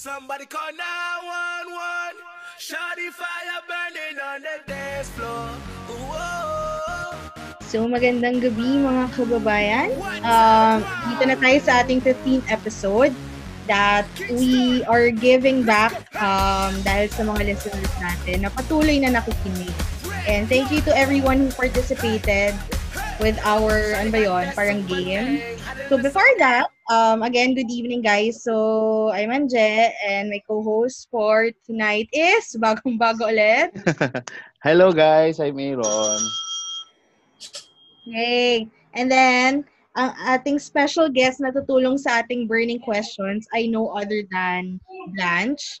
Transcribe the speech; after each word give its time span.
Somebody 0.00 0.48
call 0.48 0.72
911. 0.72 2.24
Shawty 2.56 3.12
fire 3.12 3.60
burning 3.68 4.16
on 4.16 4.40
the 4.40 4.56
dance 4.64 5.12
floor. 5.12 5.52
Ooh, 5.92 7.20
So 7.68 7.84
magandang 7.84 8.40
gabi 8.40 8.80
mga 8.80 9.12
kababayan. 9.12 9.92
Um, 10.24 10.80
dito 11.04 11.24
na 11.28 11.36
tayo 11.36 11.58
sa 11.60 11.84
ating 11.84 12.00
15th 12.00 12.48
episode 12.48 13.12
that 13.68 14.08
we 14.40 14.80
are 14.88 15.12
giving 15.12 15.68
back 15.68 15.92
um, 16.16 16.72
dahil 16.80 17.12
sa 17.12 17.20
mga 17.20 17.52
listeners 17.52 17.92
natin 18.00 18.48
na 18.48 18.50
patuloy 18.56 18.96
na 19.04 19.20
nakikinig. 19.20 19.76
And 20.24 20.48
thank 20.48 20.72
you 20.72 20.80
to 20.88 20.96
everyone 20.96 21.44
who 21.44 21.52
participated 21.52 22.56
with 23.20 23.38
our, 23.44 23.94
ano 24.00 24.08
ba 24.10 24.20
yun, 24.24 24.46
parang 24.56 24.80
game. 24.88 25.44
So 25.92 26.00
before 26.00 26.26
that, 26.40 26.72
um, 26.88 27.22
again, 27.22 27.54
good 27.54 27.68
evening 27.68 28.00
guys. 28.00 28.42
So 28.42 29.12
I'm 29.12 29.28
Anje 29.28 29.92
and 30.00 30.32
my 30.32 30.40
co-host 30.48 31.08
for 31.12 31.52
tonight 31.68 32.08
is, 32.16 32.56
bagong-bago 32.64 33.28
ulit, 33.28 33.76
Hello 34.64 34.92
guys, 34.92 35.40
I'm 35.40 35.60
Aaron. 35.60 36.20
Yay! 38.08 38.68
And 38.96 39.12
then, 39.12 39.64
ang 39.96 40.12
ating 40.24 40.58
special 40.58 41.08
guest 41.08 41.40
na 41.40 41.52
tutulong 41.52 42.00
sa 42.00 42.24
ating 42.24 42.48
burning 42.48 42.80
questions 42.80 43.44
ay 43.52 43.68
no 43.68 43.92
other 43.92 44.24
than 44.32 44.80
Blanche. 45.12 45.80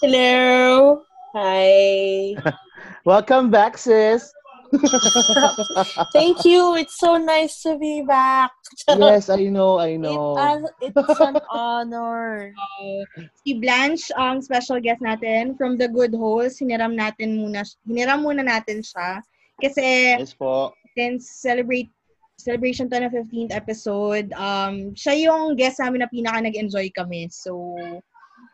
Hello. 0.00 1.00
Hi. 1.34 2.36
Welcome 3.08 3.50
back, 3.50 3.76
sis. 3.76 4.30
Thank 6.12 6.44
you. 6.44 6.74
It's 6.76 6.98
so 6.98 7.16
nice 7.16 7.62
to 7.62 7.78
be 7.78 8.02
back. 8.02 8.50
yes, 8.88 9.28
I 9.28 9.46
know, 9.48 9.78
I 9.78 9.96
It, 9.96 9.98
know. 9.98 10.34
uh, 10.36 10.60
it's 10.80 11.20
an 11.20 11.38
honor. 11.50 12.52
Si 13.44 13.54
Blanche 13.60 14.08
ang 14.16 14.40
special 14.40 14.80
guest 14.80 15.00
natin 15.04 15.56
from 15.56 15.76
The 15.76 15.88
Good 15.88 16.14
Holes. 16.16 16.58
Hiniram 16.58 16.96
natin 16.96 17.36
muna, 17.38 17.62
hiniram 17.86 18.24
muna 18.24 18.42
natin 18.42 18.80
siya. 18.80 19.20
Kasi 19.60 20.18
Yes 20.18 20.34
po. 20.34 20.72
since 20.96 21.28
celebrate 21.30 21.90
celebration 22.34 22.90
to 22.90 22.98
na 22.98 23.08
15th 23.08 23.54
episode, 23.54 24.28
um, 24.34 24.92
siya 24.98 25.30
yung 25.30 25.54
guest 25.54 25.78
namin 25.78 26.02
na 26.02 26.10
pinaka 26.10 26.42
nag-enjoy 26.42 26.90
kami. 26.92 27.30
So, 27.30 27.76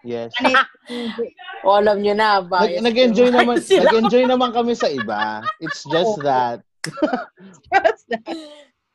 Yes. 0.05 0.33
O, 1.65 1.77
alam 1.77 2.01
nyo 2.01 2.15
na. 2.17 2.41
Nag- 2.41 2.49
bias 2.49 2.81
nag-enjoy 2.81 3.29
ko. 3.29 3.37
naman, 3.37 3.57
nag-enjoy 3.61 4.25
naman 4.25 4.51
kami 4.57 4.73
sa 4.73 4.89
iba. 4.89 5.45
It's 5.61 5.85
just 5.85 6.17
Oo. 6.19 6.25
that, 6.25 6.65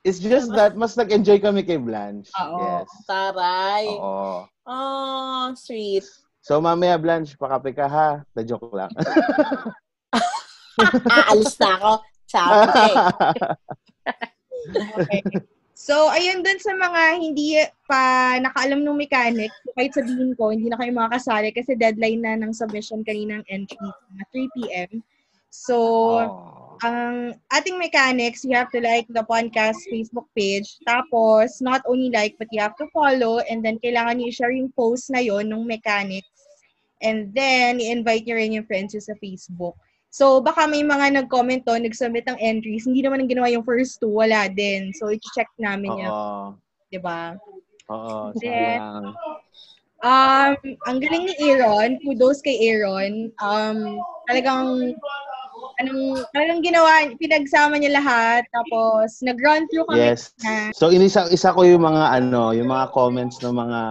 it's 0.08 0.18
just 0.18 0.50
that 0.58 0.74
mas 0.74 0.98
nag-enjoy 0.98 1.38
kami 1.38 1.62
kay 1.62 1.78
Blanche. 1.78 2.34
Oo. 2.34 2.58
Yes. 2.58 2.90
Taray. 3.06 3.86
Oo. 3.94 4.50
Oh, 4.66 5.46
sweet. 5.54 6.06
So 6.42 6.58
mamaya 6.62 6.98
Blanche, 6.98 7.38
pakape 7.38 7.74
ka 7.74 7.86
ha. 7.86 8.10
The 8.34 8.44
joke 8.46 8.74
lang. 8.74 8.90
Aalis 11.10 11.56
na 11.62 11.70
ako. 11.78 11.92
Ko 12.02 12.06
eh. 12.76 12.96
Okay. 14.66 15.22
So, 15.76 16.08
ayun 16.08 16.40
dun 16.40 16.56
sa 16.56 16.72
mga 16.72 17.20
hindi 17.20 17.60
pa 17.84 18.40
nakaalam 18.40 18.80
ng 18.80 18.96
mechanic, 18.96 19.52
kahit 19.76 19.92
sabihin 19.92 20.32
ko, 20.40 20.56
hindi 20.56 20.72
na 20.72 20.80
kayo 20.80 20.96
makakasali 20.96 21.52
kasi 21.52 21.76
deadline 21.76 22.24
na 22.24 22.40
ng 22.40 22.56
submission 22.56 23.04
kaninang 23.04 23.44
entry 23.52 23.76
na 24.16 24.24
3 24.32 24.56
p.m. 24.56 25.04
So, 25.52 25.76
Oh. 26.16 26.80
ang 26.84 27.36
ating 27.52 27.76
mechanics, 27.76 28.48
you 28.48 28.56
have 28.56 28.72
to 28.72 28.80
like 28.80 29.08
the 29.12 29.24
podcast 29.28 29.80
Facebook 29.92 30.28
page. 30.32 30.80
Tapos, 30.88 31.60
not 31.60 31.84
only 31.88 32.08
like, 32.08 32.40
but 32.40 32.48
you 32.56 32.60
have 32.64 32.76
to 32.80 32.88
follow. 32.96 33.44
And 33.44 33.60
then, 33.60 33.80
kailangan 33.80 34.20
nyo 34.20 34.32
i-share 34.32 34.56
yung 34.56 34.72
post 34.76 35.12
na 35.12 35.20
yon 35.20 35.52
ng 35.52 35.64
mechanics. 35.68 36.28
And 37.04 37.36
then, 37.36 37.84
i-invite 37.84 38.28
nyo 38.28 38.36
rin 38.40 38.56
yung 38.56 38.68
friends 38.68 38.96
sa 38.96 39.16
Facebook. 39.20 39.76
So, 40.16 40.40
baka 40.40 40.64
may 40.64 40.80
mga 40.80 41.12
nag-comment 41.12 41.68
to, 41.68 41.76
nag-submit 41.76 42.24
ng 42.32 42.40
entries. 42.40 42.88
Hindi 42.88 43.04
naman 43.04 43.20
ang 43.20 43.28
ginawa 43.28 43.52
yung 43.52 43.68
first 43.68 44.00
two. 44.00 44.08
Wala 44.08 44.48
din. 44.48 44.96
So, 44.96 45.12
i-check 45.12 45.52
namin 45.60 45.92
yan. 45.92 46.08
Oo. 46.08 46.56
Diba? 46.88 47.36
Oo. 47.92 48.32
Sayang. 48.40 49.12
Um, 50.00 50.52
ang 50.88 50.98
galing 51.04 51.28
ni 51.28 51.36
Aaron, 51.44 52.00
kudos 52.00 52.40
kay 52.40 52.56
Aaron. 52.64 53.28
Um, 53.44 54.00
talagang 54.32 54.96
anong 55.84 56.24
talagang 56.32 56.64
ginawa, 56.64 57.12
pinagsama 57.20 57.76
niya 57.76 58.00
lahat 58.00 58.48
tapos 58.56 59.20
nag-run 59.20 59.68
through 59.68 59.84
kami 59.92 60.16
Yes. 60.16 60.32
na 60.40 60.72
So 60.72 60.94
inisa 60.94 61.28
isa 61.28 61.52
ko 61.52 61.68
yung 61.68 61.84
mga 61.84 62.24
ano, 62.24 62.56
yung 62.56 62.72
mga 62.72 62.96
comments 62.96 63.44
ng 63.44 63.52
mga 63.52 63.82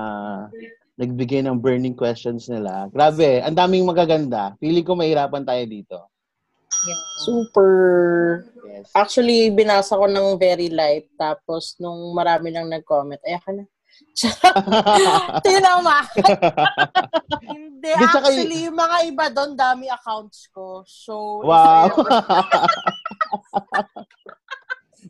nagbigay 0.96 1.40
ng 1.44 1.58
burning 1.58 1.98
questions 1.98 2.46
nila. 2.46 2.88
Grabe, 2.88 3.42
ang 3.42 3.58
daming 3.58 3.84
magaganda. 3.84 4.54
Feeling 4.62 4.86
ko 4.86 4.94
mahirapan 4.94 5.44
tayo 5.44 5.64
dito. 5.66 6.13
Yeah. 6.84 7.00
Super. 7.18 7.70
Yes. 8.62 8.90
Actually, 8.92 9.48
binasa 9.48 9.94
ko 9.94 10.04
ng 10.04 10.36
very 10.36 10.68
light. 10.68 11.08
Tapos, 11.14 11.76
nung 11.76 12.12
marami 12.12 12.48
nang 12.48 12.66
nag-comment, 12.66 13.20
ay, 13.22 13.38
ka 13.38 13.50
na. 13.50 13.64
Tinama. 15.44 16.02
Hindi. 17.46 17.90
Di, 17.90 18.04
tsaka 18.04 18.26
y- 18.26 18.34
Actually, 18.34 18.58
yung 18.66 18.74
mga 18.76 18.96
iba 19.06 19.26
doon, 19.30 19.52
dami 19.54 19.86
accounts 19.86 20.50
ko. 20.50 20.82
So, 20.84 21.42
Wow. 21.42 21.90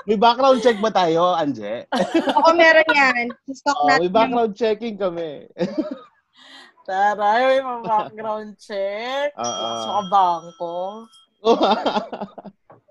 may 0.04 0.16
background 0.16 0.60
check 0.60 0.76
ba 0.78 0.90
tayo, 0.90 1.32
Anje? 1.32 1.86
Oo, 2.34 2.50
meron 2.52 2.88
yan. 2.90 3.26
Stock 3.48 3.78
Oh, 3.78 3.86
natin. 3.86 4.00
may 4.00 4.10
background 4.10 4.52
checking 4.52 4.96
kami. 4.98 5.46
Taray, 6.84 7.62
may 7.62 7.80
background 7.80 8.52
check. 8.58 9.32
Oo. 9.34 9.68
Sa 9.80 10.00
bangko. 10.04 10.76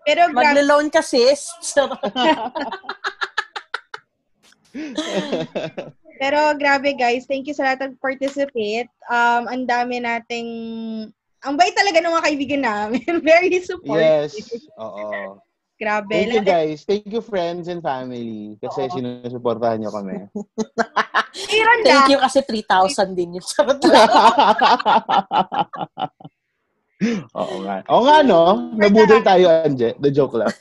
Pero 0.03 0.22
grabe, 0.30 0.36
Magle-loan 0.36 0.91
ka, 0.91 1.02
sis. 1.02 1.47
pero 6.19 6.56
grabe 6.58 6.97
guys, 6.97 7.24
thank 7.30 7.47
you 7.47 7.56
sa 7.56 7.64
lahat 7.72 7.88
ng 7.88 7.96
participate. 8.03 8.90
Um, 9.08 9.47
ang 9.47 9.64
dami 9.64 10.02
nating 10.03 10.50
ang 11.44 11.59
bait 11.59 11.75
talaga 11.75 12.00
ng 12.00 12.14
mga 12.14 12.25
kaibigan 12.25 12.64
namin. 12.64 13.03
Very 13.28 13.59
supportive. 13.59 14.31
yes. 14.31 14.64
Oo. 14.80 15.40
Grabe. 15.75 16.16
Thank 16.16 16.35
you 16.40 16.46
guys. 16.46 16.88
Thank 16.88 17.12
you 17.12 17.20
friends 17.20 17.68
and 17.68 17.84
family 17.84 18.56
kasi 18.64 18.88
Oo. 18.88 18.94
sinusuportahan 18.96 19.84
niyo 19.84 19.91
kami. 19.91 20.31
Thank 21.84 22.08
you 22.08 22.20
kasi 22.24 22.40
3,000 22.40 23.18
din 23.18 23.35
yun. 23.35 23.44
Charot. 23.44 23.84
Oo 27.34 27.56
nga. 27.62 27.75
Oo 27.88 28.02
nga, 28.03 28.18
no? 28.22 28.41
Nabudol 28.74 29.22
tayo, 29.22 29.46
Anje. 29.50 29.94
The 29.97 30.09
joke 30.09 30.36
lang. 30.36 30.52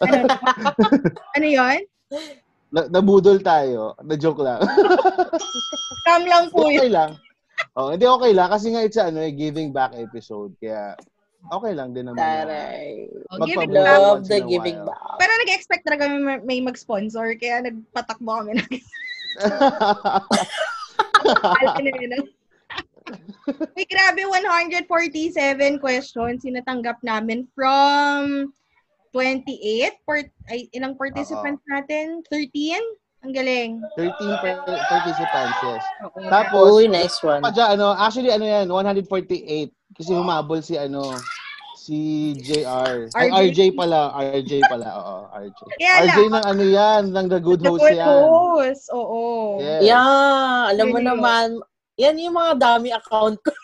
Ano 1.32 1.46
yon? 1.46 1.80
Na- 2.68 2.88
nabudol 2.88 3.38
tayo. 3.38 3.92
The 4.00 4.16
joke 4.16 4.40
lang. 4.40 4.60
Scam 6.00 6.22
lang 6.24 6.48
po 6.48 6.66
yun. 6.66 6.78
okay 6.78 6.90
lang. 6.90 7.10
Oh, 7.72 7.92
hindi 7.92 8.04
okay 8.04 8.32
lang 8.32 8.48
kasi 8.48 8.72
nga 8.72 8.80
it's 8.80 8.96
a, 8.96 9.06
ano, 9.06 9.20
eh, 9.20 9.30
giving 9.30 9.70
back 9.70 9.92
episode. 9.92 10.50
Kaya 10.56 10.96
okay 11.48 11.72
lang 11.72 11.92
din 11.92 12.08
naman. 12.08 12.18
na- 12.18 12.48
Taray. 12.48 13.06
Oh, 13.28 13.36
Magpa- 13.36 13.46
giving 13.46 13.70
Love. 13.70 13.84
back. 13.84 14.00
Love 14.00 14.20
the 14.26 14.38
giving 14.42 14.78
while. 14.78 14.88
back. 14.88 15.16
Pero 15.20 15.32
nag-expect 15.38 15.82
talaga 15.84 16.02
may, 16.08 16.38
may 16.42 16.60
mag-sponsor, 16.60 17.36
kaya 17.36 17.60
nagpatakbo 17.62 18.30
kami 18.40 18.52
ng 18.58 18.66
Uy, 23.76 23.84
grabe, 23.86 24.22
147 24.26 24.86
questions 25.78 26.42
yung 26.46 26.56
natanggap 26.58 26.98
namin 27.02 27.46
from 27.54 28.50
28? 29.12 30.02
Port, 30.08 30.26
ay, 30.48 30.70
ilang 30.72 30.96
participants 30.96 31.62
natin? 31.68 32.24
13? 32.30 32.80
Ang 33.22 33.32
galing. 33.32 33.70
13 33.94 34.42
per- 34.42 34.62
participants, 34.66 35.58
yes. 35.62 35.84
Oo. 36.02 36.18
Tapos, 36.26 36.66
Uy, 36.74 36.90
nice 36.90 37.22
one. 37.22 37.38
pa 37.38 37.54
dyan, 37.54 37.78
ano, 37.78 37.94
actually, 37.94 38.34
ano 38.34 38.42
yan, 38.42 38.66
148. 38.66 39.70
Kasi 39.94 40.10
humabol 40.10 40.58
si, 40.58 40.74
ano, 40.74 41.14
si 41.78 41.98
JR. 42.38 43.10
Ay, 43.14 43.30
RJ. 43.30 43.34
RJ 43.34 43.60
pala. 43.74 44.10
RJ 44.14 44.52
pala, 44.66 44.88
oo, 45.02 45.16
RJ. 45.34 45.58
Kaya 45.78 45.92
RJ 46.06 46.18
lang. 46.18 46.34
ng 46.34 46.44
ano 46.46 46.62
yan, 46.62 47.02
ng 47.10 47.26
The 47.30 47.40
Good 47.42 47.60
The 47.62 47.70
Host 47.70 47.82
good 47.82 47.98
yan. 47.98 48.06
host. 48.06 48.84
Oo. 48.90 49.22
Yes. 49.58 49.80
Yeah, 49.86 50.58
alam 50.70 50.86
mo 50.90 50.98
naman, 50.98 51.46
yan 52.02 52.18
yung 52.18 52.34
mga 52.34 52.58
dami 52.58 52.90
account 52.90 53.38
ko. 53.38 53.52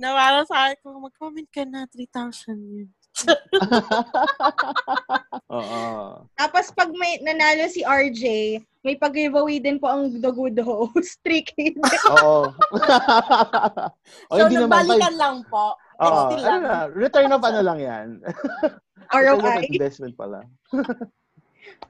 na 0.00 0.12
parang 0.12 0.44
sa 0.44 0.68
akin, 0.68 0.76
kung 0.84 1.00
mag-comment 1.00 1.48
ka 1.48 1.64
na, 1.64 1.88
3,000 1.88 2.60
yun. 2.60 2.92
Oo. 5.56 5.80
Tapos 6.36 6.68
pag 6.76 6.92
may 6.92 7.16
nanalo 7.24 7.64
si 7.72 7.80
RJ, 7.80 8.24
may 8.84 9.00
pag-giveaway 9.00 9.56
din 9.56 9.80
po 9.80 9.88
ang 9.88 10.12
The 10.20 10.28
Good 10.28 10.60
Host. 10.60 11.16
3K. 11.24 11.80
Oo. 12.12 12.52
o, 14.28 14.32
so, 14.36 14.44
hindi 14.44 14.60
naman. 14.60 14.84
nagbalikan 14.84 15.16
Five, 15.16 15.20
lang 15.20 15.36
po. 15.48 15.72
Oo, 16.04 16.28
ano 16.28 16.36
lang. 16.36 16.60
na, 16.60 16.92
return 16.92 17.32
of 17.32 17.40
ano 17.40 17.64
lang 17.64 17.80
yan. 17.80 18.20
ROI. 19.08 19.64
investment 19.72 20.12
pala. 20.12 20.44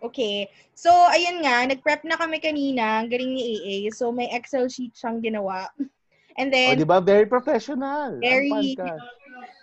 Okay. 0.03 0.49
So, 0.77 0.93
ayun 0.93 1.41
nga, 1.41 1.65
nag-prep 1.65 2.05
na 2.05 2.21
kami 2.21 2.39
kanina. 2.39 3.01
Ang 3.01 3.09
galing 3.09 3.33
ni 3.33 3.43
AA. 3.43 3.75
So, 3.93 4.13
may 4.13 4.29
Excel 4.33 4.69
sheet 4.69 4.93
siyang 4.93 5.25
ginawa. 5.25 5.69
And 6.37 6.53
O, 6.53 6.55
then, 6.55 6.77
di 6.77 6.85
ba? 6.85 7.01
Very 7.01 7.25
professional. 7.25 8.21
Very- 8.21 8.77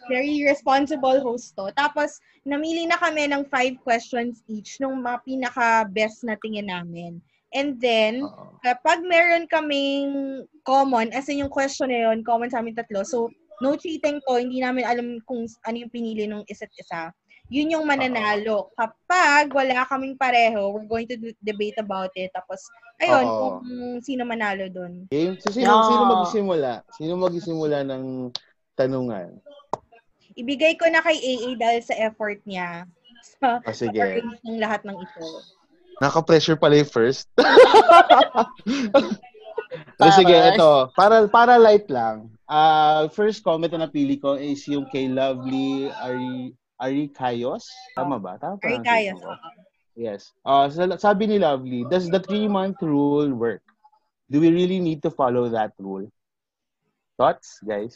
very 0.10 0.44
responsible 0.44 1.22
host 1.24 1.56
to. 1.56 1.72
Tapos, 1.80 2.20
namili 2.44 2.84
na 2.88 3.00
kami 3.00 3.30
ng 3.32 3.48
five 3.48 3.80
questions 3.88 4.44
each 4.52 4.80
nung 4.84 5.00
mga 5.00 5.24
pinaka-best 5.24 6.28
na 6.28 6.36
tingin 6.44 6.68
namin. 6.68 7.24
And 7.54 7.78
then, 7.78 8.26
Oo. 8.26 8.58
kapag 8.66 9.06
meron 9.06 9.46
kaming 9.46 10.44
common, 10.66 11.14
as 11.14 11.30
in 11.30 11.46
yung 11.46 11.54
question 11.54 11.94
na 11.94 12.10
yun, 12.10 12.26
common 12.26 12.50
sa 12.50 12.60
amin 12.60 12.74
tatlo, 12.74 13.06
so, 13.06 13.30
no 13.62 13.78
cheating 13.78 14.20
to, 14.26 14.42
hindi 14.42 14.60
namin 14.60 14.84
alam 14.84 15.08
kung 15.30 15.46
ano 15.64 15.76
yung 15.78 15.94
pinili 15.94 16.26
ng 16.26 16.44
isa't 16.50 16.74
isa. 16.76 17.14
Yun 17.54 17.70
yung 17.70 17.86
mananalo. 17.86 18.74
Kapag 18.74 19.54
wala 19.54 19.86
kaming 19.86 20.18
pareho, 20.18 20.74
we're 20.74 20.90
going 20.90 21.06
to 21.06 21.14
d- 21.14 21.38
debate 21.38 21.78
about 21.78 22.10
it. 22.18 22.34
Tapos, 22.34 22.66
ayun, 22.98 23.22
Oo. 23.22 23.62
kung 23.62 24.02
sino 24.02 24.26
manalo 24.26 24.66
dun. 24.68 25.06
Game. 25.14 25.38
So, 25.38 25.54
sino, 25.54 25.70
Yeah. 25.70 25.86
sino 25.86 26.04
magsisimula? 26.10 26.72
Sino 26.98 27.14
magsisimula 27.14 27.86
ng 27.86 28.34
tanungan? 28.74 29.38
Ibigay 30.34 30.82
ko 30.82 30.90
na 30.90 31.00
kay 31.00 31.14
AA 31.14 31.54
dahil 31.54 31.80
sa 31.80 31.94
effort 32.02 32.42
niya 32.44 32.90
sa 33.38 33.62
O, 33.62 33.70
sige. 33.70 33.94
pag-arrange 33.94 34.34
ng 34.42 34.58
lahat 34.58 34.82
ng 34.82 34.98
ito. 34.98 35.26
Naka-pressure 36.02 36.58
pala 36.58 36.76
yung 36.76 36.90
first. 36.90 37.30
so, 37.38 37.46
sige, 40.18 40.34
Taray. 40.34 40.58
ito. 40.58 40.70
Para, 40.98 41.30
para 41.30 41.54
light 41.62 41.86
lang. 41.86 42.34
Ah, 42.44 43.08
first 43.14 43.42
comment 43.42 43.70
na 43.70 43.86
napili 43.86 44.18
ko 44.18 44.34
is 44.34 44.66
yung 44.66 44.90
kay 44.90 45.06
Lovely 45.06 45.94
Ari, 46.02 46.58
Ari 46.82 47.10
Kayos. 47.14 47.66
Tama 47.94 48.18
ba? 48.18 48.38
Tama 48.42 48.58
kaya. 48.62 49.14
ko? 49.14 49.34
Yes. 49.94 50.34
Uh, 50.42 50.66
sabi 50.98 51.30
ni 51.30 51.38
Lovely, 51.38 51.86
does 51.90 52.10
the 52.10 52.18
three-month 52.18 52.82
rule 52.82 53.30
work? 53.34 53.62
Do 54.30 54.42
we 54.42 54.50
really 54.50 54.82
need 54.82 55.06
to 55.06 55.12
follow 55.14 55.50
that 55.54 55.78
rule? 55.78 56.10
Thoughts, 57.18 57.62
guys? 57.62 57.94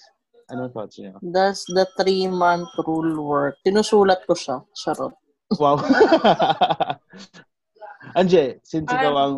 Anong 0.53 0.71
thoughts 0.71 1.01
niyo? 1.01 1.17
Does 1.25 1.65
the 1.73 1.89
three-month 1.97 2.69
rule 2.85 3.17
work? 3.25 3.57
Tinusulat 3.65 4.21
ko 4.29 4.37
siya. 4.37 4.61
Charot. 4.77 5.11
Wow. 5.57 5.81
Anje, 8.15 8.61
since 8.63 8.87
ikaw 8.87 9.11
Um, 9.11 9.19
ang 9.19 9.35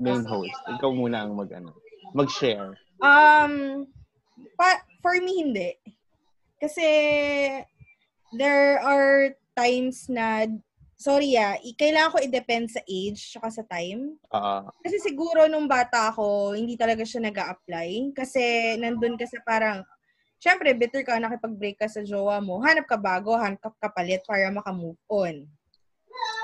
main 0.00 0.24
host, 0.26 0.56
ikaw 0.66 0.90
muna 0.90 1.22
ang 1.28 1.36
mag, 1.38 1.52
ano, 1.54 1.76
mag-share. 2.16 2.74
Um, 2.98 3.86
pa, 4.58 4.82
for 5.04 5.14
me, 5.22 5.46
hindi. 5.46 5.70
Kasi, 6.58 6.84
there 8.34 8.78
are 8.80 9.34
times 9.56 10.06
na, 10.08 10.46
sorry 10.96 11.34
ah, 11.36 11.56
i- 11.60 11.76
kailangan 11.76 12.12
ko 12.12 12.18
i-depend 12.22 12.70
sa 12.70 12.80
age 12.84 13.18
tsaka 13.18 13.48
sa 13.50 13.64
time. 13.66 14.16
Ah, 14.30 14.64
Kasi 14.80 15.00
siguro 15.02 15.48
nung 15.48 15.66
bata 15.68 16.08
ako, 16.12 16.54
hindi 16.56 16.76
talaga 16.76 17.04
siya 17.04 17.24
nag 17.28 17.36
apply 17.36 18.14
Kasi 18.16 18.74
nandun 18.80 19.16
ka 19.18 19.26
sa 19.28 19.40
parang, 19.44 19.84
syempre, 20.40 20.72
bitter 20.72 21.04
ka, 21.04 21.20
nakipag-break 21.20 21.76
ka 21.76 21.88
sa 21.88 22.00
jowa 22.00 22.40
mo. 22.40 22.60
Hanap 22.64 22.88
ka 22.88 22.96
bago, 22.96 23.36
hanap 23.36 23.60
ka 23.60 23.70
kapalit 23.80 24.24
para 24.24 24.48
makamove 24.48 25.00
on. 25.08 25.44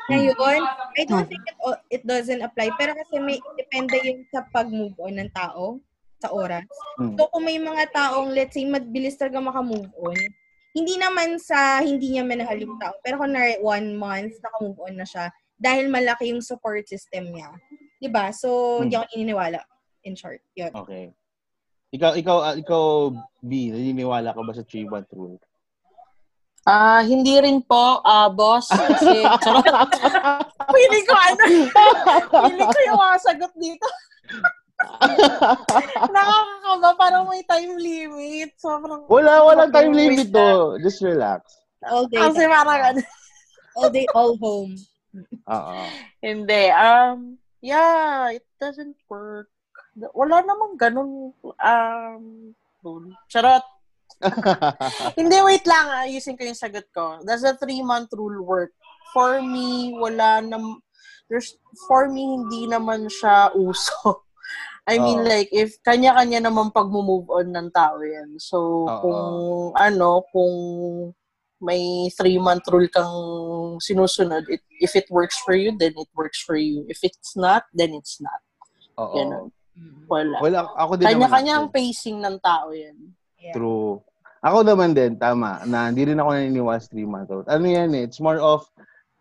Ngayon, 0.07 0.61
I 0.95 1.03
don't 1.03 1.27
think 1.27 1.43
it, 1.43 1.57
it 1.91 2.03
doesn't 2.07 2.39
apply. 2.39 2.71
Pero 2.79 2.95
kasi 2.95 3.19
may 3.19 3.43
depende 3.59 3.99
yun 4.07 4.23
sa 4.31 4.47
pag-move 4.55 4.95
on 5.03 5.19
ng 5.19 5.31
tao 5.35 5.83
sa 6.23 6.31
oras. 6.31 6.65
hmm. 6.97 7.19
So, 7.19 7.27
kung 7.35 7.45
may 7.45 7.59
mga 7.59 7.91
taong, 7.91 8.31
let's 8.31 8.55
say, 8.55 8.63
mabilis 8.65 9.19
talaga 9.19 9.43
makamove 9.43 9.91
on, 9.99 10.17
hindi 10.77 11.01
naman 11.01 11.41
sa 11.41 11.81
hindi 11.81 12.13
niya 12.13 12.25
manahal 12.29 12.61
yung 12.61 12.77
tao. 12.77 12.93
Pero 13.01 13.17
kung 13.17 13.33
na 13.33 13.57
one 13.65 13.97
month, 13.97 14.37
nakamove 14.45 14.77
on 14.85 15.01
na 15.01 15.09
siya 15.09 15.33
dahil 15.57 15.89
malaki 15.89 16.29
yung 16.29 16.45
support 16.45 16.85
system 16.85 17.33
niya. 17.33 17.49
'Di 17.97 18.13
ba 18.13 18.29
So, 18.29 18.85
hindi 18.85 18.93
Hmm. 18.93 19.01
ako 19.01 19.17
naniniwala. 19.17 19.61
In 20.05 20.13
short, 20.13 20.45
yun. 20.53 20.69
Okay. 20.77 21.11
Ikaw, 21.97 22.13
ikaw, 22.15 22.37
ah, 22.45 22.55
ikaw, 22.55 23.09
B, 23.41 23.73
naniniwala 23.73 24.37
ka 24.37 24.41
ba 24.45 24.53
sa 24.53 24.63
three-month 24.63 25.09
rule? 25.17 25.41
Ah, 26.67 27.01
hindi 27.01 27.39
rin 27.41 27.63
po, 27.63 28.03
ah, 28.05 28.29
boss. 28.29 28.69
Kasi. 28.69 29.23
Pili 30.77 31.01
ko 31.07 31.15
ano. 31.15 31.43
Pili 32.51 32.65
ko 32.67 32.79
yung 32.85 33.01
mga 33.01 33.17
sagot 33.23 33.53
dito. 33.57 33.87
Nakakakaba, 36.13 36.89
parang 37.01 37.25
may 37.33 37.41
time 37.49 37.77
limit. 37.81 38.53
Sobrang... 38.61 39.09
Wala, 39.09 39.41
walang 39.45 39.73
time 39.73 39.93
limit 39.97 40.29
to. 40.29 40.77
Just 40.85 41.01
relax. 41.01 41.65
All 41.85 42.05
day, 42.09 42.21
Kasi 42.21 42.45
parang 42.45 42.83
ano. 42.93 43.01
all 43.77 43.91
day, 43.93 44.07
all 44.13 44.37
home. 44.37 44.77
Oo. 45.49 45.79
Hindi. 46.21 46.69
Um, 46.73 47.41
yeah, 47.65 48.33
it 48.37 48.45
doesn't 48.61 48.97
work. 49.09 49.49
Wala 49.97 50.45
namang 50.45 50.77
ganun 50.77 51.33
um, 51.41 52.25
rule. 52.85 53.09
Charot. 53.33 53.65
Hindi, 55.19 55.37
wait 55.45 55.65
lang. 55.65 56.09
Ayusin 56.09 56.37
ko 56.37 56.45
yung 56.45 56.57
sagot 56.57 56.85
ko. 56.93 57.21
Does 57.25 57.45
the 57.45 57.57
three-month 57.57 58.13
rule 58.13 58.45
work? 58.45 58.73
For 59.13 59.41
me, 59.41 59.97
wala 59.97 60.45
nam... 60.45 60.85
There's, 61.27 61.59
for 61.89 62.07
me, 62.07 62.39
hindi 62.39 62.71
naman 62.71 63.11
siya 63.11 63.51
uso. 63.57 64.26
I 64.87 65.03
mean, 65.03 65.27
Oo. 65.27 65.27
like, 65.27 65.51
if 65.51 65.83
kanya-kanya 65.83 66.47
naman 66.47 66.71
pag-move 66.71 67.27
on 67.27 67.51
ng 67.51 67.69
tao 67.75 67.99
yan. 67.99 68.39
So, 68.39 68.87
Oo. 68.87 69.01
kung 69.03 69.21
ano, 69.75 70.23
kung 70.31 70.55
may 71.59 72.07
three-month 72.15 72.71
rule 72.71 72.87
kang 72.87 73.11
sinusunod, 73.83 74.47
it, 74.47 74.63
if 74.79 74.95
it 74.95 75.11
works 75.11 75.43
for 75.43 75.59
you, 75.59 75.75
then 75.75 75.91
it 75.99 76.11
works 76.15 76.39
for 76.39 76.55
you. 76.55 76.87
If 76.87 77.03
it's 77.03 77.35
not, 77.35 77.67
then 77.75 77.99
it's 77.99 78.23
not. 78.23 78.39
Oo. 79.03 79.11
Ganun. 79.11 79.47
Wala. 80.07 80.39
Wala, 80.39 80.59
ako 80.79 81.03
din 81.03 81.11
Kanya-kanya 81.11 81.53
ang 81.59 81.69
pacing 81.75 82.23
ng 82.23 82.39
tao 82.39 82.71
yan. 82.71 82.97
Yeah. 83.43 83.59
True. 83.59 84.07
Ako 84.39 84.63
naman 84.63 84.95
din, 84.95 85.19
tama, 85.19 85.67
na 85.67 85.91
hindi 85.91 86.15
rin 86.15 86.23
ako 86.23 86.31
naniniwala 86.31 86.79
sa 86.79 86.95
three-month 86.95 87.29
rule. 87.35 87.49
Ano 87.51 87.67
yan 87.67 87.91
eh, 87.99 88.07
it's 88.07 88.23
more 88.23 88.39
of, 88.39 88.63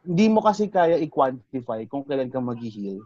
hindi 0.05 0.29
mo 0.29 0.45
kasi 0.45 0.69
kaya 0.69 1.01
i-quantify 1.01 1.89
kung 1.89 2.05
kailan 2.05 2.29
ka 2.29 2.37
mag-heal. 2.37 3.01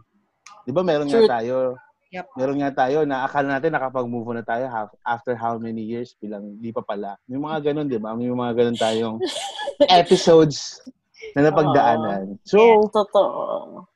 Di 0.68 0.70
ba 0.76 0.84
meron 0.84 1.08
True. 1.08 1.24
nga 1.24 1.40
tayo, 1.40 1.80
Yep. 2.10 2.26
meron 2.34 2.58
nga 2.58 2.74
tayo 2.74 3.06
na 3.06 3.22
akala 3.22 3.54
natin 3.54 3.70
nakapag-move 3.70 4.34
na 4.34 4.42
tayo 4.42 4.66
half, 4.66 4.90
after 5.06 5.38
how 5.38 5.54
many 5.62 5.86
years, 5.86 6.18
bilang 6.18 6.58
di 6.58 6.74
pa 6.74 6.82
pala. 6.82 7.14
May 7.30 7.38
mga 7.38 7.70
ganun, 7.70 7.86
di 7.86 8.02
ba? 8.02 8.18
May 8.18 8.26
mga 8.26 8.52
ganun 8.58 8.78
tayong 8.78 9.16
episodes 10.02 10.82
na 11.38 11.46
napagdaanan. 11.46 12.34
So, 12.42 12.90
Totoo. 12.90 13.86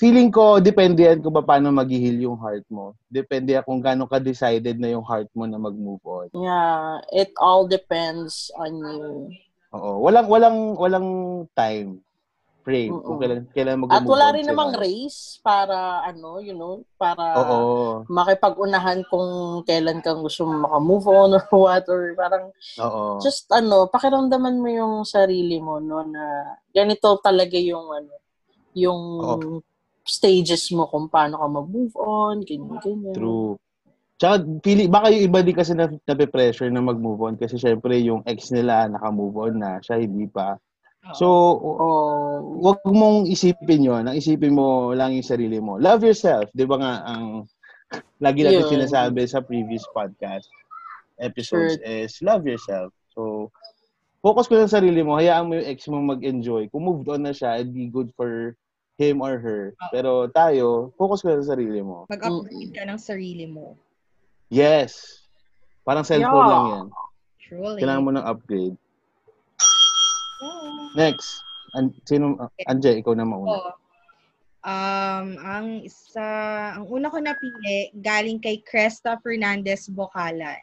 feeling 0.00 0.32
ko, 0.32 0.64
depende 0.64 1.04
yan 1.04 1.20
kung 1.20 1.36
paano 1.44 1.68
mag-heal 1.68 2.24
yung 2.24 2.40
heart 2.40 2.64
mo. 2.72 2.96
Depende 3.12 3.52
yan 3.52 3.68
kung 3.68 3.84
gaano 3.84 4.08
ka-decided 4.08 4.80
na 4.80 4.88
yung 4.96 5.04
heart 5.04 5.28
mo 5.36 5.44
na 5.44 5.60
mag-move 5.60 6.00
on. 6.08 6.32
Yeah, 6.32 7.04
it 7.12 7.36
all 7.36 7.68
depends 7.68 8.48
on 8.56 8.80
you. 8.80 9.28
Oo. 9.76 10.00
Walang, 10.08 10.24
walang, 10.32 10.58
walang 10.80 11.08
time 11.52 12.00
frame 12.62 12.94
Mm-mm. 12.94 13.04
kung 13.04 13.18
kailan, 13.18 13.42
kailan 13.50 13.78
mag-move 13.82 13.94
At 13.98 14.06
wala 14.06 14.26
rin 14.34 14.46
sila. 14.46 14.50
namang 14.54 14.72
race 14.78 15.20
para, 15.42 16.06
ano, 16.06 16.38
you 16.38 16.54
know, 16.54 16.86
para 16.96 17.26
Oo. 17.42 18.06
makipag-unahan 18.06 19.02
kung 19.10 19.60
kailan 19.66 19.98
kang 20.00 20.22
gusto 20.22 20.46
mo 20.46 20.64
makamove 20.66 21.06
on 21.10 21.30
or 21.36 21.44
what, 21.62 21.84
or 21.90 22.14
parang 22.14 22.54
Oo. 22.78 23.18
just, 23.18 23.50
ano, 23.50 23.90
pakiramdaman 23.90 24.62
mo 24.62 24.68
yung 24.70 24.94
sarili 25.02 25.58
mo, 25.58 25.82
no, 25.82 26.06
na 26.06 26.56
ganito 26.70 27.18
talaga 27.18 27.58
yung, 27.58 27.90
ano, 27.90 28.14
yung 28.72 29.00
Oo. 29.20 29.48
stages 30.06 30.70
mo 30.72 30.86
kung 30.86 31.06
paano 31.10 31.38
ka 31.42 31.46
mag-move 31.50 31.94
on, 31.98 32.46
ganyan, 32.46 32.78
ganyan. 32.80 33.14
True. 33.14 33.58
Tsaka, 34.22 34.46
pili, 34.62 34.86
baka 34.86 35.10
yung 35.10 35.26
iba 35.34 35.42
din 35.42 35.56
kasi 35.58 35.74
na, 35.74 35.90
nape-pressure 35.90 36.70
na 36.70 36.78
mag-move 36.78 37.18
on 37.26 37.34
kasi 37.34 37.58
syempre 37.58 37.98
yung 37.98 38.22
ex 38.22 38.54
nila 38.54 38.86
naka-move 38.86 39.50
on 39.50 39.54
na, 39.58 39.82
siya 39.82 39.98
hindi 39.98 40.30
pa. 40.30 40.54
So, 41.10 41.26
Oh, 41.58 42.38
wag 42.62 42.78
mong 42.86 43.26
isipin 43.26 43.82
yon 43.82 44.06
Ang 44.06 44.14
isipin 44.14 44.54
mo 44.54 44.94
lang 44.94 45.10
yung 45.12 45.26
sarili 45.26 45.58
mo. 45.58 45.74
Love 45.74 46.06
yourself. 46.06 46.46
Di 46.54 46.62
ba 46.62 46.78
nga, 46.78 46.92
ang 47.02 47.42
lagi 48.24 48.46
natin 48.46 48.70
sinasabi 48.70 49.26
sa 49.26 49.42
previous 49.42 49.82
podcast 49.90 50.46
episodes 51.18 51.82
Sure. 51.82 51.84
is 51.84 52.14
love 52.22 52.46
yourself. 52.46 52.94
So, 53.12 53.50
focus 54.22 54.46
ko 54.46 54.56
lang 54.56 54.70
sa 54.70 54.78
sarili 54.78 55.02
mo. 55.02 55.18
Hayaan 55.18 55.50
mo 55.50 55.58
yung 55.58 55.66
ex 55.66 55.90
mo 55.90 55.98
mag-enjoy. 55.98 56.70
Kung 56.70 56.86
moved 56.86 57.10
on 57.10 57.26
na 57.26 57.34
siya, 57.34 57.58
it'd 57.58 57.74
be 57.74 57.90
good 57.90 58.14
for 58.14 58.54
him 58.94 59.18
or 59.20 59.42
her. 59.42 59.74
Pero 59.90 60.30
tayo, 60.30 60.94
focus 60.94 61.20
ko 61.20 61.34
lang 61.34 61.42
sa 61.42 61.58
sarili 61.58 61.82
mo. 61.82 62.06
Mag-upgrade 62.06 62.70
ka 62.70 62.86
ng 62.86 63.00
sarili 63.02 63.50
mo. 63.50 63.74
Yes. 64.48 65.18
Parang 65.82 66.06
cellphone 66.06 66.30
Yeah. 66.46 66.46
lang 66.48 66.64
yan. 66.64 66.86
Truly. 67.42 67.78
Kailangan 67.82 68.04
mo 68.06 68.10
ng 68.14 68.22
upgrade. 68.24 68.76
Next. 70.94 71.42
An 71.72 71.94
sino, 72.04 72.36
uh, 72.36 72.50
Anje, 72.68 73.00
ikaw 73.00 73.16
na 73.16 73.24
mauna. 73.24 73.48
Oo. 73.56 73.70
Um, 74.62 75.26
ang 75.42 75.66
isa, 75.82 76.22
ang 76.78 76.86
una 76.86 77.10
ko 77.10 77.18
napili, 77.18 77.90
galing 77.98 78.38
kay 78.38 78.62
Cresta 78.62 79.18
Fernandez 79.18 79.90
Bocala. 79.90 80.54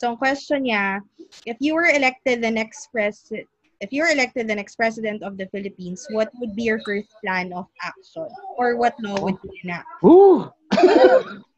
So, 0.00 0.14
ang 0.14 0.16
question 0.16 0.64
niya, 0.64 1.04
if 1.44 1.60
you 1.60 1.76
were 1.76 1.90
elected 1.90 2.40
the 2.40 2.48
next 2.48 2.88
pres- 2.88 3.44
if 3.84 3.92
you're 3.92 4.08
elected 4.08 4.48
the 4.48 4.54
next 4.56 4.76
president 4.76 5.22
of 5.22 5.36
the 5.36 5.44
Philippines, 5.52 6.06
what 6.10 6.32
would 6.40 6.56
be 6.56 6.64
your 6.64 6.80
first 6.88 7.12
plan 7.20 7.52
of 7.52 7.66
action? 7.84 8.28
Or 8.56 8.76
what 8.80 8.96
law 9.04 9.20
would 9.20 9.36
you 9.44 9.52
enact? 9.64 9.88
Woo! 10.00 10.48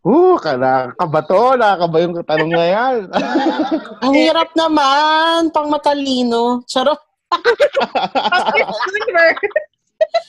Woo! 0.00 0.40
Nakakaba 0.40 1.20
to. 1.28 1.42
Nakakaba 1.60 1.96
yung 2.00 2.14
tanong 2.24 2.52
na 2.52 2.66
yan. 2.66 2.94
Ang 4.04 4.14
hirap 4.16 4.50
naman, 4.56 5.52
pang 5.52 5.68
matalino. 5.68 6.64
Charot. 6.64 7.00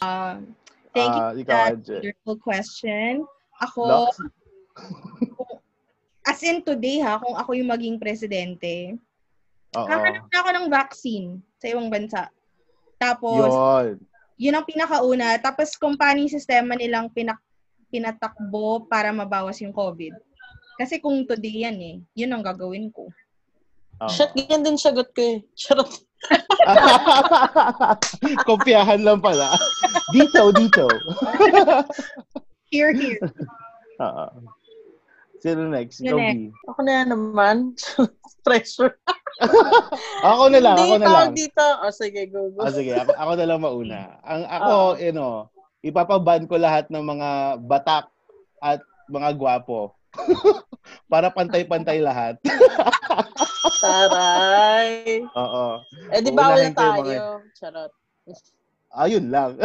um, 0.04 0.54
thank 0.96 1.12
you 1.16 1.24
Ah, 1.24 1.32
for 1.32 1.44
that 1.48 1.76
wonderful 1.88 2.38
question. 2.38 3.24
Ako, 3.64 4.12
as 6.30 6.42
in 6.44 6.62
today 6.62 7.00
ha, 7.00 7.18
kung 7.22 7.38
ako 7.38 7.56
yung 7.56 7.72
maging 7.72 7.98
presidente, 7.98 8.98
Oo. 9.72 9.88
Hahanap 9.88 10.28
na 10.28 10.38
ako 10.44 10.50
ng 10.52 10.68
vaccine 10.68 11.40
sa 11.56 11.72
ibang 11.72 11.88
bansa. 11.88 12.28
Tapos, 13.00 13.48
Yun. 13.48 13.96
yun 14.36 14.58
ang 14.60 14.68
pinakauna. 14.68 15.40
Tapos, 15.40 15.80
kung 15.80 15.96
paano 15.96 16.20
yung 16.28 16.36
sistema 16.36 16.76
nilang 16.76 17.08
pinak 17.08 17.40
pinatakbo 17.92 18.88
para 18.88 19.12
mabawas 19.12 19.60
yung 19.60 19.76
COVID. 19.76 20.16
Kasi 20.80 20.98
kung 20.98 21.28
today 21.28 21.68
yan 21.68 21.78
eh, 21.78 21.96
yun 22.16 22.32
ang 22.32 22.42
gagawin 22.42 22.90
ko. 22.90 23.12
Oo. 24.02 24.10
Shit, 24.10 24.34
ganyan 24.34 24.66
din 24.66 24.80
sagot 24.80 25.14
ko 25.14 25.22
eh. 25.22 25.38
Charot. 25.54 25.92
Kopyahan 28.50 29.06
lang 29.06 29.22
pala. 29.22 29.54
Dito, 30.10 30.50
dito. 30.56 30.86
Here, 32.74 32.96
here. 32.96 33.22
Oo. 34.02 34.26
Sino 35.42 35.70
next? 35.70 36.02
Ikaw, 36.02 36.18
next? 36.18 36.38
B. 36.38 36.54
Ako 36.70 36.80
na 36.86 36.92
yan 37.02 37.10
naman. 37.14 37.56
Pressure. 38.46 38.98
Ako 40.30 40.54
na 40.54 40.62
lang, 40.62 40.78
ako 40.78 40.96
na 41.02 41.10
lang. 41.10 41.34
dito. 41.34 41.66
O, 41.82 41.90
sige, 41.90 42.30
go, 42.30 42.54
go. 42.54 42.62
Ah, 42.62 42.70
sige, 42.70 42.94
ako, 42.94 43.10
ako 43.18 43.32
na 43.34 43.46
lang 43.50 43.60
mauna. 43.62 44.00
Ang 44.22 44.46
ako, 44.46 44.74
you 45.02 45.10
know, 45.10 45.50
ipapaban 45.82 46.46
ko 46.46 46.56
lahat 46.58 46.88
ng 46.90 47.02
mga 47.02 47.30
batak 47.66 48.10
at 48.62 48.82
mga 49.10 49.34
gwapo. 49.36 49.94
Para 51.12 51.30
pantay-pantay 51.32 52.02
lahat. 52.02 52.38
Taray. 53.84 55.26
Oo. 55.26 55.66
Eh, 56.14 56.22
di 56.22 56.32
bawal 56.32 56.58
Uunahin 56.62 56.74
na 56.74 56.78
ko 56.78 56.82
yung 56.82 56.98
tayo. 56.98 57.02
mga- 57.02 57.42
Charot. 57.58 57.92
Ayun 58.92 59.26
lang. 59.32 59.56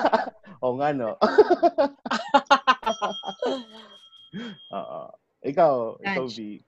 o 0.64 0.74
nga, 0.80 0.88
no? 0.96 1.12
Oo. 4.72 5.00
Ikaw, 5.42 5.74
ikaw, 6.00 6.24
Lunch. 6.24 6.38
V. 6.38 6.62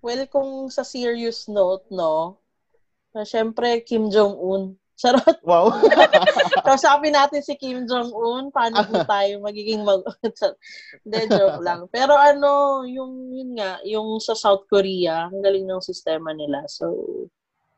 Well, 0.00 0.24
kung 0.32 0.68
sa 0.72 0.80
serious 0.80 1.48
note, 1.48 1.84
no, 1.92 2.40
na 3.12 3.24
syempre, 3.24 3.84
Kim 3.84 4.08
Jong-un. 4.08 4.76
Charot. 5.00 5.40
Wow. 5.40 5.72
Kausapin 6.68 7.16
natin 7.16 7.40
si 7.40 7.56
Kim 7.56 7.88
Jong-un, 7.88 8.52
paano 8.52 8.84
po 8.84 9.00
tayo 9.08 9.40
magiging 9.40 9.80
mag... 9.80 10.04
Hindi, 11.08 11.18
joke 11.32 11.64
lang. 11.64 11.88
Pero 11.88 12.12
ano, 12.12 12.84
yung, 12.84 13.32
yun 13.32 13.56
nga, 13.56 13.80
yung 13.88 14.20
sa 14.20 14.36
South 14.36 14.68
Korea, 14.68 15.32
ang 15.32 15.40
galing 15.40 15.64
ng 15.64 15.80
sistema 15.80 16.36
nila. 16.36 16.68
So, 16.68 16.92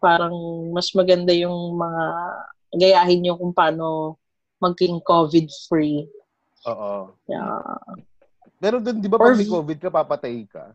parang 0.02 0.34
mas 0.74 0.90
maganda 0.98 1.30
yung 1.30 1.78
mga 1.78 2.04
gayahin 2.74 3.22
nyo 3.22 3.38
kung 3.38 3.54
paano 3.54 4.18
maging 4.58 4.98
COVID-free. 5.06 6.10
Oo. 6.66 7.14
Yeah. 7.30 7.78
Pero 8.58 8.82
dun, 8.82 8.98
di 8.98 9.06
ba 9.06 9.18
pag 9.18 9.38
may 9.38 9.46
COVID 9.46 9.78
ka, 9.78 9.94
papatay 9.94 10.42
ka? 10.50 10.74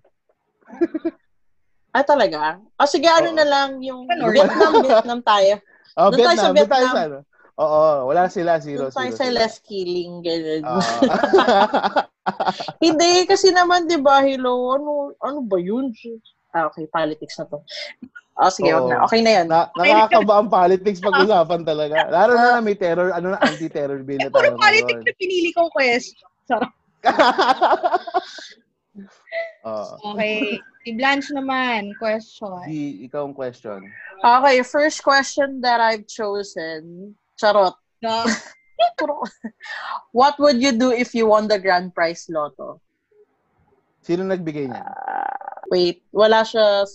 Ah, 1.92 2.08
talaga? 2.08 2.60
Ah, 2.80 2.88
sige, 2.88 3.08
ano 3.12 3.32
Oo. 3.32 3.38
na 3.38 3.46
lang, 3.48 3.84
yung 3.84 4.08
Ano, 4.08 4.32
Vietnam, 4.32 4.72
Vietnam 4.80 5.20
tayo. 5.20 5.60
Oh, 5.98 6.13
Doon 6.13 6.30
tayo 6.30 6.38
sa 6.38 6.54
Vietnam. 6.54 6.54
Doon 6.54 6.70
tayo 6.70 6.86
Vietnam. 6.86 6.94
sa 6.94 7.04
ano? 7.10 7.18
Oo, 7.58 8.13
wala 8.13 8.24
sila. 8.30 8.51
Zero, 8.62 8.86
Doon 8.86 8.94
tayo 8.94 9.12
zero 9.18 9.18
sa 9.18 9.34
less 9.34 9.56
killing, 9.66 10.22
ganyan. 10.22 10.62
Oo. 10.62 10.82
Hindi, 12.86 13.25
kasi 13.25 13.50
naman, 13.50 13.89
di 13.89 13.98
ba, 13.98 14.22
hello, 14.22 14.77
ano, 14.77 15.18
ano 15.25 15.39
ba 15.42 15.58
yun? 15.58 15.89
Ah, 16.54 16.70
okay, 16.70 16.86
politics 16.86 17.42
na 17.42 17.50
to. 17.50 17.58
Ah, 18.38 18.54
sige, 18.54 18.70
wag 18.70 18.86
Oo. 18.86 18.94
na. 18.94 19.01
Okay 19.10 19.25
na 19.25 19.32
yan. 19.42 19.46
na, 19.50 19.74
nakakaba 19.74 20.34
ang 20.38 20.50
politics 20.54 21.01
pag-usapan 21.10 21.66
talaga. 21.66 22.06
Lalo 22.13 22.38
na 22.38 22.62
na 22.62 22.62
may 22.62 22.77
terror, 22.77 23.10
ano 23.10 23.34
na, 23.34 23.42
anti-terror 23.42 24.06
bill 24.06 24.22
na 24.22 24.30
tayo 24.30 24.54
Puro 24.54 24.62
politics 24.62 25.01
na 25.01 25.13
pinili 25.18 25.50
kong 25.58 25.74
question. 25.74 26.13
Oo. 29.67 30.15
Okay. 30.15 30.63
Si 30.81 30.95
Blanche 30.95 31.36
naman, 31.36 31.91
question. 32.00 32.63
Di, 32.63 33.03
ikaw 33.03 33.27
ang 33.27 33.36
question. 33.36 33.83
Okay, 34.17 34.63
first 34.63 35.03
question 35.03 35.59
that 35.59 35.83
I've 35.83 36.07
chosen. 36.07 37.12
Charot. 37.36 37.75
No. 38.00 38.24
What 40.13 40.38
would 40.39 40.62
you 40.62 40.71
do 40.71 40.91
if 40.91 41.13
you 41.13 41.27
won 41.27 41.47
the 41.47 41.59
grand 41.59 41.93
prize 41.93 42.25
lotto? 42.29 42.79
Sino 44.01 44.24
nagbigay 44.24 44.71
niya? 44.71 44.86
Ah, 44.88 45.59
wait, 45.67 46.00
wala 46.15 46.47
siya. 46.47 46.88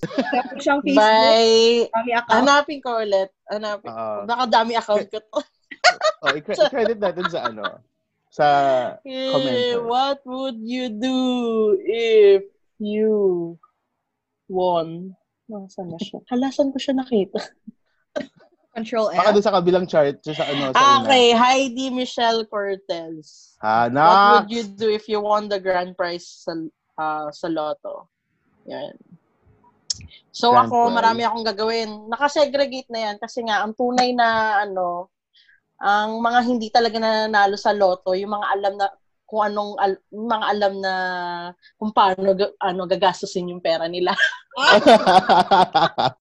Siyang 0.56 0.80
Facebook, 0.80 0.96
By, 0.96 1.44
kami 1.92 2.10
account. 2.16 2.32
hanapin 2.32 2.78
ko 2.80 2.90
ulit. 3.04 3.28
Hanapin. 3.52 3.90
Oo. 3.92 4.24
Nakadami 4.24 4.72
account 4.78 5.06
ko 5.10 5.18
to. 5.20 5.38
Oh, 6.22 6.30
i- 6.30 6.38
i-credit 6.38 7.02
natin 7.02 7.26
sa 7.28 7.50
ano? 7.50 7.66
Sa 8.30 8.46
Eh, 9.02 9.28
Commenter. 9.28 9.82
what 9.84 10.22
would 10.24 10.56
you 10.62 10.86
do 10.88 11.18
if 11.82 12.46
you 12.82 13.54
won? 14.50 15.14
Nasaan 15.46 15.94
na 15.94 15.98
siya? 15.98 16.18
Halasan 16.28 16.74
ko 16.74 16.78
siya 16.78 16.98
nakita. 16.98 17.38
Control 18.74 19.12
baka 19.12 19.30
F. 19.30 19.34
doon 19.36 19.44
sa 19.44 19.54
kabilang 19.54 19.84
chart 19.84 20.16
sa 20.24 20.32
sa 20.32 20.44
ano 20.48 20.72
sa 20.72 20.80
Ah, 20.80 20.96
una. 20.96 21.04
okay, 21.04 21.36
Heidi 21.36 21.92
Michelle 21.92 22.48
Cortez. 22.48 23.52
What 23.60 23.92
Hanap. 23.92 24.30
would 24.32 24.50
you 24.50 24.64
do 24.64 24.88
if 24.88 25.04
you 25.06 25.20
won 25.20 25.46
the 25.46 25.60
grand 25.60 25.92
prize 25.92 26.24
sa 26.24 26.56
ah, 26.96 27.28
sa 27.28 27.52
lotto? 27.52 28.08
Yan. 28.64 28.96
So 30.32 30.56
Grand 30.56 30.72
ako, 30.72 30.76
prize. 30.88 30.96
marami 30.96 31.20
akong 31.20 31.44
gagawin. 31.44 31.90
Nakasegregate 32.08 32.88
na 32.88 33.12
yan 33.12 33.16
kasi 33.20 33.44
nga, 33.44 33.60
ang 33.60 33.76
tunay 33.76 34.16
na 34.16 34.28
ano, 34.64 35.12
ang 35.76 36.24
mga 36.24 36.40
hindi 36.40 36.72
talaga 36.72 36.96
nanalo 36.96 37.60
sa 37.60 37.76
lotto, 37.76 38.16
yung 38.16 38.32
mga 38.32 38.46
alam 38.56 38.74
na 38.80 38.88
kung 39.32 39.48
anong 39.48 39.80
al- 39.80 40.04
mga 40.12 40.44
alam 40.52 40.74
na 40.84 40.94
kung 41.80 41.88
paano 41.88 42.36
ga- 42.36 42.52
ano 42.60 42.84
gagastusin 42.84 43.48
yung 43.48 43.64
pera 43.64 43.88
nila. 43.88 44.12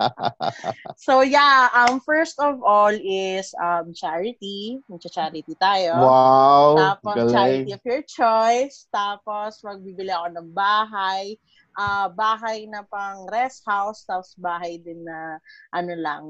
So 0.96 1.20
yeah, 1.20 1.68
um 1.76 2.00
first 2.00 2.40
of 2.40 2.64
all 2.64 2.94
is 2.96 3.52
um 3.60 3.92
charity. 3.92 4.80
Magcha-charity 4.88 5.52
tayo. 5.60 6.00
wow. 6.00 6.80
Tapos, 6.80 7.28
charity 7.34 7.74
Galing. 7.74 7.76
of 7.76 7.84
your 7.84 8.04
choice. 8.08 8.88
Tapos, 8.94 9.60
magbibili 9.66 10.14
ako 10.14 10.28
ng 10.40 10.50
bahay. 10.56 11.36
Ah, 11.76 12.08
bahay 12.08 12.68
na 12.72 12.88
pang 12.88 13.28
rest 13.28 13.64
house. 13.68 14.08
Tapos, 14.08 14.36
bahay 14.40 14.80
din 14.80 15.04
na, 15.04 15.36
ano 15.76 15.94
lang, 15.98 16.24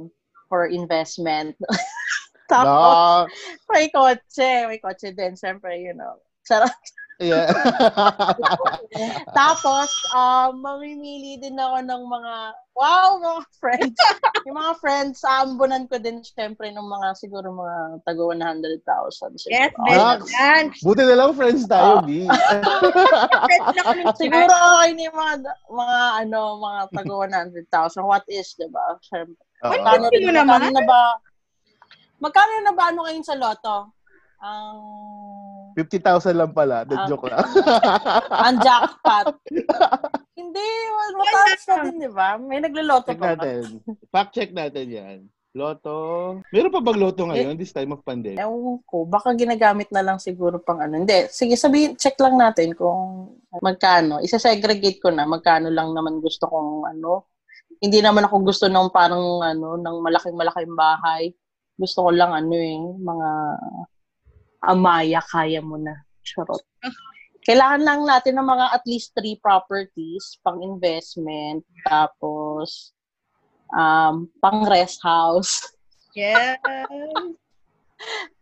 for 0.50 0.66
investment. 0.66 1.54
Tapos, 2.52 3.28
No. 3.30 3.72
may 3.72 3.88
kotse. 3.90 4.68
May 4.68 4.80
kotse 4.82 5.14
din, 5.14 5.38
syempre, 5.38 5.78
you 5.78 5.94
know. 5.94 6.18
Sarap. 6.44 6.74
Yeah. 7.22 7.54
Tapos, 9.38 9.94
um, 10.18 10.58
mamimili 10.58 11.38
din 11.38 11.54
ako 11.54 11.86
ng 11.86 12.04
mga, 12.10 12.34
wow, 12.74 13.22
mga 13.22 13.42
friends. 13.62 14.00
yung 14.50 14.58
mga 14.58 14.74
friends, 14.82 15.22
aambunan 15.22 15.86
ko 15.86 16.02
din, 16.02 16.26
syempre, 16.26 16.74
ng 16.74 16.82
mga, 16.82 17.14
siguro 17.14 17.54
mga 17.54 18.02
tago 18.10 18.34
100,000. 18.34 18.82
siguro. 19.38 19.54
Yes, 19.54 19.70
Blanche. 19.78 20.82
Buti 20.82 21.04
na 21.06 21.16
lang 21.22 21.38
friends 21.38 21.70
tayo. 21.70 22.02
B. 22.02 22.26
Na 23.78 23.82
kami 23.86 24.02
ni 24.02 24.14
Siguro 24.18 24.50
okay 24.50 24.92
na 24.98 25.02
yung 25.06 25.18
mga, 25.22 25.36
mga, 25.70 26.00
ano, 26.26 26.40
mga 26.58 26.82
tago 26.90 27.14
100,000. 27.22 28.02
What 28.02 28.26
is, 28.34 28.58
di 28.58 28.66
ba? 28.74 28.98
Syempre. 29.06 29.38
Magkano, 29.62 30.10
mo 30.10 30.10
rin, 30.10 30.26
magkano 30.26 30.58
naman. 30.58 30.74
na 30.74 30.84
ba, 30.90 31.02
magkano 32.18 32.54
na 32.66 32.74
ba 32.74 32.84
ano 32.90 33.06
ngayon 33.06 33.26
sa 33.30 33.38
loto? 33.38 33.94
Ang, 34.42 34.78
50,000 35.74 36.36
lang 36.36 36.52
pala. 36.52 36.84
The 36.84 36.96
Ah. 36.96 37.08
joke 37.08 37.28
lang. 37.28 37.42
ang 38.48 38.58
jackpot. 38.60 39.36
Hindi, 40.40 40.68
mataas 41.14 41.62
na 41.64 41.76
din, 41.86 41.96
di 42.00 42.10
ba? 42.10 42.36
May 42.36 42.60
nagloloto 42.60 43.12
check 43.12 43.20
pa 43.20 43.34
ba? 43.34 43.38
natin. 43.38 43.64
Fact 44.10 44.32
check 44.34 44.50
natin 44.52 44.88
yan. 44.88 45.18
Loto. 45.52 45.96
Meron 46.56 46.72
pa 46.72 46.80
bang 46.80 46.96
loto 46.96 47.28
ngayon 47.28 47.60
this 47.60 47.76
time 47.76 47.92
of 47.92 48.00
pandemic? 48.08 48.40
Ewan 48.40 48.80
ko, 48.88 49.04
baka 49.04 49.36
ginagamit 49.36 49.92
na 49.92 50.00
lang 50.00 50.16
siguro 50.16 50.64
pang 50.64 50.80
ano. 50.80 50.96
Hindi, 50.96 51.28
sige, 51.28 51.60
sabihin, 51.60 52.00
check 52.00 52.16
lang 52.24 52.40
natin 52.40 52.72
kung 52.72 53.36
magkano. 53.60 54.24
Isa-segregate 54.24 55.04
ko 55.04 55.12
na, 55.12 55.28
magkano 55.28 55.68
lang 55.68 55.92
naman 55.92 56.24
gusto 56.24 56.48
kong 56.48 56.88
ano. 56.88 57.28
Hindi 57.84 58.00
naman 58.00 58.32
ako 58.32 58.48
gusto 58.48 58.72
ng 58.72 58.96
parang 58.96 59.44
ano, 59.44 59.76
ng 59.76 59.96
malaking-malaking 60.00 60.72
bahay. 60.72 61.36
Gusto 61.76 62.08
ko 62.08 62.10
lang 62.16 62.32
ano 62.32 62.56
eh, 62.56 62.78
mga 62.96 63.30
amaya, 64.62 65.22
kaya 65.26 65.60
mo 65.60 65.78
na. 65.78 66.06
Charot. 66.22 66.62
Kailangan 67.42 67.82
lang 67.82 68.02
natin 68.06 68.38
ng 68.38 68.46
mga 68.46 68.66
at 68.78 68.84
least 68.86 69.18
three 69.18 69.34
properties 69.42 70.38
pang 70.46 70.62
investment. 70.62 71.66
Tapos, 71.90 72.94
um, 73.74 74.30
pang 74.40 74.66
rest 74.70 75.02
house. 75.02 75.60
Yes. 76.12 76.60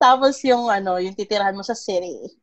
Tapos 0.01 0.41
yung 0.41 0.73
ano, 0.73 0.97
yung 0.97 1.13
titirahan 1.13 1.53
mo 1.53 1.61
sa 1.61 1.77
city. 1.77 2.33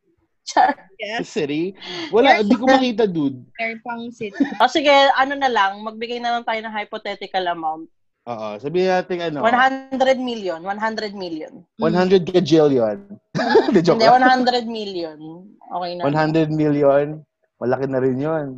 Char. 0.46 0.78
Yes. 1.02 1.34
City? 1.34 1.74
Wala, 2.14 2.38
hindi 2.38 2.54
ko 2.54 2.62
makita, 2.62 3.10
dude. 3.10 3.42
Meron 3.58 3.82
pang 3.82 4.02
city. 4.14 4.38
O 4.62 4.70
sige, 4.70 4.94
ano 5.18 5.34
na 5.34 5.50
lang, 5.50 5.82
magbigay 5.82 6.22
na 6.22 6.38
lang 6.38 6.46
tayo 6.46 6.62
ng 6.62 6.70
hypothetical 6.70 7.42
amount. 7.50 7.90
Oo, 8.26 8.58
sabihin 8.58 8.90
natin 8.90 9.18
ano, 9.22 9.38
100 9.46 10.18
million. 10.18 10.58
100 10.58 11.14
million. 11.14 11.62
100 11.78 12.26
gajillion. 12.26 12.98
Hindi, 13.70 13.80
joke 13.86 14.02
Hindi, 14.02 14.10
lang. 14.10 14.42
100 14.42 14.66
million. 14.66 15.18
Okay 15.62 15.90
na. 15.94 16.02
100 16.10 16.50
million, 16.50 17.22
malaki 17.62 17.86
na 17.86 18.02
rin 18.02 18.18
yun. 18.18 18.48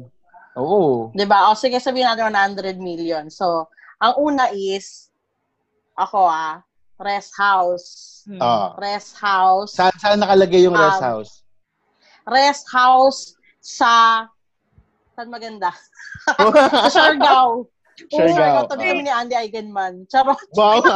Oo. 0.56 1.12
'Di 1.12 1.28
ba? 1.28 1.52
O 1.52 1.54
sige, 1.54 1.76
sabihin 1.78 2.08
natin 2.08 2.32
100 2.32 2.80
million. 2.80 3.28
So, 3.28 3.68
ang 4.00 4.16
una 4.16 4.48
is 4.56 5.12
ako 6.00 6.24
ah, 6.24 6.64
rest 6.96 7.36
house. 7.36 7.86
Hmm. 8.24 8.40
Ah. 8.40 8.72
Rest 8.80 9.20
house. 9.20 9.76
Saan, 9.76 9.92
saan 10.00 10.18
nakalagay 10.24 10.64
yung 10.64 10.74
rest 10.74 11.04
Um, 11.04 11.06
house? 11.12 11.32
Rest 12.24 12.64
house 12.72 13.36
sa 13.60 14.24
saan 15.12 15.28
maganda? 15.28 15.76
sa 16.88 16.88
Siargao. 16.88 17.68
Siargao. 18.06 18.30
Siargao. 18.30 18.62
Tabi 18.70 18.84
kami 18.86 19.02
ni 19.02 19.10
Andy 19.10 19.34
Eigenman. 19.34 20.06
Charot. 20.06 20.38
Wow. 20.54 20.78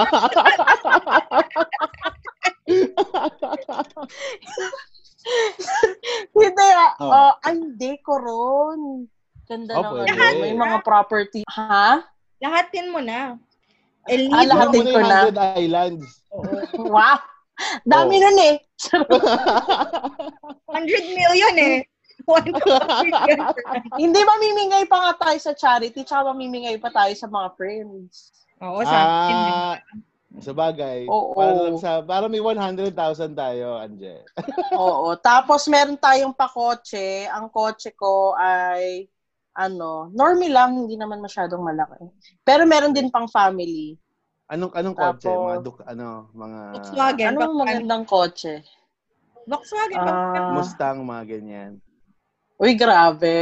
Hindi 6.34 6.66
ah. 6.74 6.92
Oh. 6.98 7.10
Oh. 7.10 7.32
ay, 7.46 7.54
hindi 7.54 7.92
ko 8.02 8.12
ron. 8.18 8.80
Ganda 9.46 9.74
Oh, 9.78 9.82
ng 9.82 10.06
pwede. 10.06 10.40
May 10.42 10.54
mga 10.54 10.78
property. 10.82 11.42
Ha? 11.50 12.02
Lahatin 12.42 12.90
mo 12.90 12.98
na. 13.02 13.38
El 14.10 14.26
Ah, 14.34 14.42
Nido. 14.42 14.50
lahat 14.50 14.66
Lahat 14.66 14.74
din 14.74 14.86
ko 14.90 14.98
na. 14.98 15.18
100 15.30 15.62
islands. 15.62 16.06
Wow. 16.74 17.18
Dami 17.86 18.14
Oh. 18.18 18.22
nun 18.26 18.38
eh. 18.42 18.54
100 20.74 21.14
million 21.18 21.54
eh. 21.58 21.86
1 22.24 22.48
million. 22.48 22.82
Hindi 24.02 24.20
mamimingay 24.22 24.84
pa 24.86 24.98
nga 24.98 25.28
tayo 25.28 25.38
sa 25.38 25.52
charity, 25.52 26.02
tsaka 26.02 26.30
mamimingay 26.30 26.76
pa 26.78 26.88
tayo 26.88 27.12
sa 27.12 27.26
mga 27.26 27.48
friends. 27.54 28.32
Oo, 28.62 28.80
sa 28.82 28.98
akin. 28.98 29.36
Ah, 29.36 29.76
sa 30.40 30.52
bagay. 30.54 31.04
Oo. 31.10 31.36
Para 31.36 31.52
lang 31.52 31.76
sa, 31.76 32.00
para 32.00 32.24
may 32.30 32.40
100,000 32.40 32.94
tayo, 33.34 33.76
Anje. 33.76 34.22
Oo. 34.78 35.12
Tapos 35.18 35.68
meron 35.68 35.98
tayong 35.98 36.32
pakotse. 36.32 37.28
Ang 37.28 37.52
kotse 37.52 37.92
ko 37.92 38.32
ay 38.34 39.10
ano, 39.52 40.08
normie 40.16 40.48
lang, 40.48 40.72
hindi 40.72 40.96
naman 40.96 41.20
masyadong 41.20 41.60
malaki. 41.60 42.08
Pero 42.40 42.64
meron 42.64 42.96
din 42.96 43.12
pang 43.12 43.28
family. 43.28 44.00
Anong 44.48 44.72
anong 44.72 44.96
kotse? 44.96 45.28
Tapos- 45.28 45.44
Mga 45.44 45.56
duk, 45.60 45.76
ano, 45.84 46.08
mga 46.32 46.60
Volkswagen. 46.72 47.26
Anong 47.36 47.56
magandang 47.60 48.04
kotse? 48.08 48.64
Volkswagen. 49.44 50.00
Ah, 50.00 50.56
Mustang, 50.56 51.04
mga 51.04 51.24
ganyan. 51.28 51.70
Uy, 52.62 52.78
grabe. 52.78 53.34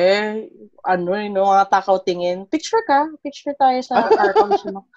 Ano 0.80 1.12
yun, 1.12 1.36
no, 1.36 1.52
mga 1.52 1.68
takaw 1.68 2.00
tingin. 2.00 2.48
Picture 2.48 2.80
ka. 2.88 3.12
Picture 3.20 3.52
tayo 3.60 3.76
sa 3.84 4.08
car 4.16 4.32
mo. 4.72 4.88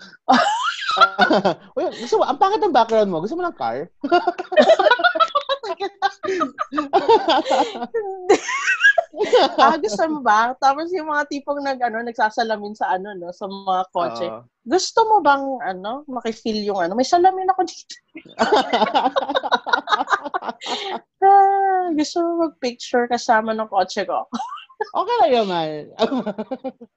Uy, 1.75 1.83
gusto 2.05 2.21
mo, 2.21 2.23
ang 2.23 2.39
pangit 2.39 2.63
ng 2.63 2.71
background 2.71 3.11
mo. 3.11 3.19
Gusto 3.19 3.35
mo 3.35 3.43
ng 3.43 3.59
car? 3.59 3.91
ah, 9.59 9.75
gusto 9.75 10.07
mo 10.07 10.23
ba? 10.23 10.55
Tapos 10.55 10.87
yung 10.95 11.11
mga 11.11 11.27
tipong 11.27 11.59
nag, 11.59 11.83
ano, 11.83 11.99
nagsasalamin 12.05 12.77
sa 12.77 12.93
ano, 12.95 13.11
no, 13.17 13.33
sa 13.35 13.49
mga 13.49 13.83
kotse. 13.91 14.29
Oo. 14.29 14.45
Gusto 14.63 15.03
mo 15.09 15.19
bang, 15.19 15.43
ano, 15.67 16.07
makifeel 16.07 16.63
yung 16.63 16.79
ano? 16.79 16.95
May 16.95 17.03
salamin 17.03 17.51
ako 17.51 17.67
dito. 17.67 17.99
Ah, 21.23 21.87
gusto 21.93 22.15
mo 22.21 22.31
mag-picture 22.49 23.05
kasama 23.07 23.53
ng 23.53 23.69
kotse 23.69 24.03
ko? 24.05 24.25
okay 24.97 25.15
lang 25.21 25.33
naman. 25.45 25.69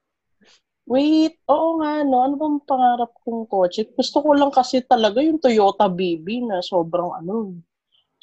Wait, 0.87 1.35
oo 1.51 1.83
nga, 1.83 1.99
no? 2.07 2.23
Ano 2.23 2.35
bang 2.39 2.57
pangarap 2.63 3.11
kong 3.27 3.43
kotse? 3.51 3.91
Gusto 3.91 4.23
ko 4.23 4.31
lang 4.31 4.55
kasi 4.55 4.79
talaga 4.79 5.19
yung 5.19 5.35
Toyota 5.35 5.91
BB 5.91 6.47
na 6.47 6.63
sobrang, 6.63 7.11
ano, 7.11 7.59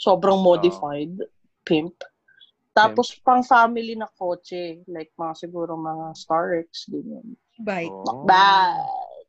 sobrang 0.00 0.40
modified. 0.40 1.12
Pimp. 1.60 2.00
Tapos, 2.72 3.12
pang 3.20 3.44
family 3.44 3.94
na 3.94 4.08
kotse. 4.08 4.80
Like, 4.88 5.12
mga 5.14 5.44
siguro 5.44 5.76
mga 5.76 6.16
Star 6.16 6.56
X, 6.64 6.88
ganyan. 6.88 7.37
Bike. 7.60 7.92
Oo. 7.92 8.24
Bad. 8.24 8.80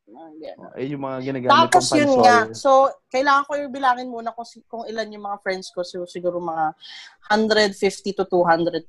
Mga 0.06 0.30
ganun. 0.38 0.70
Eh, 0.74 0.86
yung 0.86 1.02
mga 1.02 1.18
ginagamit 1.20 1.50
Tapos 1.66 1.84
pang 1.84 1.98
yun 1.98 2.06
pansol. 2.08 2.22
nga. 2.22 2.38
So, 2.54 2.70
kailangan 3.10 3.42
ko 3.42 3.52
yung 3.58 3.72
bilangin 3.74 4.06
muna 4.06 4.30
kung, 4.30 4.46
si- 4.46 4.62
kung 4.64 4.86
ilan 4.86 5.10
yung 5.10 5.26
mga 5.26 5.42
friends 5.42 5.74
ko. 5.74 5.82
So, 5.82 6.06
siguro 6.06 6.38
mga 6.38 6.78
150 7.26 8.14
to 8.14 8.24
200,000 8.24 8.86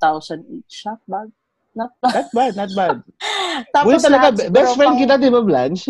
each. 0.47 0.85
Not 0.85 1.01
bad. 1.05 1.29
Not 1.73 1.93
bad. 1.97 2.13
Not 2.13 2.29
bad, 2.31 2.53
not 2.55 2.71
bad. 2.73 2.97
Tapos 3.75 3.91
Uy, 3.91 4.01
talaga, 4.01 4.29
lahat 4.29 4.49
best 4.49 4.73
friend 4.73 4.93
pang- 4.93 5.01
kita, 5.01 5.13
di 5.17 5.29
ba, 5.29 5.41
Blanche? 5.41 5.85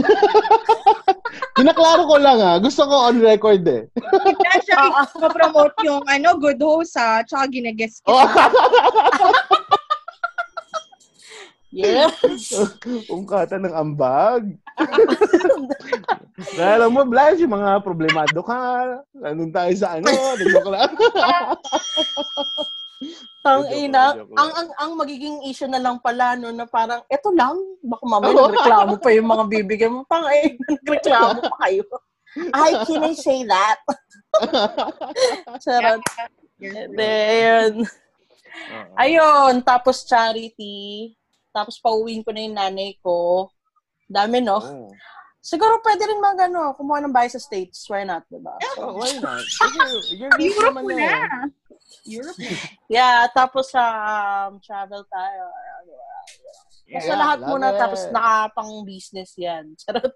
Pinaklaro 1.58 2.04
ko 2.06 2.16
lang, 2.20 2.40
ah. 2.40 2.56
Gusto 2.60 2.84
ko 2.84 3.08
on 3.08 3.20
record, 3.20 3.64
eh. 3.68 3.88
Kita 3.96 4.56
siya 4.64 4.78
promote 5.36 5.76
yung 5.84 6.04
ano, 6.06 6.36
good 6.36 6.60
host 6.60 6.96
ha, 6.96 7.20
tsaka 7.22 7.52
ginagest 7.52 8.00
Oh. 8.04 8.24
Yes. 11.72 12.56
Ungkatan 13.16 13.68
ng 13.68 13.76
ambag. 13.76 14.56
Kaya 16.56 16.80
alam 16.80 16.94
mo, 16.94 17.04
Blanche, 17.04 17.44
yung 17.44 17.60
mga 17.60 17.84
problemado 17.84 18.40
ka. 18.46 18.60
Nandun 19.12 19.52
tayo 19.52 19.74
sa 19.76 20.00
ano, 20.00 20.08
nagjoke 20.08 20.70
lang. 20.72 20.92
Tang 23.46 23.64
ina, 23.70 24.18
ang, 24.36 24.52
ang 24.58 24.70
ang 24.74 24.92
magiging 24.98 25.46
issue 25.46 25.70
na 25.70 25.78
lang 25.78 26.02
pala 26.02 26.34
no 26.34 26.50
na 26.50 26.66
parang 26.66 27.06
eto 27.08 27.30
lang, 27.30 27.54
baka 27.86 28.04
mamaya 28.10 28.34
nagreklamo 28.34 28.98
pa 28.98 29.10
yung 29.14 29.30
mga 29.30 29.44
bibigyan 29.48 29.94
mo 29.94 30.02
pang 30.10 30.26
eh, 30.26 30.58
nagreklamo 30.58 31.46
pa 31.46 31.56
kayo. 31.62 31.86
Ay, 32.58 32.74
can 32.90 33.06
I 33.06 33.14
say 33.14 33.46
that? 33.46 33.80
Charot. 35.62 36.02
Oo. 38.58 38.94
Ayun, 38.98 39.62
tapos 39.62 40.06
charity. 40.06 41.17
Tapos 41.58 41.82
pauwiin 41.82 42.22
ko 42.22 42.30
na 42.30 42.46
yung 42.46 42.54
nanay 42.54 42.94
ko. 43.02 43.50
Dami, 44.06 44.46
no? 44.46 44.62
Oo. 44.62 44.94
Siguro 45.42 45.82
pwede 45.82 46.06
rin 46.06 46.22
mag, 46.22 46.38
ano, 46.38 46.78
kumuha 46.78 47.02
ng 47.02 47.16
bahay 47.16 47.34
sa 47.34 47.42
States. 47.42 47.90
Why 47.90 48.06
not, 48.06 48.30
diba? 48.30 48.54
Oh, 48.78 49.00
why 49.02 49.10
not? 49.18 49.42
You're 50.14 50.30
rich 50.38 50.54
Europe 50.54 50.86
mo 50.86 50.92
eh. 50.94 51.02
na. 51.02 51.50
Europe. 52.06 52.38
Yeah, 52.92 53.26
tapos 53.32 53.72
um, 53.74 54.60
travel 54.62 55.08
tayo. 55.10 55.42
Basta 56.88 57.14
Yeah, 57.16 57.20
lahat 57.20 57.40
muna, 57.44 57.76
it. 57.76 57.80
tapos 57.80 58.02
nakapang 58.12 58.72
business 58.88 59.36
yan. 59.36 59.74
Charot. 59.82 60.14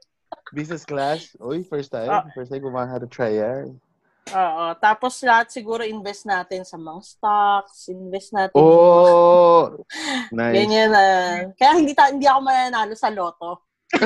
Business 0.56 0.84
class? 0.84 1.32
Uy, 1.39 1.63
first 1.67 1.91
time. 1.91 2.12
Ah. 2.12 2.27
First 2.36 2.51
time 2.51 2.63
ko 2.63 2.71
to 2.71 3.08
try 3.08 3.39
yan. 3.39 3.80
Oo. 4.29 4.65
Tapos 4.77 5.17
lahat 5.25 5.49
siguro 5.49 5.81
invest 5.81 6.29
natin 6.29 6.62
sa 6.62 6.77
mga 6.77 7.01
stocks, 7.01 7.89
invest 7.89 8.31
natin. 8.31 8.55
Oh! 8.55 9.73
Nice. 10.31 10.63
Ganyan 10.63 10.89
na. 10.95 11.03
Kaya 11.60 11.71
hindi 11.75 11.91
ta 11.91 12.07
hindi 12.07 12.23
ako 12.23 12.39
mananalo 12.39 12.95
sa 12.95 13.12
loto. 13.12 13.67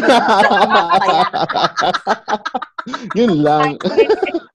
Yun 3.17 3.45
lang. 3.45 3.77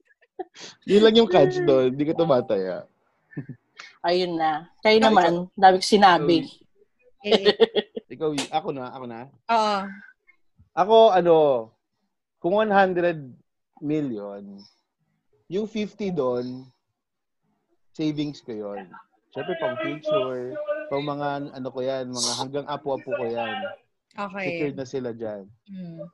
Yun 0.91 1.03
lang 1.07 1.15
yung 1.15 1.31
catch 1.31 1.63
doon. 1.63 1.95
Hindi 1.95 2.05
ka 2.11 2.19
tumataya. 2.19 2.91
Ayun 4.03 4.35
na. 4.35 4.67
Kayo 4.83 4.99
naman, 4.99 5.47
dami 5.55 5.79
ko 5.79 5.87
sinabi. 5.87 6.51
Eh, 7.23 7.55
Ikaw, 8.11 8.33
ako 8.51 8.69
na, 8.75 8.91
ako 8.91 9.05
na. 9.07 9.21
Oo. 9.53 9.79
Ako, 10.75 10.97
ano, 11.15 11.37
kung 12.43 12.59
100 12.59 13.31
million, 13.85 14.43
yung 15.51 15.67
50 15.67 16.15
doon, 16.15 16.63
savings 17.91 18.39
ko 18.39 18.55
yon. 18.55 18.87
Siyempre, 19.35 19.59
pang 19.59 19.75
future, 19.83 20.55
pang 20.87 21.03
mga, 21.03 21.59
ano 21.59 21.69
ko 21.75 21.83
yan, 21.83 22.07
mga 22.07 22.33
hanggang 22.39 22.67
apo-apo 22.71 23.11
ko 23.11 23.25
yan. 23.27 23.59
Okay. 24.15 24.47
Secured 24.47 24.77
na 24.79 24.87
sila 24.87 25.11
dyan. 25.11 25.51
Hmm. 25.67 26.07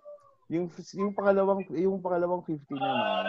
Yung, 0.49 0.73
yung 0.97 1.13
pangalawang, 1.13 1.69
yung 1.77 2.01
pangalawang 2.01 2.41
50 2.49 2.65
naman, 2.81 3.25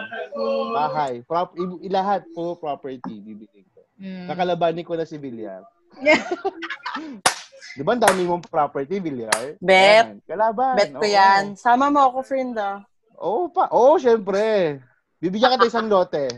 bahay, 0.72 1.20
prop, 1.28 1.52
ilahat, 1.84 2.24
puro 2.32 2.56
property, 2.56 3.20
bibigyan 3.20 3.68
ko. 3.76 3.84
Hmm. 4.00 4.32
Kakalabanin 4.32 4.88
ko 4.88 4.96
na 4.96 5.04
si 5.04 5.20
Villar. 5.20 5.60
Di 7.76 7.84
ba 7.84 7.94
ang 7.94 8.02
dami 8.02 8.24
mong 8.24 8.48
property, 8.48 8.96
Villar? 8.96 9.60
Bet. 9.60 10.04
Yan, 10.08 10.24
Kalaban. 10.24 10.74
Bet 10.74 10.90
ko 10.96 11.04
oo. 11.04 11.10
yan. 11.10 11.52
Sama 11.54 11.92
mo 11.92 12.00
ako, 12.10 12.18
friend, 12.24 12.56
ah. 12.56 12.80
Oo 13.20 13.52
pa. 13.52 13.68
Oo, 13.70 14.00
syempre. 14.00 14.78
Bibigyan 15.18 15.58
kita 15.58 15.70
isang 15.70 15.90
lote. 15.90 16.30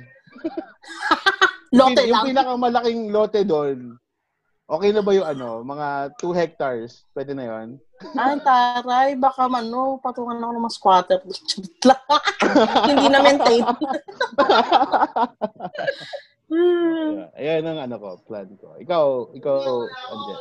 Lote 1.71 2.03
yung, 2.03 2.11
lang. 2.11 2.27
Yung 2.27 2.29
pinakamalaking 2.35 3.03
lote 3.15 3.41
doon, 3.47 3.95
Okay 4.71 4.95
na 4.95 5.03
ba 5.03 5.11
yung 5.11 5.27
ano, 5.27 5.67
mga 5.67 6.15
2 6.23 6.31
hectares? 6.31 7.03
Pwede 7.11 7.35
na 7.35 7.43
yon 7.43 7.83
Ay, 8.15 8.39
taray, 8.39 9.19
baka 9.19 9.51
man, 9.51 9.67
no, 9.67 9.99
patungan 9.99 10.39
ako 10.39 10.53
ng 10.55 10.63
mga 10.63 10.77
squatter. 10.79 11.19
Hindi 12.87 13.07
na 13.11 13.19
maintain. 13.19 13.67
hmm. 16.55 17.35
Ayan 17.35 17.67
ang 17.67 17.83
ano 17.83 17.95
ko, 17.99 18.11
plan 18.23 18.47
ko. 18.63 18.79
Ikaw, 18.79 19.35
ikaw, 19.35 19.59
Anje. 19.91 20.35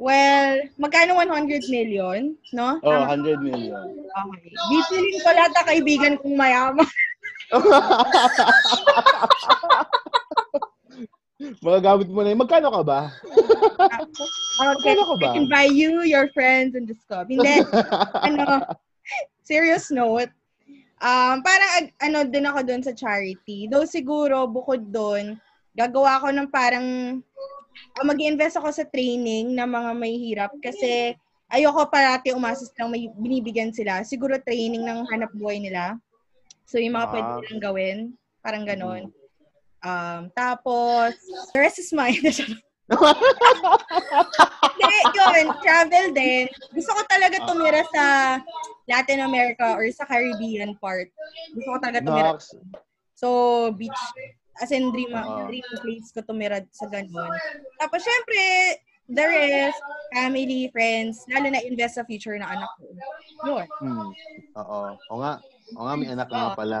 Well, 0.00 0.64
magkano 0.80 1.12
100 1.12 1.68
million, 1.68 2.32
no? 2.56 2.80
Oh, 2.80 3.04
Tama. 3.04 3.20
100 3.20 3.36
million. 3.44 3.84
Okay. 4.00 4.48
Bibilin 4.72 5.20
ko 5.20 5.28
lahat 5.28 5.52
ng 5.52 5.68
kaibigan 5.68 6.14
kong 6.24 6.40
mayaman. 6.40 6.88
Magagamit 11.64 12.08
mo 12.12 12.20
na 12.22 12.30
yun. 12.32 12.40
Magkano 12.40 12.68
ka 12.68 12.82
ba? 12.84 13.00
Okay, 14.60 14.60
Magkano 14.60 15.02
ka 15.08 15.14
ba? 15.16 15.32
I 15.32 15.34
can 15.34 15.48
buy 15.48 15.66
you, 15.66 16.04
your 16.04 16.28
friends, 16.36 16.76
and 16.76 16.84
the 16.84 16.94
stuff. 16.94 17.26
Hindi, 17.26 17.64
ano, 18.28 18.60
serious 19.42 19.90
note, 19.90 20.30
um, 21.00 21.40
parang 21.40 21.90
ano 22.04 22.18
din 22.28 22.46
ako 22.46 22.60
doon 22.62 22.82
sa 22.84 22.92
charity. 22.92 23.66
Though 23.66 23.88
siguro, 23.88 24.44
bukod 24.46 24.92
doon, 24.92 25.40
gagawa 25.72 26.20
ako 26.20 26.28
ng 26.36 26.48
parang, 26.52 27.18
uh, 27.96 28.04
mag-invest 28.04 28.60
ako 28.60 28.70
sa 28.70 28.84
training 28.86 29.56
ng 29.56 29.68
mga 29.68 29.90
may 29.96 30.14
hirap 30.20 30.52
kasi 30.60 31.16
ayoko 31.50 31.82
parati 31.90 32.30
umasis 32.30 32.70
lang 32.78 32.92
may 32.92 33.10
binibigyan 33.16 33.74
sila. 33.74 34.04
Siguro 34.06 34.38
training 34.44 34.86
ng 34.86 35.08
hanap 35.10 35.32
buhay 35.34 35.58
nila. 35.58 35.98
So, 36.70 36.78
yung 36.78 36.94
mga 36.94 37.06
Ah. 37.06 37.12
pwede 37.12 37.28
nilang 37.42 37.62
gawin. 37.66 37.98
Parang 38.46 38.62
ganon. 38.62 39.10
Um, 39.82 40.30
tapos, 40.38 41.18
the 41.50 41.58
rest 41.58 41.82
is 41.82 41.90
mine. 41.90 42.14
Hindi, 44.78 44.98
yun, 45.14 45.46
travel 45.62 46.06
din. 46.14 46.46
Gusto 46.70 46.90
ko 46.94 47.02
talaga 47.10 47.36
tumira 47.42 47.82
sa 47.90 48.04
Latin 48.86 49.26
America 49.26 49.74
or 49.74 49.86
sa 49.90 50.06
Caribbean 50.06 50.78
part. 50.78 51.10
Gusto 51.54 51.68
ko 51.74 51.78
talaga 51.82 52.06
tumira. 52.06 52.30
So, 53.18 53.26
beach, 53.74 54.02
as 54.62 54.70
in 54.70 54.94
dream, 54.94 55.10
Oo. 55.12 55.50
dream 55.50 55.66
place 55.82 56.14
ko 56.14 56.22
tumira 56.22 56.62
sa 56.70 56.86
ganun. 56.86 57.34
Tapos, 57.78 58.00
syempre, 58.02 58.42
the 59.10 59.24
rest, 59.26 59.80
family, 60.14 60.70
friends, 60.70 61.26
lalo 61.30 61.50
na 61.50 61.62
invest 61.66 61.98
sa 61.98 62.06
future 62.06 62.38
ng 62.38 62.46
anak 62.46 62.70
ko. 62.78 62.86
Yun. 63.48 63.66
Hmm. 63.82 64.10
Oo. 64.54 64.80
O 65.10 65.18
nga. 65.18 65.42
O 65.76 65.84
nga, 65.86 65.94
may 65.94 66.08
anak 66.10 66.28
ka 66.30 66.36
nga 66.36 66.52
pala. 66.58 66.80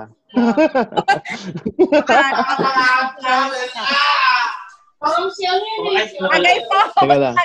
Agay 6.30 6.58
po! 6.68 6.78
Teka 7.00 7.16
lang. 7.16 7.36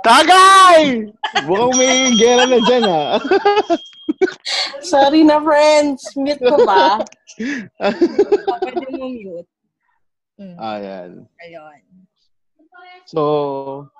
Tagay! 0.00 0.80
Mukhang 1.44 1.74
may 1.76 2.14
gera 2.16 2.44
na 2.48 2.58
dyan, 2.64 2.84
ha? 2.88 3.04
Sorry 4.82 5.22
na, 5.22 5.38
friends. 5.40 6.02
Mute 6.16 6.42
ko 6.42 6.56
ba? 6.64 6.98
Pwede 8.60 8.86
mo 8.96 9.06
mute. 9.12 9.48
Mm, 10.40 10.56
Ayan. 10.56 11.10
ayun. 11.44 11.80
So, 13.04 13.20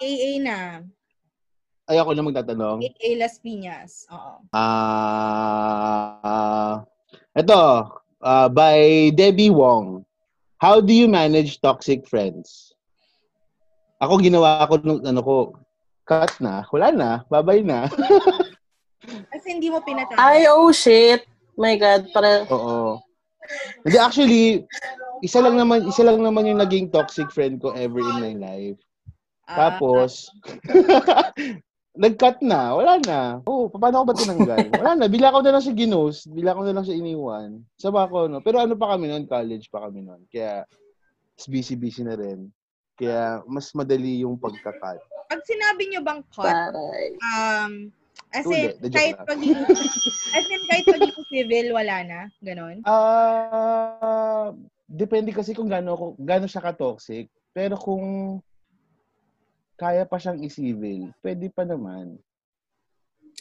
AA 0.01 0.41
na. 0.41 0.81
Ay 1.91 1.99
ako 1.99 2.15
na 2.15 2.23
magtatanong. 2.23 2.79
AA 2.87 3.19
Las 3.19 3.43
Piñas. 3.43 4.07
Oo. 4.15 4.47
Ah, 4.55 6.07
ito, 7.35 7.91
ah, 8.23 8.47
by 8.47 9.11
Debbie 9.11 9.51
Wong. 9.51 10.07
How 10.63 10.79
do 10.79 10.95
you 10.95 11.11
manage 11.11 11.59
toxic 11.59 12.07
friends? 12.07 12.71
Ako 13.99 14.23
ginawa 14.23 14.71
ko 14.71 14.79
nung 14.79 15.03
ano 15.03 15.21
ko, 15.21 15.59
cut 16.07 16.31
na, 16.39 16.63
wala 16.71 16.95
na, 16.95 17.11
babay 17.27 17.67
na. 17.67 17.91
Kasi 19.35 19.59
hindi 19.59 19.67
mo 19.67 19.83
pinatawag. 19.83 20.21
Ay, 20.21 20.47
oh 20.47 20.71
shit. 20.71 21.27
My 21.59 21.75
God, 21.75 22.07
para... 22.15 22.47
Oo. 22.55 23.03
Hindi 23.83 23.97
actually, 23.99 24.63
isa 25.27 25.43
lang 25.43 25.59
naman, 25.59 25.91
isa 25.91 26.07
lang 26.07 26.23
naman 26.23 26.47
yung 26.47 26.63
naging 26.63 26.93
toxic 26.95 27.27
friend 27.35 27.59
ko 27.59 27.75
ever 27.75 27.99
in 27.99 28.17
my 28.23 28.35
life. 28.39 28.79
Ah, 29.51 29.75
Tapos, 29.75 30.31
nag-cut 31.97 32.39
na. 32.43 32.75
Wala 32.77 33.03
na. 33.03 33.21
Oh, 33.47 33.67
paano 33.67 34.03
ko 34.03 34.07
ba 34.07 34.15
tinanggal? 34.15 34.59
Wala 34.81 34.91
na. 34.95 35.07
Bila 35.11 35.35
ko 35.35 35.43
na 35.43 35.53
lang 35.57 35.63
siya 35.65 35.75
ginos. 35.75 36.27
Bila 36.31 36.55
ko 36.55 36.63
na 36.63 36.75
lang 36.75 36.85
siya 36.87 36.99
iniwan. 36.99 37.63
Sama 37.75 38.07
ko, 38.07 38.31
no? 38.31 38.39
Pero 38.45 38.63
ano 38.63 38.79
pa 38.79 38.95
kami 38.95 39.11
noon? 39.11 39.27
College 39.27 39.67
pa 39.73 39.89
kami 39.89 40.07
noon. 40.07 40.23
Kaya, 40.31 40.63
busy-busy 41.49 42.07
na 42.07 42.15
rin. 42.15 42.53
Kaya, 42.95 43.43
mas 43.49 43.73
madali 43.75 44.23
yung 44.23 44.39
pagka-cut. 44.39 45.01
pag 45.31 45.47
sinabi 45.47 45.83
nyo 45.87 46.03
bang 46.03 46.23
cut, 46.35 46.75
um, 47.23 47.87
as 48.35 48.43
in, 48.51 48.75
the 48.83 48.91
joke 48.91 48.99
kahit 48.99 49.17
paging, 49.31 49.55
as 50.35 50.47
in, 50.51 50.63
kahit 50.67 50.85
paging 50.91 51.23
civil, 51.31 51.67
wala 51.71 51.97
na. 52.03 52.21
Ganon. 52.43 52.83
Ah, 52.83 54.51
depende 54.91 55.31
kasi 55.31 55.55
kung 55.55 55.71
gaano, 55.71 55.95
kung 55.95 56.15
gaano 56.19 56.51
siya 56.51 56.67
ka-toxic. 56.67 57.31
Pero 57.55 57.79
kung 57.79 58.39
kaya 59.81 60.05
pa 60.05 60.21
siyang 60.21 60.45
i-civil, 60.45 61.09
pwede 61.25 61.49
pa 61.49 61.65
naman. 61.65 62.21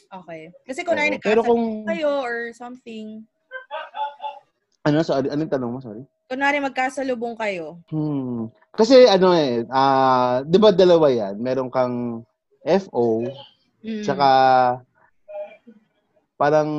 Okay. 0.08 0.56
Kasi 0.64 0.88
kung 0.88 0.96
nari 0.96 1.20
pero 1.20 1.44
kung, 1.44 1.84
kayo 1.84 2.24
or 2.24 2.56
something, 2.56 3.28
ano, 4.88 5.04
sorry, 5.04 5.28
anong 5.28 5.52
tanong 5.52 5.72
mo, 5.76 5.80
sorry? 5.84 6.08
kunwari 6.30 6.62
magkasalubong 6.62 7.36
kayo, 7.36 7.82
Hmm. 7.90 8.54
Kasi 8.70 9.10
ano 9.10 9.34
eh, 9.34 9.66
ah, 9.74 10.46
'di 10.46 10.58
ba 10.62 10.70
dalawa 10.70 11.10
'yan? 11.10 11.42
Meron 11.42 11.74
kang 11.74 12.22
FO, 12.62 13.26
mm, 13.82 14.06
tsaka 14.06 14.30
parang 16.38 16.70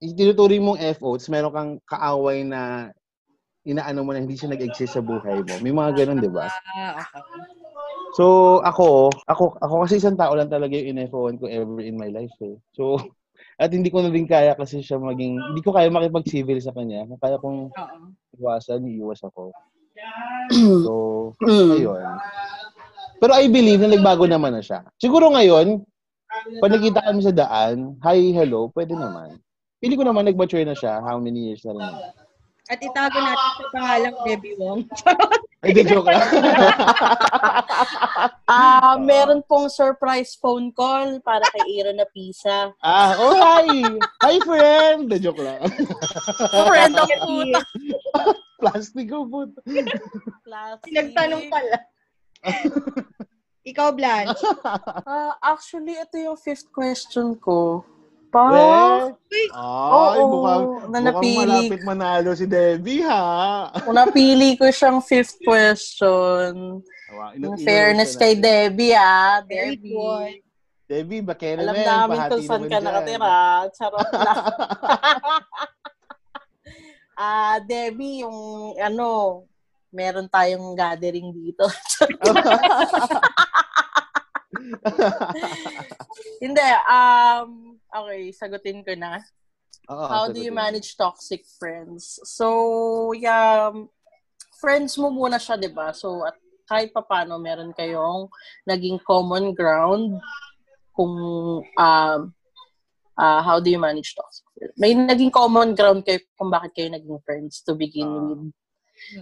tinuturing 0.00 0.64
mong 0.64 0.80
FO, 0.96 1.20
tapos 1.20 1.28
meron 1.28 1.52
kang 1.52 1.72
kaaway 1.84 2.48
na 2.48 2.90
inaano 3.68 4.08
mo 4.08 4.16
na 4.16 4.24
hindi 4.24 4.40
siya 4.40 4.56
nag-exist 4.56 4.96
sa 4.96 5.04
buhay 5.04 5.36
mo. 5.44 5.54
May 5.60 5.74
mga 5.76 5.90
ganun, 6.00 6.18
'di 6.24 6.32
ba? 6.32 6.48
ah, 6.48 7.04
okay. 7.04 7.65
So, 8.14 8.58
ako, 8.62 9.10
ako 9.26 9.58
ako 9.58 9.74
kasi 9.82 9.98
isang 9.98 10.14
tao 10.14 10.36
lang 10.38 10.46
talaga 10.46 10.78
yung 10.78 10.94
in-FO-an 10.94 11.40
ko 11.42 11.50
ever 11.50 11.82
in 11.82 11.98
my 11.98 12.06
life 12.12 12.32
eh. 12.44 12.54
So, 12.76 13.00
at 13.62 13.72
hindi 13.72 13.90
ko 13.90 14.04
na 14.04 14.12
din 14.12 14.28
kaya 14.28 14.54
kasi 14.54 14.84
siya 14.84 15.00
maging, 15.00 15.40
hindi 15.40 15.62
ko 15.64 15.74
kaya 15.74 15.90
makipag-civil 15.90 16.60
sa 16.62 16.70
kanya. 16.76 17.08
Kaya 17.18 17.40
kong 17.40 17.72
iwasan, 18.38 18.86
iiwas 18.86 19.24
ako. 19.24 19.50
So. 20.86 20.92
Ayun. 21.42 22.06
Pero 23.16 23.32
I 23.32 23.48
believe 23.48 23.80
na 23.80 23.90
nagbago 23.90 24.28
naman 24.28 24.52
na 24.54 24.62
siya. 24.62 24.84
Siguro 25.00 25.32
ngayon, 25.32 25.80
pag 26.60 26.72
nakita 26.72 27.00
kami 27.00 27.20
sa 27.24 27.32
daan, 27.32 27.96
hi, 28.04 28.30
hello, 28.36 28.68
pwede 28.76 28.92
naman. 28.92 29.40
Pili 29.80 29.96
ko 29.96 30.04
naman 30.04 30.28
nag-mature 30.28 30.68
na 30.68 30.76
siya. 30.76 31.00
How 31.00 31.16
many 31.16 31.50
years 31.52 31.64
na 31.64 31.72
rin. 31.76 31.94
At 32.66 32.82
itago 32.82 33.14
natin 33.22 33.52
sa 33.54 33.66
pangalang 33.70 34.16
Debbie 34.26 34.58
Wong. 34.58 34.80
Ay, 35.64 35.70
di 35.72 35.82
joke 35.86 36.10
lang. 36.10 36.22
Ah, 38.46 38.94
meron 38.96 39.42
pong 39.44 39.66
surprise 39.66 40.38
phone 40.38 40.70
call 40.70 41.18
para 41.20 41.42
kay 41.50 41.82
Ira 41.82 41.90
na 41.90 42.06
Pisa. 42.06 42.70
ah, 42.78 43.12
oh, 43.18 43.34
hi! 43.34 43.82
Hi, 44.22 44.36
friend! 44.46 45.10
Di 45.10 45.18
joke 45.18 45.42
lang. 45.42 45.66
Friend 46.70 46.94
of 46.94 47.10
puta. 47.26 47.60
Plastic 48.62 49.10
ko 49.10 49.26
po. 49.26 49.50
Nagtanong 50.86 51.50
pala. 51.50 51.76
Ikaw, 53.66 53.88
Blanche. 53.98 54.46
Ah, 55.02 55.34
actually, 55.42 55.98
ito 55.98 56.16
yung 56.16 56.38
fifth 56.38 56.70
question 56.70 57.34
ko. 57.36 57.82
Pa? 58.36 58.44
Well, 58.46 59.16
Uy, 59.26 59.48
ay, 59.48 59.56
Oo, 59.56 60.22
mukhang, 60.28 60.60
na 60.60 60.76
mukhang 60.76 61.04
napili. 61.08 61.36
malapit 61.40 61.80
manalo 61.82 62.30
si 62.32 62.44
Debbie, 62.44 63.00
ha? 63.00 63.72
Kung 63.80 63.96
napili 63.96 64.54
ko 64.54 64.68
siyang 64.68 65.00
fifth 65.00 65.40
question. 65.40 66.84
Wow, 67.08 67.32
In 67.32 67.56
fairness 67.56 68.12
kay. 68.12 68.36
Debbie, 68.36 68.92
ah. 68.92 69.40
Debbie. 69.40 70.44
Debbie, 70.84 71.18
bakera 71.18 71.64
Alam 71.64 71.74
men, 71.74 71.82
namin 71.82 72.18
kung 72.28 72.44
saan 72.44 72.62
ka 72.62 72.68
dyan. 72.68 72.82
nakatira. 72.84 73.34
Charot 73.72 74.08
lang. 74.12 74.36
Ah, 77.16 77.56
Debbie, 77.58 78.20
yung 78.20 78.36
ano, 78.76 79.40
meron 79.88 80.28
tayong 80.28 80.76
gathering 80.76 81.32
dito. 81.32 81.64
Hindi, 86.42 86.68
um, 86.90 87.76
okay, 87.88 88.32
sagutin 88.34 88.82
ko 88.82 88.92
na. 88.98 89.20
Oo, 89.86 90.06
How 90.10 90.24
do 90.32 90.42
you 90.42 90.50
manage 90.50 90.98
toxic 90.98 91.46
friends? 91.58 92.18
So, 92.26 93.12
yeah, 93.14 93.70
friends 94.58 94.98
mo 94.98 95.10
muna 95.14 95.38
siya, 95.38 95.54
di 95.54 95.70
ba? 95.70 95.94
So, 95.94 96.26
at 96.26 96.34
kahit 96.66 96.90
pa 96.90 97.06
paano, 97.06 97.38
meron 97.38 97.70
kayong 97.70 98.26
naging 98.66 98.98
common 99.06 99.54
ground 99.54 100.18
kung 100.90 101.14
um, 101.62 102.20
uh, 103.14 103.40
how 103.42 103.60
do 103.62 103.70
you 103.70 103.78
manage 103.78 104.18
toxic 104.18 104.42
friends. 104.58 104.74
May 104.74 104.92
naging 104.98 105.30
common 105.30 105.78
ground 105.78 106.02
kayo 106.02 106.18
kung 106.34 106.50
bakit 106.50 106.74
kayo 106.74 106.88
naging 106.90 107.22
friends 107.22 107.62
to 107.62 107.78
begin 107.78 108.10
Ah. 108.10 108.18
with. 108.26 108.50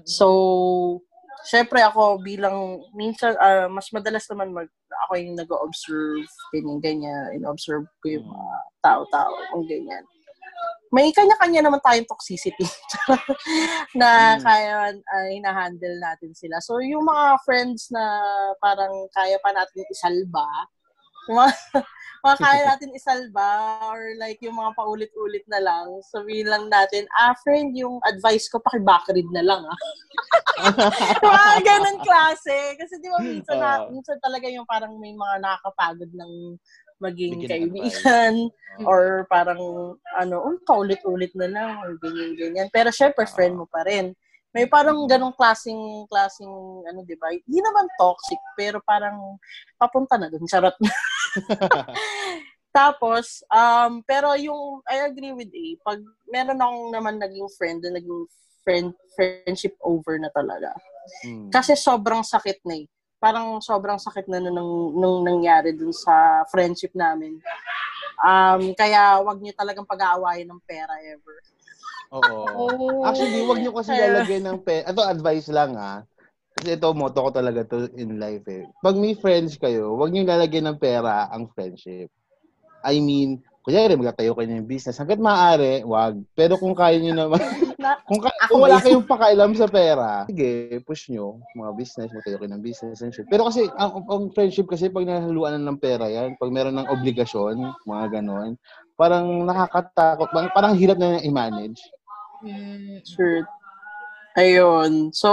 So, 0.08 1.02
syempre 1.42 1.82
ako 1.82 2.22
bilang, 2.22 2.78
minsan, 2.94 3.34
ah, 3.42 3.66
mas 3.66 3.90
madalas 3.90 4.24
naman 4.30 4.54
mag, 4.54 4.68
ako 5.06 5.12
yung 5.18 5.34
nag-observe, 5.34 6.28
ganyan, 6.54 6.78
ganyan, 6.78 7.24
in-observe 7.34 7.84
ko 7.98 8.06
yung 8.06 8.26
mga 8.30 8.54
tao-tao, 8.80 9.34
kung 9.50 9.66
ganyan. 9.66 10.04
May 10.94 11.10
kanya-kanya 11.10 11.66
naman 11.66 11.82
tayong 11.82 12.06
toxicity 12.06 12.62
na 13.98 14.38
Mm. 14.38 14.42
kaya 14.46 14.74
uh, 14.94 15.26
hinahandle 15.26 15.98
natin 15.98 16.30
sila. 16.38 16.62
So, 16.62 16.78
yung 16.78 17.02
mga 17.02 17.42
friends 17.42 17.90
na 17.90 18.04
parang 18.62 19.10
kaya 19.10 19.34
pa 19.42 19.50
natin 19.50 19.82
isalba, 19.90 20.46
yung 21.26 21.42
mga, 21.42 21.50
mga 22.24 22.40
kaya 22.40 22.62
natin 22.72 22.96
isalba 22.96 23.48
or 23.92 24.16
like 24.16 24.40
yung 24.40 24.56
mga 24.56 24.72
paulit-ulit 24.72 25.44
na 25.44 25.60
lang, 25.60 26.00
sabihin 26.08 26.48
lang 26.48 26.72
natin, 26.72 27.04
ah, 27.20 27.36
friend, 27.44 27.76
yung 27.76 28.00
advice 28.08 28.48
ko, 28.48 28.64
paki-backread 28.64 29.28
na 29.28 29.44
lang, 29.44 29.60
ah. 29.60 29.78
mga 31.20 31.52
ganun 31.60 32.00
klase. 32.00 32.80
Kasi 32.80 32.96
di 33.04 33.12
ba 33.12 33.20
minsan, 33.20 33.60
na, 33.60 33.84
minsan 33.92 34.16
talaga 34.24 34.48
yung 34.48 34.64
parang 34.64 34.96
may 34.96 35.12
mga 35.12 35.36
nakakapagod 35.44 36.10
ng 36.16 36.56
maging 37.04 37.44
kaibigan 37.44 38.48
or 38.88 39.28
parang 39.28 39.60
ano, 40.16 40.36
um, 40.48 40.56
paulit-ulit 40.64 41.36
na 41.36 41.52
lang 41.52 41.70
or 41.84 42.00
ganyan-ganyan. 42.00 42.72
Pero 42.72 42.88
syempre, 42.88 43.28
friend 43.28 43.60
mo 43.60 43.68
pa 43.68 43.84
rin. 43.84 44.16
May 44.54 44.70
parang 44.70 45.10
ganong 45.10 45.34
klaseng, 45.34 46.06
klaseng, 46.06 46.48
ano, 46.86 47.02
di 47.02 47.18
ba? 47.18 47.34
Hindi 47.34 47.58
naman 47.58 47.90
toxic, 47.98 48.38
pero 48.54 48.78
parang 48.86 49.34
papunta 49.74 50.14
na 50.14 50.30
dun. 50.30 50.46
Charot. 50.46 50.78
Tapos, 52.74 53.46
um, 53.54 54.02
pero 54.02 54.34
yung, 54.34 54.82
I 54.90 55.06
agree 55.06 55.30
with 55.30 55.54
A, 55.54 55.66
pag 55.86 56.02
meron 56.26 56.58
akong 56.58 56.90
naman 56.90 57.14
naging 57.22 57.46
friend 57.54 57.78
na 57.86 57.94
naging 57.94 58.26
friend, 58.66 58.90
friendship 59.14 59.78
over 59.78 60.18
na 60.18 60.26
talaga. 60.34 60.74
Mm. 61.22 61.54
Kasi 61.54 61.78
sobrang 61.78 62.26
sakit 62.26 62.66
na 62.66 62.82
eh. 62.82 62.90
Parang 63.22 63.62
sobrang 63.62 63.96
sakit 64.02 64.26
na 64.26 64.42
nung, 64.42 64.90
nung 64.98 65.22
nangyari 65.22 65.70
dun 65.70 65.94
sa 65.94 66.42
friendship 66.50 66.90
namin. 66.98 67.38
Um, 68.18 68.74
kaya 68.74 69.22
wag 69.22 69.38
niyo 69.38 69.54
talagang 69.54 69.86
pag-aawayan 69.86 70.50
ng 70.50 70.62
pera 70.66 70.98
ever. 70.98 71.38
Oo. 72.10 72.42
Oh. 72.58 73.00
Actually, 73.06 73.46
wag 73.46 73.62
nyo 73.62 73.70
kasi 73.70 73.94
lalagyan 73.94 74.44
ng 74.50 74.60
pera. 74.66 74.90
Ito, 74.90 75.02
advice 75.06 75.46
lang 75.46 75.78
ah. 75.78 76.02
Kasi 76.58 76.74
ito, 76.74 76.90
motto 76.90 77.22
ko 77.22 77.30
talaga 77.30 77.62
to 77.70 77.86
in 77.94 78.18
life 78.18 78.44
eh. 78.50 78.66
Pag 78.82 78.98
may 78.98 79.14
friends 79.14 79.54
kayo, 79.62 79.94
wag 79.94 80.10
nyo 80.10 80.26
lalagyan 80.26 80.74
ng 80.74 80.78
pera 80.82 81.30
ang 81.30 81.46
friendship. 81.54 82.10
I 82.84 83.00
mean, 83.00 83.40
kunyari, 83.64 83.96
magtatayo 83.96 84.36
kayo 84.36 84.48
ng 84.52 84.68
business. 84.68 85.00
Hanggat 85.00 85.16
maaari, 85.16 85.80
wag. 85.88 86.20
Pero 86.36 86.60
kung 86.60 86.76
kaya 86.76 87.00
nyo 87.00 87.16
naman, 87.16 87.40
Na, 87.84 88.00
kung, 88.08 88.20
ka- 88.20 88.48
kung 88.48 88.64
wala 88.64 88.80
kayong 88.80 89.04
pakailam 89.04 89.52
sa 89.52 89.68
pera, 89.68 90.24
sige, 90.28 90.80
push 90.84 91.12
nyo. 91.12 91.40
Mga 91.52 91.70
business, 91.76 92.12
magtayo 92.12 92.36
kayo 92.40 92.50
ng 92.52 92.64
business 92.64 93.00
and 93.04 93.12
shit. 93.12 93.28
Pero 93.28 93.48
kasi, 93.48 93.68
ang, 93.76 94.04
ang 94.08 94.32
friendship 94.32 94.68
kasi, 94.68 94.88
pag 94.88 95.04
nahaluan 95.04 95.60
na 95.60 95.68
ng 95.68 95.80
pera 95.80 96.08
yan, 96.08 96.36
pag 96.40 96.52
meron 96.52 96.76
ng 96.76 96.88
obligasyon, 96.92 97.60
mga 97.84 98.04
ganon, 98.20 98.56
parang 98.96 99.26
nakakatakot, 99.44 100.28
parang, 100.32 100.50
parang 100.52 100.72
hirap 100.76 100.96
na 100.96 101.20
i-manage. 101.24 101.80
Mm. 102.44 103.00
sure. 103.04 103.48
Ayun. 104.36 105.12
So, 105.12 105.30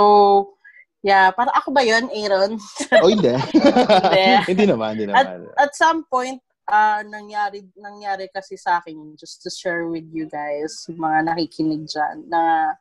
yeah, 1.03 1.31
para 1.31 1.51
ako 1.55 1.71
ba 1.75 1.83
yun, 1.83 2.07
Aaron? 2.11 2.59
O 3.03 3.09
hindi. 3.11 3.31
Hindi. 3.55 4.27
hindi 4.55 4.65
naman, 4.67 4.95
hindi 4.95 5.05
naman. 5.09 5.51
At 5.55 5.71
some 5.75 6.07
point, 6.07 6.39
ah 6.71 7.03
nangyari 7.03 7.67
nangyari 7.75 8.31
kasi 8.31 8.55
sa 8.55 8.79
akin 8.79 9.19
just 9.19 9.43
to 9.43 9.51
share 9.51 9.91
with 9.91 10.07
you 10.15 10.23
guys 10.31 10.87
mga 10.87 11.27
nakikinig 11.27 11.83
dyan 11.83 12.23
na 12.31 12.73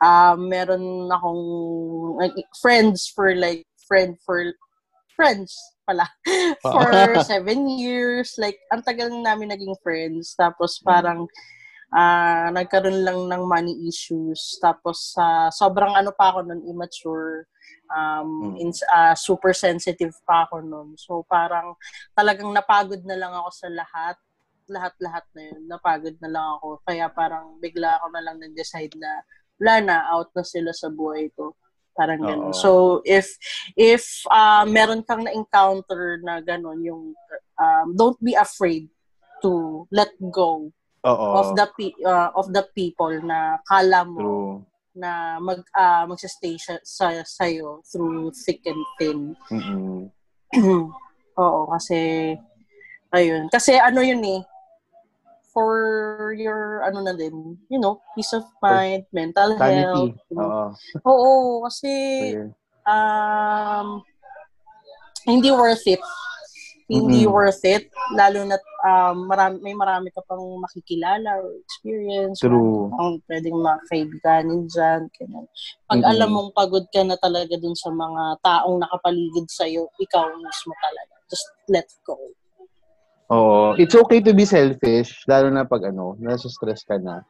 ah 0.00 0.36
meron 0.36 1.08
akong 1.08 1.44
like, 2.20 2.36
friends 2.56 3.08
for 3.08 3.32
like 3.36 3.64
friend 3.88 4.16
for 4.24 4.52
friends 5.12 5.52
pala 5.84 6.06
for 6.64 6.88
seven 7.28 7.68
years. 7.68 8.38
Like 8.40 8.56
ang 8.72 8.80
tagal 8.80 9.10
na 9.10 9.34
namin 9.34 9.52
naging 9.52 9.76
friends. 9.84 10.32
Tapos 10.38 10.78
parang 10.80 11.28
ah 11.90 12.48
nagkaroon 12.54 13.02
lang 13.02 13.20
ng 13.26 13.42
money 13.44 13.76
issues. 13.84 14.56
Tapos 14.62 15.12
sa 15.12 15.52
sobrang 15.52 15.92
ano 15.92 16.14
pa 16.14 16.30
ako 16.30 16.48
nun 16.48 16.62
immature 16.64 17.50
um 17.90 18.54
Mm. 18.54 18.62
in, 18.62 18.70
ah, 18.94 19.14
super 19.18 19.50
sensitive 19.50 20.14
pa 20.22 20.46
ako 20.46 20.62
nun 20.62 20.94
so 20.94 21.26
parang 21.26 21.74
talagang 22.14 22.50
napagod 22.54 23.02
na 23.02 23.18
lang 23.18 23.34
ako 23.34 23.50
sa 23.50 23.68
lahat 23.68 24.16
lahat-lahat 24.70 25.26
na 25.34 25.42
yun 25.50 25.60
napagod 25.66 26.14
na 26.22 26.30
lang 26.30 26.46
ako 26.58 26.78
kaya 26.86 27.10
parang 27.10 27.58
bigla 27.58 27.98
ako 27.98 28.06
na 28.14 28.22
lang 28.22 28.36
nag-decide 28.38 28.94
na 28.94 29.10
wala 29.60 29.74
na 29.82 29.96
out 30.14 30.30
na 30.32 30.46
sila 30.46 30.70
sa 30.70 30.88
buhay 30.88 31.28
ko 31.34 31.52
parang 31.90 32.22
ganun. 32.22 32.54
Oo. 32.54 32.56
So 32.56 32.70
if 33.04 33.34
if 33.76 34.24
ah, 34.30 34.64
meron 34.64 35.04
kang 35.04 35.26
na-encounter 35.26 36.22
na 36.24 36.40
ganun 36.40 36.80
yung 36.80 37.02
um, 37.60 37.86
don't 37.92 38.16
be 38.24 38.32
afraid 38.32 38.88
to 39.44 39.84
let 39.92 40.08
go 40.32 40.72
Oo. 41.04 41.28
of 41.36 41.52
the 41.58 41.66
pe- 41.76 42.00
uh, 42.00 42.32
of 42.32 42.48
the 42.56 42.64
people 42.72 43.12
na 43.20 43.60
kala 43.68 44.06
mo 44.08 44.16
True. 44.16 44.39
Na 45.00 45.40
mag 45.40 45.64
uh, 45.72 46.04
magsa-stay 46.04 46.60
siya 46.60 46.76
sa 46.84 47.24
sa'yo 47.24 47.80
through 47.88 48.28
thick 48.44 48.60
and 48.68 48.84
thin. 49.00 49.32
Mm-mm. 49.48 50.12
Oo, 51.40 51.60
kasi 51.72 52.36
ayun, 53.16 53.48
kasi 53.48 53.80
ano 53.80 54.04
yun 54.04 54.20
eh 54.20 54.42
for 55.50 56.30
your 56.38 56.86
ano 56.86 57.02
na 57.02 57.16
din, 57.16 57.58
you 57.66 57.80
know, 57.80 57.98
peace 58.14 58.30
of 58.36 58.46
mind, 58.62 59.02
mental 59.10 59.58
Sanity. 59.58 59.82
health. 59.82 60.16
you 60.30 60.36
know. 60.36 60.70
Oo. 61.02 61.10
Oo, 61.10 61.32
kasi 61.66 61.90
um, 62.86 64.04
hindi 65.26 65.50
worth 65.50 65.84
it. 65.90 66.00
Hindi 66.90 67.22
Mm-mm. 67.22 67.30
worth 67.30 67.62
it. 67.62 67.86
Lalo 68.18 68.42
na 68.42 68.58
um, 68.82 69.30
marami, 69.30 69.62
may 69.62 69.78
marami 69.78 70.10
ka 70.10 70.18
pang 70.26 70.42
makikilala 70.58 71.38
or 71.38 71.54
experience. 71.62 72.42
True. 72.42 72.90
Ang 72.98 73.22
pwedeng 73.30 73.62
makakaibiganin 73.62 74.66
dyan. 74.66 75.06
Ganun. 75.14 75.46
Pag 75.86 76.02
Mm-mm. 76.02 76.10
alam 76.10 76.28
mong 76.34 76.50
pagod 76.50 76.82
ka 76.90 77.06
na 77.06 77.14
talaga 77.14 77.54
dun 77.62 77.78
sa 77.78 77.94
mga 77.94 78.42
taong 78.42 78.82
nakapaligid 78.82 79.46
sa'yo, 79.46 79.86
ikaw 80.02 80.34
mismo 80.34 80.74
talaga. 80.82 81.14
Just 81.30 81.46
let 81.70 81.86
go. 82.02 82.18
Oo. 83.30 83.78
It's 83.78 83.94
okay 83.94 84.18
to 84.26 84.34
be 84.34 84.42
selfish, 84.42 85.22
lalo 85.30 85.54
na 85.54 85.62
pag 85.62 85.86
ano, 85.94 86.18
nasa 86.18 86.50
stress 86.50 86.82
ka 86.82 86.98
na. 86.98 87.22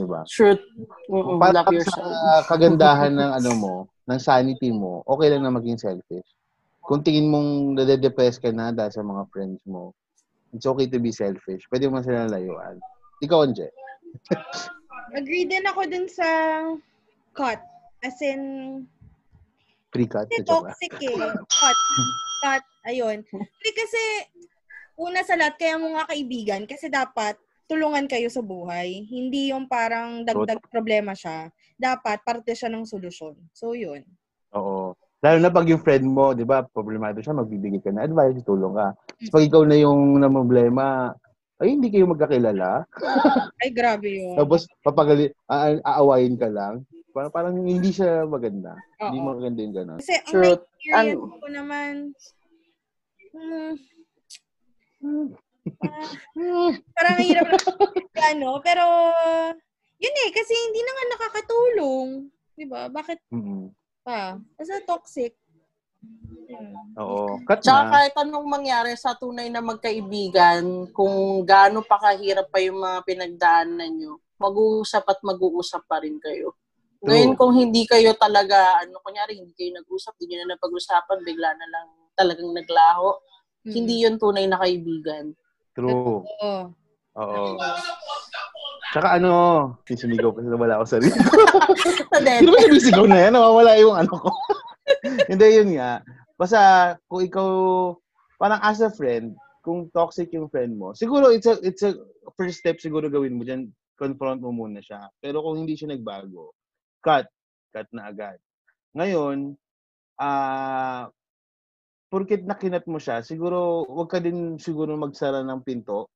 Diba? 0.00 0.24
Truth. 0.24 0.64
Mm-mm, 1.12 1.36
Para 1.36 1.60
sa 1.84 2.00
kagandahan 2.48 3.12
ng 3.20 3.32
ano 3.36 3.50
mo, 3.52 3.74
ng 4.08 4.16
sanity 4.16 4.72
mo, 4.72 5.04
okay 5.04 5.28
lang 5.28 5.44
na 5.44 5.52
maging 5.52 5.76
selfish. 5.76 6.39
Kung 6.84 7.04
tingin 7.04 7.30
mong 7.30 7.76
nade-depress 7.76 8.40
ka 8.40 8.50
na 8.50 8.72
dahil 8.74 8.92
sa 8.92 9.04
mga 9.04 9.22
friends 9.30 9.60
mo, 9.68 9.94
it's 10.50 10.66
okay 10.66 10.90
to 10.90 10.98
be 10.98 11.14
selfish. 11.14 11.64
Pwede 11.70 11.86
mo 11.86 12.02
sila 12.02 12.26
layuan. 12.26 12.80
Ikaw, 13.22 13.46
Anje. 13.46 13.68
Agree 15.18 15.46
din 15.46 15.66
ako 15.66 15.86
dun 15.86 16.06
sa 16.06 16.26
cut. 17.34 17.60
As 18.00 18.16
in, 18.24 18.42
Pre-cut. 19.90 20.30
kasi 20.30 20.46
toxic 20.46 20.92
eh. 21.02 21.18
Cut. 21.34 21.78
Cut. 22.46 22.64
Ayun. 22.86 23.26
Hindi 23.26 23.70
kasi, 23.74 24.02
una 24.96 25.20
sa 25.26 25.36
lahat, 25.36 25.58
kaya 25.58 25.76
mo 25.76 25.98
nga 25.98 26.08
kaibigan 26.08 26.64
kasi 26.64 26.88
dapat 26.88 27.36
tulungan 27.70 28.10
kayo 28.10 28.26
sa 28.26 28.42
buhay. 28.42 29.06
Hindi 29.06 29.54
yung 29.54 29.70
parang 29.70 30.26
dagdag 30.26 30.58
problema 30.70 31.14
siya. 31.14 31.50
Dapat 31.78 32.26
parte 32.26 32.50
siya 32.54 32.70
ng 32.70 32.82
solusyon. 32.82 33.38
So, 33.54 33.78
yun. 33.78 34.02
Oo. 34.56 34.94
Lalo 35.20 35.36
na 35.36 35.52
pag 35.52 35.68
yung 35.68 35.84
friend 35.84 36.08
mo, 36.08 36.32
di 36.32 36.48
ba, 36.48 36.64
problemado 36.64 37.20
siya, 37.20 37.36
magbibigay 37.36 37.84
ka 37.84 37.92
na 37.92 38.08
advice, 38.08 38.40
tulong 38.40 38.72
ka. 38.72 38.96
Tapos 38.96 39.32
pag 39.36 39.44
ikaw 39.44 39.62
na 39.68 39.76
yung 39.76 40.16
na 40.16 40.32
problema, 40.32 41.12
ay, 41.60 41.76
hindi 41.76 41.92
kayo 41.92 42.08
magkakilala. 42.08 42.88
Ay, 43.60 43.68
grabe 43.68 44.08
yun. 44.08 44.32
Tapos, 44.32 44.64
papagali, 44.80 45.28
a- 45.44 45.76
aawayin 45.84 46.40
ka 46.40 46.48
lang. 46.48 46.88
Parang, 47.12 47.28
parang 47.28 47.54
hindi 47.60 47.92
siya 47.92 48.24
maganda. 48.24 48.80
Hindi 48.96 49.18
Oo. 49.20 49.28
maganda 49.28 49.60
yung 49.60 49.76
gano'n. 49.76 49.98
Kasi 50.00 50.14
ang 50.24 50.32
Truth. 50.32 50.64
experience 50.72 51.20
Ano? 51.20 51.36
ko 51.36 51.48
naman, 51.52 51.92
hmm, 53.36 53.72
parang 56.96 57.14
ang 57.20 57.28
hirap 57.28 57.46
na 57.52 57.58
ano, 58.32 58.48
pero 58.64 58.84
yun 60.00 60.16
eh, 60.16 60.30
kasi 60.32 60.52
hindi 60.56 60.80
na 60.80 60.92
nga 60.92 61.04
nakakatulong. 61.12 62.08
Di 62.56 62.64
ba? 62.64 62.88
Bakit 62.88 63.18
Mm-mm. 63.36 63.68
Pa? 64.02 64.36
Kasi 64.56 64.72
toxic. 64.84 65.32
Hmm. 66.50 66.74
Oo. 66.98 67.38
Cut 67.46 67.60
Tsaka 67.62 67.80
na. 67.86 67.90
kahit 67.92 68.14
anong 68.16 68.48
mangyari 68.48 68.92
sa 68.96 69.14
tunay 69.14 69.46
na 69.46 69.60
magkaibigan, 69.60 70.90
kung 70.90 71.44
gaano 71.44 71.84
pa 71.84 72.00
kahirap 72.00 72.50
pa 72.50 72.58
yung 72.58 72.80
mga 72.80 73.06
pinagdaanan 73.06 73.92
nyo, 73.94 74.18
mag-uusap 74.40 75.04
at 75.06 75.20
mag-uusap 75.22 75.84
pa 75.86 76.00
rin 76.00 76.16
kayo. 76.18 76.56
True. 77.00 77.06
Ngayon, 77.06 77.32
kung 77.36 77.52
hindi 77.54 77.84
kayo 77.84 78.12
talaga, 78.12 78.82
ano, 78.82 78.98
kunyari, 79.00 79.38
hindi 79.38 79.52
kayo 79.54 79.78
nag-usap, 79.78 80.16
hindi 80.18 80.36
nyo 80.36 80.44
na 80.44 80.56
napag-usapan, 80.56 81.18
bigla 81.22 81.50
na 81.54 81.66
lang 81.68 81.86
talagang 82.12 82.50
naglaho, 82.52 83.16
Hmm. 83.60 83.72
hindi 83.76 84.04
yun 84.04 84.16
tunay 84.16 84.48
na 84.48 84.56
kaibigan. 84.56 85.36
True. 85.76 86.24
Oo. 86.24 86.72
Oo. 87.18 87.58
Tsaka 88.90 89.22
ano, 89.22 89.32
sisinigaw 89.86 90.34
kasi 90.34 90.50
wala 90.50 90.82
ako 90.82 90.86
sa 90.86 90.98
rin. 90.98 91.14
Hindi. 92.10 92.34
Ba 92.50 92.58
sinisigaw 92.66 93.06
na 93.06 93.18
yan? 93.22 93.32
Nawawala 93.38 93.72
yung 93.78 93.94
ano 93.94 94.12
ko. 94.18 94.30
Hindi, 95.30 95.46
yun 95.54 95.70
nga. 95.78 96.02
Basta, 96.34 96.60
kung 97.06 97.22
ikaw, 97.22 97.48
parang 98.34 98.58
as 98.66 98.82
a 98.82 98.90
friend, 98.90 99.38
kung 99.62 99.86
toxic 99.94 100.34
yung 100.34 100.50
friend 100.50 100.74
mo, 100.74 100.90
siguro 100.96 101.30
it's 101.30 101.46
a, 101.46 101.54
it's 101.62 101.86
a 101.86 101.94
first 102.34 102.58
step 102.58 102.82
siguro 102.82 103.06
gawin 103.06 103.38
mo 103.38 103.46
dyan, 103.46 103.70
confront 103.94 104.42
mo 104.42 104.50
muna 104.50 104.82
siya. 104.82 105.06
Pero 105.22 105.38
kung 105.38 105.62
hindi 105.62 105.78
siya 105.78 105.94
nagbago, 105.94 106.50
cut. 106.98 107.30
Cut 107.70 107.86
na 107.94 108.10
agad. 108.10 108.42
Ngayon, 108.98 109.54
ah, 110.18 111.06
porket 112.10 112.42
nakinat 112.42 112.90
mo 112.90 112.98
siya, 112.98 113.22
siguro, 113.22 113.86
wag 113.86 114.10
ka 114.10 114.18
din 114.18 114.58
siguro 114.58 114.98
magsara 114.98 115.46
ng 115.46 115.62
pinto 115.62 116.10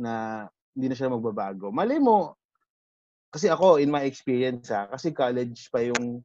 na 0.00 0.46
hindi 0.72 0.88
na 0.88 0.96
siya 0.96 1.12
magbabago. 1.12 1.68
Mali 1.68 2.00
mo, 2.00 2.40
kasi 3.30 3.46
ako, 3.52 3.76
in 3.76 3.92
my 3.92 4.02
experience 4.08 4.72
ha, 4.72 4.88
kasi 4.88 5.12
college 5.12 5.68
pa 5.68 5.84
yung 5.84 6.24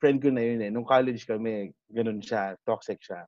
friend 0.00 0.18
ko 0.22 0.30
na 0.30 0.42
yun 0.42 0.62
eh. 0.62 0.70
Nung 0.72 0.88
college 0.88 1.26
kami, 1.26 1.74
ganun 1.90 2.22
siya, 2.22 2.54
toxic 2.64 3.02
siya. 3.02 3.26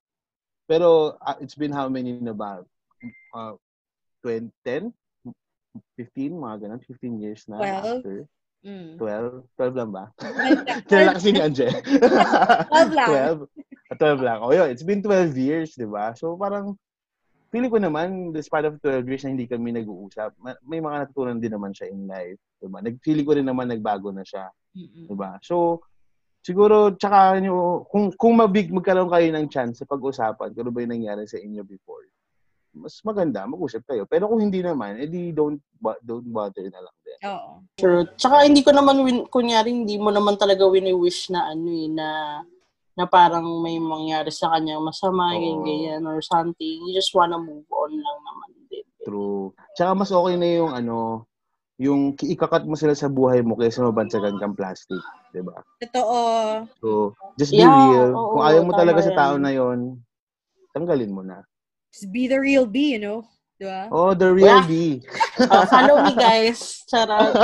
Pero 0.65 1.19
uh, 1.21 1.37
it's 1.43 1.55
been 1.55 1.75
how 1.75 1.91
many 1.93 2.17
na 2.17 2.33
ba? 2.33 2.65
Uh, 3.37 3.55
20, 4.25 4.49
10? 4.65 4.95
15, 5.99 6.33
mga 6.33 6.57
ganun, 6.65 6.81
15 6.81 7.21
years 7.23 7.45
na 7.51 7.59
12. 7.61 7.69
after. 7.69 8.17
Mm. 8.65 8.97
12? 8.97 9.45
12 9.61 9.79
lang 9.79 9.91
ba? 9.93 10.05
Kilala 10.89 11.13
kasi 11.21 11.37
ni 11.37 11.41
Anje. 11.45 11.69
12 11.69 12.97
lang. 12.97 13.09
12? 13.45 13.93
Ah, 13.93 13.97
12 14.01 14.25
lang. 14.25 14.39
O 14.41 14.57
yun, 14.57 14.73
it's 14.73 14.87
been 14.87 15.05
12 15.05 15.37
years, 15.37 15.77
di 15.77 15.85
ba? 15.85 16.17
So 16.17 16.33
parang, 16.41 16.81
feeling 17.55 17.71
ko 17.71 17.79
naman, 17.79 18.35
despite 18.35 18.67
of 18.67 18.83
12 18.83 19.07
years 19.07 19.23
na 19.23 19.31
hindi 19.31 19.47
kami 19.47 19.71
nag-uusap, 19.71 20.35
ma- 20.43 20.59
may 20.67 20.83
mga 20.83 21.07
natutunan 21.07 21.39
din 21.39 21.55
naman 21.55 21.71
siya 21.71 21.87
in 21.87 22.11
life. 22.11 22.43
Di 22.59 22.67
ba? 22.67 22.83
Nag-feeling 22.83 23.23
ko 23.23 23.33
rin 23.39 23.47
naman 23.47 23.71
nagbago 23.71 24.11
na 24.11 24.27
siya. 24.27 24.51
Mm-mm. 24.75 25.07
Di 25.07 25.15
ba? 25.15 25.39
So, 25.39 25.87
siguro, 26.43 26.99
tsaka 26.99 27.39
nyo, 27.39 27.87
kung, 27.87 28.11
kung 28.19 28.43
mabig, 28.43 28.75
magkaroon 28.75 29.07
kayo 29.07 29.31
ng 29.31 29.47
chance 29.47 29.79
sa 29.79 29.87
pag-usapan, 29.87 30.51
kung 30.51 30.67
ano 30.67 30.75
ba 30.75 30.83
yung 30.83 30.99
nangyari 30.99 31.31
sa 31.31 31.39
inyo 31.39 31.63
before, 31.63 32.11
mas 32.75 32.99
maganda, 33.07 33.47
mag-usap 33.47 33.87
kayo. 33.87 34.03
Pero 34.03 34.27
kung 34.27 34.43
hindi 34.43 34.59
naman, 34.59 34.99
edi 34.99 35.31
don't, 35.31 35.63
don't 36.03 36.27
bother 36.27 36.67
na 36.75 36.83
lang 36.83 36.97
din. 37.07 37.19
Oo. 37.23 37.51
True. 37.79 38.03
Tsaka 38.19 38.51
hindi 38.51 38.67
ko 38.67 38.75
naman, 38.75 38.99
win, 39.07 39.31
kunyari, 39.31 39.71
hindi 39.71 39.95
mo 39.95 40.11
naman 40.11 40.35
talaga 40.35 40.67
wini-wish 40.67 41.31
na 41.31 41.55
ano 41.55 41.71
eh, 41.71 41.87
na 41.87 42.09
na 42.95 43.11
parang 43.11 43.43
may 43.61 43.77
mangyari 43.83 44.31
sa 44.31 44.55
kanya 44.55 44.79
masama, 44.79 45.35
Oo. 45.35 45.39
ganyan, 45.39 45.61
ganyan, 45.67 46.03
or 46.07 46.23
something. 46.23 46.79
You 46.87 46.95
just 46.95 47.11
wanna 47.15 47.39
move 47.39 47.67
on 47.71 47.91
lang 47.91 48.19
naman 48.23 48.51
din. 48.71 48.87
True. 49.03 49.51
Tsaka 49.75 49.91
mas 49.99 50.15
okay 50.15 50.35
na 50.39 50.49
yung 50.49 50.73
ano, 50.73 51.27
yung 51.75 52.15
ki- 52.15 52.31
ikakat 52.39 52.63
mo 52.65 52.79
sila 52.79 52.95
sa 52.95 53.11
buhay 53.11 53.43
mo 53.43 53.59
kaysa 53.59 53.83
mabansagan 53.83 54.39
kang 54.39 54.55
plastic. 54.55 55.03
Di 55.35 55.43
ba? 55.43 55.59
Totoo. 55.83 56.19
So, 56.79 56.89
just 57.35 57.51
be 57.51 57.67
Yeah, 57.67 57.75
real. 57.75 58.11
oo, 58.15 58.39
Kung 58.39 58.45
ayaw 58.47 58.63
mo 58.63 58.73
talaga 58.73 59.03
sa 59.03 59.11
yan. 59.11 59.19
tao 59.19 59.35
na 59.43 59.51
yon 59.51 59.99
tanggalin 60.71 61.11
mo 61.11 61.27
na. 61.27 61.43
Just 61.91 62.11
be 62.15 62.31
the 62.31 62.39
real 62.39 62.67
B, 62.67 62.95
you 62.95 63.03
know? 63.03 63.27
Diba? 63.55 63.87
Oh, 63.95 64.15
the 64.15 64.35
real 64.35 64.59
Yeah. 64.63 64.67
B. 64.67 65.03
Uh, 65.39 65.67
follow 65.71 66.03
me, 66.03 66.13
guys. 66.19 66.83
Charot. 66.91 67.35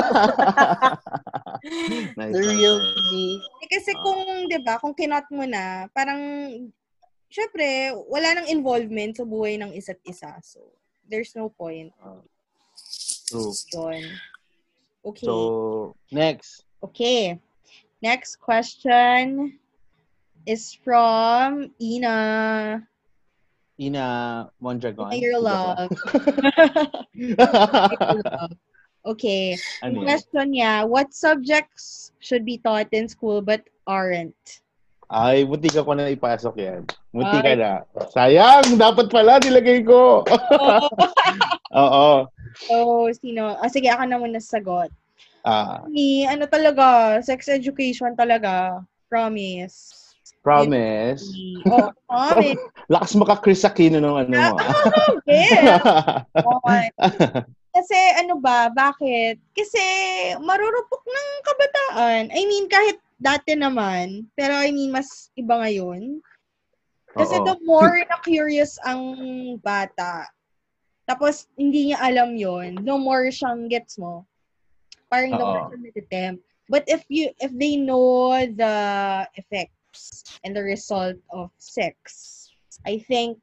nice, 2.18 2.34
The 2.34 2.42
real 2.42 2.78
me. 3.14 3.38
Eh, 3.62 3.68
Kasi 3.70 3.94
kung, 3.94 4.50
di 4.50 4.58
ba, 4.58 4.82
kung 4.82 4.90
kinot 4.90 5.30
mo 5.30 5.46
na, 5.46 5.86
parang, 5.94 6.18
syempre, 7.30 7.94
wala 8.10 8.34
nang 8.34 8.50
involvement 8.50 9.14
sa 9.14 9.22
buhay 9.22 9.54
ng 9.62 9.70
isa't 9.70 10.02
isa. 10.02 10.34
So, 10.42 10.74
there's 11.06 11.34
no 11.38 11.46
point. 11.46 11.94
True. 13.30 13.54
Yun. 13.74 14.02
Okay. 15.06 15.26
So, 15.26 15.94
next. 16.10 16.66
okay. 16.82 17.38
Next 18.02 18.40
question 18.42 19.54
is 20.42 20.74
from 20.74 21.70
Ina. 21.78 22.18
Ina 23.80 24.04
Mondragon. 24.60 25.08
Ina, 25.08 25.24
your 25.24 25.40
love. 25.40 25.88
Okay. 29.00 29.56
ano 29.80 30.04
question 30.04 30.52
niya, 30.52 30.84
what 30.84 31.08
subjects 31.16 32.12
should 32.20 32.44
be 32.44 32.60
taught 32.60 32.92
in 32.92 33.08
school 33.08 33.40
but 33.40 33.64
aren't? 33.88 34.60
Ay, 35.08 35.48
buti 35.48 35.72
ka 35.72 35.80
ko 35.80 35.96
na 35.96 36.12
ipasok 36.12 36.60
yan. 36.60 36.84
Buti 37.08 37.40
ka 37.40 37.56
na. 37.56 37.72
Sayang! 38.12 38.76
Dapat 38.76 39.08
pala 39.08 39.40
nilagay 39.40 39.88
ko. 39.88 40.20
Oo. 41.80 42.28
So, 42.68 43.08
sino? 43.18 43.56
Ah, 43.58 43.72
sige, 43.72 43.88
ako 43.88 44.04
na 44.04 44.20
muna 44.20 44.38
sagot. 44.38 44.92
Ah, 45.42 45.82
Ni, 45.88 46.28
ano 46.28 46.44
talaga, 46.44 47.18
sex 47.24 47.48
education 47.48 48.12
talaga. 48.12 48.84
Promise. 49.08 49.99
Promise. 50.42 51.22
Oo, 51.68 51.92
promise. 52.08 52.60
Lakas 52.92 53.12
maka 53.16 53.40
Chris 53.40 53.62
Aquino 53.62 54.02
ng 54.02 54.16
ano 54.26 54.34
mo. 54.34 54.54
ah. 54.58 54.74
Kasi 57.70 57.98
ano 58.18 58.42
ba, 58.42 58.66
bakit? 58.74 59.38
Kasi 59.54 59.80
marurupok 60.42 61.06
ng 61.06 61.28
kabataan. 61.46 62.24
I 62.34 62.42
mean, 62.44 62.66
kahit 62.66 62.98
dati 63.22 63.54
naman, 63.54 64.26
pero 64.34 64.58
I 64.58 64.74
mean, 64.74 64.90
mas 64.90 65.30
iba 65.38 65.62
ngayon. 65.62 66.18
Kasi 67.14 67.38
Oo. 67.38 67.46
the 67.46 67.56
more 67.62 68.02
na 68.10 68.18
curious 68.22 68.78
ang 68.86 69.02
bata, 69.62 70.26
tapos 71.10 71.50
hindi 71.58 71.90
niya 71.90 71.98
alam 71.98 72.38
yon 72.38 72.86
the 72.86 72.94
more 72.94 73.26
siyang 73.34 73.66
gets 73.66 73.98
mo. 73.98 74.22
Parang 75.10 75.34
the 75.34 75.42
more 75.42 75.74
siya. 75.74 76.38
But 76.70 76.86
if 76.86 77.02
you 77.10 77.34
if 77.42 77.50
they 77.50 77.74
know 77.74 78.30
the 78.46 78.74
effects 79.34 79.74
and 80.44 80.54
the 80.56 80.62
result 80.62 81.16
of 81.32 81.50
sex, 81.58 82.50
I 82.86 82.98
think 83.06 83.38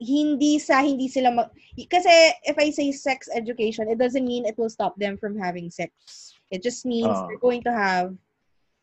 hindi 0.00 0.58
sa 0.58 0.82
hindi 0.82 1.06
sila 1.08 1.30
mag, 1.30 1.48
kasi 1.88 2.10
if 2.44 2.58
I 2.58 2.70
say 2.70 2.90
sex 2.92 3.28
education, 3.32 3.88
it 3.88 3.98
doesn't 3.98 4.26
mean 4.26 4.44
it 4.44 4.58
will 4.58 4.70
stop 4.70 4.98
them 4.98 5.16
from 5.16 5.38
having 5.38 5.70
sex. 5.70 5.90
It 6.50 6.62
just 6.62 6.84
means 6.84 7.08
Oo. 7.08 7.24
they're 7.28 7.42
going 7.42 7.62
to 7.64 7.72
have 7.72 8.12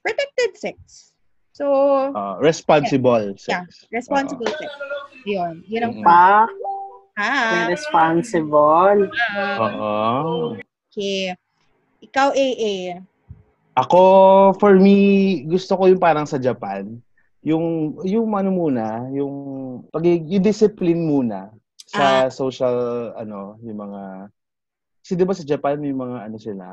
protected 0.02 0.58
sex. 0.58 1.12
So, 1.52 1.68
Ah, 2.16 2.40
responsible 2.40 3.36
Yeah. 3.46 3.68
sex. 3.68 3.86
responsible 3.92 4.48
sex. 4.48 4.72
Yun. 5.28 5.62
Yun 5.68 5.84
ang. 5.84 5.94
Pa, 6.02 6.48
ha. 7.20 7.68
responsible. 7.70 9.12
Oo. 9.60 10.58
okay. 10.90 11.36
Ikaw, 12.02 12.34
AA. 12.34 13.04
Ako, 13.72 14.00
for 14.60 14.76
me, 14.76 15.42
gusto 15.48 15.80
ko 15.80 15.88
yung 15.88 16.02
parang 16.02 16.28
sa 16.28 16.36
Japan. 16.36 16.92
Yung, 17.40 17.96
yung 18.04 18.28
ano 18.36 18.52
muna, 18.52 19.08
yung, 19.16 19.34
pag, 19.88 20.04
yung 20.04 20.44
discipline 20.44 21.00
muna 21.00 21.56
sa 21.88 22.28
social, 22.28 23.12
ano, 23.16 23.56
yung 23.64 23.80
mga, 23.80 24.28
kasi 25.00 25.16
di 25.16 25.24
ba 25.24 25.32
sa 25.32 25.48
Japan, 25.48 25.80
may 25.80 25.96
mga 25.96 26.18
ano 26.28 26.38
sila, 26.38 26.66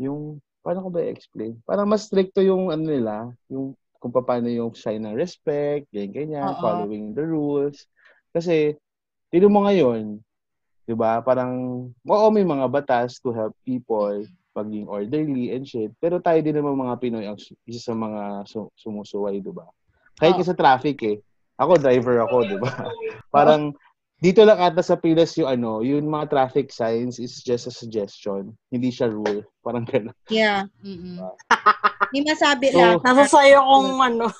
yung, 0.00 0.40
paano 0.64 0.88
ko 0.88 0.88
ba 0.88 1.04
i-explain? 1.04 1.60
Parang 1.68 1.84
mas 1.84 2.08
stricto 2.08 2.40
yung 2.40 2.72
ano 2.72 2.84
nila, 2.88 3.28
yung 3.52 3.76
kung 4.00 4.10
paano 4.10 4.48
yung 4.48 4.72
sign 4.74 5.04
ng 5.04 5.14
respect, 5.14 5.86
ganyan, 5.92 6.10
ganyan, 6.10 6.50
Oo. 6.56 6.58
following 6.58 7.12
the 7.12 7.22
rules. 7.22 7.86
Kasi, 8.32 8.74
tino 9.28 9.46
mo 9.52 9.68
ngayon, 9.68 10.18
di 10.88 10.94
ba, 10.96 11.20
parang, 11.20 11.86
oo, 11.92 12.26
may 12.32 12.42
mga 12.42 12.66
batas 12.66 13.20
to 13.20 13.30
help 13.30 13.52
people 13.62 14.24
maging 14.52 14.86
orderly 14.86 15.52
and 15.52 15.64
shit. 15.64 15.92
Pero 15.96 16.20
tayo 16.20 16.38
din 16.40 16.56
naman 16.56 16.76
mga 16.76 17.00
Pinoy 17.00 17.24
ang 17.24 17.40
isa 17.64 17.80
sa 17.80 17.94
mga 17.96 18.44
su- 18.44 18.72
sumusuway, 18.76 19.40
di 19.40 19.48
ba? 19.48 19.64
Kahit 20.20 20.36
Oo. 20.38 20.44
sa 20.44 20.56
traffic 20.56 21.00
eh. 21.02 21.16
Ako, 21.56 21.80
driver 21.80 22.20
ako, 22.24 22.36
di 22.44 22.56
ba? 22.60 22.68
Parang, 23.34 23.72
dito 24.22 24.46
lang 24.46 24.60
ata 24.60 24.84
sa 24.84 24.94
Pilas 24.94 25.34
yung 25.34 25.50
ano, 25.50 25.82
yung 25.82 26.06
mga 26.06 26.30
traffic 26.30 26.70
signs 26.70 27.18
is 27.18 27.42
just 27.42 27.66
a 27.66 27.74
suggestion. 27.74 28.54
Hindi 28.70 28.94
siya 28.94 29.10
rule. 29.10 29.42
Parang 29.64 29.82
gano'n. 29.82 30.14
Yeah. 30.30 30.70
Mm-mm. 30.84 31.18
May 32.14 32.22
masabi 32.22 32.70
So, 32.70 32.78
lang. 32.78 33.02
Nasa 33.02 33.24
sayo 33.26 33.58
kung 33.58 33.98
ano, 33.98 34.30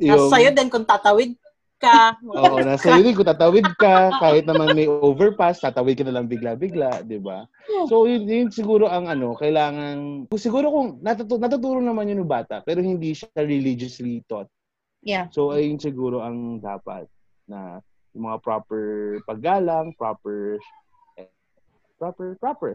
nasa 0.00 0.16
Yung- 0.16 0.32
sayo 0.32 0.48
din 0.54 0.72
kung 0.72 0.88
tatawid 0.88 1.36
ka. 1.80 2.14
Oo, 2.36 2.60
nasa 2.60 3.00
yun 3.00 3.16
kung 3.16 3.26
tatawid 3.26 3.64
ka, 3.80 4.12
kahit 4.20 4.44
naman 4.44 4.76
may 4.76 4.84
overpass, 4.86 5.64
tatawid 5.64 5.96
ka 5.96 6.04
na 6.04 6.20
lang 6.20 6.28
bigla-bigla, 6.28 7.02
di 7.02 7.16
ba? 7.16 7.48
So, 7.88 8.04
yun, 8.04 8.28
yun 8.28 8.52
siguro 8.52 8.86
ang 8.86 9.08
ano, 9.08 9.32
kailangan, 9.34 10.28
siguro 10.36 10.68
kung 10.68 10.88
natutu- 11.00 11.40
natuturo 11.40 11.80
naman 11.80 12.12
yun 12.12 12.22
ng 12.22 12.30
bata, 12.30 12.60
pero 12.60 12.84
hindi 12.84 13.16
siya 13.16 13.32
religiously 13.40 14.20
taught. 14.28 14.46
Yeah. 15.00 15.32
So, 15.32 15.56
ayun 15.56 15.80
siguro 15.80 16.20
ang 16.20 16.60
dapat 16.60 17.08
na 17.48 17.80
yung 18.12 18.28
mga 18.28 18.38
proper 18.44 18.84
paggalang, 19.24 19.96
proper, 19.96 20.60
proper, 21.96 22.36
proper. 22.36 22.72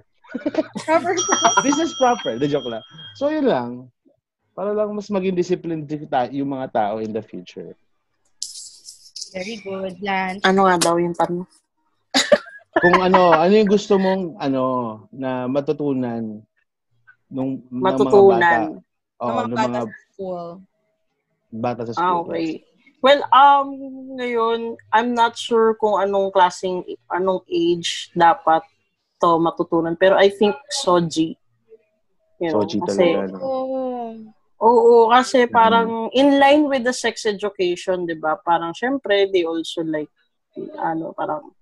Proper. 0.90 1.14
Business 1.66 1.94
proper. 2.02 2.42
The 2.42 2.50
joke 2.50 2.66
lang. 2.66 2.82
So, 3.14 3.30
yun 3.30 3.46
lang. 3.46 3.94
Para 4.58 4.74
lang 4.74 4.96
mas 4.98 5.12
maging 5.12 5.38
disciplined 5.38 5.86
yung 6.34 6.50
mga 6.50 6.68
tao 6.74 6.98
in 6.98 7.14
the 7.14 7.22
future. 7.22 7.78
Very 9.36 9.60
good, 9.60 10.00
Lance. 10.00 10.48
Ano 10.48 10.64
nga 10.64 10.80
daw 10.80 10.96
yung 10.96 11.12
tanong? 11.12 11.44
Kung 12.84 12.98
ano, 13.04 13.36
ano 13.36 13.52
yung 13.52 13.68
gusto 13.68 14.00
mong 14.00 14.40
ano 14.40 14.64
na 15.12 15.44
matutunan 15.52 16.40
nung 17.28 17.60
ng 17.68 17.84
Matutunan. 17.84 18.40
mga 18.40 18.40
bata. 18.40 18.58
Oo, 19.20 19.28
Ng 19.28 19.36
mga 19.36 19.44
ng 19.44 19.52
bata 19.52 19.68
mga 19.68 19.76
sa 19.76 20.00
school. 20.08 20.48
bata 21.52 21.82
sa 21.84 21.92
Ah, 21.92 21.96
school. 22.00 22.20
okay. 22.32 22.48
Well, 23.04 23.22
um, 23.30 23.68
ngayon, 24.18 24.80
I'm 24.90 25.12
not 25.12 25.36
sure 25.36 25.76
kung 25.76 26.00
anong 26.00 26.32
klaseng, 26.32 26.82
anong 27.12 27.44
age 27.46 28.10
dapat 28.16 28.64
to 29.20 29.36
matutunan. 29.38 30.00
Pero 30.00 30.16
I 30.16 30.32
think 30.32 30.56
Soji. 30.72 31.36
You 32.40 32.50
know, 32.56 32.64
Soji 32.64 32.80
kasi, 32.82 33.04
talaga. 33.14 33.36
No? 33.36 33.40
Oo, 34.66 35.14
kasi 35.14 35.46
parang 35.46 36.10
in 36.18 36.42
line 36.42 36.66
with 36.66 36.82
the 36.82 36.96
sex 36.96 37.30
education, 37.30 38.10
'di 38.10 38.18
ba? 38.18 38.42
Parang 38.42 38.74
syempre 38.74 39.30
they 39.30 39.46
also 39.46 39.86
like 39.86 40.10
ano, 40.82 41.14
parang 41.14 41.54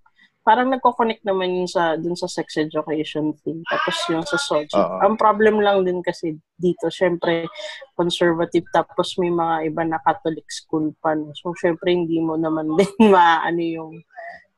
parang 0.44 0.68
nagko-connect 0.72 1.24
naman 1.24 1.56
yun 1.56 1.68
sa 1.68 1.96
dun 1.96 2.16
sa 2.16 2.28
sex 2.28 2.60
education 2.60 3.32
thing. 3.44 3.64
Tapos 3.68 3.96
yung 4.12 4.28
sa 4.28 4.36
Soji. 4.40 4.76
Oo. 4.76 5.00
Ang 5.04 5.16
problem 5.16 5.64
lang 5.64 5.88
din 5.88 6.04
kasi 6.04 6.36
dito, 6.60 6.92
syempre 6.92 7.48
conservative 7.96 8.68
tapos 8.72 9.16
may 9.20 9.32
mga 9.32 9.72
iba 9.72 9.84
na 9.88 10.00
Catholic 10.04 10.48
school 10.52 10.92
pa. 11.00 11.16
No? 11.16 11.32
So 11.36 11.56
syempre 11.56 11.96
hindi 11.96 12.20
mo 12.20 12.36
naman 12.36 12.72
din 12.80 13.12
maano 13.12 13.64
yung 13.64 13.94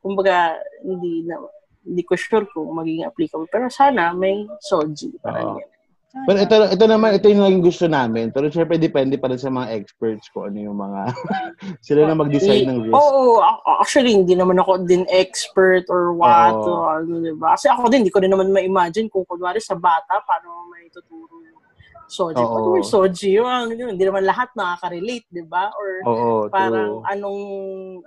kumbaga 0.02 0.58
hindi 0.82 1.26
na 1.26 1.38
hindi 1.86 2.02
ko 2.02 2.18
sure 2.18 2.46
kung 2.50 2.74
magiging 2.74 3.06
applicable. 3.06 3.46
Pero 3.46 3.70
sana 3.70 4.10
may 4.10 4.42
Soji. 4.58 5.14
Parang 5.22 5.62
yan. 5.62 5.75
Pero 6.24 6.38
ito, 6.40 6.56
ito 6.72 6.84
naman, 6.88 7.12
ito 7.12 7.28
yung 7.28 7.44
naging 7.44 7.64
gusto 7.64 7.84
namin. 7.84 8.32
Pero 8.32 8.48
syempre, 8.48 8.80
depende 8.80 9.20
pa 9.20 9.28
rin 9.28 9.36
sa 9.36 9.52
mga 9.52 9.76
experts 9.76 10.32
ko 10.32 10.48
ano 10.48 10.56
yung 10.56 10.78
mga, 10.80 11.12
sila 11.86 12.08
na 12.08 12.16
mag-decide 12.16 12.64
ng 12.64 12.88
risk. 12.88 12.96
Oo, 12.96 13.44
a- 13.44 13.84
actually, 13.84 14.16
hindi 14.16 14.32
naman 14.32 14.56
ako 14.56 14.88
din 14.88 15.04
expert 15.12 15.84
or 15.92 16.16
what, 16.16 16.56
Oo. 16.56 16.72
or 16.72 17.04
ano, 17.04 17.20
diba? 17.20 17.52
Kasi 17.52 17.68
ako 17.68 17.92
din, 17.92 18.00
hindi 18.06 18.14
ko 18.14 18.24
din 18.24 18.32
naman 18.32 18.48
ma-imagine 18.48 19.12
kung 19.12 19.28
kunwari 19.28 19.60
sa 19.60 19.76
bata, 19.76 20.16
paano 20.24 20.72
may 20.72 20.88
tuturo 20.88 21.36
yung 21.44 21.60
soji. 22.08 22.40
Oo. 22.40 22.48
Paano 22.48 22.68
yung 22.80 22.88
soji? 22.88 23.28
Yung, 23.36 23.48
ano, 23.50 23.72
yun, 23.76 23.92
hindi 23.92 24.04
naman 24.08 24.24
lahat 24.24 24.48
nakaka-relate, 24.56 25.28
di 25.28 25.44
ba? 25.44 25.68
Or 25.76 25.88
Oo, 26.08 26.32
parang 26.48 27.04
true. 27.04 27.12
anong, 27.12 27.40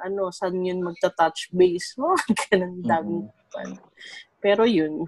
ano, 0.01 0.33
saan 0.33 0.57
yun 0.57 0.81
magta-touch 0.81 1.53
base? 1.53 1.93
Mga 2.01 2.17
ganun, 2.49 2.73
daming. 2.81 3.25
Pero 4.39 4.63
yun. 4.63 5.03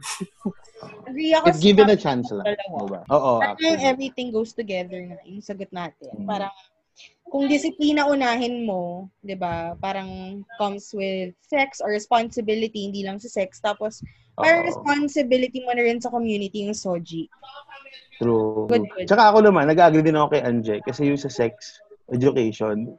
Agree 1.07 1.31
ako 1.35 1.45
If 1.51 1.63
given 1.63 1.87
a 1.87 1.97
chance 1.97 2.31
lang. 2.31 2.43
dalawa. 2.43 3.03
Oo, 3.07 3.31
Parang 3.39 3.79
everything 3.83 4.31
goes 4.31 4.51
together 4.51 4.99
na 5.03 5.15
yung 5.23 5.43
sagot 5.43 5.71
natin. 5.71 6.11
Mm. 6.19 6.27
Parang 6.27 6.53
kung 7.31 7.47
disiplina 7.47 8.03
unahin 8.11 8.67
mo, 8.67 9.07
'di 9.23 9.39
ba? 9.39 9.79
Parang 9.79 10.43
comes 10.59 10.91
with 10.91 11.31
sex 11.39 11.79
or 11.79 11.95
responsibility 11.95 12.91
hindi 12.91 13.07
lang 13.07 13.23
sa 13.23 13.31
sex 13.31 13.63
tapos 13.63 14.03
parang 14.35 14.67
responsibility 14.67 15.63
mo 15.63 15.71
na 15.71 15.87
rin 15.87 16.03
sa 16.03 16.11
community 16.11 16.67
yung 16.67 16.75
soji. 16.75 17.31
True. 18.19 18.67
Good, 18.67 18.85
good. 18.91 19.05
Tsaka 19.07 19.33
ako 19.33 19.47
naman, 19.47 19.65
nag-agree 19.71 20.05
din 20.05 20.19
ako 20.19 20.27
kay 20.37 20.43
Anje 20.43 20.75
kasi 20.83 21.07
yung 21.09 21.17
sa 21.17 21.31
sex 21.31 21.81
education, 22.11 22.93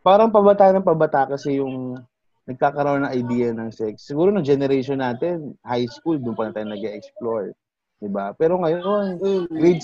parang 0.00 0.30
pabata 0.30 0.70
ng 0.70 0.86
pabata 0.86 1.28
kasi 1.28 1.58
yung 1.58 1.98
nagkakaroon 2.44 3.06
ng 3.06 3.14
idea 3.14 3.48
ng 3.50 3.70
sex. 3.70 4.02
Siguro 4.02 4.34
ng 4.34 4.42
generation 4.42 4.98
natin, 4.98 5.54
high 5.62 5.86
school, 5.86 6.18
doon 6.18 6.34
pa 6.34 6.50
na 6.50 6.52
tayo 6.52 6.66
nag-explore. 6.68 7.54
Diba? 7.96 8.34
Pero 8.34 8.58
ngayon, 8.58 9.22
Mm. 9.22 9.46
grade, 9.46 9.82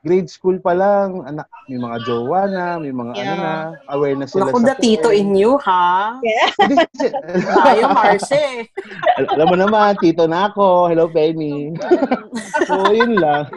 grade 0.00 0.30
school 0.30 0.56
pa 0.56 0.70
lang, 0.70 1.26
anak, 1.26 1.50
may 1.66 1.76
mga 1.76 1.98
jowa 2.06 2.40
na, 2.46 2.64
may 2.78 2.94
mga 2.94 3.12
ano 3.12 3.26
Yeah. 3.26 3.36
na, 3.36 3.52
aware 3.90 4.14
na 4.14 4.24
sila 4.24 4.46
Naku, 4.46 4.62
sa 4.62 4.70
the 4.70 4.76
tito 4.78 5.10
in 5.10 5.34
you, 5.34 5.58
ha? 5.58 6.14
Si- 6.94 7.10
Tayo, 7.58 7.84
Marce. 7.90 8.70
Al- 9.18 9.30
alam 9.34 9.46
mo 9.50 9.56
naman, 9.58 9.98
tito 9.98 10.24
na 10.24 10.46
ako. 10.46 10.88
Hello, 10.88 11.10
Penny. 11.10 11.74
so, 12.70 12.86
yun 12.88 13.18
lang. 13.18 13.50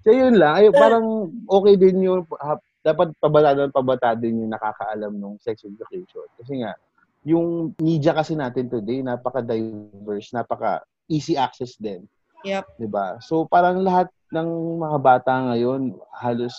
so, 0.00 0.08
yun 0.08 0.34
lang. 0.34 0.56
Ay, 0.56 0.72
parang 0.72 1.28
okay 1.46 1.76
din 1.76 2.00
yun. 2.00 2.24
Ha- 2.40 2.64
Dapat 2.82 3.14
pabata 3.22 3.70
pabata 3.70 4.10
din 4.18 4.42
yung 4.42 4.50
nakakaalam 4.50 5.14
ng 5.14 5.38
sex 5.38 5.62
education. 5.62 6.26
Kasi 6.34 6.66
nga, 6.66 6.74
yung 7.22 7.74
media 7.78 8.10
kasi 8.14 8.34
natin 8.34 8.66
today, 8.66 9.02
napaka-diverse, 9.02 10.34
napaka-easy 10.34 11.38
access 11.38 11.78
din. 11.78 12.02
Yep. 12.42 12.64
'di 12.78 12.88
ba? 12.90 13.18
So 13.22 13.46
parang 13.46 13.82
lahat 13.82 14.10
ng 14.34 14.48
mga 14.82 14.98
bata 14.98 15.32
ngayon 15.52 15.94
halos 16.18 16.54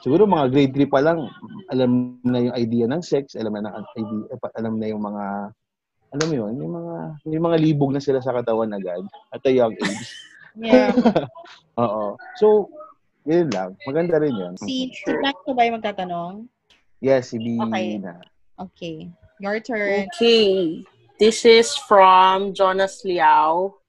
siguro 0.00 0.24
mga 0.24 0.48
grade 0.48 0.72
3 0.72 0.88
pa 0.88 1.00
lang 1.04 1.28
alam 1.68 2.16
na 2.24 2.40
yung 2.40 2.56
idea 2.56 2.86
ng 2.88 3.04
sex, 3.04 3.36
alam 3.36 3.52
na 3.52 3.68
ng 3.68 3.86
idea, 4.00 4.24
alam 4.56 4.74
na 4.80 4.86
yung 4.88 5.02
mga 5.04 5.24
alam 6.10 6.26
mo 6.26 6.34
yun, 6.34 6.52
yung 6.58 6.72
mga 6.74 6.94
yung 7.30 7.44
mga 7.46 7.58
libog 7.60 7.90
na 7.94 8.02
sila 8.02 8.18
sa 8.18 8.34
katawan 8.34 8.72
agad 8.74 9.04
at 9.30 9.44
a 9.44 9.52
young 9.52 9.76
age. 9.76 10.08
Yeah. 10.58 10.90
Oo. 11.80 12.18
So 12.34 12.66
yun 13.22 13.54
lang. 13.54 13.78
Maganda 13.86 14.18
rin 14.18 14.34
yun. 14.34 14.58
si 14.58 14.90
si 14.90 15.14
Blanco 15.14 15.54
ba 15.54 15.62
yung 15.62 15.78
magtatanong? 15.78 16.50
Yes, 16.98 17.30
si 17.30 17.38
B 17.38 17.62
Okay. 17.62 18.02
Okay. 18.58 18.96
Your 19.40 19.58
turn. 19.60 20.06
Okay. 20.14 20.84
This 21.18 21.44
is 21.44 21.72
from 21.88 22.52
Jonas 22.52 23.00
Liao. 23.04 23.80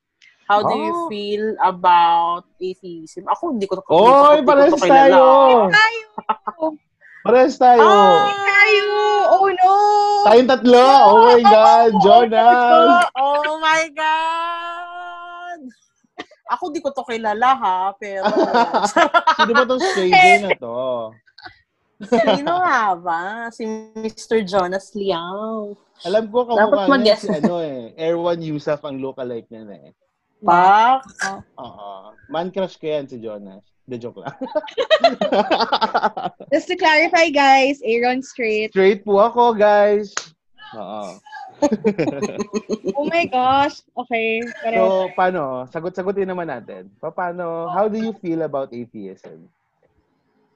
How 0.48 0.60
do 0.60 0.76
you 0.76 0.96
Oh. 0.96 1.08
feel 1.08 1.56
about 1.64 2.44
atheism? 2.60 3.24
Ako, 3.28 3.56
hindi 3.56 3.68
ko 3.68 3.80
to 3.80 3.84
Oy, 3.88 4.04
hindi 4.04 4.44
ko 4.44 4.48
parehas 4.52 4.76
tayo! 4.80 5.24
Tayo! 5.72 6.06
Parehas 7.24 7.56
tayo! 7.56 7.84
Ah! 7.84 8.28
Tayo! 8.36 8.92
Oh 9.32 9.48
no! 9.48 9.72
Tayong 10.28 10.50
tatlo! 10.52 10.88
Oh 11.08 11.16
my 11.24 11.40
God! 11.56 11.92
Jonas! 12.04 13.08
Oh 13.16 13.60
my 13.64 13.84
God! 13.96 15.60
Ako, 16.52 16.68
di 16.68 16.84
ko 16.84 16.92
to 16.92 17.08
kilala 17.08 17.56
ha, 17.56 17.96
pero 17.96 18.28
Sino 19.40 19.52
ba 19.56 19.64
tong 19.64 19.80
stranger 19.80 20.36
na 20.44 20.52
to? 20.60 21.16
Sino 22.04 22.52
nga 22.58 22.96
ba? 22.96 23.48
Si 23.50 23.64
Mr. 23.96 24.42
Jonas 24.42 24.92
Liao. 24.94 25.76
Alam 26.02 26.28
ko 26.28 26.44
Dapat 26.44 26.58
kamukha 26.58 26.82
niya 26.82 26.90
mag-guess. 26.90 27.22
si 27.22 27.30
ano 27.30 27.56
eh. 27.60 27.94
Erwan 27.94 28.42
Yusuf 28.42 28.82
ang 28.82 28.98
lookalike 28.98 29.46
niya 29.48 29.64
na 29.64 29.76
eh. 29.78 29.92
Pak? 30.42 31.02
Oo. 31.58 32.12
Man 32.28 32.50
crush 32.50 32.76
ko 32.76 32.86
yan 32.88 33.06
si 33.06 33.18
Jonas. 33.18 33.62
The 33.86 33.98
joke 33.98 34.18
lang. 34.18 34.34
Just 36.54 36.68
to 36.68 36.76
clarify, 36.76 37.30
guys, 37.30 37.80
Aaron 37.84 38.24
straight. 38.24 38.72
Straight 38.72 39.04
po 39.04 39.20
ako, 39.20 39.54
guys. 39.54 40.14
Oo. 40.74 41.20
Oh 42.98 43.06
my 43.06 43.28
gosh. 43.28 43.84
Okay. 43.94 44.42
Pareho. 44.64 44.82
So, 44.82 44.88
paano? 45.14 45.42
Sagot-sagutin 45.70 46.26
naman 46.26 46.50
natin. 46.50 46.90
Pa- 46.98 47.14
Paano? 47.14 47.70
How 47.70 47.86
do 47.86 48.00
you 48.00 48.14
feel 48.18 48.42
about 48.42 48.72
atheism? 48.72 49.46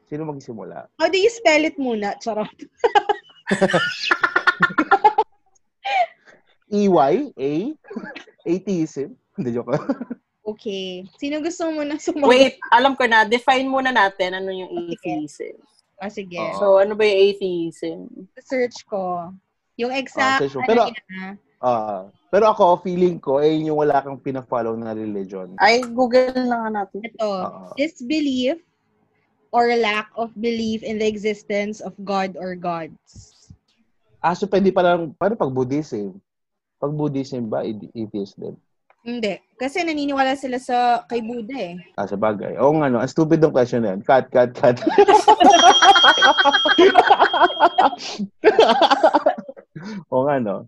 Sino 0.06 0.26
magsimula? 0.26 0.86
How 1.02 1.10
do 1.10 1.18
you 1.18 1.30
spell 1.30 1.66
it 1.66 1.78
muna? 1.82 2.14
Charot. 2.22 2.50
EY? 6.72 7.16
A? 7.38 7.52
Atheism? 8.46 9.16
Hindi, 9.38 9.50
joke. 9.54 9.74
Okay. 10.46 11.06
Sino 11.18 11.42
gusto 11.42 11.70
mo 11.74 11.82
na 11.82 11.98
sumagot? 11.98 12.30
Wait, 12.30 12.62
alam 12.70 12.94
ko 12.94 13.10
na. 13.10 13.26
Define 13.26 13.66
muna 13.66 13.90
natin 13.90 14.38
ano 14.38 14.54
yung 14.54 14.70
atheism. 14.94 15.58
Ah, 15.98 16.10
sige. 16.12 16.38
Oo. 16.38 16.58
So, 16.62 16.66
ano 16.78 16.94
ba 16.94 17.02
yung 17.02 17.20
atheism? 17.34 17.98
Search 18.38 18.86
ko. 18.86 19.34
Yung 19.76 19.90
Ah, 19.92 20.00
exact, 20.00 20.46
ano 20.46 20.62
Pero- 20.70 20.88
niya, 20.94 21.36
Ah, 21.66 22.06
pero 22.30 22.46
ako, 22.54 22.86
feeling 22.86 23.18
ko, 23.18 23.42
eh, 23.42 23.58
yung 23.66 23.80
wala 23.82 23.98
kang 24.04 24.22
pina-follow 24.22 24.78
na 24.78 24.94
religion. 24.94 25.56
Ay, 25.58 25.82
Google 25.82 26.30
na 26.46 26.62
nga 26.62 26.70
natin. 26.84 27.02
ito, 27.02 27.26
Oo. 27.26 27.74
disbelief 27.74 28.62
or 29.56 29.72
lack 29.80 30.12
of 30.20 30.36
belief 30.36 30.84
in 30.84 31.00
the 31.00 31.08
existence 31.08 31.80
of 31.80 31.96
God 32.04 32.36
or 32.36 32.60
gods. 32.60 33.32
Ah, 34.20 34.36
so 34.36 34.44
pwede 34.52 34.76
pa 34.76 34.84
lang, 34.84 35.16
paano 35.16 35.40
pag 35.40 35.56
Buddhism? 35.56 36.20
Pag 36.76 36.92
Buddhism 36.92 37.48
ba, 37.48 37.64
atheist 37.64 38.36
din? 38.36 38.60
Hindi. 39.06 39.40
Kasi 39.56 39.86
naniniwala 39.86 40.36
sila 40.36 40.60
sa 40.60 41.08
kay 41.08 41.24
Buddha 41.24 41.56
eh. 41.56 41.80
Ah, 41.96 42.10
sa 42.10 42.20
bagay. 42.20 42.60
Oo 42.60 42.76
nga, 42.82 42.92
no. 42.92 43.00
Ang 43.00 43.08
stupid 43.08 43.40
ng 43.40 43.56
question 43.56 43.86
na 43.86 43.96
yan. 43.96 44.04
Cut, 44.04 44.28
cut, 44.34 44.52
cut. 44.52 44.76
Oo 50.12 50.26
nga, 50.28 50.36
no. 50.42 50.66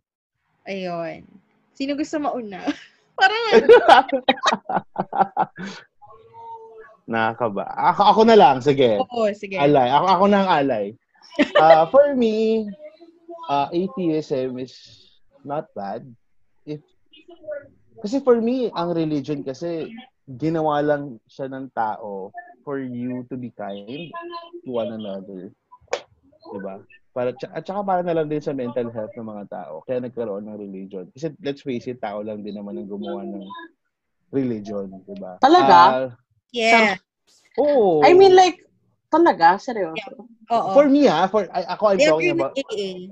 Ayun. 0.70 1.28
Sino 1.74 1.98
gusto 1.98 2.22
mauna? 2.22 2.62
Parang 3.18 3.44
Nakakaba. 7.08 7.64
Ako, 7.96 8.02
ako 8.04 8.22
na 8.28 8.36
lang, 8.36 8.60
sige. 8.60 9.00
Oo, 9.00 9.32
sige. 9.32 9.56
Alay. 9.56 9.88
Ako, 9.88 10.06
ako 10.12 10.24
na 10.28 10.38
ang 10.44 10.50
alay. 10.52 10.86
Uh, 11.56 11.88
for 11.88 12.12
me, 12.14 12.68
uh, 13.48 13.72
atheism 13.72 14.60
is 14.60 14.76
not 15.48 15.72
bad. 15.72 16.04
If 16.68 16.84
Kasi 18.04 18.22
for 18.22 18.38
me, 18.44 18.70
ang 18.76 18.94
religion 18.94 19.42
kasi, 19.42 19.90
ginawa 20.28 20.84
lang 20.84 21.24
siya 21.32 21.48
ng 21.48 21.72
tao 21.72 22.36
for 22.68 22.84
you 22.84 23.24
to 23.32 23.40
be 23.40 23.48
kind 23.56 24.12
to 24.68 24.70
one 24.70 24.92
another. 24.92 25.48
Diba? 26.52 26.84
Para, 27.16 27.32
at 27.34 27.64
saka 27.64 27.82
para 27.82 28.04
na 28.04 28.14
lang 28.14 28.28
din 28.28 28.44
sa 28.44 28.52
mental 28.52 28.92
health 28.92 29.16
ng 29.16 29.26
mga 29.26 29.46
tao. 29.48 29.82
Kaya 29.88 30.04
nagkaroon 30.04 30.46
ng 30.46 30.60
religion. 30.60 31.08
Kasi 31.16 31.32
let's 31.40 31.64
face 31.64 31.88
it, 31.88 32.04
tao 32.04 32.20
lang 32.20 32.44
din 32.44 32.60
naman 32.60 32.76
ang 32.76 32.92
gumawa 32.92 33.24
ng 33.24 33.48
religion. 34.36 34.92
Diba? 35.08 35.40
Talaga? 35.40 35.80
Ah, 35.80 36.08
Yeah. 36.52 36.96
oo. 37.60 38.04
I 38.04 38.14
mean, 38.14 38.36
like, 38.36 38.64
talaga? 39.12 39.60
Seryoso? 39.60 40.28
Oo. 40.48 40.72
for 40.72 40.88
me 40.88 41.12
ha, 41.12 41.28
for, 41.28 41.44
I, 41.52 41.76
ako 41.76 41.84
I'm 41.92 42.00
They 42.00 42.08
talking 42.08 42.36
about, 42.36 42.56
AA. 42.56 43.12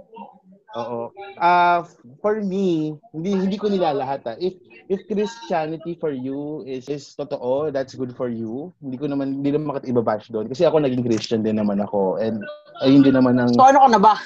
Oo. 0.75 1.07
Ah, 1.39 1.88
for 2.19 2.43
me, 2.43 2.99
hindi 3.15 3.31
hindi 3.31 3.55
ko 3.55 3.71
nilalahat 3.71 4.27
ah. 4.27 4.36
If 4.36 4.59
if 4.91 5.07
Christianity 5.07 5.95
for 5.95 6.11
you 6.11 6.67
is 6.67 6.91
is 6.91 7.15
totoo, 7.15 7.71
that's 7.71 7.95
good 7.95 8.11
for 8.11 8.27
you. 8.27 8.75
Hindi 8.83 8.99
ko 8.99 9.07
naman 9.07 9.39
hindi 9.39 9.55
naman 9.55 9.71
makit 9.71 9.88
ibabash 9.88 10.27
doon 10.36 10.51
kasi 10.51 10.67
ako 10.67 10.83
naging 10.83 11.07
Christian 11.07 11.47
din 11.47 11.63
naman 11.63 11.79
ako 11.79 12.19
and 12.19 12.43
ayun 12.83 13.07
din 13.07 13.15
naman 13.15 13.39
ang 13.39 13.55
So, 13.55 13.63
ano 13.63 13.88
ka 13.88 13.89
na 13.95 13.99
ba? 14.03 14.19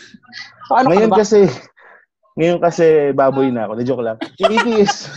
So, 0.66 0.74
ano 0.74 0.90
ka 0.90 0.92
ngayon 0.98 1.06
na 1.06 1.14
ba? 1.14 1.22
kasi 1.22 1.46
ngayon 2.34 2.60
kasi 2.66 2.86
baboy 3.14 3.54
na 3.54 3.70
ako. 3.70 3.74
Na 3.78 3.86
joke 3.86 4.02
lang. 4.02 4.18
It 4.42 4.66
is. 4.66 5.06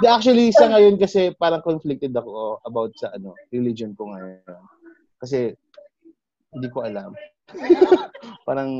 Di, 0.00 0.06
Actually, 0.06 0.52
sa 0.52 0.68
ngayon 0.68 1.00
kasi 1.00 1.32
parang 1.36 1.64
conflicted 1.64 2.12
ako 2.12 2.60
about 2.64 2.92
sa 3.00 3.12
ano, 3.16 3.32
religion 3.52 3.96
ko 3.96 4.12
ngayon. 4.12 4.60
Kasi 5.20 5.54
hindi 6.52 6.68
ko 6.70 6.84
alam. 6.84 7.12
parang 8.48 8.70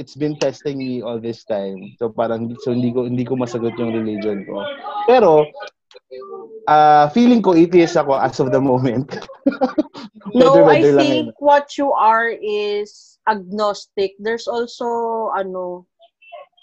it's 0.00 0.16
been 0.16 0.36
testing 0.40 0.80
me 0.80 1.04
all 1.04 1.20
this 1.20 1.44
time. 1.44 1.76
So 2.00 2.08
parang 2.08 2.56
so 2.64 2.72
hindi 2.72 2.88
ko 2.92 3.04
hindi 3.04 3.24
ko 3.24 3.36
masagot 3.36 3.76
yung 3.76 3.92
religion 3.92 4.48
ko. 4.48 4.64
Pero 5.04 5.44
ah 6.68 7.12
feeling 7.12 7.44
ko 7.44 7.52
atheist 7.52 8.00
ako 8.00 8.16
as 8.16 8.40
of 8.40 8.52
the 8.52 8.60
moment. 8.60 9.12
No, 10.34 10.68
I 10.68 10.82
think 10.82 11.40
what 11.40 11.78
you 11.78 11.92
are 11.92 12.28
is 12.28 13.18
agnostic. 13.28 14.12
There's 14.18 14.48
also, 14.48 15.30
ano, 15.32 15.86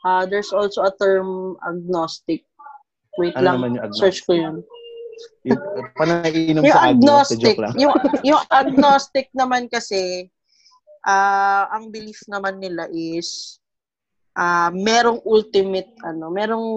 uh, 0.05 0.25
there's 0.25 0.53
also 0.53 0.83
a 0.83 0.93
term 0.93 1.57
agnostic. 1.65 2.45
Wait 3.16 3.34
Ano 3.36 3.43
lang, 3.45 3.55
naman 3.59 3.70
yung 3.76 3.84
agnostic? 3.88 4.01
search 4.03 4.20
ko 4.28 4.32
yun. 4.36 4.55
Yung, 5.47 5.61
panainom 5.95 6.63
Yung 6.68 6.76
sa 6.76 6.84
agnos, 6.91 7.28
agnostic, 7.32 7.55
lang. 7.55 7.74
yung, 7.80 7.93
yung 8.28 8.41
agnostic 8.51 9.28
naman 9.32 9.72
kasi, 9.72 10.28
ah 11.07 11.72
ang 11.72 11.93
belief 11.93 12.20
naman 12.28 12.59
nila 12.59 12.91
is, 12.91 13.61
ah 14.36 14.68
merong 14.76 15.24
ultimate, 15.24 15.88
ano, 16.03 16.28
merong 16.28 16.68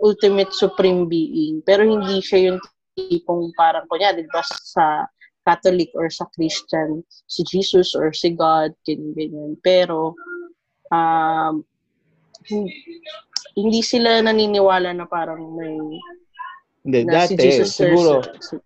ultimate 0.00 0.48
supreme 0.56 1.04
being, 1.04 1.60
pero 1.60 1.84
hindi 1.84 2.24
siya 2.24 2.54
yung 2.54 2.58
tipong 2.96 3.52
parang, 3.58 3.84
kunya, 3.90 4.16
di 4.16 4.24
ba, 4.32 4.40
sa 4.46 5.04
Catholic 5.44 5.92
or 5.92 6.08
sa 6.08 6.24
Christian, 6.32 7.04
si 7.28 7.44
Jesus 7.44 7.92
or 7.92 8.16
si 8.16 8.32
God, 8.32 8.72
ganyan, 8.88 9.12
ganyan. 9.12 9.52
Pero, 9.60 10.16
um, 10.88 11.60
hindi 13.52 13.80
sila 13.84 14.24
naniniwala 14.24 14.96
na 14.96 15.04
parang 15.04 15.44
may 15.52 15.76
Hindi, 16.84 17.00
na 17.04 17.24
dati, 17.24 17.36
si 17.36 17.36
Jesus 17.36 17.76
siguro, 17.76 18.24
si- 18.40 18.60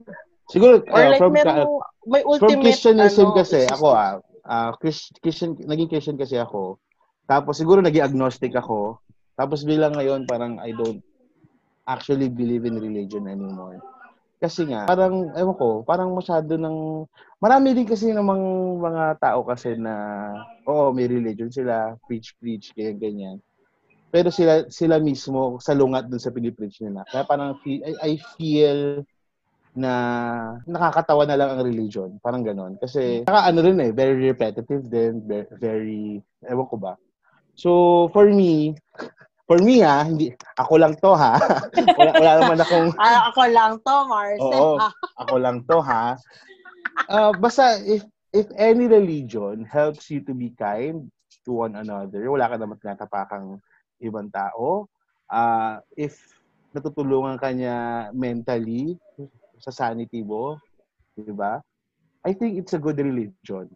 siguro, 0.51 0.83
or 0.87 1.03
uh, 1.07 1.11
like 1.11 1.23
from, 1.23 1.35
merong 1.35 1.59
ka- 1.59 1.91
may 2.07 2.23
from 2.23 2.31
ultimate 2.35 2.63
Christianism 2.63 3.29
ano, 3.31 3.37
kasi, 3.39 3.59
ako 3.67 3.87
ah, 4.49 4.71
Chris, 4.79 5.13
Christian, 5.21 5.55
naging 5.55 5.91
Christian 5.91 6.19
kasi 6.19 6.39
ako, 6.39 6.79
tapos 7.29 7.61
siguro 7.61 7.79
naging 7.85 8.07
agnostic 8.07 8.55
ako, 8.55 8.99
tapos 9.39 9.63
bilang 9.63 9.95
ngayon, 9.95 10.27
parang 10.27 10.59
I 10.59 10.75
don't 10.75 11.03
actually 11.87 12.29
believe 12.29 12.67
in 12.67 12.81
religion 12.81 13.31
anymore. 13.31 13.79
Kasi 14.39 14.71
nga, 14.71 14.87
parang, 14.87 15.35
ewan 15.35 15.57
ko, 15.59 15.83
parang 15.83 16.15
masyado 16.15 16.55
ng, 16.55 17.07
marami 17.43 17.75
din 17.75 17.87
kasi 17.87 18.15
namang 18.15 18.39
mga 18.79 19.19
tao 19.19 19.43
kasi 19.43 19.75
na, 19.75 19.95
oo, 20.63 20.95
may 20.95 21.11
religion 21.11 21.51
sila, 21.51 21.99
preach, 22.07 22.39
preach, 22.39 22.71
ganyan, 22.75 22.99
ganyan. 22.99 23.39
Pero 24.09 24.33
sila 24.33 24.65
sila 24.73 24.97
mismo 24.97 25.61
sa 25.61 25.77
lungat 25.77 26.09
dun 26.09 26.21
sa 26.23 26.33
pinipreach 26.33 26.81
nila. 26.81 27.05
Kaya 27.09 27.29
parang 27.29 27.61
I, 27.69 27.93
I 28.01 28.13
feel 28.37 29.05
na 29.79 29.93
nakakatawa 30.67 31.23
na 31.23 31.39
lang 31.39 31.49
ang 31.55 31.63
religion. 31.63 32.19
Parang 32.19 32.43
ganon. 32.43 32.75
Kasi, 32.83 33.23
saka 33.23 33.47
ano 33.47 33.63
rin 33.63 33.79
eh, 33.79 33.95
very 33.95 34.27
repetitive 34.27 34.83
din, 34.91 35.23
very, 35.55 36.19
ewan 36.51 36.67
ko 36.67 36.77
ba. 36.81 36.99
So, 37.55 37.71
for 38.11 38.27
me, 38.27 38.75
for 39.47 39.63
me 39.63 39.87
ha, 39.87 40.03
hindi, 40.03 40.35
ako 40.59 40.75
lang 40.83 40.95
to 40.99 41.15
ha. 41.15 41.39
wala, 41.99 42.11
wala 42.19 42.33
naman 42.43 42.59
akong, 42.59 42.89
Ah, 42.99 43.31
ako 43.31 43.43
lang 43.51 43.73
to, 43.79 43.97
Marcel. 44.11 44.59
Oo. 44.59 44.75
Ah, 44.83 44.93
ako 45.23 45.35
lang 45.39 45.57
to 45.63 45.79
ha. 45.79 46.19
Ah, 47.07 47.31
basta, 47.31 47.79
if, 47.87 48.03
if 48.35 48.51
any 48.59 48.91
religion 48.91 49.63
helps 49.63 50.11
you 50.11 50.23
to 50.27 50.35
be 50.35 50.51
kind 50.59 51.07
to 51.47 51.51
one 51.55 51.79
another, 51.79 52.27
wala 52.27 52.51
ka 52.51 52.59
naman 52.59 52.79
tinatapakang 52.83 53.63
ibang 54.01 54.31
tao. 54.31 54.87
Ah, 55.29 55.83
if 55.95 56.17
natutulungan 56.73 57.37
ka 57.37 57.53
niya 57.53 58.09
mentally, 58.15 58.97
sa 59.59 59.75
sanity 59.75 60.23
mo, 60.23 60.57
di 61.19 61.35
ba? 61.35 61.59
I 62.23 62.35
think 62.35 62.59
it's 62.59 62.75
a 62.75 62.83
good 62.83 62.99
religion. 62.99 63.67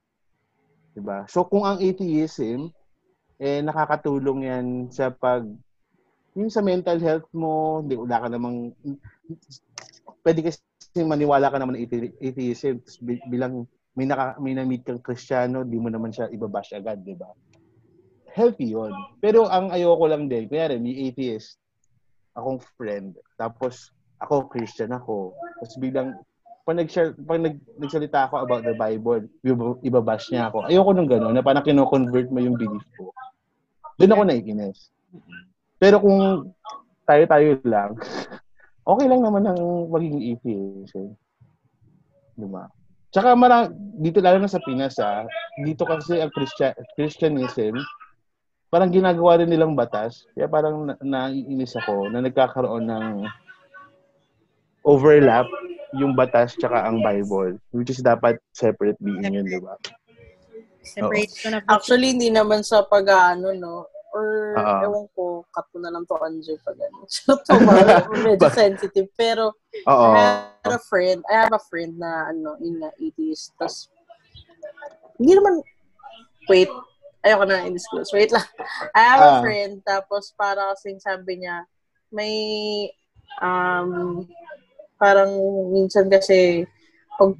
Di 0.94 1.00
ba? 1.02 1.26
So, 1.26 1.46
kung 1.46 1.66
ang 1.66 1.82
atheism, 1.82 2.70
eh, 3.42 3.58
nakakatulong 3.64 4.46
yan 4.46 4.66
sa 4.94 5.10
pag, 5.10 5.42
yung 6.38 6.52
sa 6.52 6.62
mental 6.62 7.02
health 7.02 7.26
mo, 7.34 7.82
hindi, 7.82 7.98
wala 7.98 8.22
ka 8.22 8.28
namang, 8.30 8.72
pwede 10.22 10.40
kasi 10.46 10.62
maniwala 11.02 11.50
ka 11.50 11.58
naman 11.58 11.80
atheism, 12.22 12.78
bilang 13.28 13.66
may, 13.92 14.08
naka, 14.08 14.38
may 14.40 14.56
na-meet 14.56 14.86
kang 14.86 15.02
kristyano, 15.02 15.66
di 15.66 15.76
mo 15.76 15.92
naman 15.92 16.14
siya 16.14 16.32
ibabash 16.32 16.72
agad, 16.72 17.02
di 17.04 17.12
ba? 17.12 17.28
Healthy 18.32 18.72
yun. 18.72 18.92
Pero 19.20 19.44
ang 19.48 19.68
ayoko 19.68 20.08
lang 20.08 20.26
din, 20.26 20.48
kunyari, 20.48 20.80
may 20.80 21.08
atheist, 21.08 21.60
akong 22.32 22.64
friend, 22.80 23.16
tapos 23.36 23.92
ako, 24.24 24.48
Christian 24.48 24.96
ako, 24.96 25.36
tapos 25.60 25.76
biglang, 25.76 26.16
pag, 26.62 26.78
nag 26.78 26.88
pag 27.26 27.40
nag, 27.42 27.56
nagsalita 27.76 28.18
ako 28.30 28.34
about 28.46 28.62
the 28.64 28.72
Bible, 28.72 29.26
iba- 29.42 29.80
ibabash 29.82 30.30
niya 30.30 30.48
ako. 30.48 30.64
Ayoko 30.70 30.90
nung 30.94 31.10
gano'n, 31.10 31.34
na 31.34 31.44
parang 31.44 31.66
kino-convert 31.66 32.30
mo 32.32 32.38
yung 32.40 32.56
belief 32.56 32.86
ko. 32.96 33.12
Doon 34.00 34.14
ako 34.14 34.22
naiinis. 34.24 34.88
Pero 35.76 35.98
kung 36.00 36.54
tayo-tayo 37.04 37.58
lang, 37.66 37.98
okay 38.92 39.06
lang 39.10 39.20
naman 39.20 39.44
ang 39.44 39.60
maging 39.90 40.18
atheist. 40.32 40.94
Eh. 40.96 41.12
Diba? 42.38 42.70
Tsaka 43.12 43.36
marang, 43.36 43.76
dito 44.00 44.24
lalo 44.24 44.40
na 44.40 44.48
sa 44.48 44.62
Pinas 44.64 44.96
ah, 44.96 45.28
dito 45.60 45.84
kasi 45.84 46.16
ang 46.16 46.32
Christian, 46.32 46.72
Christianism, 46.96 47.76
parang 48.72 48.88
ginagawa 48.88 49.36
rin 49.36 49.52
nilang 49.52 49.76
batas. 49.76 50.24
Kaya 50.32 50.48
parang 50.48 50.88
na, 50.88 50.96
naiinis 51.04 51.76
ako 51.76 52.08
na 52.08 52.24
nagkakaroon 52.24 52.88
ng 52.88 53.28
overlap 54.80 55.44
yung 55.92 56.16
batas 56.16 56.56
tsaka 56.56 56.88
ang 56.88 57.04
Bible. 57.04 57.60
Which 57.76 57.92
is 57.92 58.00
dapat 58.00 58.40
separate 58.56 58.96
being 58.96 59.28
yun, 59.28 59.44
di 59.44 59.60
ba? 59.60 59.76
Separate 60.80 61.36
ko 61.36 61.46
na 61.52 61.60
po. 61.60 61.68
Actually, 61.68 62.16
hindi 62.16 62.32
naman 62.32 62.64
sa 62.64 62.80
pag-ano, 62.88 63.52
no? 63.52 63.92
Or, 64.12 64.56
Oo. 64.56 64.76
ewan 64.88 65.06
ko, 65.12 65.22
cut 65.52 65.68
mo 65.76 65.78
na 65.84 65.92
lang 65.92 66.04
to, 66.08 66.16
Anjo, 66.16 66.56
pag 66.64 66.76
ano. 66.80 67.04
So, 67.12 67.36
to, 67.44 67.52
mga- 67.60 68.08
medyo 68.24 68.48
sensitive. 68.56 69.08
Pero, 69.16 69.52
Oo. 69.84 70.08
I 70.16 70.48
have 70.64 70.80
a 70.80 70.82
friend, 70.88 71.20
I 71.28 71.34
have 71.44 71.52
a 71.52 71.62
friend 71.68 72.00
na, 72.00 72.32
ano, 72.32 72.56
in 72.64 72.80
na 72.80 72.88
atheist. 72.96 73.52
Tapos, 73.60 73.92
hindi 75.20 75.32
naman, 75.36 75.60
wait, 76.48 76.72
ayoko 77.22 77.44
na 77.46 77.64
i-disclose. 77.64 78.10
Wait 78.12 78.30
lang. 78.30 78.44
I 78.92 79.00
have 79.00 79.22
a 79.22 79.32
Ah. 79.38 79.40
friend, 79.40 79.80
tapos 79.82 80.34
para 80.34 80.74
kasing 80.74 80.98
sabi 80.98 81.40
niya, 81.40 81.64
may, 82.10 82.34
um, 83.38 84.22
parang 84.96 85.30
minsan 85.70 86.06
kasi, 86.06 86.66
pag, 87.16 87.32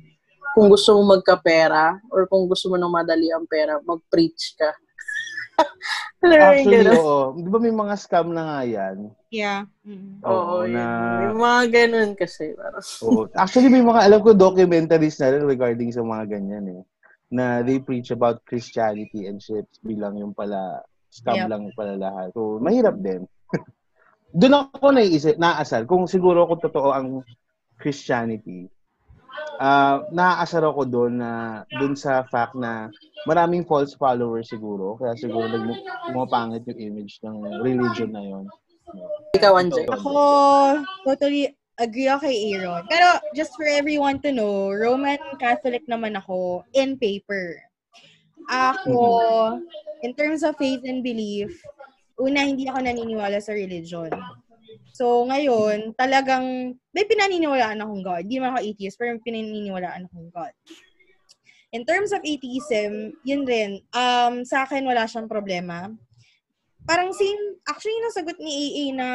kung 0.55 0.69
gusto 0.69 0.97
mo 0.97 1.17
magkapera, 1.17 1.99
or 2.09 2.25
kung 2.27 2.45
gusto 2.47 2.69
mo 2.69 2.77
ng 2.77 2.93
madali 2.93 3.29
ang 3.33 3.45
pera, 3.45 3.81
mag-preach 3.83 4.55
ka. 4.55 4.71
Actually, 6.23 6.87
oo. 6.89 7.35
Di 7.37 7.49
ba 7.51 7.59
may 7.59 7.75
mga 7.75 7.95
scam 7.99 8.31
na 8.31 8.43
nga 8.47 8.61
yan? 8.63 9.11
Yeah. 9.29 9.67
Mm. 9.83 10.23
Oo, 10.23 10.63
Oo, 10.63 10.65
yun. 10.65 10.79
na- 10.79 11.19
May 11.19 11.35
mga 11.35 11.63
ganun 11.69 12.11
kasi. 12.15 12.55
Parang, 12.55 12.85
Oo. 13.03 13.27
Actually, 13.35 13.69
may 13.69 13.83
mga, 13.83 14.01
alam 14.07 14.21
ko, 14.23 14.31
documentaries 14.33 15.19
na 15.19 15.35
rin 15.35 15.43
regarding 15.43 15.91
sa 15.91 16.01
mga 16.01 16.39
ganyan 16.39 16.79
eh. 16.79 16.83
Na 17.33 17.65
they 17.65 17.81
preach 17.81 18.13
about 18.13 18.45
Christianity 18.45 19.25
and 19.25 19.41
shit 19.41 19.65
bilang 19.81 20.21
yung 20.21 20.37
pala, 20.37 20.85
scam 21.09 21.45
Yep. 21.45 21.49
lang 21.49 21.65
pala 21.73 21.95
lahat. 21.97 22.29
So, 22.37 22.61
mahirap 22.61 23.01
din. 23.01 23.25
Doon 24.39 24.69
ako 24.69 24.87
naiisip, 24.93 25.37
naasar, 25.41 25.89
kung 25.89 26.05
siguro 26.05 26.45
kung 26.45 26.61
totoo 26.61 26.93
ang 26.93 27.25
Christianity, 27.81 28.69
ah 29.61 30.03
naaasar 30.11 30.65
ako 30.65 30.83
doon 30.89 31.21
na 31.21 31.63
doon 31.69 31.95
sa 31.95 32.25
fact 32.27 32.57
na 32.57 32.89
maraming 33.29 33.63
false 33.63 33.95
followers 33.95 34.51
siguro 34.51 34.99
kaya 34.99 35.15
siguro 35.15 35.47
nag 35.47 35.79
pumapangit 36.11 36.67
yung 36.67 36.81
image 36.81 37.21
ng 37.23 37.37
religion 37.63 38.11
na 38.11 38.23
yon. 38.25 38.45
ikaw, 39.33 39.57
Anjo. 39.57 39.87
Ako, 39.87 40.15
totally 41.07 41.53
agree 41.83 42.07
ako 42.07 42.31
kay 42.31 42.55
Aaron. 42.55 42.87
Pero 42.87 43.19
just 43.35 43.53
for 43.59 43.67
everyone 43.67 44.23
to 44.23 44.31
know, 44.31 44.71
Roman 44.71 45.19
Catholic 45.43 45.83
naman 45.91 46.15
ako 46.15 46.63
in 46.73 46.95
paper. 46.95 47.59
Ako, 48.47 49.59
in 50.07 50.15
terms 50.15 50.43
of 50.47 50.59
faith 50.59 50.83
and 50.87 51.03
belief, 51.03 51.51
una, 52.19 52.47
hindi 52.47 52.67
ako 52.71 52.83
naniniwala 52.83 53.39
sa 53.43 53.55
religion. 53.55 54.11
So, 54.93 55.25
ngayon, 55.25 55.97
talagang, 55.97 56.77
may 56.93 57.05
pinaniniwalaan 57.09 57.81
akong 57.81 58.05
God. 58.05 58.23
Hindi 58.29 58.39
naman 58.39 58.53
ako 58.55 58.61
atheist, 58.63 58.97
pero 59.01 59.17
may 59.17 59.25
pinaniniwalaan 59.25 60.05
akong 60.07 60.31
God. 60.31 60.53
In 61.73 61.89
terms 61.89 62.13
of 62.13 62.21
atheism, 62.21 63.17
yun 63.25 63.49
rin, 63.49 63.81
um, 63.97 64.45
sa 64.45 64.69
akin 64.69 64.85
wala 64.85 65.09
siyang 65.09 65.31
problema. 65.31 65.89
Parang 66.85 67.15
same, 67.17 67.57
actually, 67.65 67.97
nasagot 68.05 68.37
ni 68.37 68.53
AA 68.53 68.85
na 68.93 69.09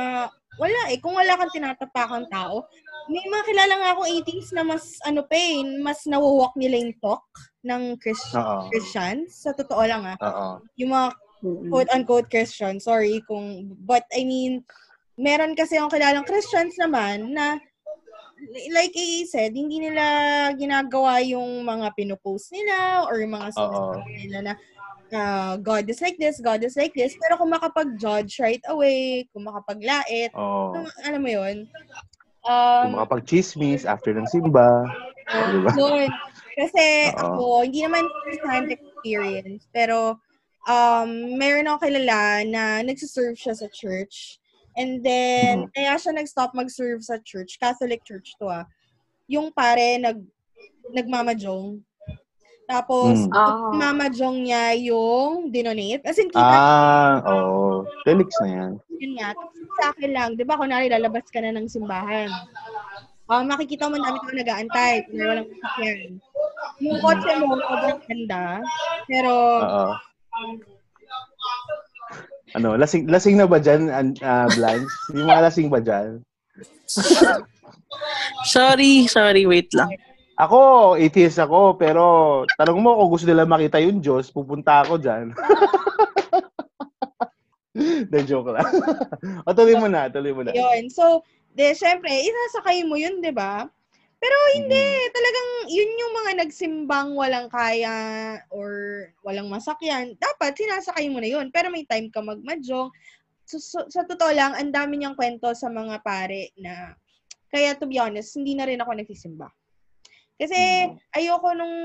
wala 0.58 0.82
eh. 0.92 0.98
Kung 1.02 1.14
wala 1.16 1.38
kang 1.38 1.54
tinatapakang 1.54 2.28
tao, 2.30 2.66
may 3.08 3.24
mga 3.24 3.44
kilala 3.48 3.74
nga 3.80 3.90
akong 3.96 4.10
atheist 4.12 4.52
na 4.52 4.68
mas, 4.68 5.00
ano 5.08 5.24
pa 5.24 5.38
eh, 5.38 5.64
mas 5.80 6.04
nawawalk 6.04 6.54
nila 6.60 6.76
yung 6.82 6.98
talk 7.00 7.24
ng 7.64 7.96
Christ- 7.98 8.36
Oo. 8.36 8.68
Christians. 8.68 9.38
Sa 9.42 9.56
totoo 9.56 9.84
lang 9.86 10.04
ah. 10.04 10.18
Oo. 10.20 10.48
Yung 10.76 10.92
mga 10.92 11.10
quote-unquote 11.72 12.28
Christian. 12.28 12.82
Sorry 12.82 13.22
kung, 13.24 13.78
but 13.80 14.04
I 14.12 14.26
mean, 14.26 14.66
meron 15.16 15.54
kasi 15.56 15.78
akong 15.78 15.94
kilalang 15.94 16.28
Christians 16.28 16.76
naman 16.82 17.32
na, 17.32 17.62
like 18.70 18.94
I 18.94 19.26
said, 19.26 19.54
hindi 19.54 19.82
nila 19.82 20.04
ginagawa 20.54 21.22
yung 21.26 21.66
mga 21.66 21.94
pinopost 21.96 22.54
nila 22.54 23.06
or 23.06 23.18
yung 23.22 23.34
mga 23.34 23.50
sinasabi 23.54 24.12
nila 24.26 24.40
na 24.42 24.54
uh, 25.14 25.58
God 25.58 25.90
is 25.90 26.02
like 26.02 26.18
this, 26.18 26.42
God 26.42 26.64
is 26.64 26.76
like 26.76 26.94
this. 26.96 27.16
Pero 27.20 27.38
kung 27.40 27.52
makapag-judge 27.54 28.40
right 28.40 28.64
away, 28.68 29.28
kung 29.32 29.48
makapaglait, 29.48 30.32
kung, 30.74 30.86
alam 31.04 31.22
mo 31.22 31.30
yun, 31.32 31.58
Kung 32.48 32.94
um, 32.94 32.98
makapag-chismis 33.02 33.84
after 33.84 34.16
ng 34.16 34.28
simba. 34.30 34.88
Diba? 35.28 35.72
yun. 35.76 36.10
Kasi 36.58 37.12
Oo. 37.12 37.20
ako, 37.20 37.44
hindi 37.68 37.84
naman 37.86 38.08
first-hand 38.26 38.72
experience, 38.74 39.68
pero 39.70 40.18
um, 40.66 41.38
meron 41.38 41.70
ako 41.70 41.86
kilala 41.86 42.42
na 42.48 42.82
nagsiserve 42.82 43.38
siya 43.38 43.54
sa 43.54 43.68
church. 43.70 44.42
And 44.78 45.02
then, 45.02 45.66
Mhm. 45.66 45.74
kaya 45.74 45.94
siya 45.98 46.14
nag-stop 46.14 46.54
mag-serve 46.54 47.02
sa 47.02 47.18
church, 47.22 47.58
Catholic 47.58 48.06
church 48.06 48.38
to 48.38 48.50
ah. 48.50 48.66
Yung 49.26 49.50
pare, 49.52 49.98
nag, 49.98 50.22
nagmamajong. 50.94 51.82
Tapos, 52.68 53.16
Mm. 53.16 53.32
Ah. 53.32 53.72
mamajong 53.72 54.38
niya 54.44 54.76
yung 54.76 55.48
dinonate. 55.48 56.04
As 56.04 56.20
in, 56.20 56.28
kita 56.28 56.44
Ah, 56.44 57.24
oo. 57.24 57.88
Felix 58.04 58.28
na 58.38 58.48
yan. 58.50 58.72
yun 58.94 59.14
nga, 59.16 59.32
sa 59.78 59.84
akin 59.90 60.12
lang, 60.12 60.30
di 60.34 60.44
ba, 60.44 60.60
kunwari 60.60 60.86
lalabas 60.88 61.24
ka 61.28 61.40
na 61.40 61.56
ng 61.56 61.66
simbahan. 61.66 62.28
Ah, 63.26 63.40
makikita 63.42 63.88
mo 63.88 63.96
dami 63.96 64.20
ko 64.20 64.32
nag-aantay, 64.32 65.06
kung 65.06 65.20
walang 65.22 65.48
sasakyan. 65.50 66.00
Yung 66.80 67.00
kotse 67.00 67.32
mo, 67.40 67.56
sobrang 67.58 68.00
ganda, 68.04 68.60
pero, 69.06 69.32
Oo. 69.58 69.88
Ano, 72.54 72.74
lasing 72.74 73.06
lasing 73.06 73.36
na 73.36 73.44
ba 73.44 73.60
dyan, 73.60 73.88
an- 73.88 74.20
ah, 74.20 74.48
Blanche? 74.50 74.88
Yung 75.12 75.28
mga 75.28 75.44
lasing 75.46 75.68
ba 75.68 75.80
dyan? 75.80 76.24
Sorry, 78.46 79.06
sorry, 79.06 79.44
wait 79.44 79.68
lang. 79.74 79.92
Ako, 80.38 80.94
atheist 81.02 81.42
ako, 81.42 81.82
pero 81.82 82.04
tanong 82.62 82.78
mo 82.78 82.94
kung 82.94 83.10
gusto 83.10 83.26
nila 83.26 83.50
makita 83.50 83.82
yung 83.82 83.98
Diyos, 83.98 84.30
pupunta 84.30 84.86
ako 84.86 85.02
dyan. 85.02 85.34
De 88.14 88.20
joke 88.26 88.54
lang. 88.54 88.66
o, 89.46 89.54
tuloy 89.54 89.78
mo 89.78 89.88
na, 89.90 90.10
tuloy 90.10 90.34
mo 90.34 90.42
na. 90.46 90.54
yun. 90.54 90.90
So, 90.90 91.22
de, 91.54 91.74
syempre, 91.74 92.10
isasakay 92.10 92.86
mo 92.86 92.98
yun, 92.98 93.22
di 93.22 93.34
ba? 93.34 93.66
Pero 94.18 94.34
hindi, 94.58 94.82
Mm. 94.82 95.14
talagang 95.14 95.50
yun 95.70 95.92
yung 95.94 96.14
mga 96.18 96.32
nagsimbang 96.42 97.14
walang 97.14 97.48
kaya 97.54 97.94
or 98.50 98.74
walang 99.22 99.46
masakyan. 99.46 100.18
Dapat 100.18 100.58
sinasakay 100.58 101.06
mo 101.10 101.22
na 101.22 101.30
yun. 101.30 101.54
Pero 101.54 101.70
may 101.70 101.86
time 101.86 102.10
ka 102.10 102.26
magmadyong. 102.26 102.90
So, 103.46 103.62
so- 103.62 103.86
sa 103.94 104.10
totoo 104.10 104.34
lang, 104.34 104.58
ang 104.58 104.74
dami 104.74 104.98
niyang 104.98 105.14
kwento 105.14 105.54
sa 105.54 105.70
mga 105.70 106.02
pare 106.02 106.50
na 106.58 106.98
kaya 107.54 107.78
to 107.78 107.86
be 107.86 108.02
honest, 108.02 108.34
hindi 108.34 108.58
na 108.58 108.66
rin 108.66 108.82
ako 108.82 108.98
nagsisimba. 108.98 109.54
Kasi 110.38 110.54
Mm. 110.86 111.02
ayoko 111.18 111.50
nung 111.58 111.78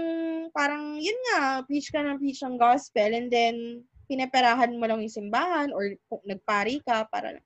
parang, 0.53 1.01
yun 1.01 1.17
nga, 1.33 1.65
preach 1.65 1.89
ka 1.89 2.05
ng 2.05 2.21
preach 2.21 2.45
ng 2.45 2.61
gospel 2.61 3.09
and 3.17 3.33
then 3.33 3.81
pinaperahan 4.13 4.77
mo 4.77 4.85
lang 4.85 5.01
yung 5.01 5.13
simbahan 5.25 5.73
or 5.73 5.97
kung 6.13 6.21
nagpari 6.29 6.85
ka 6.85 7.09
para 7.09 7.41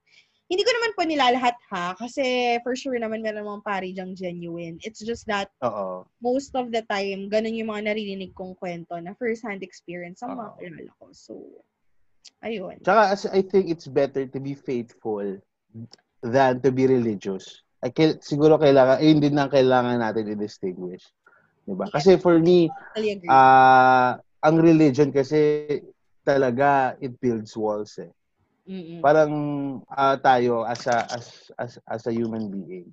hindi 0.46 0.62
ko 0.62 0.70
naman 0.70 0.94
po 0.94 1.02
nilalahat 1.02 1.58
ha, 1.74 1.94
kasi 1.98 2.54
for 2.62 2.78
sure 2.78 2.94
naman 2.98 3.18
meron 3.18 3.46
mga 3.46 3.66
pari 3.66 3.90
dyang 3.90 4.14
genuine. 4.14 4.78
It's 4.86 5.02
just 5.02 5.26
that 5.26 5.50
Oo. 5.62 6.06
most 6.22 6.54
of 6.54 6.70
the 6.70 6.86
time, 6.86 7.26
ganun 7.26 7.58
yung 7.58 7.70
mga 7.74 7.90
naririnig 7.90 8.30
kong 8.30 8.54
kwento 8.54 8.94
na 9.02 9.14
first-hand 9.18 9.66
experience 9.66 10.22
ang 10.22 10.38
mga 10.38 10.50
kilala 10.62 10.90
ko. 11.02 11.10
So, 11.10 11.34
ayun. 12.46 12.78
Tsaka 12.82 13.10
as 13.10 13.26
I 13.26 13.42
think 13.42 13.74
it's 13.74 13.90
better 13.90 14.22
to 14.22 14.38
be 14.38 14.54
faithful 14.54 15.38
than 16.22 16.62
to 16.62 16.70
be 16.70 16.86
religious. 16.86 17.65
I 17.84 17.92
kail- 17.92 18.20
siguro 18.24 18.56
kailangan, 18.56 19.04
yun 19.04 19.20
din 19.20 19.36
ang 19.36 19.52
kailangan 19.52 20.00
natin 20.00 20.32
i-distinguish. 20.32 21.04
Diba? 21.66 21.90
Kasi 21.90 22.16
for 22.16 22.38
me, 22.38 22.70
ah 23.26 24.16
ang 24.40 24.56
religion 24.62 25.10
kasi 25.10 25.66
talaga 26.22 26.94
it 27.02 27.18
builds 27.18 27.52
walls 27.58 27.98
eh. 27.98 28.10
Mm-mm. 28.66 28.98
Parang 29.02 29.32
ah, 29.86 30.18
tayo 30.18 30.62
as 30.66 30.86
a 30.86 30.96
as, 31.10 31.26
as 31.54 31.72
as 31.86 32.02
a 32.06 32.12
human 32.14 32.50
being. 32.50 32.90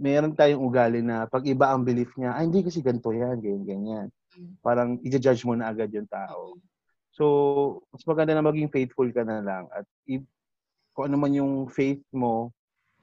Meron 0.00 0.32
tayong 0.36 0.64
ugali 0.64 1.04
na 1.04 1.28
pag 1.28 1.44
iba 1.44 1.68
ang 1.68 1.84
belief 1.84 2.12
niya, 2.16 2.32
ay 2.36 2.48
hindi 2.48 2.64
kasi 2.64 2.80
ganito 2.80 3.12
yan, 3.12 3.38
ganyan, 3.38 3.64
ganyan. 3.64 4.06
Mm. 4.32 4.52
Parang 4.64 4.90
i-judge 5.04 5.44
mo 5.44 5.52
na 5.52 5.68
agad 5.68 5.92
yung 5.92 6.08
tao. 6.08 6.56
So, 7.12 7.24
mas 7.92 8.02
maganda 8.08 8.32
na 8.32 8.44
maging 8.44 8.72
faithful 8.72 9.08
ka 9.12 9.20
na 9.20 9.44
lang 9.44 9.68
at 9.68 9.84
i- 10.08 10.24
kung 10.96 11.12
ano 11.12 11.16
man 11.20 11.32
yung 11.36 11.68
faith 11.68 12.00
mo, 12.12 12.52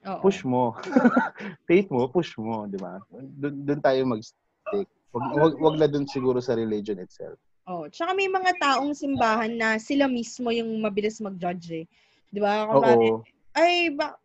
Oo. 0.08 0.22
push 0.24 0.48
mo. 0.48 0.72
faith 1.68 1.92
mo, 1.92 2.08
push 2.08 2.38
mo, 2.40 2.64
di 2.70 2.80
ba? 2.80 3.04
Doon 3.42 3.82
tayo 3.84 4.00
mag-stick. 4.08 4.88
Wag, 5.12 5.26
wag, 5.34 5.54
wag 5.58 5.76
na 5.82 5.88
doon 5.90 6.06
siguro 6.06 6.38
sa 6.40 6.54
religion 6.56 7.02
itself. 7.02 7.36
Oh, 7.70 7.86
tsaka 7.90 8.18
may 8.18 8.26
mga 8.26 8.58
taong 8.58 8.98
simbahan 8.98 9.54
na 9.54 9.78
sila 9.78 10.10
mismo 10.10 10.50
yung 10.50 10.82
mabilis 10.82 11.22
mag-judge 11.22 11.86
eh. 11.86 11.86
'Di 12.34 12.40
ba? 12.42 12.66
Oo. 12.66 12.82
Kunwari, 12.82 13.10
ay 13.58 13.94
ba 13.94 14.18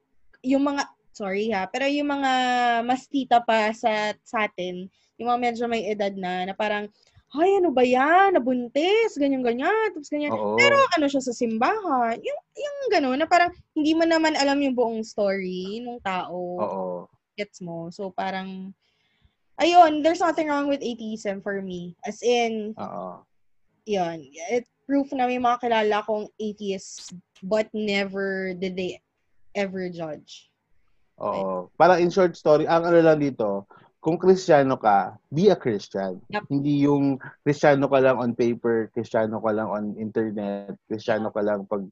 yung 0.45 0.65
mga 0.65 0.89
sorry 1.13 1.53
ha, 1.53 1.69
pero 1.69 1.85
yung 1.89 2.09
mga 2.09 2.33
mas 2.89 3.05
tita 3.09 3.45
pa 3.45 3.69
sa 3.77 4.17
sa 4.25 4.49
atin, 4.49 4.89
yung 5.21 5.29
mga 5.29 5.41
medyo 5.41 5.65
may 5.69 5.85
edad 5.89 6.13
na 6.17 6.49
na 6.49 6.55
parang 6.57 6.89
ay, 7.35 7.59
ano 7.59 7.75
ba 7.75 7.83
yan? 7.83 8.39
Nabuntis, 8.39 9.19
ganyan-ganyan, 9.19 9.91
tapos 9.91 10.11
ganyan. 10.11 10.31
Oo. 10.31 10.55
Pero 10.55 10.79
ano 10.95 11.07
siya 11.11 11.19
sa 11.19 11.35
simbahan, 11.35 12.15
yung, 12.23 12.41
yung 12.55 12.79
gano'n, 12.95 13.19
na 13.19 13.27
parang 13.27 13.51
hindi 13.75 13.93
mo 13.93 14.07
naman 14.07 14.39
alam 14.39 14.63
yung 14.63 14.79
buong 14.79 15.03
story 15.03 15.83
ng 15.83 15.99
tao. 15.99 16.39
Oo. 16.63 16.85
Gets 17.35 17.59
mo? 17.67 17.91
So 17.91 18.15
parang, 18.15 18.71
ayun, 19.59 20.07
there's 20.07 20.23
nothing 20.23 20.47
wrong 20.47 20.71
with 20.71 20.83
atheism 20.83 21.43
for 21.43 21.59
me. 21.59 21.99
As 22.07 22.23
in, 22.23 22.79
Oo. 22.79 23.27
yun, 23.83 24.23
it 24.55 24.67
proof 24.85 25.11
na 25.17 25.27
may 25.27 25.41
mga 25.41 25.65
kilala 25.65 26.05
kong 26.05 26.29
atheists 26.37 27.11
but 27.41 27.67
never 27.73 28.53
did 28.55 28.77
they 28.77 29.01
ever 29.57 29.89
judge. 29.89 30.53
Oo. 31.19 31.71
Parang 31.79 31.99
in 31.99 32.11
short 32.11 32.35
story, 32.39 32.67
ang 32.67 32.85
ano 32.87 33.01
lang 33.01 33.19
dito, 33.19 33.67
kung 34.05 34.21
Kristiyano 34.21 34.77
ka, 34.77 35.17
be 35.33 35.49
a 35.49 35.57
Christian. 35.57 36.21
Yep. 36.29 36.45
Hindi 36.53 36.85
yung 36.85 37.17
Kristiyano 37.41 37.89
ka 37.89 38.05
lang 38.05 38.21
on 38.21 38.37
paper, 38.37 38.93
Kristiyano 38.93 39.41
ka 39.41 39.49
lang 39.49 39.69
on 39.73 39.97
internet, 39.97 40.77
Kristiyano 40.85 41.33
ka 41.33 41.41
lang 41.41 41.65
pag 41.65 41.89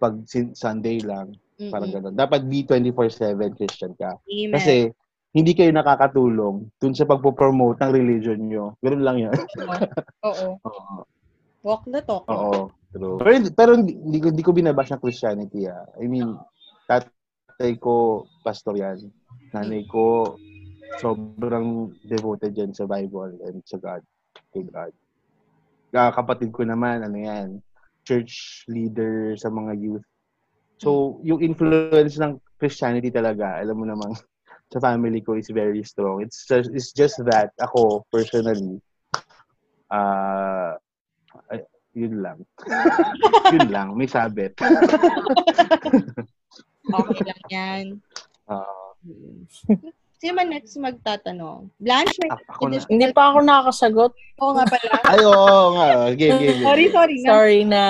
pag 0.00 0.16
sin- 0.24 0.56
Sunday 0.56 1.04
lang, 1.04 1.36
parang 1.68 1.92
Mm-mm. 1.92 2.08
gano'n. 2.08 2.14
Dapat 2.16 2.48
be 2.48 2.64
24/7 2.64 3.52
Christian 3.52 3.92
ka. 4.00 4.16
Amen. 4.16 4.56
Kasi 4.56 4.88
hindi 5.36 5.52
kayo 5.52 5.68
nakakatulong 5.76 6.72
dun 6.80 6.94
sa 6.96 7.04
pagpo-promote 7.04 7.84
ng 7.84 7.92
religion 7.92 8.40
nyo. 8.48 8.72
Ganun 8.80 9.04
lang 9.04 9.16
yun. 9.20 9.36
Oo. 10.24 10.56
Oo. 10.72 11.04
Walk 11.62 11.84
the 11.86 12.00
talk. 12.00 12.24
Oo. 12.32 12.72
True. 12.92 13.16
Pero, 13.20 13.32
pero 13.52 13.70
hindi, 13.76 13.96
hindi 13.96 14.18
ko, 14.20 14.26
hindi 14.32 14.44
ko 14.44 14.52
binabash 14.52 14.92
ng 14.92 15.00
Christianity. 15.00 15.68
Ah. 15.68 15.84
I 15.96 16.08
mean, 16.08 16.36
tatay 16.84 17.76
ko 17.80 18.24
pastor 18.44 18.76
yan. 18.76 19.08
Nanay 19.52 19.84
ko 19.88 20.36
sobrang 21.00 21.92
devoted 22.04 22.52
yan 22.56 22.72
sa 22.74 22.84
Bible 22.84 23.38
and 23.48 23.62
sa 23.64 23.78
God. 23.78 24.02
Kay 24.52 24.64
God. 24.68 24.92
Ah, 25.92 26.12
kapatid 26.12 26.52
ko 26.52 26.64
naman, 26.64 27.04
ano 27.04 27.16
yan, 27.16 27.48
church 28.04 28.64
leader 28.68 29.36
sa 29.36 29.52
mga 29.52 29.76
youth. 29.76 30.06
So, 30.80 31.20
yung 31.22 31.44
influence 31.44 32.16
ng 32.18 32.40
Christianity 32.58 33.12
talaga, 33.12 33.60
alam 33.60 33.76
mo 33.76 33.84
namang 33.84 34.16
sa 34.72 34.80
family 34.80 35.20
ko 35.20 35.36
is 35.36 35.52
very 35.52 35.84
strong. 35.84 36.24
It's 36.24 36.48
just, 36.48 36.72
it's 36.72 36.96
just 36.96 37.20
that 37.28 37.52
ako 37.60 38.08
personally 38.08 38.80
ah 39.92 40.72
ay, 41.52 41.60
yun 41.92 42.24
lang. 42.24 42.40
yun 43.54 43.68
lang, 43.68 43.88
may 43.94 44.08
sabit. 44.08 44.56
Okay 46.82 47.22
lang 47.22 47.42
yan. 47.46 47.84
Ah, 48.50 48.90
Sino 50.22 50.38
man 50.38 50.54
next 50.54 50.78
magtatanong? 50.78 51.66
Blanche, 51.82 52.14
may 52.22 52.30
Ako- 52.30 52.46
ako 52.46 52.62
na. 52.70 52.78
Hindi 52.86 53.10
pa 53.10 53.34
ako 53.34 53.38
nakakasagot. 53.42 54.12
Oo 54.38 54.52
nga 54.54 54.64
pala. 54.70 54.90
Ay, 55.10 55.20
oo 55.26 55.64
nga. 55.74 55.88
Game, 56.14 56.38
game, 56.38 56.62
game. 56.62 56.62
sorry, 56.62 56.86
sorry. 56.94 57.18
Na. 57.18 57.26
Sorry 57.26 57.60
na. 57.66 57.84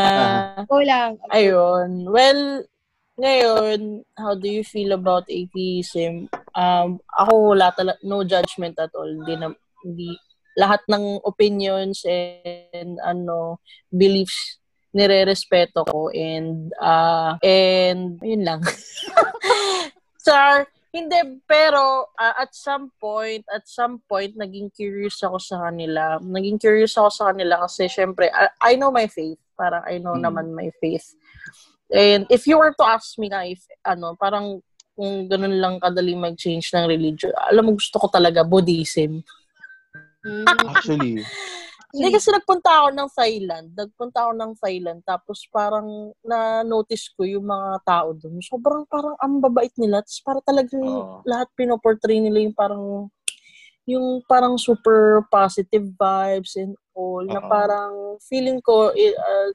Ikaw 0.64 0.80
lang. 0.88 1.10
Ayun. 1.28 1.88
Well, 2.08 2.64
ngayon, 3.20 4.08
how 4.16 4.32
do 4.32 4.48
you 4.48 4.64
feel 4.64 4.96
about 4.96 5.28
atheism? 5.28 6.32
Um, 6.56 7.04
ako 7.20 7.52
wala 7.52 7.68
talaga, 7.76 8.00
no 8.00 8.24
judgment 8.24 8.80
at 8.80 8.96
all. 8.96 9.12
Hindi 9.12 9.36
na, 9.36 9.52
hindi, 9.84 10.16
lahat 10.56 10.80
ng 10.88 11.20
opinions 11.28 12.00
and 12.08 12.96
ano, 13.04 13.60
beliefs 13.92 14.56
nire-respeto 14.92 15.84
ko 15.88 16.08
and 16.12 16.72
uh, 16.80 17.36
and 17.44 18.16
yun 18.24 18.44
lang. 18.44 18.60
Char, 20.24 20.68
hindi, 20.92 21.40
pero 21.48 22.12
uh, 22.12 22.34
at 22.36 22.52
some 22.52 22.92
point, 23.00 23.40
at 23.48 23.64
some 23.64 24.04
point, 24.04 24.36
naging 24.36 24.68
curious 24.76 25.24
ako 25.24 25.40
sa 25.40 25.64
kanila. 25.64 26.20
Naging 26.20 26.60
curious 26.60 26.92
ako 27.00 27.08
sa 27.08 27.24
kanila 27.32 27.64
kasi 27.64 27.88
syempre, 27.88 28.28
I, 28.28 28.52
I 28.60 28.72
know 28.76 28.92
my 28.92 29.08
faith. 29.08 29.40
Parang 29.56 29.80
I 29.88 29.96
know 29.96 30.20
Mm. 30.20 30.28
naman 30.28 30.46
my 30.52 30.68
faith. 30.84 31.16
And 31.88 32.28
if 32.28 32.44
you 32.44 32.60
were 32.60 32.76
to 32.76 32.84
ask 32.84 33.16
me 33.16 33.32
na 33.32 33.48
if, 33.48 33.64
ano, 33.84 34.16
parang 34.20 34.60
kung 34.92 35.28
ganun 35.32 35.56
lang 35.56 35.80
kadali 35.80 36.12
mag-change 36.12 36.68
ng 36.76 36.84
religion, 36.84 37.32
alam 37.36 37.64
mo, 37.64 37.80
gusto 37.80 37.96
ko 37.96 38.12
talaga 38.12 38.44
Buddhism. 38.44 39.24
Mm. 40.24 40.44
Actually, 40.68 41.24
Hindi 41.92 42.08
kasi 42.08 42.32
nagpunta 42.32 42.70
ako 42.72 42.88
ng 42.96 43.10
Thailand. 43.12 43.66
Nagpunta 43.76 44.18
ako 44.24 44.32
ng 44.32 44.52
Thailand. 44.56 45.00
Tapos 45.04 45.44
parang 45.52 46.16
na-notice 46.24 47.12
ko 47.12 47.28
yung 47.28 47.44
mga 47.44 47.84
tao 47.84 48.16
doon. 48.16 48.40
Sobrang 48.40 48.88
parang 48.88 49.12
ang 49.20 49.44
babait 49.44 49.76
nila. 49.76 50.00
Tapos 50.00 50.24
para 50.24 50.40
talagang 50.40 50.80
Oo. 50.80 51.20
lahat 51.28 51.52
pinoportray 51.52 52.16
nila 52.24 52.48
yung 52.48 52.56
parang 52.56 53.12
yung 53.86 54.22
parang 54.30 54.54
super 54.58 55.26
positive 55.26 55.90
vibes 55.98 56.54
and 56.54 56.78
all 56.94 57.24
na 57.24 57.40
Oo. 57.42 57.48
parang 57.50 57.92
feeling 58.22 58.62
ko 58.62 58.94
it, 58.94 59.16
uh, 59.18 59.50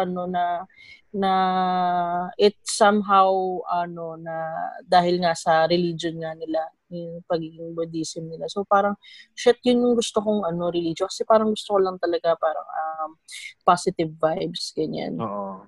ano 0.00 0.26
na 0.26 0.66
na 1.14 1.32
it 2.36 2.58
somehow 2.66 3.32
ano 3.70 4.18
na 4.18 4.34
dahil 4.84 5.22
nga 5.22 5.32
sa 5.32 5.64
religion 5.70 6.18
nga 6.20 6.34
nila 6.36 6.68
yung 6.88 7.20
pagiging 7.28 7.76
Buddhism 7.76 8.28
nila. 8.32 8.48
So 8.48 8.64
parang 8.64 8.96
shit 9.36 9.60
yun 9.64 9.84
yung 9.84 9.96
gusto 9.96 10.20
kong 10.24 10.44
ano 10.48 10.72
religion 10.72 11.08
kasi 11.08 11.24
parang 11.24 11.52
gusto 11.52 11.76
ko 11.76 11.78
lang 11.80 12.00
talaga 12.00 12.36
parang 12.36 12.64
um, 12.64 13.10
positive 13.64 14.10
vibes 14.16 14.72
ganyan. 14.74 15.16
oo. 15.20 15.64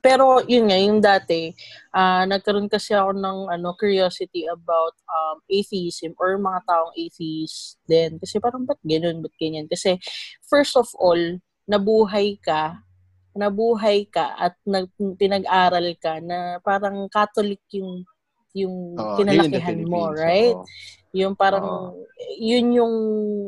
Pero 0.00 0.40
yun 0.48 0.72
nga, 0.72 0.78
yung 0.80 1.00
dati, 1.04 1.52
ah 1.92 2.24
nagkaroon 2.24 2.70
kasi 2.70 2.96
ako 2.96 3.12
ng 3.12 3.38
ano, 3.52 3.76
curiosity 3.76 4.48
about 4.48 4.96
um, 5.10 5.36
atheism 5.52 6.16
or 6.16 6.40
mga 6.40 6.64
taong 6.64 6.94
atheist 6.96 7.76
din. 7.84 8.16
Kasi 8.16 8.40
parang 8.40 8.64
ba't 8.64 8.80
ganun, 8.80 9.20
ba't 9.20 9.34
ganyan? 9.36 9.68
Kasi 9.68 10.00
first 10.48 10.78
of 10.78 10.88
all, 10.96 11.18
nabuhay 11.68 12.40
ka, 12.40 12.80
nabuhay 13.36 14.08
ka 14.08 14.32
at 14.36 14.56
nag, 14.64 14.88
pinag-aral 15.20 15.92
ka 16.00 16.20
na 16.24 16.56
parang 16.64 17.08
Catholic 17.12 17.60
yung 17.76 18.04
yung 18.52 18.96
Oo, 19.00 19.16
kinalakihan 19.16 19.80
mo, 19.84 20.12
right? 20.12 20.56
oo. 20.56 20.68
Yung 21.12 21.36
parang, 21.36 21.92
Oo. 21.92 22.08
yun 22.40 22.72
yung 22.72 22.94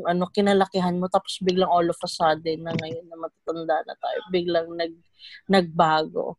ano, 0.05 0.29
kinalakihan 0.29 0.97
mo, 0.97 1.09
tapos 1.09 1.41
biglang 1.41 1.69
all 1.69 1.89
of 1.89 1.97
a 1.97 2.09
sudden, 2.09 2.61
na 2.61 2.73
ngayon 2.77 3.05
na 3.09 3.17
matatanda 3.17 3.81
na 3.85 3.95
tayo, 3.97 4.19
biglang 4.29 4.69
nag, 4.77 4.93
nagbago. 5.49 6.37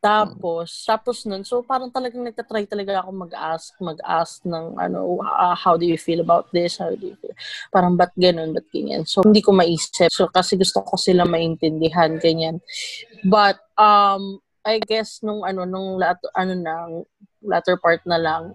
Tapos, 0.00 0.80
tapos 0.88 1.28
nun, 1.28 1.44
so 1.44 1.60
parang 1.60 1.92
talagang 1.92 2.24
nagtatry 2.24 2.64
talaga 2.64 3.04
ako 3.04 3.28
mag-ask, 3.28 3.76
mag-ask 3.84 4.40
ng 4.48 4.80
ano, 4.80 5.20
ah, 5.20 5.52
how 5.52 5.76
do 5.76 5.84
you 5.84 6.00
feel 6.00 6.24
about 6.24 6.48
this? 6.56 6.80
How 6.80 6.96
do 6.96 7.12
you 7.12 7.16
feel? 7.20 7.36
Parang 7.68 8.00
ba't 8.00 8.16
ganun, 8.16 8.56
ba't 8.56 8.64
ganyan? 8.72 9.04
So, 9.04 9.20
hindi 9.20 9.44
ko 9.44 9.52
maisip. 9.52 10.08
So, 10.08 10.32
kasi 10.32 10.56
gusto 10.56 10.80
ko 10.80 10.96
sila 10.96 11.28
maintindihan, 11.28 12.16
ganyan. 12.16 12.64
But, 13.28 13.60
um, 13.76 14.40
I 14.64 14.80
guess 14.80 15.20
nung 15.20 15.44
ano, 15.44 15.68
nung 15.68 16.00
lat, 16.00 16.16
ano 16.32 16.52
na, 16.56 16.74
latter 17.44 17.76
part 17.80 18.00
na 18.04 18.16
lang, 18.20 18.52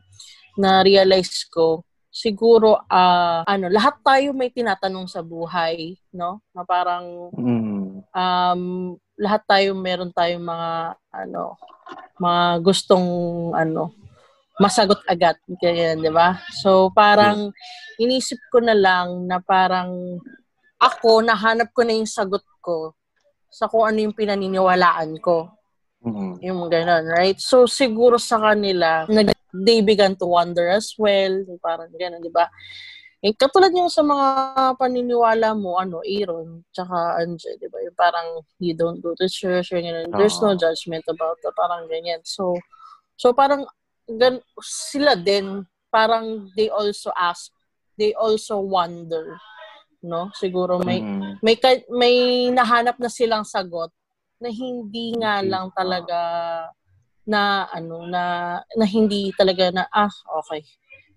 na 0.56 0.82
realize 0.82 1.44
ko, 1.52 1.84
siguro, 2.08 2.80
ah, 2.88 3.44
ano, 3.44 3.68
lahat 3.68 4.00
tayo 4.00 4.32
may 4.32 4.48
tinatanong 4.48 5.10
sa 5.12 5.20
buhay, 5.20 6.00
no? 6.16 6.40
Na 6.56 6.64
parang, 6.64 7.30
Mm. 7.36 8.04
um, 8.16 8.62
lahat 9.16 9.42
tayo 9.48 9.72
meron 9.76 10.12
tayong 10.12 10.44
mga 10.44 10.72
ano 11.16 11.56
mga 12.20 12.44
gustong 12.60 13.08
ano 13.56 13.96
masagot 14.60 15.00
agad 15.08 15.40
kaya 15.56 15.96
'di 15.96 16.12
ba 16.12 16.36
so 16.52 16.92
parang 16.92 17.52
inisip 17.96 18.36
ko 18.52 18.60
na 18.60 18.76
lang 18.76 19.24
na 19.24 19.40
parang 19.40 20.20
ako 20.76 21.24
nahanap 21.24 21.72
ko 21.72 21.88
na 21.88 21.96
yung 21.96 22.08
sagot 22.08 22.44
ko 22.60 22.92
sa 23.48 23.72
kung 23.72 23.88
ano 23.88 24.04
yung 24.04 24.16
pinaniniwalaan 24.16 25.16
ko 25.24 25.48
Mm. 26.06 26.38
yung 26.46 26.62
ganun, 26.70 27.06
right? 27.10 27.42
So, 27.42 27.66
siguro 27.66 28.22
sa 28.22 28.38
kanila, 28.38 29.10
nag, 29.10 29.34
they 29.50 29.82
began 29.82 30.14
to 30.14 30.30
wonder 30.30 30.70
as 30.70 30.94
well. 31.02 31.34
Parang 31.58 31.90
ganun, 31.98 32.22
di 32.22 32.30
ba? 32.30 32.46
Eh, 33.26 33.34
katulad 33.34 33.74
yung 33.74 33.90
sa 33.90 34.06
mga 34.06 34.28
paniniwala 34.78 35.58
mo, 35.58 35.82
ano, 35.82 36.06
Aaron, 36.06 36.62
tsaka 36.70 37.18
Anje, 37.18 37.58
di 37.58 37.66
ba? 37.74 37.82
Yung 37.82 37.98
parang, 37.98 38.28
you 38.62 38.78
don't 38.78 39.02
go 39.02 39.18
to 39.18 39.26
church, 39.26 39.74
or 39.74 39.82
ganun. 39.82 40.14
There's 40.14 40.38
no 40.46 40.54
Oo. 40.54 40.62
judgment 40.62 41.02
about 41.10 41.42
that. 41.42 41.58
Parang 41.58 41.90
ganyan. 41.90 42.22
So, 42.22 42.54
so 43.18 43.34
parang, 43.34 43.66
gan, 44.06 44.38
sila 44.62 45.18
din, 45.18 45.66
parang 45.90 46.54
they 46.54 46.70
also 46.70 47.10
ask, 47.18 47.50
they 47.98 48.14
also 48.14 48.62
wonder, 48.62 49.42
no? 50.06 50.30
Siguro 50.38 50.78
may, 50.86 51.02
Mm. 51.02 51.42
may 51.42 51.58
ka- 51.58 51.88
may 51.90 52.46
nahanap 52.54 53.02
na 53.02 53.10
silang 53.10 53.42
sagot 53.42 53.90
na 54.42 54.50
hindi 54.52 55.16
nga 55.16 55.40
Okay. 55.40 55.50
lang 55.50 55.68
talaga 55.72 56.20
na 57.26 57.66
ano 57.74 58.06
na 58.06 58.24
na 58.78 58.86
hindi 58.86 59.34
talaga 59.34 59.72
na 59.74 59.84
ah 59.90 60.12
okay 60.44 60.62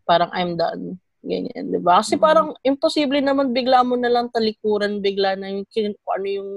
parang 0.08 0.32
I'm 0.32 0.56
done 0.56 0.96
ganyan 1.20 1.68
'di 1.68 1.82
ba 1.84 2.00
kasi 2.00 2.16
Mhm. 2.16 2.22
parang 2.22 2.48
imposible 2.64 3.20
naman 3.20 3.52
bigla 3.52 3.82
mo 3.84 3.98
na 3.98 4.08
lang 4.08 4.30
talikuran 4.32 5.02
bigla 5.04 5.36
na 5.36 5.50
yung 5.52 5.66
ano 6.08 6.26
yung 6.26 6.50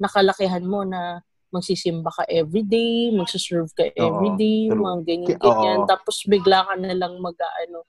nakalakihan 0.00 0.64
mo 0.64 0.86
na 0.86 1.20
magsisimba 1.54 2.10
ka 2.10 2.26
everyday, 2.26 3.14
magsuserve 3.14 3.70
ka 3.78 3.86
Oo, 3.86 3.94
everyday, 3.94 4.66
true. 4.74 4.82
mga 4.82 4.98
ganyan, 5.06 5.38
ganyan. 5.38 5.80
oo. 5.86 5.86
Tapos 5.86 6.26
bigla 6.26 6.66
ka 6.66 6.74
na 6.74 6.90
lang 6.98 7.14
mag 7.22 7.38
ano, 7.38 7.86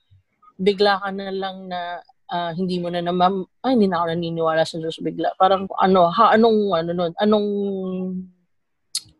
bigla 0.61 1.01
ka 1.01 1.09
na 1.09 1.33
lang 1.33 1.65
na 1.65 1.97
ah, 2.31 2.51
hindi 2.53 2.81
mo 2.81 2.89
na 2.89 3.01
naman, 3.01 3.45
ay, 3.61 3.77
hindi 3.77 3.89
na 3.89 4.01
ako 4.01 4.05
naniniwala 4.13 4.63
sa 4.65 4.77
Diyos 4.81 4.97
bigla. 5.01 5.33
Parang 5.37 5.69
ano, 5.77 6.09
ha, 6.09 6.33
anong, 6.33 6.59
ano 6.73 6.91
nun, 6.93 7.11
anong, 7.21 7.47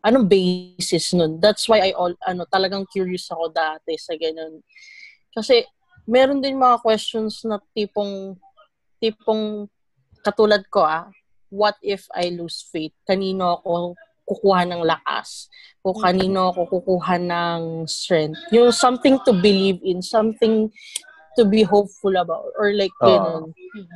anong 0.02 0.26
basis 0.26 1.14
nun? 1.14 1.38
That's 1.38 1.66
why 1.70 1.90
I 1.90 1.90
all, 1.94 2.14
ano, 2.26 2.46
talagang 2.50 2.86
curious 2.90 3.30
ako 3.30 3.50
dati 3.54 3.94
sa 3.98 4.14
ganun. 4.18 4.62
Kasi, 5.30 5.66
meron 6.06 6.42
din 6.42 6.58
mga 6.58 6.82
questions 6.82 7.42
na 7.46 7.62
tipong, 7.74 8.38
tipong, 8.98 9.70
katulad 10.22 10.66
ko 10.66 10.82
ah, 10.82 11.06
what 11.50 11.78
if 11.82 12.10
I 12.10 12.34
lose 12.34 12.66
faith? 12.66 12.94
Kanino 13.06 13.62
ako 13.62 13.94
kukuha 14.26 14.66
ng 14.66 14.82
lakas? 14.82 15.46
O 15.86 15.94
kanino 15.94 16.50
ako 16.50 16.66
kukuha 16.82 17.22
ng 17.22 17.86
strength? 17.86 18.38
Yung 18.50 18.74
something 18.74 19.22
to 19.22 19.30
believe 19.30 19.78
in, 19.86 20.02
something 20.02 20.74
to 21.36 21.44
be 21.44 21.62
hopeful 21.62 22.16
about 22.16 22.50
or 22.58 22.72
like 22.72 22.92
Oo. 23.04 23.08
ganun. 23.08 23.44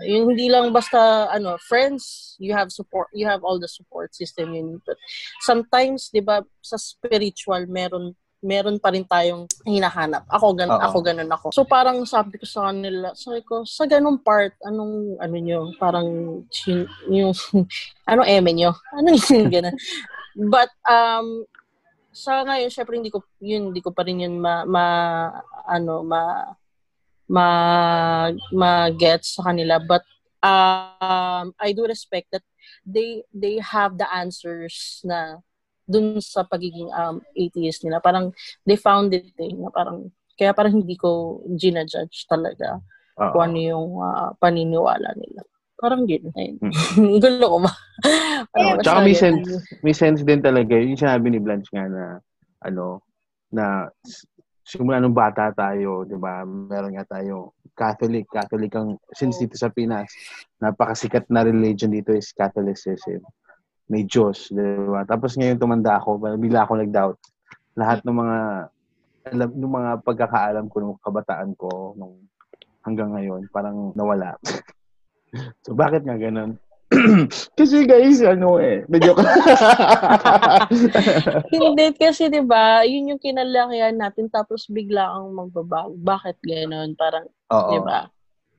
Yung 0.05 0.36
hindi 0.36 0.53
lang 0.53 0.72
basta 0.72 1.28
ano, 1.32 1.57
friends, 1.64 2.36
you 2.38 2.53
have 2.53 2.68
support, 2.70 3.09
you 3.16 3.24
have 3.24 3.41
all 3.43 3.59
the 3.59 3.68
support 3.68 4.12
system 4.14 4.53
you 4.53 4.62
need. 4.62 4.82
But 4.84 5.01
sometimes, 5.43 6.12
'di 6.12 6.20
ba, 6.24 6.45
sa 6.61 6.76
spiritual 6.76 7.64
meron 7.66 8.12
meron 8.41 8.80
pa 8.80 8.88
rin 8.88 9.05
tayong 9.05 9.45
hinahanap. 9.68 10.24
Ako 10.32 10.57
gan 10.57 10.72
Oo. 10.72 10.80
ako 10.80 10.97
ganun 11.05 11.28
ako. 11.28 11.47
So 11.53 11.68
parang 11.68 12.01
sabi 12.09 12.41
ko 12.41 12.49
sa 12.49 12.72
kanila, 12.72 13.12
sabi 13.12 13.45
ko, 13.45 13.68
sa 13.68 13.84
ganung 13.84 14.16
part, 14.20 14.57
anong 14.64 15.20
ano 15.20 15.36
nyo, 15.36 15.61
parang 15.76 16.09
yung 17.12 17.36
anong 18.11 18.28
eme 18.28 18.51
nyo? 18.57 18.72
Anong 18.97 19.20
yung 19.28 19.53
ganun? 19.53 19.76
But 20.49 20.72
um 20.88 21.45
sa 22.11 22.43
ngayon, 22.43 22.72
syempre 22.72 22.97
hindi 22.99 23.12
ko 23.12 23.22
yun 23.38 23.70
hindi 23.70 23.84
ko 23.84 23.93
pa 23.95 24.03
rin 24.03 24.24
yun 24.24 24.41
ma, 24.41 24.64
ma 24.66 24.84
ano 25.68 26.03
ma 26.03 26.43
ma 27.31 27.47
ma 28.51 28.91
get 28.91 29.22
sa 29.22 29.47
kanila. 29.47 29.78
But 29.78 30.03
um 30.43 31.55
I 31.55 31.70
do 31.70 31.87
respect 31.87 32.35
that 32.35 32.43
they 32.83 33.22
they 33.31 33.62
have 33.62 33.95
the 33.95 34.11
answers 34.11 34.99
na 35.07 35.39
dun 35.87 36.18
sa 36.18 36.43
pagiging 36.43 36.91
um 36.91 37.22
atheist 37.39 37.87
nila. 37.87 38.03
Parang 38.03 38.35
they 38.66 38.74
found 38.74 39.14
it 39.14 39.31
eh, 39.39 39.55
na 39.55 39.70
parang 39.70 40.11
kaya 40.35 40.51
parang 40.57 40.83
hindi 40.83 40.97
ko 40.97 41.41
gina-judge 41.55 42.24
talaga 42.24 42.81
Oo. 43.20 43.28
kung 43.37 43.53
ano 43.53 43.59
yung 43.61 43.89
ah, 44.01 44.33
paniniwala 44.41 45.12
nila. 45.12 45.45
Parang 45.76 46.09
gano'n 46.09 46.37
ayun. 46.37 46.57
Gulo 47.24 47.47
ko 47.47 47.59
ba? 47.64 47.72
Tsaka 48.85 49.05
may 49.05 49.16
sense, 49.16 49.45
yun. 49.45 49.61
may 49.85 49.93
sense 49.97 50.20
din 50.24 50.41
talaga. 50.41 50.76
Yung 50.81 50.97
sinabi 50.97 51.28
ni 51.28 51.41
Blanche 51.41 51.68
nga 51.72 51.89
na, 51.89 52.05
ano, 52.64 53.05
na 53.53 53.89
simula 54.71 55.03
nung 55.03 55.16
bata 55.16 55.51
tayo, 55.51 56.07
di 56.07 56.14
ba, 56.14 56.47
meron 56.47 56.95
nga 56.95 57.18
tayo 57.18 57.59
Catholic. 57.75 58.31
Catholic 58.31 58.71
ang, 58.79 58.95
since 59.11 59.43
dito 59.43 59.59
sa 59.59 59.66
Pinas, 59.66 60.07
napakasikat 60.62 61.27
na 61.27 61.43
religion 61.43 61.91
dito 61.91 62.14
is 62.14 62.31
Catholicism. 62.31 63.18
May 63.91 64.07
Diyos, 64.07 64.47
di 64.55 64.62
ba? 64.87 65.03
Tapos 65.03 65.35
ngayon 65.35 65.59
tumanda 65.59 65.99
ako, 65.99 66.23
bigla 66.39 66.62
ako 66.62 66.79
nag-doubt. 66.79 67.18
Lahat 67.75 67.99
ng 68.07 68.14
mga, 68.14 68.39
alam, 69.35 69.51
ng 69.51 69.75
mga 69.75 69.91
pagkakaalam 70.07 70.66
ko 70.71 70.77
nung 70.79 70.97
kabataan 71.03 71.51
ko, 71.59 71.99
nung 71.99 72.14
hanggang 72.87 73.11
ngayon, 73.11 73.51
parang 73.51 73.91
nawala. 73.99 74.39
so, 75.66 75.75
bakit 75.75 76.07
nga 76.07 76.14
ganun? 76.14 76.55
Kasi 77.59 77.86
guys, 77.86 78.18
ano 78.18 78.59
eh, 78.59 78.82
medyo 78.91 79.14
Hindi 81.55 81.95
kasi 81.95 82.26
'di 82.26 82.43
ba, 82.43 82.82
yun 82.82 83.14
yung 83.14 83.22
kinalakihan 83.22 83.95
natin 83.95 84.26
tapos 84.26 84.66
bigla 84.66 85.07
ang 85.07 85.30
magbabago. 85.30 85.95
Bakit 85.95 86.43
gano'n? 86.43 86.99
Parang. 86.99 87.30
'di 87.47 87.78
ba? 87.86 88.11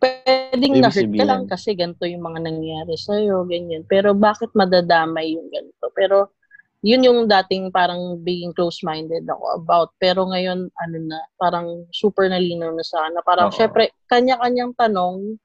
Pwedeng 0.02 0.82
na-hurt 0.82 1.12
ka 1.14 1.26
lang 1.28 1.44
kasi 1.46 1.78
ganito 1.78 2.08
yung 2.08 2.26
mga 2.26 2.40
nangyari 2.42 2.96
sa 2.98 3.20
ganyan. 3.46 3.86
Pero 3.86 4.18
bakit 4.18 4.50
madadamay 4.58 5.36
yung 5.36 5.52
ganito? 5.52 5.92
Pero 5.94 6.34
yun 6.82 7.06
yung 7.06 7.30
dating 7.30 7.70
parang 7.70 8.18
being 8.26 8.50
close-minded 8.58 9.22
ako 9.30 9.62
about. 9.62 9.90
Pero 10.02 10.26
ngayon, 10.26 10.66
ano 10.74 10.98
na, 11.06 11.22
parang 11.38 11.86
super 11.94 12.26
nalinaw 12.26 12.74
na 12.74 12.82
sa 12.82 13.06
akin. 13.06 13.14
na 13.14 13.22
Parang, 13.22 13.54
Oo. 13.54 13.56
syempre, 13.56 13.94
kanya-kanyang 14.10 14.74
tanong 14.74 15.38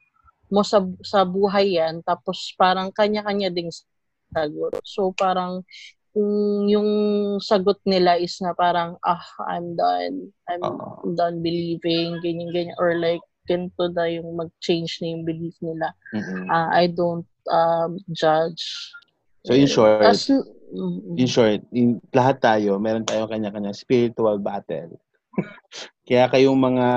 mo 0.50 0.62
sa, 0.62 0.82
sa 1.02 1.26
buhay 1.26 1.78
yan. 1.78 2.02
Tapos 2.02 2.54
parang 2.54 2.90
kanya-kanya 2.94 3.50
ding 3.50 3.70
sagot. 4.32 4.78
So 4.82 5.10
parang 5.14 5.62
kung 6.16 6.64
yung 6.64 6.90
sagot 7.44 7.76
nila 7.84 8.16
is 8.16 8.40
na 8.40 8.56
parang, 8.56 8.96
ah, 9.04 9.20
I'm 9.52 9.76
done. 9.76 10.32
I'm 10.48 10.64
Oo. 10.64 11.12
done 11.12 11.44
believing, 11.44 12.24
ganyan-ganyan. 12.24 12.72
Or 12.80 12.96
like, 12.96 13.20
ganito 13.44 13.92
na 13.92 14.08
yung 14.10 14.32
mag-change 14.32 14.98
na 15.04 15.12
yung 15.12 15.24
belief 15.28 15.54
nila. 15.60 15.92
Mm-mm. 16.16 16.48
Ah, 16.48 16.72
I 16.72 16.88
don't 16.88 17.28
um, 17.52 18.00
judge. 18.10 18.64
So, 19.46 19.54
in 19.54 19.70
short, 19.70 20.02
As, 20.02 20.26
mm, 20.26 21.20
in 21.20 21.28
short, 21.30 21.62
in, 21.70 22.02
lahat 22.10 22.42
tayo, 22.42 22.80
meron 22.82 23.06
tayong 23.06 23.30
kanya-kanya 23.30 23.76
spiritual 23.76 24.40
battle. 24.42 24.98
Kaya 26.08 26.26
kayong 26.32 26.58
mga 26.58 26.88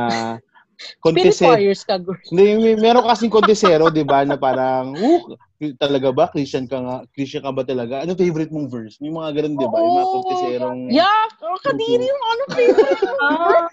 Contestant, 1.03 1.59
warriors 1.59 1.83
ka, 1.83 1.99
girl. 1.99 2.15
Hindi, 2.31 2.45
may, 2.55 2.75
meron 2.79 3.03
kasing 3.03 3.31
kontesero, 3.31 3.91
di 3.91 4.07
ba, 4.07 4.23
na 4.23 4.39
parang, 4.39 4.95
uh, 4.95 5.19
talaga 5.75 6.15
ba? 6.15 6.31
Christian 6.31 6.71
ka 6.71 6.79
nga? 6.79 6.97
Christian 7.11 7.43
ka 7.43 7.51
ba 7.51 7.67
talaga? 7.67 8.03
Ano 8.03 8.15
favorite 8.15 8.51
mong 8.51 8.71
verse? 8.71 8.95
May 9.03 9.11
mga 9.11 9.29
ganun, 9.35 9.59
di 9.59 9.67
ba? 9.67 9.77
Yung 9.79 9.95
mga 9.99 10.11
konteserong... 10.15 10.79
Yeah, 10.87 11.27
oh, 11.43 11.59
kadiri 11.59 12.05
yung 12.07 12.23
ano 12.23 12.43
favorite 12.55 13.03
mo. 13.03 13.15
Ah, 13.19 13.67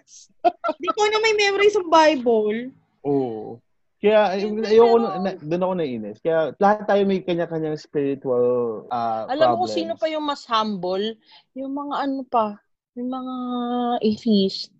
Di 0.83 0.89
ko 0.91 1.01
na 1.07 1.19
may 1.23 1.35
memory 1.39 1.69
sa 1.71 1.83
Bible. 1.87 2.75
Oo. 3.07 3.59
Kaya, 3.97 4.37
ay- 4.37 4.61
ayoko, 4.77 4.97
na, 5.01 5.09
na, 5.19 5.31
doon 5.41 5.65
ako 5.65 5.75
nainis. 5.79 6.19
Kaya, 6.21 6.53
lahat 6.61 6.85
tayo 6.85 7.03
may 7.09 7.25
kanya-kanyang 7.25 7.81
spiritual 7.81 8.85
uh, 8.93 9.25
Alam 9.31 9.57
mo 9.57 9.65
kung 9.65 9.73
problems. 9.73 9.79
sino 9.79 9.93
pa 9.97 10.07
yung 10.13 10.27
mas 10.27 10.45
humble? 10.45 11.17
Yung 11.57 11.73
mga 11.73 11.95
ano 12.05 12.23
pa, 12.29 12.61
yung 12.93 13.09
mga 13.09 13.35
atheist. 14.05 14.76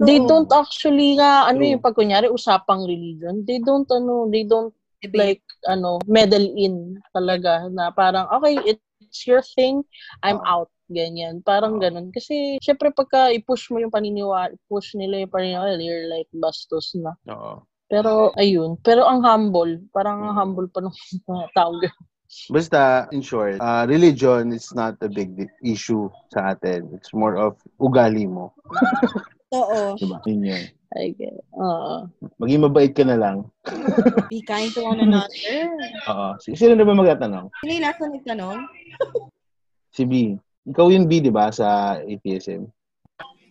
They 0.00 0.18
Oo. 0.22 0.28
don't 0.28 0.50
actually 0.52 1.16
nga, 1.18 1.48
ano 1.50 1.62
True. 1.62 1.70
yung 1.74 1.82
pag 1.82 1.96
kunyari 1.96 2.26
usapang 2.30 2.86
religion, 2.86 3.42
they 3.46 3.58
don't, 3.58 3.88
ano, 3.90 4.26
they 4.30 4.44
don't 4.44 4.74
like, 5.14 5.42
ano, 5.66 5.98
meddle 6.06 6.50
in 6.58 6.98
talaga 7.14 7.70
na 7.70 7.90
parang, 7.94 8.26
okay, 8.34 8.58
it's 8.66 9.26
your 9.26 9.42
thing, 9.42 9.82
I'm 10.22 10.42
out. 10.46 10.70
Ganyan. 10.88 11.44
Parang 11.44 11.76
ganun. 11.76 12.08
Kasi, 12.16 12.56
syempre, 12.64 12.88
pagka 12.88 13.28
i-push 13.36 13.68
mo 13.68 13.76
yung 13.76 13.92
paniniwala, 13.92 14.56
push 14.72 14.96
nila 14.96 15.20
yung 15.20 15.28
paniniwala, 15.28 15.76
you're 15.76 16.08
like 16.08 16.24
bastos 16.32 16.96
na. 16.96 17.12
Oo. 17.28 17.60
Pero, 17.92 18.32
ayun. 18.40 18.80
Pero 18.80 19.04
ang 19.04 19.20
humble, 19.20 19.84
parang 19.92 20.24
ang 20.24 20.32
Mm. 20.32 20.40
humble 20.40 20.68
pa 20.72 20.80
ng 20.80 20.92
tao. 21.56 21.76
Basta, 22.48 23.08
in 23.12 23.20
short, 23.20 23.60
uh, 23.60 23.84
religion 23.88 24.52
is 24.52 24.72
not 24.72 24.96
a 25.04 25.08
big 25.08 25.48
issue 25.60 26.08
sa 26.32 26.56
atin. 26.56 26.88
It's 26.96 27.12
more 27.12 27.36
of 27.36 27.60
ugali 27.80 28.24
mo. 28.28 28.52
Oo. 29.52 29.96
Diba? 29.96 30.18
Yun 30.28 30.44
yun. 30.44 30.64
I 30.96 31.12
get, 31.12 31.36
oo. 31.52 32.08
Maging 32.40 32.64
mabait 32.64 32.92
ka 32.96 33.04
na 33.04 33.20
lang. 33.20 33.44
Be 34.32 34.40
kind 34.40 34.72
to 34.72 34.80
one 34.80 35.00
another. 35.00 35.28
Oo. 36.08 36.28
Si- 36.40 36.56
Sino 36.56 36.72
na 36.72 36.84
ba 36.84 36.96
magtatanong? 36.96 37.52
Sino 37.60 37.70
yung 37.76 37.84
last 37.84 38.00
na 38.00 38.08
nagtanong? 38.12 38.58
Si 39.88 40.04
B. 40.04 40.36
Ikaw 40.68 40.86
yung 40.92 41.08
B, 41.08 41.18
di 41.18 41.32
ba, 41.32 41.48
sa 41.48 41.96
ATSM? 41.98 42.68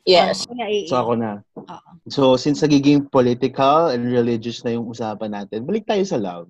Yes. 0.05 0.45
So, 0.87 0.95
ako 0.95 1.17
na. 1.17 1.41
Oo. 1.59 1.89
So, 2.07 2.21
since 2.39 2.61
nagiging 2.61 3.09
political 3.09 3.91
and 3.91 4.07
religious 4.07 4.63
na 4.63 4.77
yung 4.77 4.87
usapan 4.87 5.33
natin, 5.33 5.65
balik 5.67 5.83
tayo 5.83 6.01
sa 6.07 6.15
love. 6.21 6.47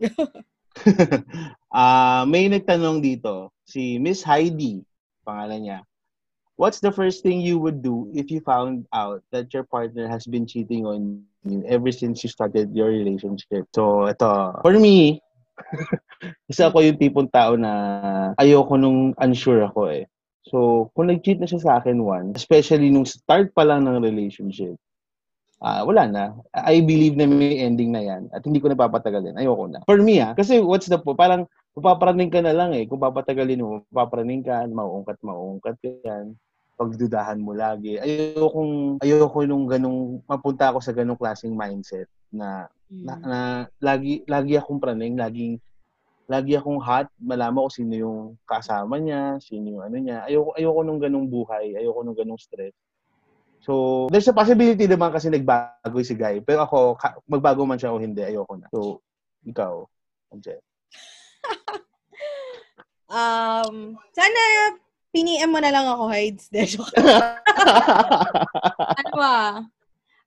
Ah, 1.74 2.22
may 2.24 2.46
nagtanong 2.46 3.02
dito, 3.02 3.50
si 3.66 3.98
Miss 3.98 4.22
Heidi, 4.22 4.78
pangalan 5.26 5.60
niya. 5.60 5.78
What's 6.54 6.78
the 6.78 6.94
first 6.94 7.26
thing 7.26 7.42
you 7.42 7.58
would 7.58 7.82
do 7.82 8.06
if 8.14 8.30
you 8.30 8.38
found 8.38 8.86
out 8.94 9.26
that 9.34 9.50
your 9.50 9.66
partner 9.66 10.06
has 10.06 10.22
been 10.22 10.46
cheating 10.46 10.86
on 10.86 11.26
you 11.42 11.66
ever 11.66 11.90
since 11.90 12.22
you 12.22 12.30
started 12.30 12.70
your 12.70 12.94
relationship? 12.94 13.66
So, 13.74 14.06
ito. 14.06 14.62
For 14.62 14.78
me, 14.78 15.18
isa 16.50 16.70
ako 16.70 16.78
yung 16.86 16.98
tipong 17.02 17.30
tao 17.34 17.58
na 17.58 17.72
ayoko 18.38 18.78
nung 18.78 19.18
unsure 19.18 19.66
ako 19.66 19.90
eh. 19.90 20.06
So, 20.46 20.90
kung 20.94 21.10
nag-cheat 21.10 21.42
na 21.42 21.50
siya 21.50 21.58
sa 21.58 21.72
akin 21.82 21.98
one, 21.98 22.38
especially 22.38 22.86
nung 22.86 23.08
start 23.08 23.50
pa 23.50 23.66
lang 23.66 23.90
ng 23.90 23.98
relationship, 23.98 24.78
ah 25.58 25.82
wala 25.82 26.06
na. 26.06 26.24
I 26.54 26.86
believe 26.86 27.18
na 27.18 27.26
may 27.26 27.58
ending 27.66 27.90
na 27.90 28.02
yan 28.04 28.30
at 28.30 28.46
hindi 28.46 28.62
ko 28.62 28.70
na 28.70 28.78
papatagalin. 28.78 29.34
Ayoko 29.34 29.74
na. 29.74 29.82
For 29.90 29.98
me 29.98 30.22
ah, 30.22 30.38
kasi 30.38 30.62
what's 30.62 30.86
the 30.86 31.02
po, 31.02 31.18
parang 31.18 31.50
papaparaning 31.74 32.30
ka 32.30 32.38
na 32.38 32.54
lang 32.54 32.70
eh. 32.72 32.86
Kung 32.86 33.02
papatagalin 33.02 33.58
mo, 33.58 33.82
papaparaning 33.90 34.46
ka, 34.46 34.62
mauungkat, 34.70 35.18
mauungkat 35.26 35.74
ka 35.82 35.90
yan. 36.06 36.38
Pagdudahan 36.78 37.38
mo 37.38 37.54
lagi. 37.54 37.98
Ayokong, 37.98 39.02
ayoko 39.02 39.42
nung 39.46 39.66
ganung, 39.66 40.22
mapunta 40.26 40.70
ako 40.70 40.78
sa 40.82 40.94
ganung 40.94 41.18
klaseng 41.18 41.54
mindset 41.54 42.06
na, 42.30 42.70
na, 42.90 43.12
na 43.22 43.38
lagi, 43.82 44.22
lagi 44.30 44.54
akong 44.58 44.78
praning, 44.78 45.18
laging, 45.18 45.58
lagi 46.30 46.54
akong 46.54 46.78
hot, 46.78 47.10
malaman 47.20 47.66
ko 47.66 47.70
sino 47.70 47.94
yung 47.94 48.18
kasama 48.46 48.98
niya, 49.02 49.38
sino 49.42 49.78
yung 49.78 49.82
ano 49.82 49.96
niya. 49.98 50.26
Ayoko, 50.30 50.54
ayoko 50.54 50.80
nung 50.86 51.02
ganung 51.02 51.26
buhay, 51.26 51.74
ayoko 51.74 52.00
nung 52.06 52.18
ganung 52.18 52.38
stress. 52.38 52.74
So, 53.64 54.06
there's 54.12 54.28
a 54.28 54.36
possibility 54.36 54.84
naman 54.84 55.08
kasi 55.08 55.32
nagbago 55.32 55.98
si 56.04 56.14
Guy. 56.14 56.44
Pero 56.44 56.68
ako, 56.68 57.00
magbago 57.26 57.64
man 57.64 57.80
siya 57.80 57.96
o 57.96 57.98
hindi, 57.98 58.20
ayoko 58.20 58.54
na. 58.60 58.68
So, 58.70 59.00
ikaw, 59.42 59.88
Anje. 60.34 60.60
Um, 63.06 63.94
sana 64.10 64.40
piniem 65.14 65.46
mo 65.46 65.62
na 65.62 65.70
lang 65.70 65.86
ako, 65.86 66.10
Hides. 66.10 66.50
Ano 68.98 69.10
ba? 69.14 69.38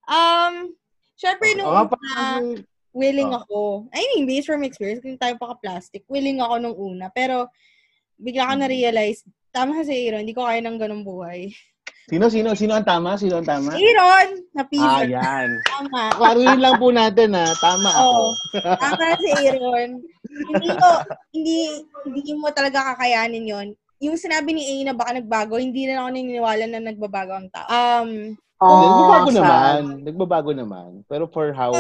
Um, 0.08 0.72
syempre 1.20 1.52
nung 1.54 1.68
Oo 1.68 1.76
nga 1.76 1.92
pa, 1.92 1.98
una, 2.00 2.56
willing 2.96 3.32
Oh. 3.36 3.40
ako. 3.44 3.60
I 3.92 4.02
mean, 4.16 4.24
based 4.26 4.48
from 4.48 4.64
experience, 4.64 5.04
kung 5.04 5.20
tayo 5.20 5.36
paka-plastic, 5.36 6.08
willing 6.08 6.40
ako 6.40 6.56
nung 6.58 6.78
una. 6.78 7.12
Pero, 7.12 7.52
bigla 8.16 8.48
ko 8.50 8.54
Mm. 8.56 8.62
na-realize, 8.64 9.22
tama 9.52 9.84
si 9.84 9.94
Aaron, 9.94 10.24
hindi 10.24 10.34
ko 10.34 10.48
kaya 10.48 10.64
ng 10.64 10.80
ganung 10.80 11.04
buhay. 11.04 11.52
Sino, 12.08 12.32
sino, 12.32 12.56
sino 12.56 12.72
ang 12.72 12.88
tama? 12.88 13.20
Sino 13.20 13.44
ang 13.44 13.48
tama? 13.48 13.76
Aaron! 13.76 14.28
Ah, 14.56 14.64
Napili. 14.64 15.12
yan. 15.12 15.50
tama. 15.62 16.08
Klaruhin 16.16 16.60
lang 16.64 16.80
po 16.80 16.88
natin 16.88 17.36
ha. 17.36 17.52
Tama 17.52 17.90
ako. 17.92 18.08
Oo. 18.08 18.28
Tama 18.80 19.06
si 19.20 19.30
Aaron. 19.36 19.90
hindi 20.24 20.70
mo, 20.72 20.90
hindi, 21.36 21.58
hindi 22.08 22.32
mo 22.32 22.48
talaga 22.56 22.96
kakayanin 22.96 23.44
yon 23.44 23.68
Yung 24.00 24.16
sinabi 24.16 24.56
ni 24.56 24.64
A 24.64 24.76
na 24.88 24.96
baka 24.96 25.20
nagbago, 25.20 25.60
hindi 25.60 25.84
na 25.84 26.00
ako 26.00 26.08
naniniwala 26.10 26.64
na 26.66 26.80
nagbabago 26.80 27.34
ang 27.36 27.50
tao. 27.52 27.68
Um, 27.68 28.10
Hindi, 28.58 28.86
nagbabago 28.88 29.30
sad. 29.30 29.36
naman. 29.36 29.82
Nagbabago 30.02 30.52
naman. 30.56 30.90
Pero 31.06 31.28
for 31.28 31.52
how 31.52 31.76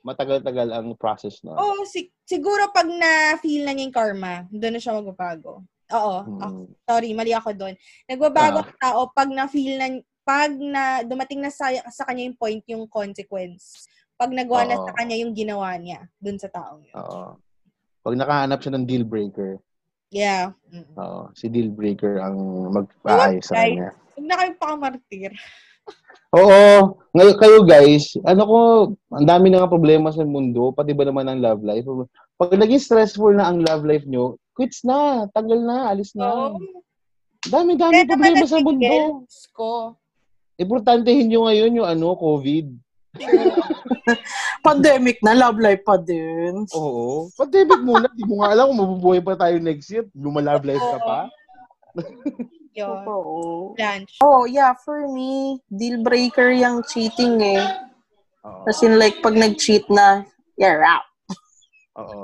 matagal-tagal 0.00 0.72
ang 0.72 0.96
process 0.96 1.38
na. 1.44 1.54
oh, 1.54 1.84
si- 1.84 2.10
siguro 2.24 2.72
pag 2.72 2.88
na-feel 2.88 3.62
na 3.62 3.72
niya 3.72 3.86
yung 3.86 3.94
karma, 3.94 4.48
doon 4.48 4.74
na 4.74 4.80
siya 4.80 4.96
magbabago. 4.96 5.62
Oo. 5.90 6.16
Hmm. 6.22 6.64
sorry, 6.86 7.10
mali 7.12 7.32
ako 7.32 7.50
doon. 7.52 7.74
Nagbabago 8.06 8.62
Ah. 8.62 8.70
tao 8.78 9.00
pag 9.10 9.28
na-feel 9.28 9.74
na, 9.76 9.86
pag 10.22 10.52
na, 10.54 11.02
dumating 11.02 11.42
na 11.42 11.50
sa, 11.50 11.70
sa 11.90 12.06
kanya 12.06 12.30
yung 12.30 12.38
point, 12.38 12.62
yung 12.68 12.84
consequence. 12.86 13.86
Pag 14.14 14.30
nagawa 14.30 14.68
na 14.68 14.76
sa 14.78 14.92
kanya 14.94 15.16
yung 15.16 15.32
ginawa 15.32 15.74
niya, 15.76 16.04
doon 16.20 16.38
sa 16.38 16.52
taong 16.52 16.84
yun. 16.84 16.94
Oo. 16.94 17.40
Pag 18.00 18.14
nakahanap 18.16 18.58
siya 18.60 18.74
ng 18.76 18.86
deal 18.86 19.04
breaker, 19.04 19.58
Yeah. 20.10 20.58
Mm. 20.74 20.90
oo, 20.98 21.30
si 21.38 21.46
deal 21.46 21.70
breaker 21.70 22.18
ang 22.18 22.34
mag-aayos 22.74 23.46
sa 23.46 23.62
kanya. 23.62 23.94
Huwag 24.18 24.26
na 24.26 24.34
kayo 24.42 24.50
pakamartir. 24.58 25.30
Oo. 26.34 26.98
Ngayon 27.14 27.36
kayo 27.38 27.58
guys, 27.62 28.18
ano 28.26 28.42
ko, 28.42 28.58
ang 29.14 29.26
dami 29.26 29.50
na 29.50 29.62
nga 29.62 29.70
problema 29.70 30.10
sa 30.10 30.26
mundo, 30.26 30.74
pati 30.74 30.94
ba 30.94 31.06
naman 31.06 31.26
ang 31.30 31.38
love 31.38 31.62
life. 31.62 31.86
Pag 32.34 32.58
naging 32.58 32.82
stressful 32.82 33.34
na 33.34 33.50
ang 33.50 33.62
love 33.62 33.86
life 33.86 34.02
nyo, 34.06 34.34
quits 34.60 34.84
na, 34.84 35.24
tagal 35.32 35.56
na, 35.56 35.88
alis 35.88 36.12
na. 36.12 36.52
So, 36.52 36.60
Dami-dami 37.48 38.04
problema 38.04 38.44
sa 38.44 38.60
mundo. 38.60 39.24
ko. 39.56 39.96
Importantehin 40.60 41.32
nyo 41.32 41.48
ngayon 41.48 41.80
yung 41.80 41.88
ano, 41.88 42.12
COVID. 42.12 42.68
Pandemic 44.66 45.24
na, 45.24 45.32
love 45.32 45.56
life 45.56 45.80
pa 45.80 45.96
din. 45.96 46.68
Oo. 46.76 47.32
Pandemic 47.32 47.80
muna. 47.80 48.12
Di 48.12 48.28
mo 48.28 48.44
nga 48.44 48.52
alam 48.52 48.68
kung 48.68 48.80
mabubuhay 48.84 49.24
pa 49.24 49.40
tayo 49.40 49.56
next 49.56 49.88
year. 49.88 50.04
Lumalove 50.12 50.68
life 50.68 50.84
ka 50.84 50.98
pa. 51.00 51.20
Yun. 52.76 53.02
Oo. 53.08 53.72
Lunch. 53.80 54.20
Oh, 54.20 54.44
yeah, 54.44 54.76
for 54.76 55.08
me, 55.08 55.64
deal 55.72 56.04
breaker 56.04 56.52
yung 56.52 56.84
cheating 56.84 57.40
eh. 57.40 57.64
Oo. 58.44 58.68
As 58.68 58.84
in, 58.84 59.00
like, 59.00 59.24
pag 59.24 59.34
nag-cheat 59.34 59.88
na, 59.88 60.28
you're 60.60 60.84
out. 60.84 61.08
Oo. 61.96 62.20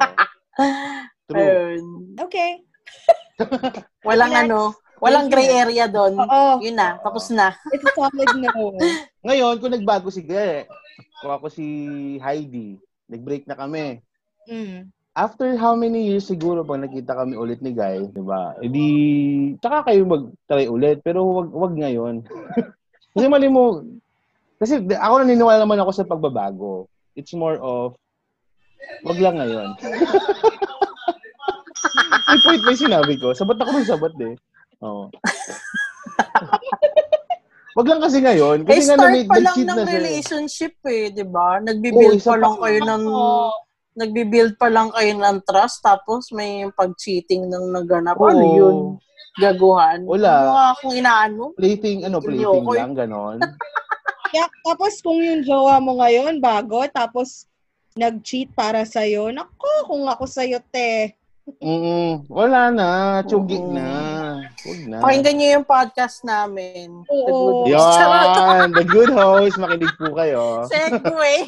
True. 1.27 1.43
Ayun. 1.43 1.83
Okay. 2.23 2.51
Walang 4.09 4.33
Next. 4.33 4.43
ano, 4.47 4.61
walang 5.03 5.29
gray 5.29 5.51
area 5.51 5.91
doon. 5.91 6.17
Oo. 6.17 6.63
Yun 6.63 6.77
na, 6.79 6.97
tapos 7.03 7.29
na. 7.35 7.53
It's 7.75 7.85
a 7.85 7.93
solid 7.93 8.31
no. 8.39 8.79
Ngayon, 9.27 9.61
kung 9.61 9.75
nagbago 9.75 10.09
si 10.09 10.25
Gre, 10.25 10.65
kung 11.21 11.33
ako 11.35 11.53
si 11.53 11.67
Heidi, 12.23 12.81
nag-break 13.11 13.45
na 13.45 13.59
kami. 13.59 14.01
Mm. 14.49 14.89
After 15.17 15.57
how 15.57 15.73
many 15.73 16.13
years 16.13 16.29
siguro 16.29 16.61
pag 16.61 16.85
nakita 16.85 17.17
kami 17.17 17.37
ulit 17.37 17.61
ni 17.65 17.73
Guy, 17.73 18.09
di 18.13 18.23
ba? 18.23 18.57
Edi, 18.61 18.89
tsaka 19.61 19.91
kayo 19.91 20.05
mag-try 20.05 20.69
ulit. 20.69 21.01
Pero 21.03 21.25
wag, 21.25 21.49
wag 21.53 21.75
ngayon. 21.77 22.23
kasi 23.17 23.27
mali 23.27 23.49
mo, 23.49 23.85
kasi 24.61 24.81
ako 24.81 25.15
naniniwala 25.25 25.61
naman 25.61 25.81
ako 25.81 25.91
sa 25.93 26.09
pagbabago. 26.09 26.89
It's 27.17 27.33
more 27.33 27.57
of, 27.61 27.97
wag 29.05 29.19
lang 29.21 29.41
ngayon. 29.41 29.77
May 32.29 32.39
point 32.43 32.63
ba 32.63 32.71
yung 32.73 32.85
sinabi 32.87 33.15
ko? 33.17 33.33
Sabat 33.33 33.59
ako 33.59 33.71
ng 33.73 33.89
sabat 33.89 34.15
eh. 34.23 34.35
Oo. 34.83 35.09
wag 37.77 37.87
lang 37.87 38.01
kasi 38.01 38.19
ngayon. 38.25 38.65
Eh, 38.65 38.67
Kasi 38.67 38.83
nga 38.89 38.97
start 38.97 39.13
nag- 39.13 39.29
pa 39.29 39.39
lang 39.39 39.57
ng 39.57 39.69
na 39.69 39.75
siya 39.77 39.85
eh. 39.85 39.97
relationship 40.01 40.75
eh, 40.89 41.05
di 41.13 41.25
ba? 41.29 41.61
Nagbi-build 41.61 42.17
isa 42.17 42.33
pa 42.33 42.37
lang 42.41 42.55
pa- 42.57 42.63
kayo 42.67 42.79
ng... 42.83 43.03
Oo. 43.05 43.51
Nagbi-build 43.97 44.53
pa 44.61 44.69
lang 44.69 44.89
kayo 44.93 45.13
ng 45.17 45.37
trust, 45.49 45.81
tapos 45.81 46.29
may 46.29 46.69
pag-cheating 46.73 47.49
ng 47.49 47.65
naganap. 47.73 48.17
Ano 48.21 48.45
Oo. 48.45 48.57
yun? 48.57 48.77
Gaguhan. 49.37 50.05
Wala. 50.05 50.33
Ano 50.33 50.53
nga 50.53 50.67
akong 50.73 50.95
inaano? 50.97 51.43
Plating, 51.57 51.99
ano, 52.05 52.17
plating 52.21 52.65
eh. 52.65 52.77
lang, 52.77 52.93
ganon. 52.93 53.39
Kaya, 54.33 54.45
tapos 54.65 55.01
kung 55.01 55.21
yung 55.21 55.45
jowa 55.45 55.81
mo 55.81 56.01
ngayon, 56.01 56.41
bago, 56.41 56.85
tapos 56.93 57.49
nag-cheat 57.97 58.53
para 58.53 58.85
sa'yo, 58.85 59.33
nako, 59.33 59.69
kung 59.89 60.05
ako 60.09 60.29
sa'yo, 60.29 60.61
te. 60.69 61.17
Mm, 61.47 62.27
wala 62.27 62.75
na. 62.75 62.89
Tsugig 63.23 63.63
Oo. 63.63 63.71
na. 63.71 63.87
Huwag 64.67 64.81
na. 64.91 64.99
Pakinggan 64.99 65.35
niyo 65.39 65.49
yung 65.55 65.67
podcast 65.67 66.27
namin. 66.27 67.07
The 67.07 67.31
Oo. 67.31 67.63
Good 67.71 67.79
Host. 67.79 67.99
Yan. 68.03 68.69
The 68.75 68.87
good 68.91 69.13
host. 69.15 69.55
Makinig 69.63 69.95
po 69.95 70.11
kayo. 70.11 70.67
Segway. 70.67 71.47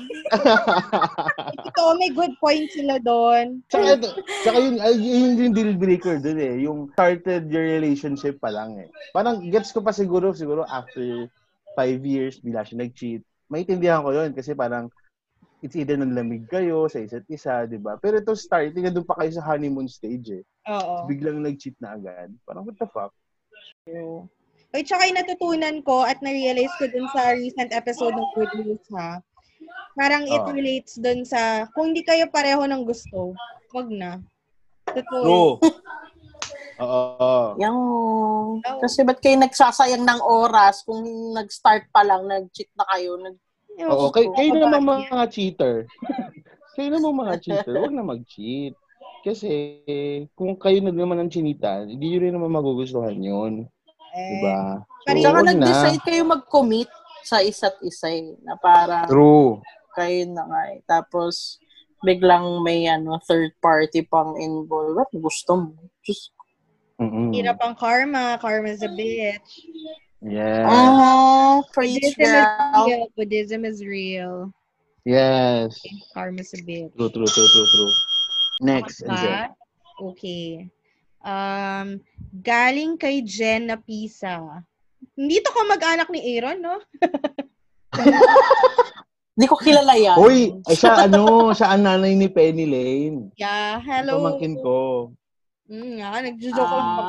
Ito, 1.68 1.82
may 1.98 2.14
good 2.14 2.30
point 2.38 2.70
sila 2.70 3.02
doon. 3.02 3.58
Tsaka, 3.66 3.98
ito, 3.98 4.08
tsaka 4.46 4.58
yun, 4.62 4.78
yun 5.02 5.34
yung 5.34 5.54
deal 5.58 5.74
breaker 5.74 6.22
dun 6.22 6.38
eh. 6.38 6.54
Yung 6.62 6.94
started 6.94 7.50
your 7.50 7.66
relationship 7.66 8.38
pa 8.38 8.54
lang 8.54 8.78
eh. 8.78 8.88
Parang 9.10 9.50
gets 9.50 9.74
ko 9.74 9.82
pa 9.82 9.90
siguro, 9.90 10.30
siguro 10.30 10.62
after 10.70 11.26
five 11.74 11.98
years, 12.06 12.38
bila 12.38 12.62
siya 12.62 12.86
nag-cheat. 12.86 13.26
Maintindihan 13.50 14.06
ko 14.06 14.14
yun 14.14 14.30
kasi 14.30 14.54
parang 14.54 14.94
it's 15.60 15.74
either 15.74 15.98
nanlamig 15.98 16.46
kayo 16.46 16.86
sa 16.86 17.02
isa't 17.02 17.26
isa, 17.26 17.66
di 17.66 17.78
ba? 17.78 17.98
Pero 17.98 18.18
ito 18.18 18.34
starting, 18.34 18.86
na 18.86 18.94
doon 18.94 19.06
pa 19.06 19.18
kayo 19.18 19.30
sa 19.34 19.44
honeymoon 19.44 19.90
stage 19.90 20.42
eh. 20.42 20.44
Oo. 20.70 21.06
Biglang 21.10 21.42
nag-cheat 21.42 21.74
na 21.82 21.98
agad. 21.98 22.30
Parang 22.46 22.62
what 22.62 22.78
the 22.78 22.86
fuck? 22.86 23.10
Ay, 24.70 24.84
tsaka 24.84 25.08
yung 25.08 25.18
natutunan 25.18 25.76
ko 25.82 26.04
at 26.04 26.20
na-realize 26.20 26.70
ko 26.76 26.86
dun 26.86 27.08
sa 27.10 27.32
recent 27.34 27.72
episode 27.72 28.12
ng 28.12 28.28
Good 28.36 28.52
News, 28.62 28.86
ha? 28.94 29.18
Parang 29.96 30.28
it 30.28 30.38
Ah. 30.44 30.52
relates 30.52 30.94
dun 30.94 31.24
sa, 31.26 31.66
kung 31.74 31.90
hindi 31.90 32.04
kayo 32.06 32.28
pareho 32.30 32.62
ng 32.62 32.84
gusto, 32.86 33.34
wag 33.74 33.88
na. 33.90 34.22
Totoo. 34.86 35.24
True. 35.24 35.52
Oo. 36.78 37.58
Yung, 37.58 37.78
kasi 38.78 39.02
ba't 39.02 39.18
kayo 39.18 39.34
nagsasayang 39.42 40.06
ng 40.06 40.20
oras 40.22 40.86
kung 40.86 41.02
nag-start 41.34 41.90
pa 41.90 42.06
lang, 42.06 42.30
nag-cheat 42.30 42.70
na 42.78 42.86
kayo, 42.94 43.18
nag 43.18 43.34
Oo, 43.86 44.10
kayo, 44.10 44.34
kayo 44.34 44.50
na 44.58 44.74
naman 44.74 45.06
mga 45.06 45.26
cheater. 45.30 45.74
kayo 46.74 46.88
naman 46.90 47.12
mga 47.26 47.34
cheater, 47.38 47.74
huwag 47.78 47.94
na 47.94 48.02
mag-cheat. 48.02 48.74
Kasi 49.22 49.82
kung 50.34 50.58
kayo 50.58 50.78
na 50.82 50.90
naman 50.94 51.22
ang 51.22 51.30
chinita, 51.30 51.86
hindi 51.86 52.10
nyo 52.10 52.18
rin 52.22 52.34
naman 52.34 52.54
magugustuhan 52.54 53.18
yun. 53.18 53.66
Eh, 54.14 54.30
Diba? 54.38 54.82
Wag 54.82 55.18
na. 55.18 55.42
nag-decide 55.42 56.02
kayo 56.02 56.22
mag-commit 56.26 56.90
sa 57.22 57.42
isa't 57.42 57.76
isa 57.84 58.08
eh, 58.08 58.34
na 58.42 58.56
para 58.56 59.04
True. 59.06 59.60
kayo 59.94 60.26
na 60.30 60.42
nga 60.48 60.62
eh. 60.74 60.80
Tapos, 60.86 61.58
biglang 62.02 62.62
may 62.62 62.86
ano, 62.86 63.18
third 63.26 63.52
party 63.58 64.06
pang 64.06 64.38
involved. 64.38 64.96
What 64.96 65.10
gusto 65.12 65.52
mo? 65.58 65.74
Just, 66.06 66.30
Mm-mm. 66.98 67.30
Hirap 67.30 67.62
ang 67.62 67.78
karma. 67.78 68.34
Karma's 68.42 68.82
a 68.82 68.90
bitch. 68.90 69.62
Yes. 70.18 70.66
oh, 70.66 71.62
preach 71.70 72.02
Buddhism 72.16 72.22
is 72.22 72.30
girl. 72.32 72.86
real. 72.86 73.06
Buddhism 73.14 73.64
is 73.64 73.78
real. 73.86 74.52
Yes. 75.06 75.78
Karma's 76.12 76.52
a 76.54 76.58
bitch. 76.58 76.90
True, 76.98 77.10
true, 77.10 77.30
true, 77.30 77.48
true, 77.48 77.68
true. 77.70 77.92
Next. 78.60 79.02
Okay. 79.98 80.66
Um, 81.22 82.02
galing 82.42 82.98
kay 82.98 83.22
Jen 83.22 83.70
na 83.70 83.78
Pisa. 83.78 84.62
Hindi 85.14 85.38
to 85.42 85.50
ko 85.54 85.66
mag-anak 85.66 86.10
ni 86.10 86.34
Aaron, 86.34 86.58
no? 86.62 86.78
Hindi 89.38 89.46
ko 89.46 89.54
kilala 89.54 89.94
yan. 89.94 90.18
Uy, 90.18 90.50
ay 90.66 90.74
siya 90.74 91.06
ano, 91.06 91.54
siya 91.54 91.70
ang 91.74 91.86
nanay 91.86 92.18
ni 92.18 92.26
Penny 92.26 92.66
Lane. 92.66 93.30
Yeah, 93.38 93.78
hello. 93.78 94.18
Pamangkin 94.18 94.58
ko. 94.58 95.10
Mm, 95.70 96.02
nga, 96.02 96.18
nagjo-joke 96.26 96.74
lang 96.74 96.90
ako. 96.90 97.06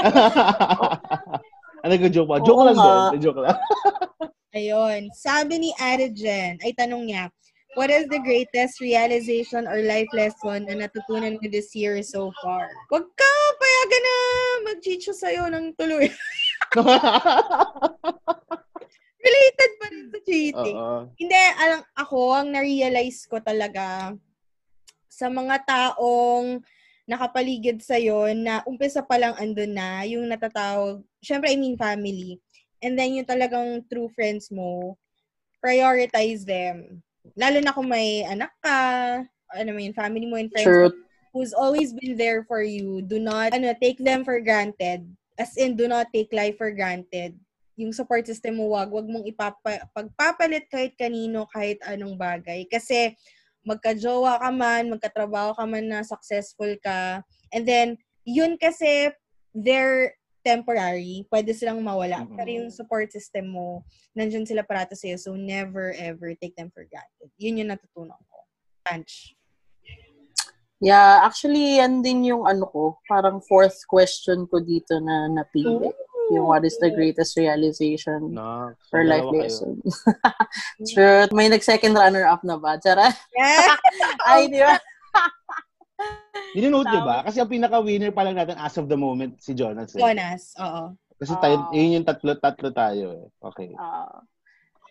Ah, 1.84 1.92
ano 1.92 2.00
ko 2.00 2.08
joke 2.08 2.32
pa? 2.32 2.40
Oo 2.40 2.48
Joke 2.48 2.64
lang 2.64 2.80
din. 3.12 3.20
Joke 3.20 3.44
lang. 3.44 3.60
Ayun. 4.56 5.12
Sabi 5.12 5.60
ni 5.60 5.70
Ate 5.76 6.08
Jen, 6.16 6.56
ay 6.64 6.72
tanong 6.72 7.04
niya, 7.04 7.28
what 7.76 7.92
is 7.92 8.08
the 8.08 8.16
greatest 8.24 8.80
realization 8.80 9.68
or 9.68 9.84
life 9.84 10.08
lesson 10.16 10.64
na 10.64 10.80
natutunan 10.80 11.36
mo 11.36 11.44
this 11.52 11.76
year 11.76 12.00
so 12.00 12.32
far? 12.40 12.72
Huwag 12.88 13.04
ka 13.04 13.30
payagan 13.60 14.00
na 14.00 14.16
siya 14.80 15.12
sa'yo 15.12 15.44
ng 15.52 15.76
tuloy. 15.76 16.08
Related 19.24 19.70
pa 19.76 19.86
rin 19.92 20.08
sa 20.08 20.20
cheating. 20.24 20.76
Oo. 20.80 21.12
Hindi, 21.20 21.42
alam, 21.60 21.84
ako, 22.00 22.32
ang 22.32 22.48
na-realize 22.48 23.28
ko 23.28 23.44
talaga 23.44 24.16
sa 25.12 25.28
mga 25.28 25.68
taong 25.68 26.64
nakapaligid 27.04 27.84
sa'yo 27.84 28.32
na 28.32 28.64
umpisa 28.64 29.04
pa 29.04 29.20
lang 29.20 29.36
andun 29.36 29.76
na, 29.76 30.04
yung 30.08 30.24
natatawag, 30.24 31.04
syempre, 31.20 31.52
I 31.52 31.56
mean 31.60 31.76
family. 31.76 32.40
And 32.80 32.96
then 32.96 33.16
yung 33.16 33.28
talagang 33.28 33.84
true 33.88 34.08
friends 34.12 34.48
mo, 34.48 34.96
prioritize 35.60 36.44
them. 36.44 37.00
Lalo 37.36 37.60
na 37.60 37.72
kung 37.72 37.88
may 37.88 38.24
anak 38.24 38.52
ka, 38.60 38.78
ano 39.52 39.70
mo 39.72 39.80
yun, 39.80 39.96
family 39.96 40.28
mo 40.28 40.36
and 40.36 40.52
friends 40.52 40.68
mo, 40.68 40.92
Truth. 40.92 41.00
who's 41.32 41.52
always 41.56 41.92
been 41.96 42.16
there 42.16 42.44
for 42.44 42.60
you. 42.60 43.00
Do 43.04 43.20
not, 43.20 43.52
ano, 43.52 43.72
take 43.76 44.00
them 44.00 44.24
for 44.24 44.40
granted. 44.40 45.04
As 45.36 45.56
in, 45.56 45.76
do 45.76 45.88
not 45.88 46.08
take 46.12 46.32
life 46.32 46.56
for 46.56 46.72
granted. 46.72 47.36
Yung 47.74 47.92
support 47.92 48.24
system 48.28 48.60
mo, 48.60 48.70
wag, 48.70 48.92
wag 48.92 49.08
mong 49.08 49.26
ipapa, 49.26 49.88
pagpapalit 49.92 50.68
kahit 50.70 50.94
kanino, 50.94 51.48
kahit 51.50 51.80
anong 51.84 52.14
bagay. 52.14 52.68
Kasi, 52.70 53.16
magka-jowa 53.64 54.38
ka 54.38 54.50
man, 54.52 54.92
magkatrabaho 54.92 55.56
ka 55.56 55.64
man 55.64 55.88
na 55.88 56.00
successful 56.04 56.68
ka. 56.84 57.24
And 57.50 57.64
then, 57.64 57.96
yun 58.28 58.60
kasi, 58.60 59.10
they're 59.56 60.14
temporary. 60.44 61.24
Pwede 61.32 61.56
silang 61.56 61.80
mawala. 61.80 62.28
Mhm. 62.28 62.36
Pero 62.36 62.48
yung 62.52 62.70
support 62.70 63.08
system 63.08 63.56
mo, 63.56 63.82
nandyan 64.12 64.44
sila 64.44 64.60
parato 64.60 64.92
sa'yo. 64.92 65.16
So, 65.16 65.32
never, 65.34 65.96
ever 65.96 66.36
take 66.36 66.52
them 66.54 66.68
for 66.70 66.84
granted. 66.84 67.32
Yun 67.40 67.64
yung 67.64 67.72
natutunan 67.72 68.20
ko. 68.28 68.38
Punch. 68.84 69.32
Yeah, 70.84 71.24
actually, 71.24 71.80
yan 71.80 72.04
din 72.04 72.28
yung 72.28 72.44
ano 72.44 72.68
ko, 72.68 73.00
parang 73.08 73.40
fourth 73.40 73.88
question 73.88 74.44
ko 74.44 74.60
dito 74.60 75.00
na 75.00 75.32
napili. 75.32 75.88
Yung 76.32 76.48
what 76.48 76.64
is 76.64 76.80
the 76.80 76.88
greatest 76.88 77.36
realization 77.36 78.32
No, 78.32 78.72
or 78.92 79.04
life 79.04 79.28
lesson. 79.28 79.76
Truth. 80.94 81.36
May 81.36 81.52
nag-second 81.52 81.92
runner-up 81.92 82.40
na 82.40 82.56
ba? 82.56 82.80
Tara. 82.80 83.12
Yeah. 83.36 83.76
Ay, 84.28 84.48
di 84.48 84.60
ba? 84.64 84.80
Ninonote 86.56 86.88
niyo 86.88 87.02
ba? 87.04 87.20
Kasi 87.28 87.44
ang 87.44 87.50
pinaka-winner 87.52 88.08
pa 88.14 88.24
lang 88.24 88.40
natin 88.40 88.56
as 88.56 88.74
of 88.80 88.88
the 88.88 88.96
moment, 88.96 89.36
si 89.42 89.52
Jonas. 89.52 89.92
Eh. 89.92 90.00
Jonas, 90.00 90.56
oo. 90.56 90.96
Kasi 91.20 91.34
tayo, 91.38 91.68
Ah. 91.68 91.72
yun 91.76 92.00
yung 92.00 92.06
tatlo, 92.08 92.32
tatlo 92.40 92.68
tayo 92.72 93.04
eh. 93.14 93.24
Okay. 93.44 93.70
Ah. 93.76 94.22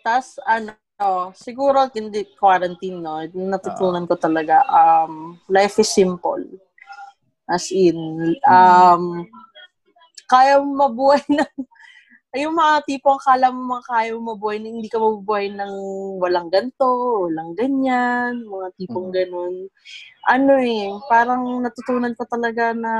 Tapos, 0.05 0.37
ano, 0.45 0.75
siguro, 1.33 1.89
hindi 1.91 2.29
quarantine, 2.37 2.99
no? 3.01 3.19
Natutunan 3.25 4.05
ko 4.07 4.15
talaga, 4.15 4.63
um, 4.69 5.39
life 5.49 5.79
is 5.81 5.89
simple. 5.91 6.43
As 7.49 7.71
in, 7.75 7.97
um, 8.47 9.27
kaya 10.29 10.59
mo 10.61 10.87
mabuhay 10.87 11.23
ng 11.29 11.53
yung 12.41 12.57
mga 12.57 12.81
tipong 12.89 13.21
kala 13.21 13.53
mo 13.53 13.77
mga 13.77 13.85
kaya 13.85 14.09
mo 14.17 14.33
mabuhay 14.33 14.57
na 14.57 14.73
hindi 14.73 14.89
ka 14.89 14.97
mabubuhay 14.97 15.53
ng 15.53 15.73
walang 16.17 16.49
ganto, 16.49 17.29
walang 17.29 17.53
ganyan, 17.53 18.41
mga 18.49 18.67
tipong 18.81 19.13
Mhm. 19.13 19.15
ganun. 19.15 19.53
Ano 20.25 20.53
eh, 20.57 20.89
parang 21.05 21.61
natutunan 21.61 22.17
ko 22.17 22.25
talaga 22.25 22.73
na, 22.73 22.93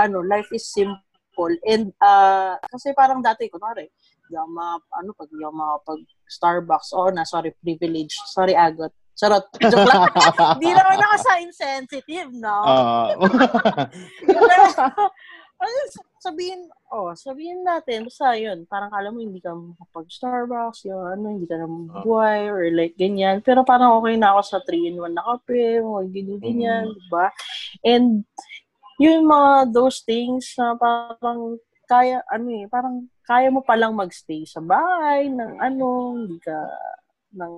ano, 0.00 0.24
life 0.24 0.48
is 0.56 0.64
simple. 0.64 1.52
And, 1.68 1.92
ah, 2.00 2.56
kasi 2.72 2.96
parang 2.96 3.20
dati, 3.20 3.52
kunwari, 3.52 3.84
ako 4.32 4.48
mga, 4.48 4.74
ano, 4.96 5.10
pag 5.12 5.28
di 5.28 5.42
ako 5.44 5.52
makapag 5.52 6.00
Starbucks, 6.30 6.90
oo 6.96 7.10
na, 7.12 7.28
sorry, 7.28 7.52
privilege, 7.60 8.16
sorry, 8.32 8.56
agot. 8.56 8.94
Charot. 9.12 9.44
Joke 9.68 9.84
lang. 9.84 10.08
Di 10.56 10.70
naman 10.72 10.96
ako 10.96 11.16
sa 11.20 11.34
insensitive, 11.44 12.32
no? 12.32 12.48
Ah. 12.64 13.12
ano, 15.60 15.78
sabihin, 16.20 16.68
oh, 16.92 17.12
sabihin 17.12 17.60
natin, 17.64 18.08
basta 18.08 18.32
yun, 18.36 18.64
parang 18.64 18.88
kala 18.92 19.12
mo 19.12 19.20
hindi 19.20 19.40
ka 19.44 19.52
makapag-Starbucks, 19.52 20.88
yun, 20.88 21.04
ano, 21.20 21.24
hindi 21.36 21.44
ka 21.44 21.56
na 21.60 21.68
mabuhay, 21.68 22.48
or 22.48 22.64
like, 22.72 22.96
ganyan. 22.96 23.44
Pero 23.44 23.60
parang 23.64 24.00
okay 24.00 24.16
na 24.16 24.32
ako 24.36 24.40
sa 24.44 24.58
3-in-1 24.64 25.12
na 25.12 25.24
kape, 25.24 25.80
mga 25.84 26.02
ganyan, 26.12 26.40
ganyan, 26.40 26.84
Mm. 26.88 26.96
di 26.96 27.04
ba? 27.12 27.26
And, 27.84 28.06
yung 29.00 29.24
mga 29.24 29.72
those 29.72 30.04
things 30.04 30.52
na 30.60 30.76
parang 30.76 31.56
kaya, 31.88 32.20
ano 32.28 32.48
eh, 32.52 32.68
parang 32.68 33.08
kaya 33.24 33.48
mo 33.48 33.64
palang 33.64 33.96
magstay 33.96 34.44
sa 34.44 34.60
bahay, 34.60 35.32
ng 35.32 35.56
ano, 35.56 36.16
hindi 36.20 36.36
ka, 36.40 36.56
ng 37.36 37.54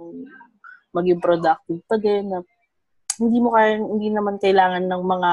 maging 0.95 1.19
productive 1.19 1.81
pa 1.89 1.97
din, 1.99 2.31
na 2.31 2.39
hindi 3.19 3.39
mo 3.43 3.55
kaya, 3.55 3.79
hindi 3.79 4.09
naman 4.11 4.39
kailangan 4.39 4.87
ng 4.87 5.03
mga 5.03 5.31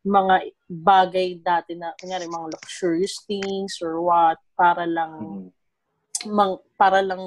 mga 0.00 0.34
bagay 0.66 1.28
dati 1.38 1.76
na, 1.76 1.92
kunyari, 2.00 2.24
mga 2.24 2.56
luxurious 2.56 3.20
things 3.28 3.80
or 3.84 4.00
what, 4.00 4.40
para 4.56 4.88
lang, 4.88 5.12
Mhm. 5.16 6.32
mang, 6.32 6.56
para 6.76 7.00
lang 7.00 7.20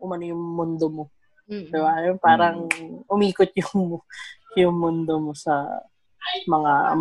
umano 0.00 0.24
yung 0.24 0.40
mundo 0.56 0.86
mo. 0.88 1.04
Mm-mm. 1.44 1.68
Diba? 1.68 1.92
Yung 2.08 2.20
parang 2.20 2.68
umikot 3.08 3.52
yung, 3.52 4.00
yung 4.60 4.76
mundo 4.76 5.20
mo 5.20 5.32
sa 5.36 5.68
mga 6.48 6.96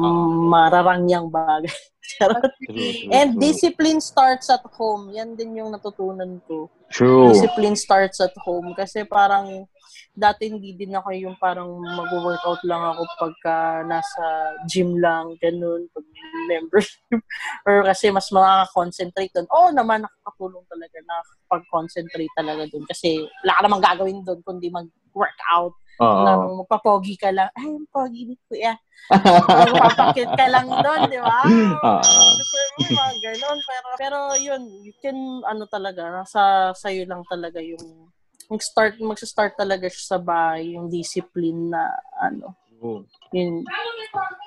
mararangyang 0.52 1.32
bagay. 1.32 1.72
And 3.16 3.40
discipline 3.40 4.04
starts 4.04 4.52
at 4.52 4.64
home. 4.76 5.16
Yan 5.16 5.40
din 5.40 5.56
yung 5.56 5.72
natutunan 5.72 6.44
ko. 6.44 6.68
True. 6.94 7.34
Discipline 7.34 7.74
starts 7.74 8.22
at 8.22 8.34
home. 8.46 8.78
Kasi 8.78 9.02
parang, 9.10 9.66
dati 10.14 10.46
hindi 10.46 10.78
din 10.78 10.94
ako 10.94 11.10
yung 11.18 11.36
parang 11.42 11.82
mag-workout 11.82 12.62
lang 12.70 12.86
ako 12.94 13.02
pagka 13.18 13.82
nasa 13.90 14.54
gym 14.70 15.02
lang, 15.02 15.34
ganun, 15.42 15.90
pag 15.90 16.06
membership. 16.46 17.02
Or 17.66 17.82
kasi 17.82 18.14
mas 18.14 18.30
makaka-concentrate 18.30 19.34
doon. 19.34 19.50
Oo 19.50 19.70
naman, 19.74 20.06
nakakatulong 20.06 20.66
talaga, 20.70 20.98
nakakapag-concentrate 21.02 22.34
talaga 22.38 22.64
doon. 22.70 22.86
Kasi 22.86 23.26
wala 23.42 23.58
ka 23.58 23.62
namang 23.66 23.84
gagawin 23.84 24.20
doon 24.22 24.40
kundi 24.46 24.70
mag-workout. 24.70 25.74
Oo. 26.02 26.24
Lang, 26.26 26.42
magpapogi 26.66 27.16
ka 27.20 27.30
lang. 27.30 27.50
Ay, 27.54 27.70
ang 27.70 27.86
pogi 27.90 28.22
ni 28.26 28.36
Kuya. 28.50 28.74
Magpapakit 29.14 30.30
ka 30.34 30.46
lang 30.50 30.68
doon, 30.70 31.02
di 31.12 31.20
ba? 31.22 31.40
Mga 32.98 33.14
ganon. 33.22 33.60
Pero, 33.62 33.88
pero 34.00 34.18
yun, 34.40 34.64
you 34.82 34.94
can, 34.98 35.44
ano 35.46 35.70
talaga, 35.70 36.10
nasa 36.10 36.74
sa'yo 36.74 37.06
lang 37.06 37.22
talaga 37.30 37.62
yung 37.62 38.10
mag-start, 38.50 38.98
mag-start 39.00 39.54
talaga 39.54 39.86
siya 39.88 40.18
sa 40.18 40.20
bahay, 40.20 40.74
yung 40.76 40.90
discipline 40.90 41.70
na, 41.70 41.94
ano, 42.18 42.58
True. 42.80 43.06
yun, 43.32 43.64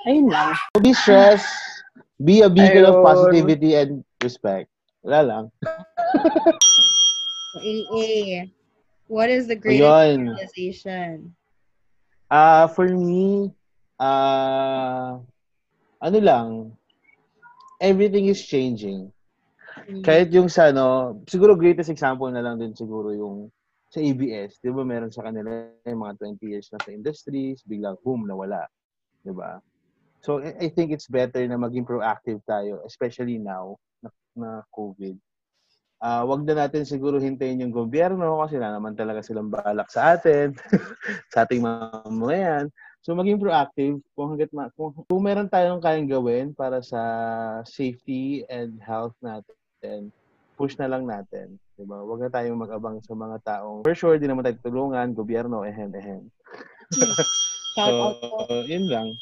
ayun 0.04 0.28
lang. 0.28 0.52
Don't 0.74 0.84
be 0.84 0.92
stressed. 0.92 1.46
Be 2.16 2.40
a 2.40 2.48
beacon 2.48 2.88
of 2.88 3.04
positivity 3.04 3.76
and 3.76 4.00
respect. 4.24 4.72
Wala 5.04 5.20
lang. 5.22 5.44
AA, 7.60 8.48
what 9.06 9.30
is 9.30 9.46
the 9.46 9.56
greatest 9.56 9.86
Ayun. 9.86 10.34
realization? 10.34 11.34
Ah, 12.30 12.66
for 12.66 12.90
me, 12.90 13.54
ah, 14.02 15.22
ano 16.02 16.18
lang, 16.18 16.74
everything 17.80 18.26
is 18.26 18.42
changing. 18.42 19.12
Mm. 19.86 20.02
Kahit 20.02 20.28
yung 20.34 20.50
sa 20.50 20.74
ano, 20.74 21.18
siguro 21.30 21.54
greatest 21.54 21.92
example 21.92 22.28
na 22.32 22.42
lang 22.42 22.58
din 22.58 22.74
siguro 22.74 23.14
yung 23.14 23.52
sa 23.92 24.02
ABS. 24.02 24.58
Di 24.58 24.72
ba 24.74 24.82
meron 24.82 25.14
sa 25.14 25.22
kanila 25.22 25.70
yung 25.86 26.02
mga 26.02 26.18
20 26.18 26.50
years 26.50 26.66
na 26.74 26.82
sa 26.82 26.90
industries, 26.90 27.62
biglang 27.62 27.96
boom, 28.02 28.26
nawala. 28.26 28.66
Di 29.22 29.30
ba? 29.30 29.62
So, 30.26 30.42
I 30.42 30.66
I 30.66 30.68
think 30.74 30.90
it's 30.90 31.06
better 31.06 31.46
na 31.46 31.54
maging 31.54 31.86
proactive 31.86 32.42
tayo, 32.42 32.82
especially 32.82 33.38
now 33.38 33.78
na, 34.02 34.10
na 34.34 34.50
COVID. 34.74 35.14
Ah, 35.96 36.28
wag 36.28 36.44
na 36.44 36.52
natin 36.52 36.84
siguro 36.84 37.16
hintayin 37.16 37.64
yung 37.64 37.72
gobyerno 37.72 38.44
kasi 38.44 38.60
na 38.60 38.68
naman 38.76 38.92
talaga 38.92 39.24
silang 39.24 39.48
balak 39.48 39.88
sa 39.88 40.12
atin, 40.12 40.52
sa 41.32 41.48
ating 41.48 41.64
mga 41.64 42.04
mamamayan. 42.04 42.64
So 43.00 43.16
maging 43.16 43.40
proactive 43.40 44.02
kung 44.12 44.34
hangga't 44.34 44.52
ma- 44.52 44.72
kung, 44.76 44.92
kung 44.92 45.22
meron 45.24 45.48
tayong 45.48 45.80
kayang 45.80 46.10
gawin 46.10 46.46
para 46.52 46.84
sa 46.84 47.00
safety 47.64 48.44
and 48.52 48.76
health 48.84 49.16
natin, 49.24 50.12
push 50.58 50.76
na 50.76 50.88
lang 50.90 51.08
natin, 51.08 51.56
'di 51.76 51.84
ba? 51.88 52.04
Wag 52.04 52.28
na 52.28 52.30
tayong 52.32 52.60
mag-abang 52.60 53.00
sa 53.00 53.16
mga 53.16 53.36
taong 53.44 53.84
for 53.84 53.96
sure 53.96 54.16
di 54.20 54.28
naman 54.28 54.44
tayo 54.44 54.56
tulungan, 54.64 55.16
gobyerno, 55.16 55.64
ehem 55.64 55.92
ehem. 55.96 56.22
So, 57.76 58.16
yun 58.64 58.88
lang. 58.88 59.20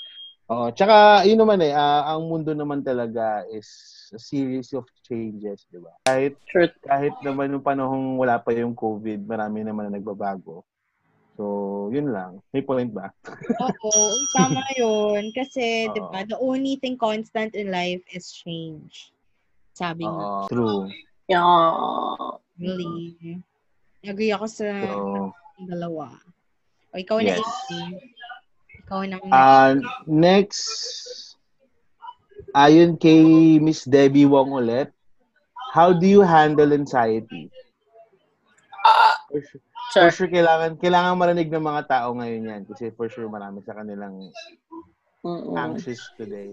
Oo, 0.55 0.71
tsaka 0.71 1.27
yun 1.27 1.43
naman 1.43 1.59
eh, 1.67 1.75
ah, 1.75 2.15
ang 2.15 2.31
mundo 2.31 2.55
naman 2.55 2.79
talaga 2.87 3.43
is 3.51 3.67
a 4.15 4.21
series 4.23 4.71
of 4.71 4.87
changes, 5.03 5.67
'di 5.67 5.83
ba? 5.83 5.91
Kahit 6.07 6.39
Truth. 6.47 6.79
kahit 6.87 7.11
naman 7.27 7.51
yung 7.59 7.65
panahong 7.67 8.15
wala 8.15 8.39
pa 8.39 8.55
yung 8.55 8.71
COVID, 8.79 9.27
marami 9.27 9.67
naman 9.67 9.91
na 9.91 9.99
nagbabago. 9.99 10.63
So, 11.35 11.91
yun 11.91 12.15
lang. 12.15 12.39
May 12.55 12.63
point 12.63 12.95
ba? 12.95 13.11
Oo, 13.59 14.15
tama 14.31 14.63
yun. 14.79 15.35
Kasi, 15.35 15.91
di 15.91 16.01
ba, 16.15 16.23
the 16.23 16.39
only 16.39 16.79
thing 16.79 16.95
constant 16.95 17.59
in 17.59 17.75
life 17.75 18.07
is 18.15 18.31
change. 18.31 19.11
Sabi 19.75 20.07
nga. 20.07 20.47
True. 20.47 20.87
Yeah. 21.27 22.39
Really. 22.55 23.19
Agree 24.07 24.31
ako 24.31 24.47
sa 24.47 24.71
So, 24.87 25.35
dalawa. 25.67 26.15
O, 26.95 26.99
ikaw 27.03 27.19
na, 27.19 27.35
Yes. 27.35 27.43
Ikaw 28.85 29.01
na. 29.09 29.17
uh, 29.33 29.73
next, 30.05 30.63
ayon 32.53 33.01
kay 33.01 33.57
Miss 33.59 33.89
Debbie 33.89 34.29
Wong 34.29 34.53
ulit, 34.53 34.93
how 35.73 35.97
do 35.97 36.05
you 36.05 36.21
handle 36.21 36.71
anxiety? 36.77 37.49
For 39.33 39.41
sure, 39.41 39.61
Sure. 39.95 40.03
for 40.05 40.11
sure 40.13 40.31
kailangan, 40.31 40.77
kailangan 40.81 41.17
marinig 41.17 41.49
ng 41.49 41.65
mga 41.65 41.83
tao 41.89 42.13
ngayon 42.17 42.51
yan 42.51 42.63
kasi 42.69 42.93
for 42.93 43.09
sure 43.09 43.29
marami 43.31 43.65
sa 43.65 43.73
kanilang 43.77 44.31
Mm-mm. 45.25 45.57
anxious 45.57 46.05
today. 46.21 46.53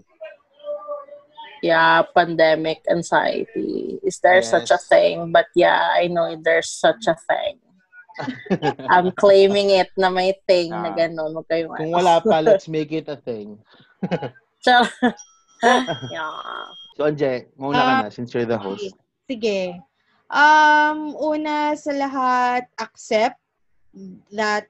Yeah, 1.62 2.02
pandemic 2.16 2.82
anxiety. 2.90 4.02
Is 4.02 4.18
there 4.24 4.42
Yes. 4.42 4.50
such 4.50 4.72
a 4.74 4.80
thing? 4.82 5.30
But 5.30 5.52
yeah, 5.54 5.94
I 5.94 6.08
know 6.10 6.34
there's 6.40 6.70
such 6.74 7.06
a 7.06 7.14
thing. 7.14 7.62
I'm 8.94 9.12
claiming 9.16 9.72
it 9.74 9.90
na 9.98 10.10
may 10.10 10.34
thing 10.48 10.72
na 10.72 10.92
Ah. 10.92 10.96
gano'n. 10.96 11.32
Huwag 11.36 11.48
kayong 11.50 11.74
Kung 11.78 11.92
wala 11.94 12.20
pa, 12.22 12.40
let's 12.46 12.68
make 12.68 12.92
it 12.92 13.08
a 13.10 13.18
thing. 13.18 13.58
Char- 14.66 14.90
yeah. 16.10 16.70
So, 16.98 17.06
Anje, 17.08 17.50
mauna 17.58 17.82
ka 17.82 17.92
Ah, 17.92 18.00
na 18.06 18.10
since 18.10 18.34
you're 18.34 18.46
the 18.50 18.58
host. 18.58 18.94
Sige. 19.30 19.78
Um, 20.32 21.16
una 21.20 21.76
sa 21.76 21.92
lahat, 21.92 22.68
accept 22.80 23.40
that 24.32 24.68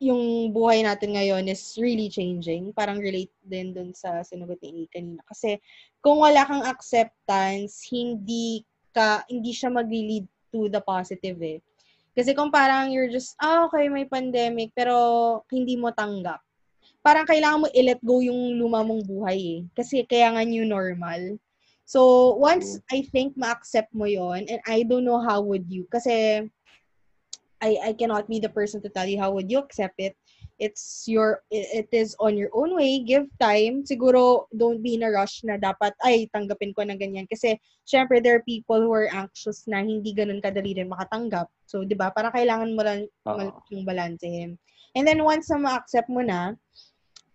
yung 0.00 0.48
buhay 0.56 0.80
natin 0.80 1.12
ngayon 1.12 1.44
is 1.44 1.76
really 1.76 2.08
changing. 2.08 2.72
Parang 2.72 2.96
relate 2.96 3.32
din 3.44 3.76
dun 3.76 3.92
sa 3.92 4.24
sinugot 4.24 4.56
ni 4.64 4.88
kanina. 4.88 5.20
Kasi 5.28 5.60
kung 6.00 6.24
wala 6.24 6.48
kang 6.48 6.64
acceptance, 6.64 7.84
hindi 7.92 8.64
ka, 8.96 9.28
hindi 9.28 9.52
siya 9.52 9.68
mag-lead 9.68 10.24
to 10.50 10.72
the 10.72 10.80
positive 10.80 11.36
eh. 11.44 11.60
Kasi 12.14 12.34
kung 12.34 12.50
parang 12.50 12.90
you're 12.90 13.10
just, 13.10 13.38
ah, 13.38 13.66
okay, 13.70 13.86
may 13.86 14.04
pandemic, 14.04 14.74
pero 14.74 14.94
hindi 15.48 15.78
mo 15.78 15.94
tanggap. 15.94 16.42
Parang 17.00 17.24
kailangan 17.24 17.64
mo 17.64 17.66
i-let 17.72 18.02
go 18.04 18.20
yung 18.20 18.60
luma 18.60 18.84
mong 18.84 19.06
buhay 19.06 19.38
eh. 19.38 19.60
Kasi 19.72 20.04
kaya 20.04 20.34
nga 20.34 20.44
new 20.44 20.66
normal. 20.68 21.38
So, 21.88 22.32
once 22.38 22.78
I 22.92 23.02
think 23.02 23.34
ma-accept 23.34 23.90
mo 23.90 24.06
yon 24.06 24.46
and 24.46 24.62
I 24.62 24.86
don't 24.86 25.02
know 25.02 25.18
how 25.18 25.42
would 25.42 25.66
you, 25.66 25.90
kasi 25.90 26.46
I, 27.60 27.70
I 27.82 27.92
cannot 27.98 28.30
be 28.30 28.38
the 28.38 28.48
person 28.48 28.78
to 28.82 28.90
tell 28.90 29.10
you 29.10 29.18
how 29.18 29.34
would 29.34 29.50
you 29.50 29.58
accept 29.58 29.98
it. 29.98 30.14
It's 30.60 31.08
your, 31.08 31.40
it, 31.48 31.88
is 31.88 32.12
on 32.20 32.36
your 32.36 32.52
own 32.52 32.76
way. 32.76 33.00
Give 33.00 33.24
time. 33.40 33.80
Siguro, 33.88 34.44
don't 34.52 34.84
be 34.84 35.00
in 35.00 35.08
a 35.08 35.10
rush 35.10 35.40
na 35.40 35.56
dapat, 35.56 35.96
ay, 36.04 36.28
tanggapin 36.36 36.76
ko 36.76 36.84
na 36.84 37.00
ganyan. 37.00 37.24
Kasi, 37.24 37.56
syempre, 37.88 38.20
there 38.20 38.36
are 38.36 38.44
people 38.44 38.76
who 38.76 38.92
are 38.92 39.08
anxious 39.08 39.64
na 39.64 39.80
hindi 39.80 40.12
ganun 40.12 40.44
kadali 40.44 40.76
rin 40.76 40.92
makatanggap. 40.92 41.48
So, 41.64 41.80
di 41.88 41.96
ba? 41.96 42.12
Para 42.12 42.28
kailangan 42.28 42.76
mo 42.76 42.84
lang 42.84 43.08
Oo. 43.24 43.56
yung 43.72 43.88
balansehin. 43.88 44.60
And 44.92 45.08
then, 45.08 45.24
once 45.24 45.48
na 45.48 45.64
ma-accept 45.64 46.12
mo 46.12 46.20
na, 46.20 46.52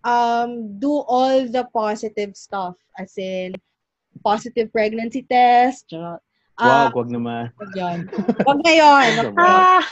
um, 0.05 0.77
do 0.77 1.01
all 1.09 1.49
the 1.49 1.65
positive 1.73 2.37
stuff. 2.37 2.77
As 2.93 3.17
in, 3.17 3.57
positive 4.21 4.69
pregnancy 4.69 5.25
test, 5.25 5.89
tsaka, 5.89 6.21
Ah, 6.55 6.87
Wag, 6.87 6.95
wag 6.95 7.09
naman. 7.11 7.51
wag 7.59 7.71
yun. 7.75 7.99
Wag 8.47 8.59
ngayon. 8.63 9.07
Ano 9.19 9.31
ba? 9.35 9.43
Ah, 9.43 9.83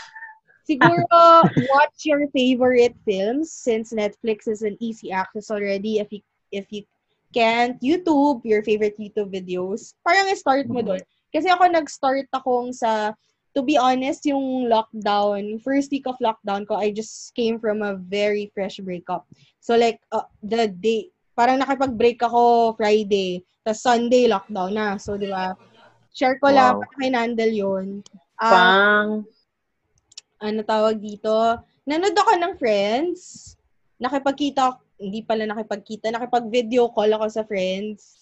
siguro, 0.64 1.48
watch 1.72 2.06
your 2.08 2.28
favorite 2.32 2.96
films 3.06 3.52
since 3.52 3.94
Netflix 3.94 4.48
is 4.48 4.64
an 4.64 4.76
easy 4.80 5.12
access 5.12 5.52
already. 5.52 6.00
If 6.00 6.12
you, 6.12 6.22
if 6.52 6.68
you 6.72 6.84
can't, 7.34 7.80
YouTube, 7.82 8.42
your 8.46 8.64
favorite 8.64 8.98
YouTube 9.00 9.34
videos. 9.34 9.94
Parang 10.06 10.30
start 10.36 10.70
mo 10.70 10.80
Mhm. 10.82 10.88
doon. 10.88 11.02
Kasi 11.34 11.50
ako 11.50 11.66
nag-start 11.66 12.30
akong 12.30 12.70
sa, 12.72 13.12
to 13.58 13.62
be 13.66 13.78
honest, 13.78 14.26
yung 14.26 14.70
lockdown, 14.70 15.58
first 15.62 15.90
week 15.90 16.06
of 16.06 16.18
lockdown 16.22 16.66
ko, 16.66 16.78
I 16.78 16.94
just 16.94 17.34
came 17.34 17.58
from 17.58 17.82
a 17.82 17.98
very 17.98 18.50
fresh 18.54 18.78
breakup. 18.82 19.26
So 19.62 19.74
like, 19.78 20.02
uh, 20.14 20.30
the 20.42 20.70
day, 20.70 21.10
parang 21.34 21.62
nakipag-break 21.62 22.22
ako 22.22 22.74
Friday, 22.78 23.42
tapos 23.66 23.82
Sunday 23.82 24.30
lockdown 24.30 24.78
na. 24.78 24.88
So, 25.02 25.18
di 25.18 25.26
ba? 25.26 25.58
Share 26.14 26.38
ko 26.38 26.54
lang, 26.54 26.78
Wow. 26.78 26.86
paano 26.86 26.98
kinandle 27.02 27.54
yun. 27.54 27.88
Ah, 28.38 28.54
Pang. 28.54 29.26
Ano 30.44 30.60
tawag 30.68 31.00
dito, 31.00 31.32
nanood 31.88 32.16
ako 32.20 32.32
ng 32.36 32.54
friends, 32.60 33.56
nakipagkita, 33.96 34.76
hindi 35.00 35.24
pala 35.24 35.48
nakipagkita, 35.48 36.12
nakipag-video 36.12 36.92
call 36.92 37.16
ako 37.16 37.26
sa 37.32 37.48
friends. 37.48 38.20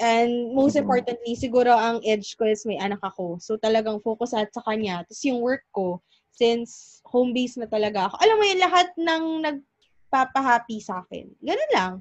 And 0.00 0.56
most 0.56 0.74
Mhm. 0.74 0.88
importantly, 0.88 1.36
siguro 1.36 1.70
ang 1.70 2.00
edge 2.02 2.34
ko 2.34 2.48
is 2.48 2.64
may 2.64 2.80
anak 2.80 2.98
ako. 3.04 3.38
So 3.38 3.60
talagang 3.60 4.02
focus 4.02 4.34
at 4.34 4.50
sa 4.50 4.64
kanya. 4.64 5.04
Tapos 5.04 5.22
yung 5.22 5.44
work 5.44 5.62
ko, 5.70 6.00
since 6.34 6.98
home 7.06 7.30
base 7.30 7.60
na 7.60 7.68
talaga 7.68 8.10
ako, 8.10 8.18
alam 8.18 8.36
mo 8.40 8.44
yun, 8.48 8.58
lahat 8.64 8.88
ng 8.98 9.24
nagpapahappy 9.44 10.82
sa 10.82 11.04
akin. 11.06 11.30
Ganun 11.44 11.72
lang. 11.76 11.92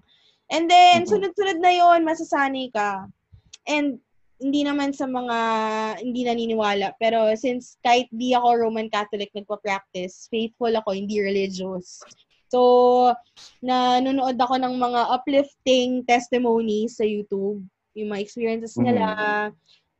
And 0.49 0.65
then, 0.65 1.05
Mhm. 1.05 1.09
sunod-sunod 1.11 1.59
na 1.61 1.71
yon 1.75 1.99
masasanay 2.01 2.73
ka. 2.73 3.05
And 3.69 4.01
hindi 4.43 4.67
naman 4.67 4.91
sa 4.91 5.07
mga 5.07 5.37
hindi 6.03 6.27
naniniwala. 6.27 6.99
Pero 6.99 7.31
since 7.39 7.79
kahit 7.79 8.11
di 8.11 8.35
ako 8.35 8.67
Roman 8.67 8.91
Catholic 8.91 9.31
nagpa-practice, 9.31 10.27
faithful 10.27 10.75
ako, 10.75 10.91
hindi 10.91 11.23
religious. 11.23 12.03
So, 12.51 13.09
nanonood 13.65 14.37
ako 14.37 14.61
ng 14.61 14.75
mga 14.77 15.01
uplifting 15.09 16.05
testimonies 16.05 16.99
sa 16.99 17.07
YouTube, 17.07 17.65
yung 17.97 18.09
mga 18.13 18.21
experiences 18.21 18.77
nila. 18.77 19.07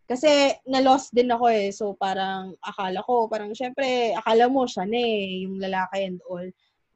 Kasi 0.06 0.53
na-lost 0.68 1.15
din 1.15 1.34
ako 1.34 1.49
eh. 1.49 1.74
So, 1.74 1.98
parang 1.98 2.53
akala 2.61 3.02
ko, 3.02 3.26
parang 3.32 3.57
syempre, 3.57 4.14
akala 4.14 4.52
mo 4.52 4.70
siya 4.70 4.86
na 4.86 4.99
eh, 4.99 5.48
yung 5.48 5.57
lalaki 5.57 6.06
and 6.06 6.22
all. 6.30 6.45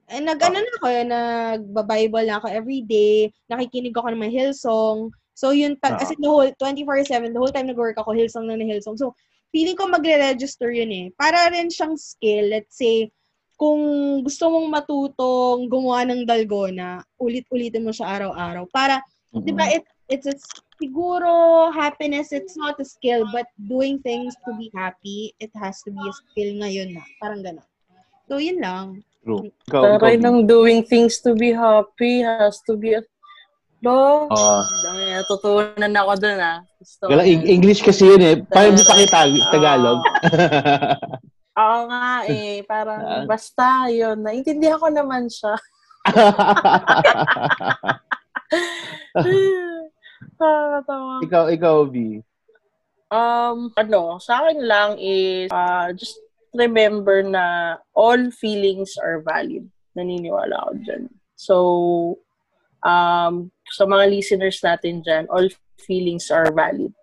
Eh, 0.08 0.22
nag-ano 0.22 0.62
na 0.62 0.72
ako, 0.78 0.88
nagba-Bible 1.10 2.26
na 2.30 2.38
ako 2.38 2.48
every 2.54 2.86
day, 2.86 3.34
nakikinig 3.50 3.96
ako 3.98 4.14
ng 4.14 4.22
mga 4.22 4.36
Hillsong. 4.36 5.10
So, 5.38 5.54
yun, 5.54 5.78
tag, 5.78 5.94
Oo. 5.94 6.02
as 6.02 6.10
in 6.10 6.18
the 6.18 6.26
whole, 6.34 6.50
24-7, 6.58 7.30
the 7.30 7.38
whole 7.38 7.54
time 7.54 7.70
nag-work 7.70 7.94
ako, 8.02 8.18
Hillsong 8.18 8.50
na 8.50 8.58
na 8.58 8.66
Hillsong. 8.66 8.98
So, 8.98 9.14
feeling 9.54 9.78
ko 9.78 9.86
magre-register 9.86 10.74
yun 10.74 10.90
eh. 10.90 11.06
Para 11.14 11.46
rin 11.54 11.70
siyang 11.70 11.94
skill, 11.94 12.50
let's 12.50 12.74
say, 12.74 13.14
kung 13.54 13.78
gusto 14.26 14.50
mong 14.50 14.66
matutong 14.66 15.70
gumawa 15.70 16.10
ng 16.10 16.26
dalgona, 16.26 17.06
ulit-ulitin 17.22 17.86
mo 17.86 17.94
siya 17.94 18.18
araw-araw. 18.18 18.66
Para, 18.74 18.98
Mhm. 19.30 19.46
di 19.46 19.52
ba, 19.54 19.70
it, 19.70 19.86
it's, 20.10 20.26
it's, 20.26 20.50
siguro, 20.82 21.70
happiness, 21.70 22.34
it's 22.34 22.58
not 22.58 22.74
a 22.82 22.86
skill, 22.86 23.30
but 23.30 23.46
doing 23.70 24.02
things 24.02 24.34
to 24.42 24.58
be 24.58 24.74
happy, 24.74 25.38
it 25.38 25.54
has 25.54 25.86
to 25.86 25.94
be 25.94 26.02
a 26.02 26.14
skill 26.18 26.50
ngayon 26.66 26.98
na. 26.98 27.06
Parang 27.22 27.46
gano'n. 27.46 27.66
So, 28.26 28.42
yun 28.42 28.58
lang. 28.58 29.06
True. 29.22 29.54
Taray 29.70 30.18
ng 30.18 30.50
doing 30.50 30.82
things 30.82 31.22
to 31.22 31.38
be 31.38 31.54
happy 31.54 32.26
has 32.26 32.58
to 32.66 32.74
be 32.74 32.98
a... 32.98 33.06
Lo, 33.86 34.26
Oo. 34.26 34.58
dami 34.82 35.14
natutunan 35.14 35.94
ako 35.94 36.12
dun 36.18 36.40
ah. 36.42 36.58
Gusto 36.78 37.14
yan. 37.14 37.46
English 37.46 37.86
kasi 37.86 38.10
yun 38.10 38.22
eh. 38.22 38.36
Parang 38.42 38.74
di 38.74 38.82
pa 38.82 38.98
kita. 38.98 39.20
Tagalog. 39.54 40.02
Oo 41.58 41.80
nga 41.86 42.26
eh, 42.26 42.62
parang 42.66 43.02
Ah. 43.02 43.24
basta 43.26 43.90
yun. 43.90 44.22
Naintindihan 44.22 44.78
ko 44.78 44.90
naman 44.90 45.30
siya. 45.30 45.54
Nakakatawa. 50.38 51.14
ikaw, 51.24 51.44
ikaw, 51.50 51.78
B. 51.86 52.22
Um, 53.08 53.72
ano, 53.74 54.20
sa 54.20 54.44
akin 54.44 54.60
lang 54.68 55.00
is 55.00 55.48
uh, 55.50 55.90
just 55.96 56.20
remember 56.54 57.24
na 57.24 57.78
all 57.96 58.30
feelings 58.32 59.00
are 59.00 59.24
valid. 59.24 59.66
Naniniwala 59.96 60.60
ako 60.60 60.72
dyan. 60.84 61.04
So, 61.38 61.56
um, 62.84 63.50
sa 63.72 63.84
mga 63.86 64.06
listeners 64.10 64.60
natin 64.62 65.02
dyan, 65.04 65.26
all 65.30 65.48
feelings 65.78 66.30
are 66.30 66.52
valid. 66.52 66.94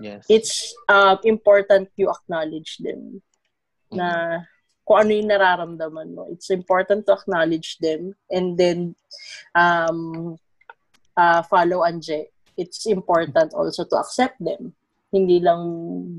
Yes. 0.00 0.24
It's 0.28 0.54
uh, 0.88 1.16
important 1.24 1.88
you 1.96 2.12
acknowledge 2.12 2.76
them. 2.78 3.22
Na 3.88 4.42
kung 4.86 5.02
ano 5.02 5.10
yung 5.10 5.30
nararamdaman 5.32 6.14
mo. 6.14 6.30
It's 6.30 6.48
important 6.54 7.10
to 7.10 7.18
acknowledge 7.18 7.82
them 7.82 8.14
and 8.30 8.54
then 8.54 8.94
um, 9.58 10.38
uh, 11.18 11.42
follow 11.42 11.82
Anje. 11.82 12.30
It's 12.56 12.86
important 12.86 13.52
also 13.52 13.84
to 13.84 13.96
accept 13.98 14.38
them. 14.38 14.72
Hindi 15.10 15.42
lang 15.42 15.62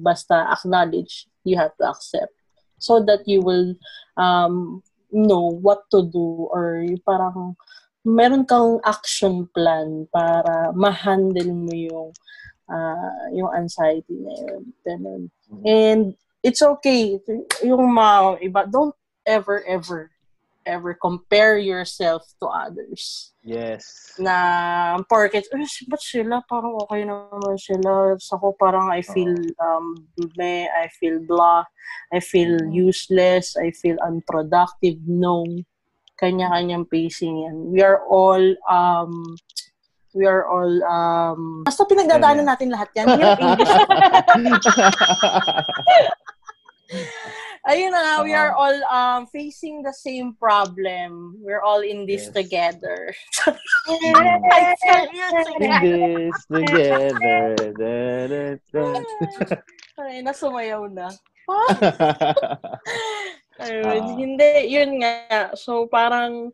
basta 0.03 0.51
acknowledge, 0.51 1.31
you 1.47 1.55
have 1.55 1.71
to 1.79 1.87
accept. 1.87 2.35
So 2.77 3.01
that 3.07 3.25
you 3.25 3.41
will 3.41 3.73
um, 4.19 4.83
know 5.11 5.47
what 5.47 5.87
to 5.95 6.03
do 6.03 6.51
or 6.51 6.83
parang 7.07 7.55
meron 8.07 8.47
kang 8.47 8.79
action 8.87 9.51
plan 9.51 10.07
para 10.15 10.71
ma-handle 10.71 11.51
mo 11.51 11.75
yung 11.75 12.09
uh, 12.71 13.23
yung 13.35 13.51
anxiety 13.51 14.15
na 14.15 14.31
yun. 14.31 14.63
Ganun. 14.87 15.21
And 15.67 16.03
it's 16.39 16.63
okay. 16.63 17.19
Yung 17.67 17.91
mga 17.91 18.47
iba, 18.47 18.61
don't 18.71 18.95
ever, 19.27 19.63
ever, 19.67 20.11
ever 20.63 20.93
compare 20.95 21.57
yourself 21.59 22.23
to 22.39 22.47
others. 22.47 23.31
Yes. 23.43 24.15
Na, 24.19 24.99
porket, 25.07 25.47
eh, 25.51 25.67
ba't 25.87 26.03
sila? 26.03 26.43
Parang 26.47 26.79
okay 26.87 27.03
naman 27.03 27.55
sila. 27.59 28.15
Sa 28.19 28.39
ko 28.39 28.55
parang 28.55 28.91
I 28.91 29.03
feel, 29.03 29.35
um, 29.59 30.07
meh, 30.35 30.67
I 30.67 30.87
feel 30.99 31.19
blah, 31.23 31.63
I 32.11 32.19
feel 32.19 32.59
useless, 32.71 33.55
I 33.55 33.71
feel 33.71 33.95
unproductive. 34.03 34.99
No. 35.07 35.43
Kanya-kanyang 36.17 36.89
pacing 36.89 37.45
yan. 37.45 37.69
We 37.69 37.85
are 37.85 38.01
all, 38.09 38.41
um, 38.65 39.37
we 40.17 40.25
are 40.25 40.49
all, 40.49 40.73
um, 40.81 41.61
basta 41.61 41.85
pinagdadaanan 41.85 42.49
natin 42.49 42.73
lahat 42.73 42.89
yan. 42.97 43.13
Hirap 43.13 43.37
English. 43.37 43.69
Ayun 47.67 47.91
na 47.91 47.99
nga, 47.99 48.23
we 48.23 48.31
are 48.31 48.55
all 48.55 48.79
um, 48.87 49.27
facing 49.27 49.83
the 49.83 49.91
same 49.91 50.31
problem. 50.39 51.35
We're 51.43 51.59
all 51.59 51.83
in 51.83 52.07
this 52.07 52.31
Yes. 52.31 52.33
together. 52.33 53.11
I 53.91 54.71
tell 54.79 55.11
you 55.11 55.27
In 55.59 55.75
this 55.83 56.47
together. 56.47 57.59
Da, 57.75 57.95
da, 58.31 58.55
da. 58.71 59.03
Ay, 59.99 60.23
nasumayaw 60.23 60.87
na. 60.87 61.11
Ayun, 63.59 63.85
Ah. 64.03 64.15
hindi, 64.15 64.51
yun 64.69 64.91
nga. 65.01 65.13
So, 65.53 65.87
parang, 65.87 66.53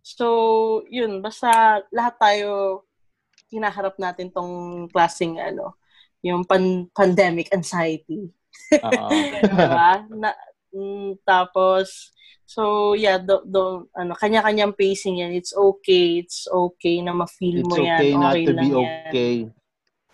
so, 0.00 0.26
yun, 0.88 1.22
basta 1.22 1.48
lahat 1.88 2.14
tayo, 2.18 2.82
hinaharap 3.48 3.94
natin 3.96 4.28
tong 4.28 4.86
klaseng, 4.90 5.38
ano, 5.38 5.78
yung 6.20 6.42
pan- 6.42 6.90
pandemic 6.90 7.52
anxiety. 7.52 8.26
Oo. 8.74 9.08
diba? 9.44 10.08
Na, 10.10 10.34
mm, 10.74 11.22
tapos, 11.22 12.10
so, 12.44 12.92
yeah, 12.94 13.16
do, 13.16 13.44
do, 13.46 13.86
ano, 13.94 14.12
kanya-kanyang 14.18 14.74
pacing 14.74 15.22
yan. 15.22 15.32
It's 15.32 15.54
okay. 15.54 16.18
It's 16.18 16.50
okay 16.50 16.98
na 16.98 17.14
ma-feel 17.14 17.62
It's 17.62 17.68
mo 17.68 17.76
yan. 17.78 17.98
okay 18.00 18.10
not 18.12 18.34
to 18.34 18.52
be 18.52 18.68
yan. 18.68 18.82
okay. 19.08 19.34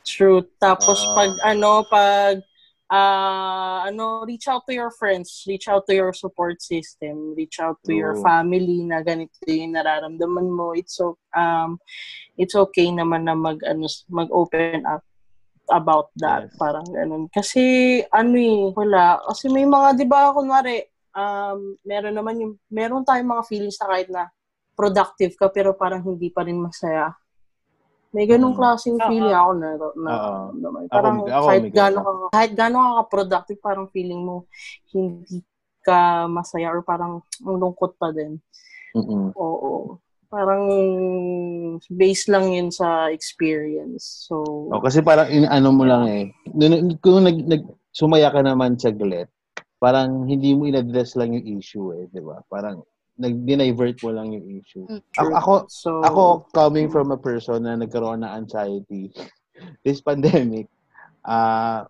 True. 0.04 0.44
Tapos, 0.58 1.00
Ah. 1.00 1.14
pag, 1.16 1.32
ano, 1.46 1.84
pag, 1.86 2.44
ah, 2.90 3.86
ano, 3.86 4.26
reach 4.26 4.50
out 4.50 4.66
to 4.66 4.74
your 4.74 4.90
friends, 4.90 5.46
reach 5.46 5.70
out 5.70 5.86
to 5.86 5.94
your 5.94 6.10
support 6.12 6.58
system, 6.58 7.38
reach 7.38 7.62
out 7.62 7.78
to 7.86 7.94
your 7.94 8.18
True. 8.18 8.26
family 8.26 8.82
na 8.82 8.98
ganito 9.00 9.38
yung 9.46 9.78
nararamdaman 9.78 10.50
mo. 10.50 10.74
It's 10.74 10.98
so, 10.98 11.16
um, 11.32 11.78
it's 12.34 12.58
okay 12.58 12.90
naman 12.90 13.30
na 13.30 13.38
mag, 13.38 13.62
ano, 13.62 13.86
mag-open 14.10 14.82
up 14.90 15.06
about 15.70 16.10
that. 16.18 16.50
Yes. 16.50 16.58
Parang 16.58 16.86
ganun. 16.90 17.30
Kasi, 17.30 17.62
ano 18.10 18.34
eh, 18.34 18.74
wala. 18.74 19.22
Kasi 19.22 19.46
may 19.46 19.62
mga, 19.62 19.94
di 19.94 20.06
ba, 20.10 20.34
kunwari, 20.34 20.82
um, 21.14 21.78
meron 21.86 22.18
naman 22.18 22.42
yung, 22.42 22.52
meron 22.66 23.06
tayong 23.06 23.38
mga 23.38 23.46
feelings 23.46 23.78
na 23.78 23.86
kahit 23.86 24.08
na 24.10 24.26
productive 24.74 25.38
ka, 25.38 25.46
pero 25.46 25.78
parang 25.78 26.02
hindi 26.02 26.26
pa 26.26 26.42
rin 26.42 26.58
masaya. 26.58 27.14
May 28.10 28.26
ganung 28.26 28.54
Mm. 28.54 28.58
klaseng 28.58 28.98
Oo. 28.98 29.06
feeling 29.06 29.30
ako 29.32 29.50
na, 29.54 29.68
na, 29.96 30.10
Oo. 30.10 30.34
naman. 30.52 30.82
Ako- 30.84 30.92
Parang 30.92 31.16
ako 31.22 31.46
kahit 31.46 31.62
may 31.62 31.70
gano'n 31.70 32.02
ganun. 32.02 32.18
ka, 32.20 32.28
kahit 32.32 32.52
gano'n 32.54 32.86
ka 32.90 33.02
productive, 33.06 33.58
parang 33.60 33.86
feeling 33.88 34.20
mo 34.20 34.36
hindi 34.90 35.38
ka 35.80 35.98
masaya 36.26 36.68
or 36.68 36.82
parang 36.82 37.22
ang 37.40 37.56
lungkot 37.56 37.94
pa 37.96 38.10
din. 38.10 38.42
Mm-mm. 38.92 39.30
Oo. 39.32 39.96
Parang 40.26 40.66
based 41.88 42.26
lang 42.26 42.50
yun 42.50 42.70
sa 42.70 43.10
experience. 43.10 44.26
So, 44.26 44.42
Oh, 44.68 44.78
kasi 44.78 45.00
parang 45.00 45.26
inaano 45.26 45.70
mo 45.70 45.82
lang 45.82 46.06
eh. 46.06 46.24
kung 47.00 47.22
nag, 47.22 47.38
nag, 47.46 47.62
sumaya 47.90 48.30
ka 48.30 48.38
naman 48.38 48.74
saglit, 48.74 49.26
parang 49.78 50.26
hindi 50.26 50.52
mo 50.52 50.66
in-address 50.66 51.14
lang 51.14 51.34
yung 51.34 51.58
issue 51.58 51.94
eh, 51.94 52.06
di 52.06 52.20
ba? 52.20 52.42
Parang 52.46 52.82
nag-divert 53.20 54.00
mo 54.00 54.10
lang 54.16 54.32
yung 54.32 54.46
issue. 54.48 54.88
Mm, 54.88 55.04
Ako, 55.20 55.30
ako, 55.36 55.52
So, 55.68 55.90
ako 56.00 56.22
coming 56.56 56.88
from 56.88 57.12
a 57.12 57.20
person 57.20 57.68
na 57.68 57.76
nagkaroon 57.76 58.24
ng 58.24 58.32
anxiety 58.32 59.12
this 59.84 60.00
pandemic, 60.00 60.72
ah 61.28 61.84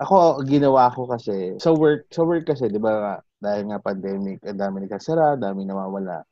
ako 0.00 0.40
ginawa 0.48 0.88
ko 0.88 1.04
kasi 1.04 1.60
sa 1.60 1.76
work 1.76 2.08
sa 2.08 2.24
work 2.24 2.48
kasi 2.48 2.72
'di 2.72 2.80
ba 2.80 3.20
dahil 3.36 3.68
nga 3.68 3.84
pandemic 3.84 4.40
ang 4.48 4.56
dami 4.56 4.88
nagkasara, 4.88 5.36
dami 5.36 5.68
nawawala. 5.68 6.24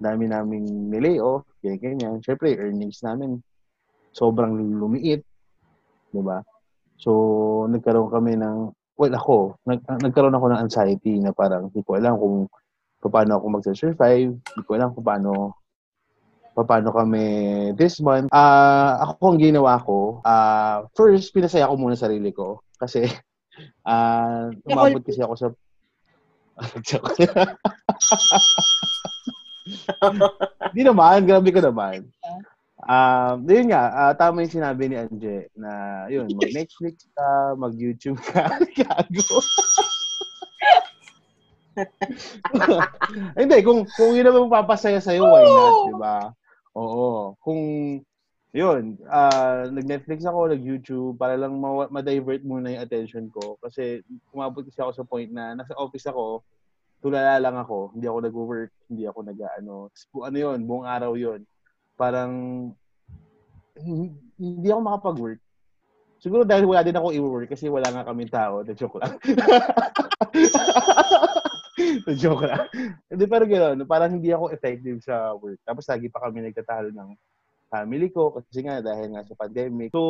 Dami 0.00 0.30
naming 0.30 0.88
nilay 0.88 1.18
off, 1.18 1.44
ganyan 1.58 1.82
ganyan. 1.82 2.14
Syempre 2.22 2.54
earnings 2.54 3.02
namin 3.02 3.42
sobrang 4.14 4.54
lumiit, 4.54 5.26
'di 6.14 6.22
ba? 6.22 6.38
So 6.94 7.66
nagkaroon 7.66 8.14
kami 8.14 8.38
ng 8.38 8.70
well 8.94 9.14
ako, 9.16 9.58
nag, 9.66 9.82
nagkaroon 9.82 10.36
ako 10.38 10.46
ng 10.54 10.62
anxiety 10.62 11.18
na 11.18 11.34
parang 11.34 11.72
hindi 11.72 11.82
ko 11.82 11.98
alam 11.98 12.14
kung 12.14 12.46
paano 13.08 13.40
ako 13.40 13.46
mag-survive, 13.48 14.36
hindi 14.36 14.62
ko 14.68 14.70
alam 14.76 14.92
kung 14.92 15.06
paano 15.06 15.56
paano 16.60 16.92
kami 16.92 17.24
this 17.76 18.00
month. 18.04 18.28
Ah, 18.32 19.00
ako 19.00 19.32
ang 19.32 19.40
ginawa 19.40 19.80
ko, 19.80 20.20
ah, 20.26 20.84
first 20.92 21.32
pinasaya 21.32 21.68
ko 21.68 21.74
muna 21.80 21.96
sarili 21.96 22.32
ko 22.36 22.60
kasi 22.76 23.08
ah 23.88 24.52
umabot 24.68 25.00
kasi 25.00 25.24
ako 25.24 25.34
sa. 25.36 25.48
Hindi 30.70 30.82
naman, 30.88 31.24
grabe 31.24 31.48
ka 31.54 31.64
naman. 31.64 32.04
Um, 32.80 33.44
yun 33.48 33.72
nga, 33.72 33.92
ah, 33.92 34.12
tama 34.16 34.44
yung 34.44 34.56
sinabi 34.60 34.88
ni 34.88 34.96
Anje 35.00 35.48
na 35.56 36.04
yun, 36.08 36.28
mag-Netflix 36.32 37.08
ka, 37.12 37.56
mag-YouTube 37.56 38.20
ka, 38.20 38.60
gago. 38.76 39.40
Hindi, 43.40 43.56
kung, 43.64 43.88
kung 43.96 44.12
yun 44.14 44.28
naman 44.28 44.52
papasaya 44.52 45.00
sa'yo, 45.02 45.26
why 45.26 45.44
not, 45.44 45.74
di 45.88 45.94
ba? 45.96 46.16
Oo. 46.76 47.34
Kung, 47.40 47.60
yun, 48.50 48.98
ah 49.06 49.70
nag-Netflix 49.70 50.26
ako, 50.26 50.50
nag-YouTube, 50.50 51.14
para 51.18 51.38
lang 51.38 51.54
ma- 51.58 51.90
ma-divert 51.90 52.42
muna 52.42 52.74
yung 52.74 52.82
attention 52.82 53.30
ko. 53.30 53.58
Kasi, 53.62 54.02
umabot 54.34 54.66
kasi 54.66 54.82
ako 54.82 54.92
sa 54.94 55.06
point 55.06 55.30
na, 55.30 55.54
nasa 55.54 55.74
office 55.78 56.06
ako, 56.10 56.42
tulala 57.00 57.40
lang 57.40 57.56
ako, 57.56 57.96
hindi 57.96 58.06
ako 58.06 58.18
nag-work, 58.20 58.70
hindi 58.92 59.08
ako 59.08 59.18
nag-ano. 59.24 59.88
Ano 60.20 60.36
yun, 60.36 60.58
buong 60.68 60.86
araw 60.86 61.16
yun. 61.16 61.40
Parang, 61.96 62.32
hindi 64.36 64.68
ako 64.68 64.80
makapag-work. 64.84 65.40
Siguro 66.20 66.44
dahil 66.44 66.68
wala 66.68 66.84
din 66.84 66.92
ako 66.92 67.16
i-work 67.16 67.48
kasi 67.48 67.72
wala 67.72 67.88
nga 67.88 68.04
kami 68.04 68.28
tao. 68.28 68.60
Na 68.60 68.76
joke 68.76 69.00
lang. 69.00 69.16
Na 72.06 72.12
joke 72.20 72.44
lang. 72.46 72.66
Hindi, 73.10 73.24
pero 73.26 73.44
gano'n. 73.46 73.86
Parang 73.86 74.10
hindi 74.12 74.30
ako 74.30 74.54
effective 74.54 74.98
sa 75.02 75.34
work. 75.36 75.58
Tapos 75.66 75.84
lagi 75.88 76.06
pa 76.08 76.22
kami 76.22 76.46
nagtatalo 76.46 76.90
ng 76.92 77.10
family 77.70 78.10
ko 78.10 78.34
kasi 78.34 78.66
nga 78.66 78.82
dahil 78.82 79.14
nga 79.14 79.22
sa 79.22 79.38
pandemic. 79.38 79.94
So, 79.94 80.02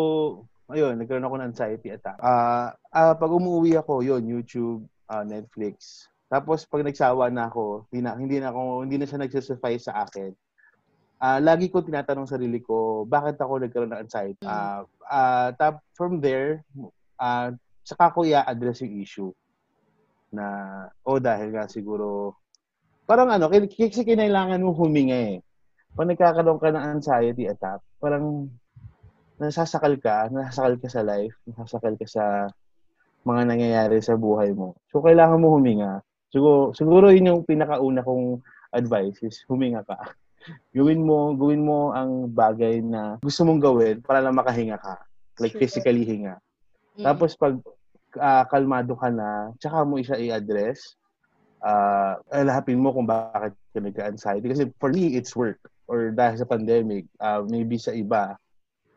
ayun, 0.72 0.96
nagkaroon 0.96 1.26
ako 1.28 1.36
ng 1.36 1.48
anxiety 1.52 1.88
attack. 1.92 2.16
Ah, 2.24 2.72
ah, 2.90 3.14
pag 3.14 3.30
umuwi 3.30 3.76
ako, 3.76 4.00
yun, 4.00 4.24
YouTube, 4.24 4.88
ah, 5.12 5.22
Netflix. 5.22 6.08
Tapos 6.30 6.64
pag 6.64 6.86
nagsawa 6.86 7.28
na 7.28 7.50
ako, 7.50 7.90
hindi 7.90 8.00
na, 8.00 8.10
hindi 8.16 8.36
na 8.38 8.48
ako, 8.54 8.62
hindi 8.86 8.96
na 8.96 9.06
siya 9.06 9.20
nagsasuffice 9.20 9.90
sa 9.90 10.06
akin. 10.08 10.30
Ah, 11.20 11.36
lagi 11.36 11.68
ko 11.68 11.84
tinatanong 11.84 12.30
sarili 12.30 12.64
ko, 12.64 13.04
bakit 13.04 13.36
ako 13.36 13.60
nagkaroon 13.60 13.92
ng 13.92 14.02
anxiety? 14.08 14.46
Ah, 14.48 14.88
ah, 15.04 15.52
tap 15.52 15.84
from 15.92 16.16
there, 16.24 16.64
ah, 17.20 17.52
saka 17.84 18.14
ko 18.14 18.24
i-address 18.24 18.80
yung 18.80 18.96
issue 19.04 19.30
na 20.30 20.46
oh 21.06 21.18
dahil 21.18 21.50
nga 21.54 21.66
siguro 21.66 22.38
parang 23.10 23.26
ano, 23.34 23.50
kasi 23.50 24.06
kinailangan 24.06 24.62
mo 24.62 24.70
huminga 24.70 25.18
eh. 25.34 25.42
Pag 25.98 26.14
nagkakaroon 26.14 26.62
ka 26.62 26.70
ng 26.70 26.86
anxiety 26.94 27.50
attack, 27.50 27.82
parang 27.98 28.46
nasasakal 29.42 29.98
ka, 29.98 30.30
nasasakal 30.30 30.78
ka 30.78 30.86
sa 30.86 31.02
life, 31.02 31.34
nasasakal 31.50 31.98
ka 31.98 32.06
sa 32.06 32.46
mga 33.26 33.50
nangyayari 33.50 33.98
sa 33.98 34.14
buhay 34.14 34.54
mo. 34.54 34.78
So, 34.94 35.02
kailangan 35.02 35.42
mo 35.42 35.58
huminga. 35.58 36.06
Siguro, 36.30 36.70
siguro 36.70 37.10
yun 37.10 37.34
yung 37.34 37.42
pinakauna 37.42 38.06
kong 38.06 38.38
advice 38.70 39.18
is 39.26 39.42
huminga 39.50 39.82
ka. 39.82 39.98
gawin 40.76 41.02
mo, 41.02 41.34
gawin 41.34 41.66
mo 41.66 41.90
ang 41.90 42.30
bagay 42.30 42.78
na 42.78 43.18
gusto 43.20 43.42
mong 43.42 43.58
gawin 43.58 43.96
para 44.06 44.22
lang 44.22 44.38
makahinga 44.38 44.78
ka. 44.78 45.02
Like 45.42 45.58
Sure. 45.58 45.66
physically 45.66 46.06
hinga. 46.06 46.38
Mm. 46.94 47.04
Tapos 47.10 47.34
pag 47.34 47.58
ah, 48.18 48.42
kalmado 48.48 48.98
ka 48.98 49.12
na, 49.12 49.54
tsaka 49.60 49.86
mo 49.86 50.00
siya 50.02 50.18
i-address, 50.18 50.96
ah 51.60 52.16
alahapin 52.32 52.80
mo 52.80 52.90
kung 52.90 53.06
bakit 53.06 53.52
ka 53.70 53.78
nagka-anxiety. 53.78 54.46
Kasi 54.48 54.62
for 54.80 54.90
me, 54.90 55.14
it's 55.14 55.36
work. 55.36 55.60
Or 55.90 56.10
dahil 56.10 56.40
sa 56.40 56.48
pandemic, 56.48 57.06
ah, 57.22 57.44
maybe 57.44 57.78
sa 57.78 57.94
iba, 57.94 58.34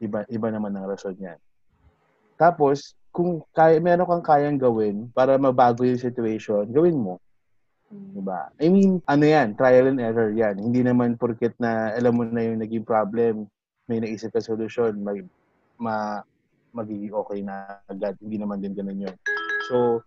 iba, 0.01 0.25
iba 0.29 0.47
naman 0.49 0.73
ang 0.73 0.89
rason 0.89 1.17
yan. 1.17 1.37
Tapos, 2.39 2.97
kung 3.13 3.45
kaya, 3.53 3.77
meron 3.77 4.09
kang 4.09 4.25
kayang 4.25 4.57
gawin 4.57 5.05
para 5.13 5.37
mabago 5.37 5.85
yung 5.85 6.01
situation, 6.01 6.65
gawin 6.73 6.97
mo. 6.97 7.21
Diba? 7.93 8.49
I 8.57 8.73
mean, 8.73 9.05
ano 9.05 9.21
yan, 9.21 9.53
trial 9.53 9.85
and 9.85 10.01
error 10.01 10.33
yan. 10.33 10.57
Hindi 10.57 10.81
naman 10.81 11.13
porket 11.13 11.53
na 11.61 11.93
alam 11.93 12.17
mo 12.17 12.25
na 12.25 12.41
yung 12.41 12.57
naging 12.57 12.81
problem, 12.81 13.45
may 13.85 14.01
naisip 14.01 14.33
ka 14.33 14.41
solusyon, 14.41 14.97
mag, 14.97 15.21
ma, 15.77 16.25
magiging 16.73 17.13
okay 17.13 17.39
na 17.45 17.79
agad. 17.87 18.17
Hindi 18.19 18.41
naman 18.41 18.59
din 18.59 18.73
ganun 18.73 19.05
yun. 19.05 19.15
So, 19.69 20.01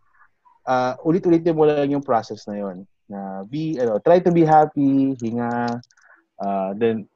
uh, 0.67 0.95
ulit-ulitin 1.07 1.57
mo 1.57 1.65
lang 1.65 1.95
yung 1.95 2.05
process 2.05 2.45
na 2.51 2.59
yun. 2.59 2.85
Na 3.07 3.47
be, 3.47 3.79
ano, 3.79 4.03
try 4.03 4.19
to 4.19 4.35
be 4.35 4.43
happy, 4.43 5.15
hinga, 5.23 5.79
uh, 6.43 6.71
then, 6.75 7.07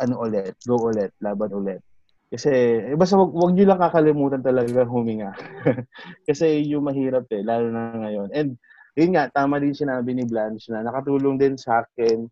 ano 0.00 0.24
ulit, 0.24 0.56
go 0.64 0.80
ulit, 0.80 1.12
laban 1.20 1.52
ulit. 1.52 1.80
Kasi, 2.26 2.50
eh, 2.90 2.96
basta 2.98 3.14
wag, 3.14 3.30
wag 3.30 3.52
nyo 3.54 3.64
lang 3.68 3.80
kakalimutan 3.80 4.42
talaga 4.42 4.82
huminga. 4.82 5.30
Kasi 6.28 6.64
yung 6.66 6.88
mahirap 6.88 7.30
eh, 7.30 7.44
lalo 7.44 7.70
na 7.70 7.94
ngayon. 7.94 8.28
And, 8.34 8.58
yun 8.96 9.12
nga, 9.12 9.28
tama 9.28 9.60
din 9.60 9.76
sinabi 9.76 10.16
ni 10.16 10.24
Blanche 10.24 10.72
na 10.72 10.80
nakatulong 10.80 11.36
din 11.36 11.54
sa 11.60 11.84
akin 11.84 12.26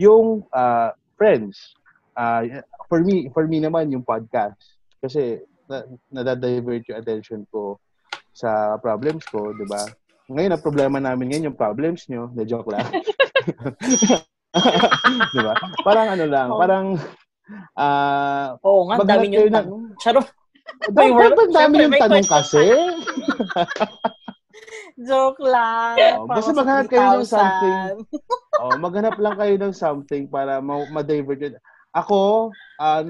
yung 0.00 0.48
uh, 0.50 0.90
friends. 1.20 1.76
Uh, 2.16 2.64
for 2.88 3.04
me, 3.04 3.28
for 3.36 3.44
me 3.44 3.60
naman 3.60 3.92
yung 3.92 4.02
podcast. 4.02 4.56
Kasi 4.98 5.44
na, 5.70 5.86
nadadivert 6.10 6.82
yung 6.90 6.98
attention 6.98 7.46
ko 7.48 7.78
sa 8.34 8.74
problems 8.78 9.22
ko, 9.30 9.54
di 9.54 9.66
ba? 9.66 9.86
Ngayon, 10.26 10.54
ang 10.54 10.62
problema 10.62 10.98
namin 10.98 11.30
ngayon 11.30 11.48
yung 11.50 11.58
problems 11.58 12.06
nyo. 12.06 12.30
Na 12.34 12.42
joke 12.42 12.70
lang. 12.70 12.86
di 15.34 15.40
ba? 15.40 15.54
Parang 15.86 16.08
ano 16.10 16.24
lang, 16.26 16.48
Oh. 16.50 16.58
parang 16.58 16.86
ah 17.74 18.54
Oo 18.62 18.86
nga, 18.86 19.02
dami. 19.02 19.30
Charot. 19.98 20.26
Dahil 20.94 21.10
word- 21.14 21.34
ang 21.34 21.50
dami 21.50 21.74
Siyempre, 21.82 21.98
yung 21.98 22.02
tanong 22.02 22.26
kasi. 22.30 22.64
Joke 25.00 25.40
lang. 25.40 25.96
Oh, 26.20 26.28
basta 26.28 26.52
maghanap 26.52 26.86
kayo 26.86 27.00
ng 27.00 27.24
3,000. 27.24 27.32
something. 27.32 27.84
oh, 28.60 28.74
maghanap 28.76 29.16
lang 29.16 29.34
kayo 29.34 29.54
ng 29.56 29.72
something 29.74 30.22
para 30.28 30.60
ma- 30.60 30.86
ma-divert 30.92 31.40
yun. 31.40 31.54
Ako, 31.90 32.52
ah, 32.78 33.00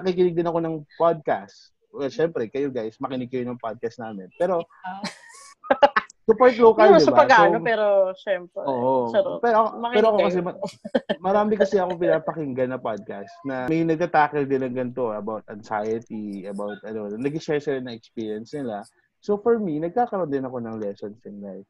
nakikinig 0.00 0.34
din 0.34 0.48
ako 0.48 0.58
ng 0.64 0.74
podcast. 0.96 1.75
Well, 1.96 2.12
syempre, 2.12 2.52
kayo 2.52 2.68
guys, 2.68 3.00
makinig 3.00 3.32
kayo 3.32 3.48
ng 3.48 3.56
podcast 3.56 3.96
namin. 3.96 4.28
Pero, 4.36 4.60
support 6.28 6.52
local, 6.58 6.92
Pero 6.92 6.98
di 6.98 7.06
sa 7.06 7.14
ba? 7.14 7.18
pag-ano, 7.24 7.56
So, 7.56 7.64
pero 7.64 7.86
syempre. 8.18 8.62
Oo. 8.66 8.94
Pero, 9.40 9.60
Makinig 9.78 9.96
pero 9.96 10.06
ako 10.06 10.16
kayo. 10.18 10.26
kasi, 10.28 10.38
ma- 10.42 10.58
marami 11.26 11.52
kasi 11.56 11.76
ako 11.78 11.90
pinapakinggan 11.96 12.70
na 12.74 12.80
podcast 12.82 13.32
na 13.46 13.64
may 13.64 13.80
nagtatakil 13.80 14.44
din 14.44 14.66
ng 14.66 14.74
ganito 14.74 15.14
about 15.14 15.46
anxiety, 15.48 16.44
about 16.44 16.76
ano, 16.84 17.08
nag-share 17.14 17.62
sila 17.62 17.80
ng 17.80 17.94
experience 17.96 18.52
nila. 18.52 18.82
So 19.22 19.38
for 19.38 19.56
me, 19.56 19.80
nagkakaroon 19.80 20.28
din 20.28 20.44
ako 20.44 20.60
ng 20.60 20.76
lessons 20.76 21.16
in 21.24 21.40
life. 21.40 21.66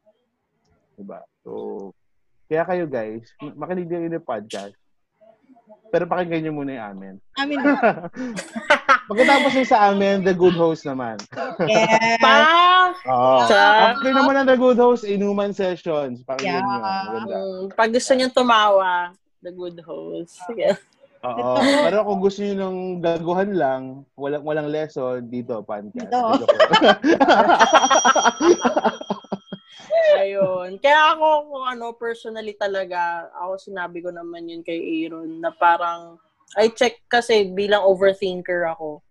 Diba? 0.97 1.21
So, 1.45 1.93
kaya 2.49 2.65
kayo 2.65 2.85
guys, 2.89 3.29
makinig 3.55 3.87
din 3.87 4.09
kayo 4.09 4.11
ng 4.17 4.25
podcast. 4.27 4.75
Pero 5.87 6.03
pakinggan 6.03 6.43
nyo 6.43 6.53
muna 6.53 6.71
yung 6.75 6.87
amin. 6.91 7.13
Amin. 7.39 7.57
Pagkatapos 9.07 9.51
yung 9.55 9.69
sa 9.71 9.87
amin, 9.87 10.19
The 10.19 10.35
Good 10.35 10.59
Host 10.59 10.83
naman. 10.83 11.15
Yes. 11.63 12.19
Pa! 12.19 12.35
Oo. 13.07 13.47
Sa- 13.47 13.95
After 13.95 14.11
naman 14.11 14.43
ng 14.43 14.47
The 14.51 14.59
Good 14.59 14.75
Host, 14.75 15.07
Inuman 15.07 15.55
Sessions. 15.55 16.27
Pakinggan 16.27 16.59
nyo. 16.59 16.75
Yeah. 16.75 17.03
Maganda. 17.07 17.35
Mm, 17.39 17.65
pag 17.71 17.89
gusto 17.95 18.11
nyo 18.11 18.27
tumawa, 18.35 19.15
the 19.39 19.55
good 19.55 19.79
host. 19.79 20.43
Sige. 20.43 20.75
Oo. 21.23 21.55
Pero 21.59 22.03
kung 22.03 22.19
gusto 22.19 22.43
niyo 22.43 22.55
ng 22.61 22.99
gaguhan 22.99 23.51
lang, 23.55 23.81
walang 24.19 24.43
walang 24.43 24.69
lesson 24.69 25.23
dito 25.31 25.63
podcast. 25.63 26.11
Dito. 26.11 26.19
Ayun. 30.17 30.81
Kaya 30.81 31.13
ako, 31.13 31.27
kung 31.53 31.65
ano, 31.67 31.85
personally 31.93 32.57
talaga, 32.57 33.29
ako 33.37 33.61
sinabi 33.61 34.01
ko 34.01 34.09
naman 34.09 34.49
yun 34.49 34.65
kay 34.65 34.77
Aaron, 34.79 35.39
na 35.39 35.53
parang, 35.53 36.17
I 36.55 36.71
check 36.71 37.03
kasi 37.07 37.51
bilang 37.51 37.85
overthinker 37.85 38.65
ako. 38.71 39.01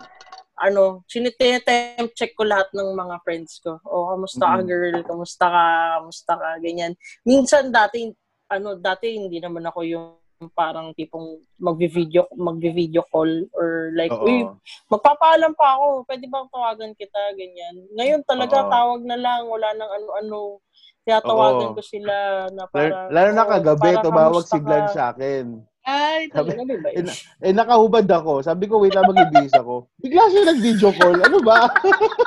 ano, 0.57 1.05
sinitemp 1.05 2.17
check 2.17 2.33
ko 2.33 2.41
lahat 2.49 2.73
ng 2.73 2.97
mga 2.97 3.21
friends 3.21 3.61
ko. 3.61 3.77
O, 3.85 4.09
kamusta 4.09 4.41
ka 4.41 4.57
Mhm. 4.57 4.65
girl? 4.65 4.97
Kamusta 5.05 5.45
ka? 5.53 5.65
Kamusta 6.01 6.33
ka? 6.33 6.49
Ganyan. 6.65 6.97
Minsan 7.29 7.69
dati, 7.69 8.09
ano, 8.49 8.73
dati 8.73 9.21
hindi 9.21 9.37
naman 9.37 9.69
ako 9.69 9.81
yung 9.85 10.17
parang 10.57 10.93
tipong 10.93 11.41
magvi-video 11.57 12.29
magvi-video 12.37 13.01
call 13.09 13.49
or 13.57 13.89
like 13.97 14.13
Oo. 14.13 14.21
uy 14.29 14.45
magpapaalam 14.93 15.57
pa 15.57 15.81
ako 15.81 16.05
pwede 16.05 16.29
bang 16.29 16.49
tawagan 16.53 16.93
kita 16.93 17.21
ganyan 17.41 17.89
ngayon 17.97 18.21
talaga 18.29 18.61
Oo. 18.61 18.69
tawag 18.69 19.01
na 19.09 19.17
lang 19.17 19.49
wala 19.49 19.73
nang 19.73 19.89
ano-ano 19.89 20.61
kaya 21.07 21.23
tawagan 21.23 21.71
Oo. 21.71 21.77
ko 21.79 21.83
sila 21.87 22.15
na 22.51 22.67
para 22.67 23.07
Lalo 23.15 23.31
na 23.31 23.47
"Oh, 23.47 23.51
kagabi, 23.55 23.95
para 23.95 24.03
tumawag 24.03 24.43
si 24.43 24.59
Glenn 24.59 24.91
ka?" 24.91 24.95
sa 24.95 25.03
akin. 25.15 25.63
Ay, 25.87 26.27
Sabi- 26.35 26.51
talaga. 26.51 26.83
Ba 26.83 26.91
yun? 26.91 27.07
Eh, 27.47 27.55
nakahubad 27.55 28.03
ako. 28.11 28.43
Sabi 28.43 28.67
ko, 28.67 28.83
wait 28.83 28.91
lang, 28.91 29.07
mag-ibis 29.07 29.55
ako. 29.55 29.87
Bigla 30.03 30.27
siya 30.35 30.51
nag-video 30.51 30.91
call. 30.99 31.15
Ano 31.23 31.39
ba? 31.47 31.71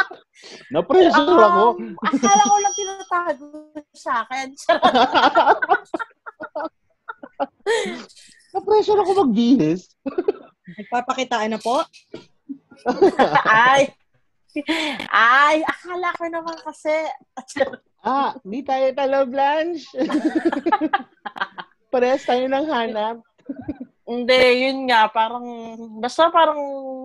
Na-pressure 0.73 1.35
ako. 1.43 1.63
Um, 1.75 1.91
akala 1.99 2.43
ko 2.47 2.55
lang 2.63 2.75
tinatago 2.79 3.47
sa 3.91 4.23
akin. 4.23 4.47
Na-pressure 8.55 8.99
ako 9.03 9.11
magbihis. 9.27 9.91
Nagpapakitaan 10.79 11.51
na 11.51 11.59
po. 11.59 11.83
ay, 13.43 13.91
ay, 15.11 15.67
akala 15.67 16.15
ko 16.15 16.23
naman 16.31 16.55
kasi. 16.63 16.95
Ah, 17.99 18.31
di 18.47 18.63
tayo 18.63 18.87
talo, 18.95 19.27
Blanche. 19.27 19.91
Parehas 21.91 22.23
tayo 22.23 22.47
ng 22.47 22.67
hanap. 22.71 23.17
Hindi, 24.07 24.39
yun 24.65 24.87
nga, 24.89 25.11
parang, 25.11 25.45
basta 25.99 26.31
parang 26.31 26.57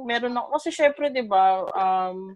meron 0.06 0.38
ako, 0.38 0.46
kasi 0.56 0.68
syempre, 0.70 1.10
di 1.10 1.26
ba, 1.26 1.66
um, 1.66 2.32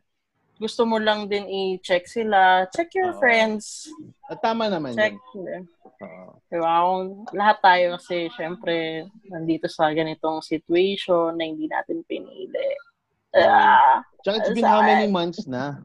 gusto 0.59 0.83
mo 0.83 0.99
lang 0.99 1.31
din 1.31 1.47
i-check 1.47 2.05
sila. 2.05 2.67
Check 2.75 2.99
your 2.99 3.15
Oo. 3.15 3.21
friends. 3.23 3.87
At 4.27 4.43
tama 4.43 4.67
naman 4.67 4.99
Check. 4.99 5.15
yun. 5.33 5.71
Oo. 6.03 6.37
Di 6.51 6.57
ba? 6.59 6.83
Kung 6.83 7.31
lahat 7.31 7.59
tayo 7.63 7.85
kasi, 7.95 8.27
syempre, 8.35 9.07
nandito 9.31 9.71
sa 9.71 9.95
ganitong 9.95 10.43
situation 10.43 11.39
na 11.39 11.47
hindi 11.47 11.71
natin 11.71 12.03
pinili. 12.05 12.75
Ah, 13.39 14.03
Tsaka 14.25 14.41
it's 14.43 14.51
been 14.51 14.67
how 14.67 14.83
many 14.83 15.07
months 15.07 15.47
na? 15.47 15.79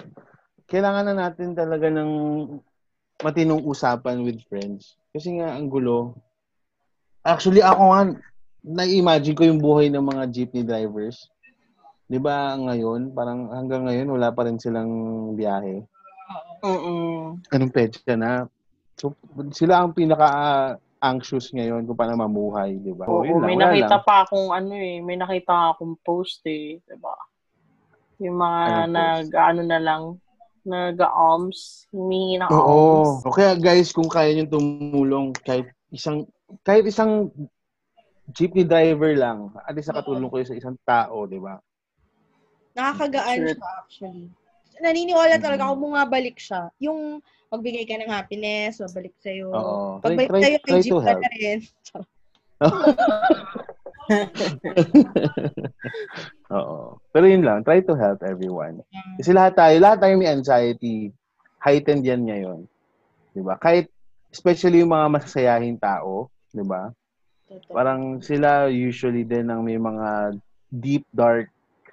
Kailangan 0.74 1.06
na 1.06 1.30
natin 1.30 1.54
talaga 1.54 1.86
ng 1.94 2.12
matinong 3.22 3.62
usapan 3.62 4.26
with 4.26 4.42
friends. 4.50 4.98
Kasi 5.14 5.38
nga, 5.38 5.54
ang 5.54 5.70
gulo. 5.70 6.18
Actually, 7.22 7.62
ako 7.62 7.94
nga, 7.94 8.02
na-imagine 8.66 9.38
ko 9.38 9.46
yung 9.46 9.62
buhay 9.62 9.94
ng 9.94 10.02
mga 10.02 10.34
jeepney 10.34 10.66
drivers. 10.66 11.30
Di 12.10 12.18
ba 12.18 12.58
ngayon, 12.58 13.14
parang 13.14 13.54
hanggang 13.54 13.86
ngayon, 13.86 14.18
wala 14.18 14.34
pa 14.34 14.50
rin 14.50 14.58
silang 14.58 14.90
biyahe. 15.38 15.86
mm 16.66 17.54
Anong 17.54 17.74
petsa 17.76 18.18
na? 18.18 18.50
So, 18.98 19.14
sila 19.54 19.86
ang 19.86 19.94
pinaka-anxious 19.94 21.54
ngayon 21.54 21.86
kung 21.86 21.98
paano 21.98 22.18
mamuhay, 22.18 22.82
di 22.82 22.98
ba? 22.98 23.06
Oo, 23.06 23.22
yun 23.22 23.46
lang, 23.46 23.50
may 23.54 23.58
nakita 23.62 24.02
lang. 24.02 24.06
pa 24.10 24.16
akong 24.26 24.50
ano 24.50 24.74
eh, 24.74 24.98
may 25.06 25.18
nakita 25.22 25.74
akong 25.74 25.98
post 26.02 26.42
eh, 26.50 26.82
'di 26.82 26.98
ba? 26.98 27.14
Yung 28.22 28.38
mga 28.38 28.62
post? 28.90 29.34
ano 29.34 29.62
na 29.66 29.80
lang, 29.82 30.02
nag-alms, 30.64 31.88
humingi 31.92 32.40
ng 32.40 32.50
Oo. 32.50 33.04
alms. 33.04 33.24
O 33.28 33.32
kaya 33.32 33.54
guys, 33.56 33.92
kung 33.92 34.08
kaya 34.08 34.32
nyo 34.34 34.48
tumulong 34.48 35.36
kahit 35.44 35.68
isang 35.92 36.26
kahit 36.64 36.88
isang 36.88 37.30
jeepney 38.32 38.64
driver 38.64 39.12
lang, 39.14 39.52
at 39.68 39.76
least 39.76 39.92
nakatulong 39.92 40.32
kayo 40.32 40.46
sa 40.48 40.56
isang 40.58 40.78
tao, 40.88 41.28
di 41.28 41.40
ba? 41.40 41.60
Nakakagaan 42.74 43.38
Sure. 43.44 43.54
siya 43.54 43.70
actually. 43.84 44.28
Naniniwala 44.82 45.38
talaga 45.38 45.64
Mhm. 45.64 45.70
ako 45.70 45.76
bumabalik 45.86 46.38
siya. 46.42 46.72
Yung 46.82 47.22
magbigay 47.54 47.86
ka 47.86 48.02
ng 48.02 48.10
happiness, 48.10 48.82
babalik 48.82 49.14
sa'yo. 49.22 49.54
Oo. 49.54 50.02
Pagbalik 50.02 50.34
sa'yo, 50.34 50.58
try 50.66 50.82
Jeep 50.82 50.98
ka 50.98 51.14
na 51.14 51.30
rin. 51.38 51.60
Oo. 56.58 57.00
Pero 57.12 57.26
yun 57.26 57.44
lang, 57.44 57.64
try 57.64 57.82
to 57.82 57.96
help 57.96 58.22
everyone. 58.24 58.84
Kasi 59.20 59.32
lahat 59.32 59.58
tayo, 59.58 59.76
lahat 59.80 60.04
tayo 60.04 60.14
may 60.20 60.30
anxiety. 60.30 61.12
Heightened 61.64 62.04
yan 62.04 62.28
ngayon. 62.28 62.68
Di 63.34 63.42
ba? 63.42 63.56
Kahit, 63.58 63.90
especially 64.30 64.84
yung 64.84 64.94
mga 64.94 65.08
masasayahing 65.20 65.80
tao, 65.80 66.30
di 66.52 66.64
ba? 66.66 66.92
Parang 67.70 68.20
sila 68.20 68.68
usually 68.70 69.24
din 69.24 69.50
ang 69.50 69.64
may 69.64 69.78
mga 69.78 70.38
deep, 70.74 71.06
dark 71.14 71.50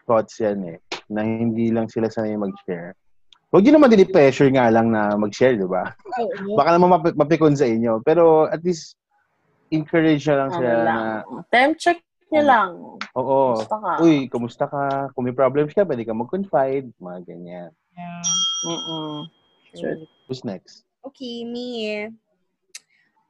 thoughts 0.09 0.41
yan 0.41 0.77
eh. 0.77 0.79
Na 1.11 1.23
hindi 1.23 1.71
lang 1.71 1.91
sila 1.91 2.09
sanay 2.09 2.37
mag-share. 2.37 2.97
Huwag 3.51 3.67
yun 3.67 3.75
naman 3.79 3.91
din 3.91 4.07
pressure 4.07 4.51
nga 4.55 4.71
lang 4.71 4.95
na 4.95 5.19
mag-share, 5.19 5.59
di 5.59 5.67
ba? 5.67 5.91
Baka 6.59 6.79
naman 6.79 6.95
map- 6.95 7.19
mapikon 7.19 7.59
sa 7.59 7.67
inyo. 7.67 7.99
Pero 8.07 8.47
at 8.47 8.63
least, 8.63 8.95
encourage 9.71 10.27
na 10.27 10.35
lang 10.37 10.49
Ano 10.51 10.59
sila 10.59 10.75
lang. 10.83 11.03
na, 11.25 11.43
Temp 11.49 11.73
check 11.79 11.99
niyo 12.29 12.43
lang. 12.43 12.71
oo, 13.15 13.39
Basta 13.59 13.75
ka. 13.75 13.91
uy, 14.03 14.27
kumusta 14.27 14.65
ka? 14.67 15.09
Kung 15.15 15.25
may 15.25 15.35
problems 15.35 15.73
ka, 15.73 15.83
pwede 15.83 16.03
ka 16.03 16.13
mag-confide. 16.13 16.91
Mga 16.99 17.19
ganyan. 17.27 17.71
Yeah. 17.95 18.23
Mm-mm. 18.67 19.17
Sure. 19.73 19.97
Who's 20.27 20.43
next? 20.43 20.83
Okay, 21.03 21.43
me. 21.43 22.07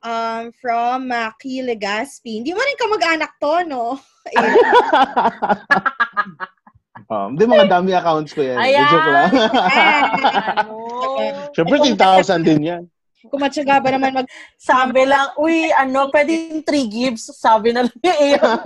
Um, 0.01 0.49
from 0.57 1.07
Maki 1.07 1.61
Legaspi. 1.61 2.41
Hindi 2.41 2.53
mo 2.53 2.61
rin 2.61 2.77
kamag-anak 2.77 3.33
to, 3.37 3.53
no? 3.69 3.85
Eh, 4.31 4.37
um, 7.09 7.33
di 7.33 7.45
mga 7.45 7.67
dami 7.69 7.91
accounts 7.93 8.33
ko 8.33 8.45
yan. 8.45 8.57
Ayan! 8.61 8.85
Joke 8.87 9.09
lang. 9.09 9.31
ano? 10.61 10.75
Siyempre, 11.57 11.77
10,000 11.81 12.45
din 12.45 12.61
yan. 12.63 12.83
Kumatsaga 13.29 13.83
ba 13.83 13.93
naman 13.93 14.17
mag... 14.17 14.29
Sabi 14.57 15.05
lang, 15.05 15.37
uy, 15.37 15.69
ano, 15.75 16.09
pwedeng 16.09 16.65
3 16.65 16.89
gives. 16.89 17.29
Sabi 17.37 17.75
na 17.75 17.85
lang 17.85 17.99
Aaron. 18.01 18.59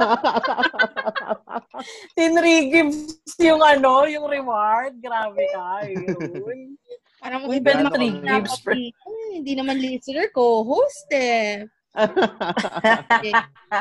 3 2.14 2.70
gives 2.70 3.18
yung 3.40 3.58
ano, 3.58 4.06
yung 4.06 4.26
reward. 4.30 4.94
Grabe 5.02 5.42
ka, 5.50 5.82
Aaron. 5.82 6.78
Parang 7.18 7.48
Uy, 7.48 7.58
mag- 7.58 7.80
Ano 7.80 7.88
3 7.88 7.96
kami? 7.96 8.08
gives. 8.20 8.52
Dapat, 8.60 8.76
hmm, 9.00 9.28
hindi 9.40 9.52
naman 9.56 9.80
listener 9.80 10.28
ko, 10.30 10.62
host 10.62 11.08
eh. 11.10 11.64
Okay. 11.96 13.32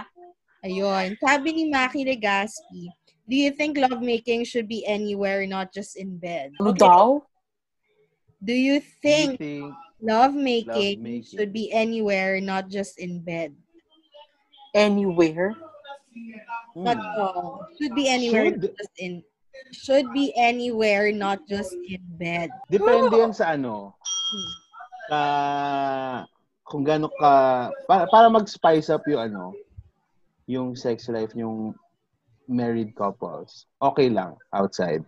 Ayun. 0.65 1.19
Sabi 1.19 1.47
ni 1.51 1.63
Maki 1.67 2.07
Legaspi, 2.07 2.87
do 3.27 3.35
you 3.35 3.51
think 3.51 3.75
lovemaking 3.75 4.47
should 4.47 4.67
be 4.67 4.87
anywhere, 4.87 5.43
not 5.43 5.75
just 5.75 5.99
in 5.99 6.15
bed? 6.15 6.55
Ano 6.57 6.71
Okay. 6.71 6.87
daw? 6.87 7.19
Do 8.39 8.51
you 8.51 8.79
think 8.99 9.39
think 9.39 9.71
lovemaking 10.03 10.99
Lovemaking. 10.99 11.23
should 11.23 11.55
be 11.55 11.71
anywhere, 11.71 12.43
not 12.43 12.67
just 12.67 12.99
in 12.99 13.23
bed? 13.23 13.55
Anywhere? 14.75 15.55
Not 16.75 16.99
all. 17.17 17.65
Should 17.79 17.95
be 17.95 18.09
anywhere, 18.11 18.51
Should. 18.51 18.61
not 18.61 18.75
just 18.77 18.95
in 18.99 19.23
should 19.71 20.11
be 20.13 20.33
anywhere, 20.37 21.11
not 21.11 21.41
just 21.47 21.73
in 21.73 22.01
bed. 22.19 22.49
Depende 22.69 23.15
yan 23.15 23.33
sa 23.33 23.57
ano. 23.57 23.95
Sa 25.09 25.19
kung 26.67 26.83
gaano 26.85 27.09
ka 27.17 27.69
para, 27.85 28.05
para 28.09 28.27
mag-spice 28.29 28.89
up 28.89 29.05
yung 29.05 29.21
ano, 29.21 29.43
yung 30.49 30.75
sex 30.75 31.07
life 31.09 31.33
yung 31.37 31.73
married 32.49 32.93
couples. 32.97 33.65
Okay 33.81 34.09
lang 34.09 34.35
outside. 34.51 35.05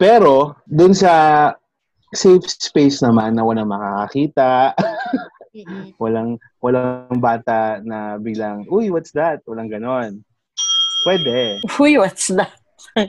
Pero 0.00 0.56
dun 0.68 0.96
sa 0.96 1.52
safe 2.10 2.46
space 2.46 3.02
naman 3.02 3.38
na 3.38 3.46
walang 3.46 3.70
makakakita, 3.70 4.74
walang 6.02 6.38
walang 6.62 7.18
bata 7.18 7.82
na 7.82 8.18
biglang, 8.18 8.66
uy, 8.70 8.90
what's 8.90 9.14
that? 9.14 9.42
Walang 9.46 9.70
ganon. 9.70 10.22
Pwede. 11.06 11.62
Uy, 11.78 11.96
what's 11.96 12.28
that? 12.34 12.60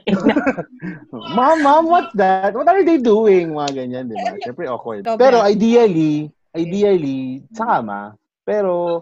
Mom, 1.35 1.63
mom, 1.63 1.85
what's 1.87 2.13
that? 2.13 2.53
What 2.53 2.69
are 2.69 2.83
they 2.85 3.01
doing? 3.01 3.55
Mga 3.55 3.71
ganyan, 3.75 4.03
di 4.11 4.15
ba? 4.15 4.37
Siyempre 4.43 4.69
awkward. 4.69 5.03
Pero 5.17 5.41
ideally, 5.41 6.29
ideally, 6.53 7.41
sa 7.55 7.65
kama. 7.65 8.13
Pero, 8.45 8.99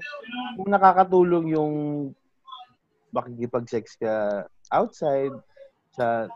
kung 0.56 0.70
nakakatulong 0.70 1.52
yung 1.52 1.74
makikipag-sex 3.10 3.98
ka 3.98 4.46
outside 4.70 5.34
sa 5.98 6.30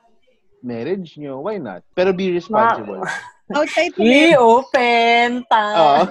marriage 0.65 1.15
nyo, 1.21 1.45
why 1.45 1.61
not? 1.61 1.85
Pero 1.93 2.11
be 2.11 2.33
responsible. 2.33 3.05
Outside 3.51 3.91
to 3.95 4.01
I 4.07 4.31
bed. 4.31 4.37
open 4.39 5.27
ta. 5.49 5.65
Oo. 5.75 6.03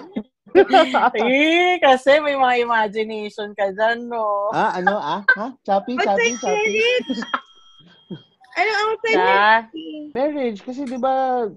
Eh, 1.16 1.80
kasi 1.80 2.20
may 2.20 2.36
mga 2.36 2.60
imagination 2.60 3.56
ka 3.56 3.72
dyan, 3.72 4.04
no? 4.04 4.52
ah, 4.52 4.76
ano? 4.76 5.00
Ah? 5.00 5.24
Ha? 5.32 5.56
Choppy, 5.64 5.96
choppy, 5.96 6.04
Outside 6.04 6.36
choppy. 6.36 6.76
marriage. 6.76 7.20
Ano 8.52 8.70
outside 8.84 9.16
Sa, 9.16 9.24
marriage? 9.24 10.12
Marriage, 10.12 10.60
kasi 10.60 10.84
di 10.84 11.00
ba, 11.00 11.48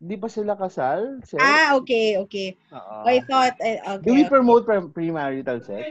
di 0.00 0.16
pa 0.16 0.32
sila 0.32 0.56
kasal? 0.56 1.20
Sex? 1.20 1.36
Ah, 1.36 1.76
okay, 1.76 2.16
okay. 2.16 2.56
Oo. 2.72 3.04
I 3.04 3.20
thought, 3.28 3.52
eh, 3.60 3.76
Do 4.00 4.16
we 4.16 4.24
okay. 4.24 4.32
promote 4.32 4.64
pre- 4.64 4.88
premarital 4.88 5.60
sex? 5.60 5.84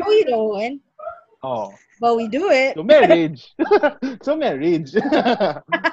No, 0.00 0.08
you 0.08 0.24
don't. 0.24 0.80
Oh. 1.44 1.68
But 2.00 2.16
we 2.16 2.24
do 2.24 2.48
it. 2.48 2.72
So, 2.72 2.88
marriage. 2.88 3.52
so, 4.24 4.32
marriage. 4.32 4.96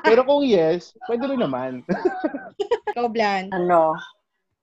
Pero 0.08 0.24
kung 0.24 0.48
yes, 0.48 0.96
pwede 1.12 1.28
rin 1.28 1.44
naman. 1.44 1.84
Ikaw, 2.96 3.12
Blan. 3.12 3.52
Ano? 3.52 4.00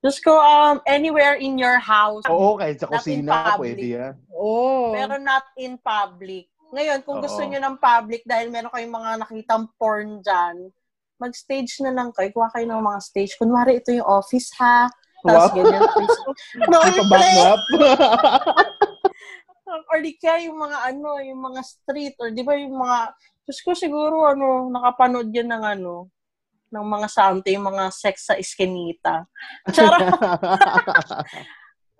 Just 0.00 0.24
go 0.24 0.40
um, 0.40 0.80
anywhere 0.88 1.36
in 1.36 1.60
your 1.60 1.76
house. 1.76 2.24
Oo, 2.32 2.56
kahit 2.56 2.80
sa 2.80 2.88
kusina, 2.88 3.60
pwede 3.60 4.00
yan. 4.00 4.16
Oh. 4.32 4.96
Pero 4.96 5.20
not 5.20 5.44
in 5.60 5.76
public. 5.76 6.48
Ngayon, 6.72 7.04
kung 7.04 7.20
gusto 7.20 7.44
Oo. 7.44 7.48
nyo 7.52 7.60
ng 7.60 7.76
public 7.76 8.24
dahil 8.24 8.48
meron 8.48 8.72
kayong 8.72 8.96
mga 8.96 9.10
nakitang 9.20 9.68
porn 9.76 10.24
dyan, 10.24 10.72
mag-stage 11.20 11.84
na 11.84 11.92
lang 11.92 12.08
kayo. 12.16 12.32
Kuha 12.32 12.48
kayo 12.56 12.64
ng 12.72 12.80
mga 12.80 13.00
stage. 13.04 13.36
Kunwari, 13.36 13.84
ito 13.84 13.92
yung 13.92 14.08
office, 14.08 14.48
ha? 14.56 14.88
Tapos 15.22 15.52
Wow. 15.52 15.56
ganyan. 15.60 15.82
no, 16.72 16.76
May 16.80 16.92
pa-backdrop. 16.96 17.60
or 19.92 19.98
di 20.00 20.16
kaya 20.16 20.48
yung 20.48 20.56
mga 20.56 20.78
ano, 20.88 21.20
yung 21.20 21.40
mga 21.52 21.60
street, 21.62 22.16
or 22.16 22.32
di 22.32 22.40
ba 22.40 22.56
yung 22.56 22.80
mga, 22.80 23.12
Diyos 23.44 23.60
ko 23.60 23.76
siguro, 23.76 24.24
ano, 24.24 24.72
nakapanood 24.72 25.28
yan 25.28 25.52
ng 25.52 25.64
ano, 25.78 26.08
ng 26.72 26.88
mga 26.88 27.08
something, 27.12 27.60
yung 27.60 27.68
mga 27.68 27.92
sex 27.92 28.32
sa 28.32 28.40
iskinita. 28.40 29.28
Charot! 29.70 30.00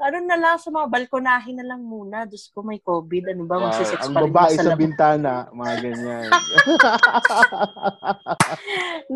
ano 0.03 0.19
na 0.27 0.35
lang, 0.35 0.59
sa 0.59 0.75
mga 0.75 0.91
balkonahin 0.91 1.63
na 1.63 1.69
lang 1.69 1.79
muna. 1.85 2.27
Diyos 2.27 2.51
ko, 2.51 2.67
may 2.67 2.83
COVID. 2.83 3.31
Ano 3.37 3.47
ba? 3.47 3.55
Wow, 3.61 3.71
Magsisex 3.71 4.03
ang 4.03 4.17
pa 4.17 4.21
rin 4.25 4.35
babae 4.35 4.59
sa 4.59 4.67
sa 4.67 4.75
bintana, 4.75 5.47
mga 5.55 5.75
ganyan. 5.79 6.27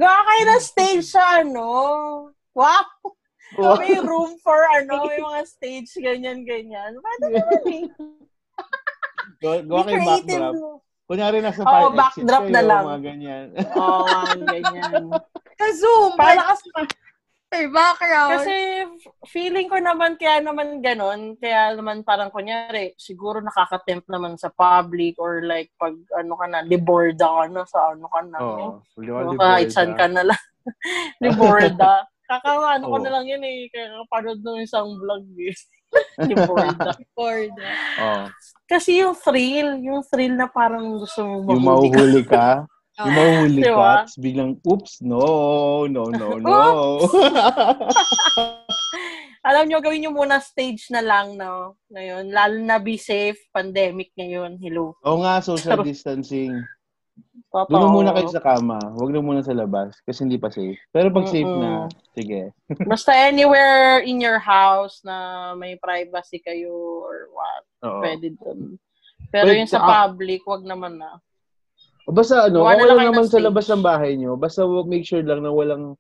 Gawa 0.01 0.21
kayo 0.31 0.43
ng 0.47 0.63
stage 0.63 1.03
sa 1.09 1.43
ano. 1.43 1.67
Wow! 2.55 2.87
May 3.83 3.99
room 3.99 4.39
for 4.45 4.63
ano, 4.79 5.03
may 5.11 5.19
mga 5.19 5.43
stage, 5.49 5.91
ganyan, 5.99 6.47
ganyan. 6.47 6.95
Pwede 7.01 7.25
naman 7.35 7.67
eh. 7.67 7.91
Gawa 9.43 9.59
gawa 9.67 9.83
kayo 9.91 10.07
backdrop. 10.07 10.55
Kunyari 11.07 11.39
nasa 11.39 11.63
Oo, 11.63 11.71
fire 11.71 11.87
exit 11.87 11.99
backdrop 12.03 12.47
na 12.51 12.63
lang. 12.67 12.83
mga 12.83 13.03
ganyan. 13.03 13.47
Oo, 13.79 14.07
oh, 14.11 14.27
ganyan. 14.43 15.07
Ka-zoom. 15.57 16.15
Para 16.17 16.53
kasi, 16.53 16.69
May 17.47 17.71
background. 17.71 18.31
kasi 18.43 18.55
feeling 19.31 19.71
ko 19.71 19.79
naman, 19.79 20.19
kaya 20.19 20.43
naman 20.43 20.83
ganon, 20.83 21.39
kaya 21.39 21.73
naman 21.79 22.03
parang 22.03 22.29
kunyari, 22.29 22.93
siguro 22.99 23.39
nakaka-tempt 23.39 24.11
naman 24.11 24.35
sa 24.35 24.51
public 24.51 25.15
or 25.17 25.47
like 25.47 25.71
pag 25.79 25.95
ano 26.19 26.35
ka 26.35 26.47
na, 26.51 26.67
liborda 26.67 27.25
ka 27.25 27.45
na 27.49 27.63
sa 27.65 27.95
ano 27.95 28.07
ka 28.11 28.21
na. 28.27 28.39
Oo. 28.43 28.67
Oh, 28.83 29.39
kahit 29.39 29.71
saan 29.71 29.95
ka 29.95 30.11
na 30.11 30.27
lang. 30.27 30.43
liborda. 31.23 32.05
Kakaano 32.27 32.91
ko 32.91 32.97
Oo. 32.99 33.05
na 33.07 33.11
lang 33.15 33.25
yun 33.31 33.43
eh. 33.47 33.71
Kaya 33.71 34.03
kapanood 34.03 34.43
ng 34.43 34.59
isang 34.67 34.99
vlog 34.99 35.23
eh. 35.39 35.55
liborda. 36.29 36.99
Record. 36.99 37.55
Oo. 38.03 38.25
Kasi 38.67 38.99
yung 39.07 39.15
thrill, 39.15 39.79
yung 39.79 40.03
thrill 40.03 40.35
na 40.35 40.51
parang 40.51 40.99
gusto 40.99 41.23
mong 41.23 41.47
Yung 41.55 41.63
mahuli 41.63 41.87
ka. 41.87 41.95
mahuhuli 41.95 42.23
ka, 42.27 42.47
yung 42.97 43.13
mahuhuli 43.13 43.61
ka, 43.65 43.69
Diba? 43.69 43.93
tapos 44.01 44.17
biglang, 44.17 44.53
oops, 44.65 44.93
no, 45.05 45.25
no, 45.87 46.09
no, 46.09 46.41
no. 46.41 46.57
Alam 49.47 49.71
nyo, 49.71 49.79
gawin 49.79 50.03
nyo 50.03 50.11
muna 50.11 50.43
stage 50.43 50.91
na 50.91 51.05
lang, 51.05 51.39
no? 51.39 51.79
Ngayon, 51.93 52.35
lalo 52.35 52.57
na 52.59 52.83
be 52.83 52.99
safe, 52.99 53.39
pandemic 53.55 54.11
ngayon, 54.19 54.59
hello. 54.59 54.97
Oo 55.07 55.23
nga, 55.23 55.39
social 55.39 55.85
distancing. 55.87 56.51
Totoo. 57.49 57.73
Doon 57.73 57.81
na 57.81 57.89
muna 57.89 58.11
kayo 58.13 58.29
sa 58.29 58.43
kama. 58.45 58.77
Huwag 58.93 59.15
na 59.15 59.25
muna 59.25 59.41
sa 59.41 59.57
labas 59.57 59.97
kasi 60.05 60.29
hindi 60.29 60.37
pa 60.37 60.53
safe. 60.53 60.77
Pero 60.93 61.09
pag 61.09 61.31
safe 61.31 61.49
na, 61.49 61.89
sige. 62.13 62.53
Basta 62.85 63.17
anywhere 63.17 64.05
in 64.05 64.21
your 64.21 64.37
house 64.37 65.01
na 65.01 65.55
may 65.57 65.81
privacy 65.81 66.43
kayo 66.43 66.75
or 67.01 67.33
what, 67.33 67.65
Oo. 67.87 68.03
pwede 68.05 68.37
dun. 68.37 68.77
Pero 69.33 69.49
Wait, 69.49 69.65
yung 69.65 69.73
sa 69.73 69.81
ah, 69.81 69.89
public, 70.05 70.45
wag 70.45 70.69
naman 70.69 71.01
na. 71.01 71.17
O 72.07 72.15
basta 72.15 72.47
ano, 72.47 72.63
Gawa 72.63 72.71
na 72.71 72.75
okay 72.79 72.87
lang 72.87 72.87
lang 72.87 72.99
kayo 73.03 73.11
naman 73.11 73.19
ng 73.19 73.27
sa 73.27 73.35
stage. 73.35 73.47
labas 73.51 73.67
ng 73.67 73.83
bahay 73.83 74.13
nyo. 74.15 74.33
Basta 74.39 74.61
make 74.87 75.03
sure 75.03 75.27
lang 75.27 75.43
na 75.43 75.51
walang 75.51 75.99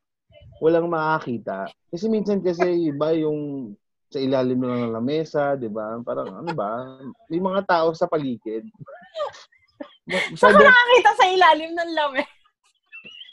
walang 0.62 0.86
makakita. 0.86 1.66
Kasi 1.90 2.06
minsan 2.06 2.38
kasi 2.40 2.64
iba 2.88 3.10
yung 3.12 3.74
sa 4.06 4.22
ilalim 4.22 4.62
lang 4.62 4.86
ng 4.86 4.94
lamesa, 4.94 5.58
di 5.58 5.66
ba? 5.66 5.98
Parang 6.06 6.30
ano 6.30 6.50
ba? 6.54 6.94
May 7.26 7.42
mga 7.42 7.66
tao 7.66 7.90
sa 7.90 8.06
paligid. 8.06 8.62
Saan 10.38 10.54
Sabi, 10.54 10.62
ka 10.62 10.70
nakakita 10.70 11.10
sa 11.18 11.26
ilalim 11.26 11.72
ng 11.74 11.90
lame? 11.92 12.22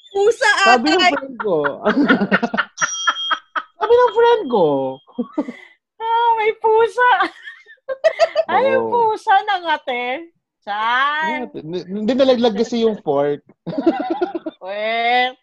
Pusa 0.09 0.49
sabi 0.65 0.89
ng 0.89 0.97
ata. 0.97 1.13
friend 1.13 1.35
ko. 1.37 1.57
sabi 3.77 3.93
ng 3.93 4.13
friend 4.13 4.43
ko. 4.49 4.65
Ah, 6.01 6.29
may 6.37 6.51
pusa. 6.57 7.09
Ay, 8.49 8.65
yung 8.73 8.89
Oo. 8.89 9.13
pusa 9.13 9.33
nangate. 9.45 10.33
Chan. 10.63 11.51
Hindi 11.85 12.11
nalaglag 12.15 12.55
kasi 12.55 12.83
yung 12.83 12.95
fork. 12.99 13.43
Wait. 14.63 15.35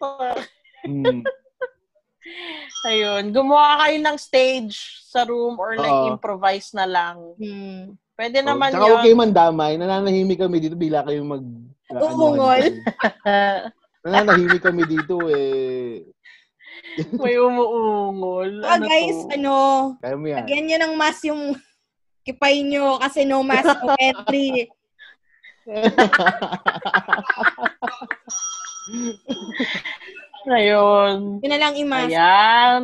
Hmm. 0.83 1.21
Ayun. 2.89 3.29
Gumawa 3.31 3.85
kayo 3.85 3.97
ng 4.01 4.17
stage 4.17 4.77
sa 5.05 5.29
room 5.29 5.61
or 5.61 5.77
like 5.77 5.93
Oo. 5.93 6.17
improvise 6.17 6.73
na 6.73 6.89
lang. 6.89 7.17
Hmm. 7.37 7.95
Pwede 8.17 8.41
naman 8.41 8.73
Tsaka 8.73 8.85
huwag 8.85 9.05
kayo 9.05 9.13
yun. 9.13 9.21
mandamay. 9.21 9.73
Nananahimik 9.77 10.41
kami 10.41 10.57
dito. 10.59 10.77
Bila 10.77 11.05
kayong 11.05 11.29
mag... 11.29 11.45
Umungol. 11.91 12.81
Nananahimik 14.05 14.63
kami 14.63 14.83
dito 14.85 15.21
eh. 15.29 16.05
May 17.13 17.37
umuungol. 17.37 18.65
Ah, 18.65 18.77
Ano 18.77 18.89
guys, 18.89 19.19
to? 19.21 19.37
ano, 19.37 19.55
Kaya 20.01 20.17
mo 20.17 20.27
yan. 20.27 20.39
lagyan 20.43 20.65
nyo 20.65 20.77
ng 20.81 20.95
mask 20.97 21.23
yung 21.29 21.43
kipay 22.25 22.65
nyo 22.65 22.97
kasi 22.97 23.29
no 23.29 23.45
mask, 23.45 23.69
no 23.85 23.95
entry. 23.97 24.69
Ayun. 30.51 31.41
Yun 31.45 31.51
na 31.51 31.59
lang 31.61 31.75
i-mask. 31.77 32.11
Ayan. 32.11 32.83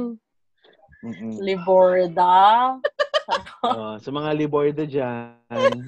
Mm-mm. 1.05 1.41
Liborda. 1.41 2.37
Oh, 3.67 3.99
sa 3.99 4.15
mga 4.15 4.39
liborda 4.39 4.87
dyan. 4.87 5.83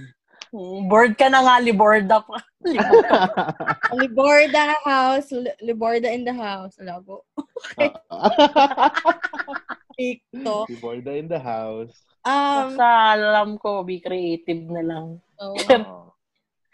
Bored 0.91 1.15
ka 1.15 1.31
na 1.31 1.47
nga, 1.47 1.63
Liborda 1.63 2.19
pa. 2.19 2.43
Liborda 4.03 4.75
house, 4.83 5.31
Li- 5.31 5.55
Liborda 5.63 6.11
in 6.11 6.27
the 6.27 6.35
house. 6.35 6.75
Labo. 6.83 7.23
TikTok. 9.95 10.67
liborda 10.75 11.15
in 11.15 11.31
the 11.31 11.39
house. 11.39 11.95
Um, 12.27 12.75
Sa 12.75 13.15
alam 13.15 13.55
ko, 13.55 13.87
be 13.87 14.03
creative 14.03 14.67
na 14.67 14.83
lang. 14.83 15.07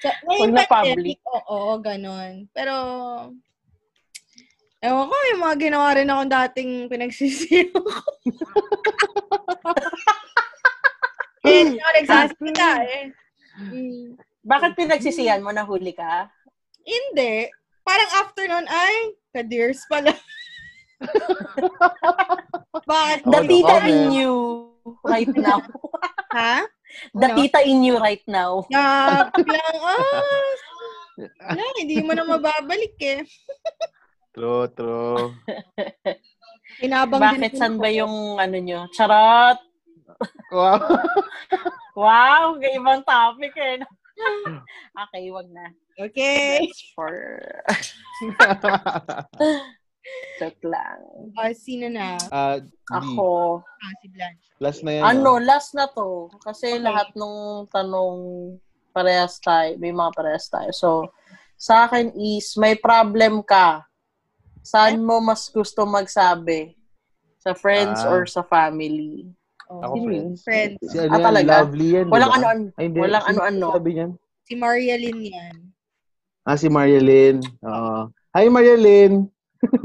So, 0.05 0.09
Oo. 0.13 0.25
ngayon 0.29 0.53
na 0.53 0.65
pandemic, 0.69 1.19
oo, 1.25 1.81
ganon. 1.81 2.45
Pero, 2.53 2.75
ewan 4.85 5.09
ko, 5.09 5.17
yung 5.33 5.41
mga 5.41 5.57
ginawa 5.57 5.89
rin 5.97 6.13
akong 6.13 6.33
dating 6.33 6.73
pinagsisiyo 6.93 7.73
ko. 7.73 8.01
eh, 11.49 11.57
hindi 11.65 11.81
ako 11.81 11.91
nagsasalita 11.97 12.69
eh. 12.85 13.05
Mm, 13.55 14.21
Bakit 14.45 14.71
pinagsisiyan 14.77 15.41
mo 15.41 15.57
na 15.57 15.65
huli 15.65 15.97
ka? 15.97 16.29
hindi. 16.85 17.49
Parang 17.85 18.11
after 18.21 18.45
nun, 18.49 18.65
ay, 18.69 19.17
ka-dears 19.33 19.81
pala. 19.89 20.13
Bakit? 22.93 23.21
Ako 23.25 23.33
The 23.33 23.41
tita 23.49 23.77
in 23.89 24.13
you 24.13 24.35
right 25.05 25.29
now. 25.37 25.65
Ha? 26.33 26.65
The 27.15 27.27
Ano? 27.31 27.37
tita 27.39 27.61
in 27.67 27.83
you 27.83 27.99
right 27.99 28.23
now. 28.27 28.67
Na, 28.71 29.29
biglang, 29.35 29.79
ah, 29.83 29.99
wala, 31.47 31.63
hindi 31.79 32.03
mo 32.03 32.13
na 32.15 32.25
mababalik 32.27 32.99
eh. 33.03 33.23
True, 34.35 34.67
true. 34.75 35.31
Inabang 36.83 37.23
Bakit 37.23 37.55
san 37.55 37.79
ba 37.79 37.87
yung 37.87 38.39
ano 38.43 38.57
nyo? 38.59 38.91
Charot! 38.95 39.59
Wow. 40.51 40.79
Wow! 41.95 42.59
Ibang 42.59 43.07
topic 43.07 43.55
eh. 43.55 43.79
okay, 45.07 45.31
wag 45.31 45.47
na. 45.47 45.71
Okay. 45.95 46.67
That's 46.67 46.83
for... 46.91 47.15
Joke 50.37 50.63
lang. 50.67 50.99
Ah, 51.35 51.55
sino 51.55 51.89
na? 51.89 52.19
Di. 52.19 52.69
Ako. 52.91 53.61
Ah, 53.65 53.95
si 54.03 54.07
Blanche. 54.11 54.47
Last 54.61 54.81
na 54.83 54.91
yan. 54.93 55.03
Ano, 55.05 55.39
ah. 55.39 55.43
last 55.43 55.73
na 55.73 55.87
to. 55.89 56.29
Kasi 56.41 56.77
lahat 56.79 57.13
nung 57.15 57.65
tanong 57.69 58.17
parehas 58.93 59.41
tayo. 59.41 59.75
May 59.79 59.91
mga 59.91 60.11
parehas 60.13 60.47
tayo. 60.47 60.71
So, 60.71 60.89
sa 61.57 61.87
akin 61.87 62.13
is, 62.15 62.55
may 62.55 62.75
problem 62.75 63.41
ka. 63.43 63.83
Saan 64.61 65.01
mo 65.01 65.21
mas 65.21 65.49
gusto 65.49 65.85
magsabi? 65.85 66.77
Sa 67.41 67.53
friends 67.53 68.01
Ah. 68.01 68.11
or 68.13 68.25
sa 68.25 68.41
family? 68.41 69.29
Oh, 69.69 69.81
Ako, 69.81 69.95
friends. 70.05 70.39
friends. 70.45 70.77
Si 70.83 70.97
ano 70.97 71.09
Ah, 71.09 71.21
yan, 71.21 71.25
talaga? 71.25 71.53
lovely 71.65 71.89
yan, 71.97 72.07
Walang 72.09 72.31
ba? 72.31 72.37
ano-ano. 72.37 72.65
Ay, 72.77 72.85
hindi. 72.89 72.99
Walang 73.01 73.25
Sino 73.25 73.33
ano-ano. 73.33 73.67
Sabi 73.73 73.91
niyan? 73.93 74.11
Si 74.45 74.55
Maria 74.57 74.97
Lynn 75.01 75.21
yan. 75.25 75.55
Ah, 76.45 76.57
si 76.61 76.69
Marialyn. 76.69 77.41
Oo. 77.65 78.13
Hi, 78.37 78.45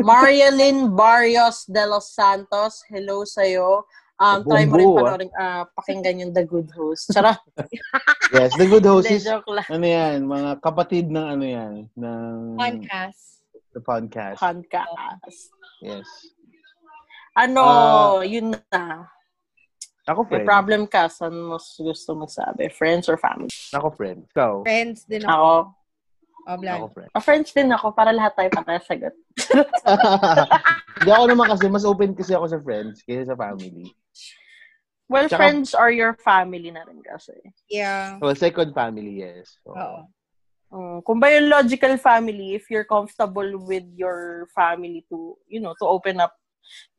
Marialyn. 0.01 0.95
Barrios 0.95 1.65
de 1.67 1.83
los 1.87 2.11
Santos, 2.13 2.83
hello 2.89 3.23
sa'yo. 3.23 3.83
Um, 4.19 4.43
try 4.43 4.67
mo 4.67 4.75
rin 4.75 4.83
Bumbu, 4.83 4.99
ah. 4.99 5.03
panoorin, 5.15 5.31
ah, 5.39 5.63
pakinggan 5.79 6.19
yung 6.19 6.33
The 6.35 6.43
Good 6.43 6.69
Host. 6.75 7.15
Charot. 7.15 7.39
Yes, 8.35 8.53
The 8.59 8.67
Good 8.67 8.85
Host 8.85 9.09
is, 9.09 9.25
ano 9.25 9.85
yan, 9.87 10.27
mga 10.27 10.61
kapatid 10.61 11.09
ng 11.09 11.25
ano 11.33 11.45
yan, 11.47 11.73
ng 11.97 12.59
Podcast. 12.59 13.41
the 13.73 13.81
podcast. 13.81 14.37
Podcast. 14.37 15.55
Yes. 15.81 16.05
Ano, 17.33 17.63
Ah. 17.63 18.21
yun 18.21 18.53
na. 18.69 19.07
Ako 20.09 20.25
May 20.25 20.41
friend. 20.41 20.45
problem 20.49 20.81
ka, 20.89 21.05
saan 21.07 21.37
mo 21.37 21.55
gusto 21.57 22.09
magsabi? 22.17 22.67
Friends 22.73 23.07
or 23.07 23.15
family? 23.15 23.49
Ako 23.71 23.93
friend. 23.93 24.25
Ikaw. 24.35 24.65
Friends 24.65 25.05
din 25.05 25.21
ako. 25.23 25.31
Ako, 25.31 25.49
Oh, 26.49 26.57
Blan. 26.57 26.81
Ako 26.81 26.87
friend. 26.89 27.09
ah, 27.13 27.21
friends 27.21 27.49
din 27.53 27.69
ako 27.69 27.93
para 27.93 28.09
lahat 28.09 28.33
tayo 28.33 28.49
patasagot. 28.49 29.13
Hindi 30.97 31.11
ako 31.13 31.25
naman 31.29 31.45
kasi, 31.53 31.65
mas 31.69 31.85
open 31.85 32.17
kasi 32.17 32.33
ako 32.33 32.45
sa 32.49 32.59
friends 32.59 33.05
kaysa 33.05 33.29
sa 33.29 33.37
family. 33.37 33.93
Well, 35.09 35.25
Tsaka- 35.29 35.37
friends 35.41 35.73
are 35.73 35.93
your 35.93 36.13
family 36.17 36.69
na 36.69 36.85
rin 36.85 37.01
kasi. 37.01 37.33
Yeah. 37.69 38.17
Well, 38.17 38.33
second 38.33 38.73
family, 38.73 39.21
yes. 39.21 39.57
So, 39.61 39.73
Oo. 39.77 39.99
Mm, 40.69 40.97
kung 41.01 41.17
biological 41.17 41.97
family, 41.97 42.53
if 42.53 42.69
you're 42.69 42.85
comfortable 42.85 43.57
with 43.57 43.89
your 43.97 44.45
family 44.53 45.01
to, 45.09 45.33
you 45.49 45.57
know, 45.57 45.73
to 45.81 45.85
open 45.85 46.21
up 46.21 46.37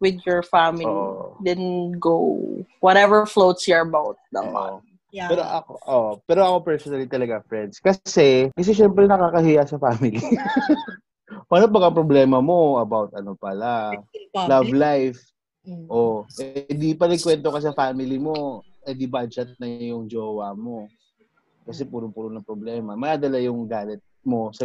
with 0.03 0.19
your 0.27 0.43
family, 0.43 0.91
Oo. 0.91 1.39
then 1.47 1.95
go. 2.03 2.43
Whatever 2.83 3.27
floats 3.27 3.71
your 3.71 3.87
boat. 3.87 4.19
naman. 4.35 4.83
Oo. 4.83 4.90
Yeah. 5.11 5.27
Pero 5.27 5.43
ako, 5.43 5.73
oh, 5.91 6.11
pero 6.23 6.41
ako 6.47 6.57
personally 6.63 7.07
talaga 7.11 7.43
friends. 7.47 7.83
Kasi, 7.83 8.51
kasi 8.55 8.71
syempre 8.75 9.11
nakakahiya 9.11 9.67
sa 9.67 9.79
family. 9.79 10.23
Paano 11.51 11.67
pag 11.71 11.91
ang 11.91 11.99
problema 11.99 12.39
mo 12.39 12.79
about 12.79 13.11
ano 13.15 13.35
pala, 13.35 13.95
love 14.35 14.71
life, 14.71 15.19
Mm. 15.61 15.93
oh, 15.93 16.25
eh 16.41 16.73
di 16.73 16.97
pa 16.97 17.05
nagkwento 17.05 17.53
ka 17.53 17.61
sa 17.61 17.77
family 17.77 18.17
mo, 18.17 18.65
eh 18.81 18.97
di 18.97 19.05
budget 19.05 19.61
na 19.61 19.69
yung 19.69 20.09
jowa 20.09 20.57
mo. 20.57 20.89
Kasi 21.69 21.85
puro-puro 21.85 22.33
na 22.33 22.41
problema. 22.41 22.97
Madala 22.97 23.37
yung 23.37 23.69
galit 23.69 24.01
mo 24.25 24.49
sa 24.57 24.65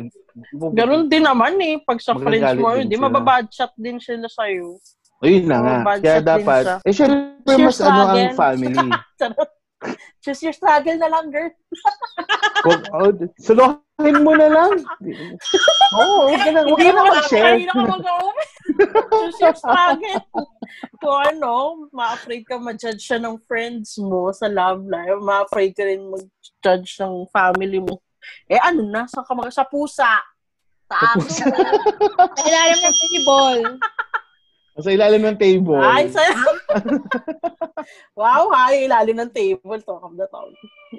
Ganun 0.71 1.11
din 1.11 1.27
naman 1.27 1.59
eh. 1.59 1.83
Pag 1.83 1.99
sa 1.99 2.15
friends 2.15 2.55
mo, 2.55 2.79
di 2.79 2.95
sila. 2.95 3.11
mababad 3.11 3.43
shot 3.51 3.75
din 3.75 3.99
sila 3.99 4.31
sa'yo. 4.31 4.79
Ayun 5.19 5.45
na 5.47 5.57
nga. 5.59 5.99
Kaya 5.99 6.19
dapat, 6.23 6.63
eh 6.87 6.95
syempre 6.95 7.55
mas 7.59 7.79
ano 7.83 8.01
ang 8.15 8.31
family. 8.35 8.79
Choose 10.23 10.41
your 10.41 10.55
struggle 10.55 10.97
na 10.97 11.09
lang, 11.11 11.29
girl. 11.29 11.51
Wag, 12.65 12.81
oh, 12.97 13.11
suluhin 13.37 14.17
mo 14.25 14.33
na 14.33 14.49
lang. 14.49 14.73
Oo, 15.99 16.01
oh, 16.01 16.21
huwag 16.31 16.41
ka 16.41 16.49
na, 16.49 16.59
huwag 16.65 16.79
Hindi 16.81 16.89
ka 16.89 16.93
na 16.95 17.01
mo 17.01 17.13
mag-share. 17.13 17.53
Hindi 17.53 17.67
na 17.69 17.75
mag-open. 17.85 18.47
Choose 19.13 19.37
your 19.37 19.55
struggle. 19.55 20.19
Kung 20.97 21.17
ano, 21.29 21.51
ma-afraid 21.93 22.43
ka 22.49 22.57
ma-judge 22.57 23.03
siya 23.05 23.21
ng 23.21 23.37
friends 23.45 24.01
mo 24.01 24.33
sa 24.33 24.49
love 24.49 24.81
life, 24.89 25.21
ma-afraid 25.21 25.77
ka 25.77 25.85
rin 25.85 26.09
mag-judge 26.09 26.97
ng 27.05 27.29
family 27.29 27.77
mo. 27.77 28.01
Eh 28.49 28.57
ano 28.57 28.81
na, 28.81 29.05
sa, 29.05 29.21
kamag- 29.21 29.53
sa 29.53 29.67
pusa. 29.69 30.09
Sa 30.89 30.95
aso 30.97 31.21
pusa. 31.21 31.45
mo. 31.45 31.57
Sa 32.33 32.45
ilalim 32.49 32.81
ng 34.75 34.83
table. 34.83 34.83
Sa 34.83 34.91
ilalim 34.91 35.23
ng 35.23 35.39
table. 35.39 35.79
Ay, 35.79 36.11
sa... 36.11 36.21
wow, 38.19 38.51
ha, 38.51 38.75
ilalim 38.75 39.15
ng 39.15 39.31
table. 39.31 39.79
Talk 39.79 40.03
of 40.03 40.19
the 40.19 40.27
town. 40.27 40.51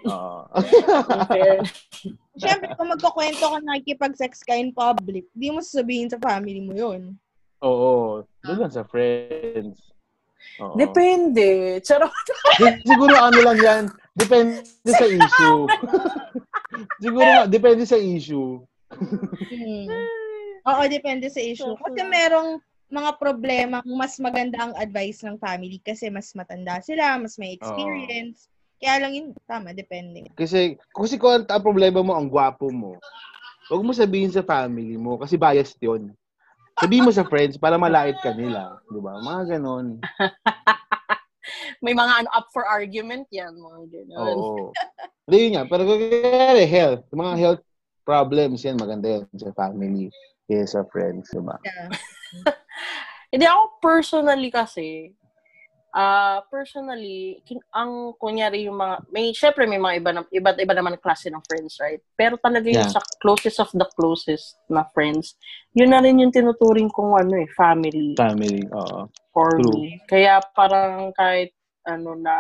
Oo. 0.09 0.41
Fair. 1.29 1.61
Siyempre, 2.41 2.73
kung 2.77 2.89
magkukwento 2.89 3.45
ka 3.45 3.59
nakikipag-sex 3.61 4.45
ka 4.45 4.57
in 4.57 4.73
public, 4.73 5.29
di 5.37 5.53
mo 5.53 5.61
sasabihin 5.61 6.09
sa 6.09 6.21
family 6.21 6.61
mo 6.65 6.73
yun. 6.73 7.17
Oo. 7.61 8.25
Doon 8.45 8.59
lang 8.65 8.73
sa 8.73 8.85
friends. 8.85 9.93
Oo. 10.61 10.77
Depende. 10.77 11.81
Charot. 11.85 12.13
Siguro 12.85 13.13
ano 13.13 13.41
lang 13.45 13.59
yan, 13.61 13.85
depende 14.17 14.65
sa 14.89 15.05
issue. 15.05 15.69
Siguro 17.01 17.25
nga, 17.25 17.45
depende 17.49 17.85
sa 17.85 18.01
issue. 18.01 18.61
Hmm. 18.97 19.89
Oo, 20.67 20.83
depende 20.89 21.29
sa 21.29 21.41
issue. 21.41 21.77
Kasi 21.79 22.01
merong 22.05 22.59
mga 22.87 23.19
problema 23.19 23.83
mas 23.83 24.15
maganda 24.23 24.63
ang 24.63 24.75
advice 24.79 25.27
ng 25.27 25.39
family 25.43 25.83
kasi 25.83 26.07
mas 26.07 26.31
matanda 26.39 26.79
sila, 26.83 27.19
mas 27.19 27.35
may 27.35 27.59
experience. 27.59 28.47
Kaya 28.77 29.03
lang 29.03 29.13
yun, 29.17 29.27
tama, 29.49 29.73
depende. 29.73 30.29
Kasi, 30.37 30.77
kasi 30.93 31.17
kung 31.17 31.43
ang, 31.43 31.45
ang 31.49 31.65
problema 31.65 32.05
mo, 32.05 32.13
ang 32.13 32.29
gwapo 32.29 32.69
mo, 32.69 33.01
huwag 33.73 33.83
mo 33.83 33.97
sabihin 33.97 34.29
sa 34.29 34.45
family 34.45 35.01
mo, 35.01 35.17
kasi 35.17 35.41
biased 35.41 35.81
yun. 35.81 36.13
Sabihin 36.77 37.09
mo 37.09 37.13
sa 37.13 37.25
friends 37.33 37.57
para 37.57 37.81
malait 37.81 38.17
ka 38.21 38.37
nila. 38.37 38.77
Di 38.93 39.01
ba? 39.01 39.17
Mga 39.17 39.57
ganon. 39.57 39.97
May 41.85 41.97
mga 41.97 42.13
ano 42.25 42.29
up 42.37 42.53
for 42.53 42.69
argument 42.69 43.25
yan. 43.33 43.57
Mga 43.57 43.81
ganun. 43.89 44.19
Oo. 44.21 44.73
Hindi 45.25 45.37
yun 45.41 45.53
nga. 45.57 45.65
Pero 45.65 45.83
kaya 45.89 46.69
health. 46.69 47.05
Mga 47.17 47.33
health 47.41 47.63
problems 48.05 48.61
yan, 48.61 48.77
maganda 48.77 49.09
yan 49.09 49.25
sa 49.41 49.57
family. 49.57 50.13
Kaya 50.47 50.69
sa 50.69 50.85
friends, 50.93 51.33
di 51.33 51.41
ba? 51.41 51.57
Yeah. 51.65 51.89
Hindi 53.33 53.45
ako 53.45 53.63
personally 53.83 54.51
kasi, 54.51 55.11
ah 55.91 56.45
personally, 56.53 57.41
kin- 57.43 57.65
ang 57.73 58.13
kunyari 58.21 58.69
yung 58.69 58.77
mga, 58.77 59.01
may, 59.09 59.33
syempre 59.33 59.65
may 59.65 59.81
mga 59.81 59.95
iba, 59.99 60.11
na, 60.13 60.21
iba't 60.29 60.59
iba 60.61 60.75
naman 60.77 61.01
klase 61.01 61.33
ng 61.33 61.41
friends, 61.49 61.81
right? 61.81 62.05
Pero 62.15 62.37
talaga 62.37 62.69
yung 62.69 62.87
Yeah. 62.87 62.95
sa 62.95 63.03
closest 63.25 63.59
of 63.59 63.73
the 63.73 63.89
closest 63.97 64.61
na 64.69 64.85
friends, 64.93 65.35
yun 65.73 65.91
na 65.91 66.05
rin 66.05 66.21
yung 66.21 66.31
tinuturing 66.31 66.93
kong 66.93 67.17
ano 67.17 67.35
eh, 67.41 67.49
family 67.57 68.13
Family, 68.15 68.63
oo. 68.71 69.09
for 69.33 69.57
True. 69.57 69.73
me. 69.73 70.01
Kaya 70.05 70.41
parang 70.53 71.11
kahit 71.17 71.57
ano 71.89 72.13
na, 72.13 72.35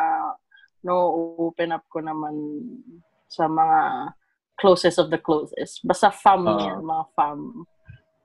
no 0.84 0.94
open 1.40 1.74
up 1.74 1.82
ko 1.90 1.98
naman 1.98 2.36
sa 3.26 3.50
mga 3.50 4.12
closest 4.56 4.96
of 5.00 5.08
the 5.10 5.18
closest. 5.20 5.80
Basta 5.84 6.08
fam 6.12 6.44
Oo. 6.46 6.60
yan, 6.60 6.80
mga 6.80 7.04
fam. 7.12 7.64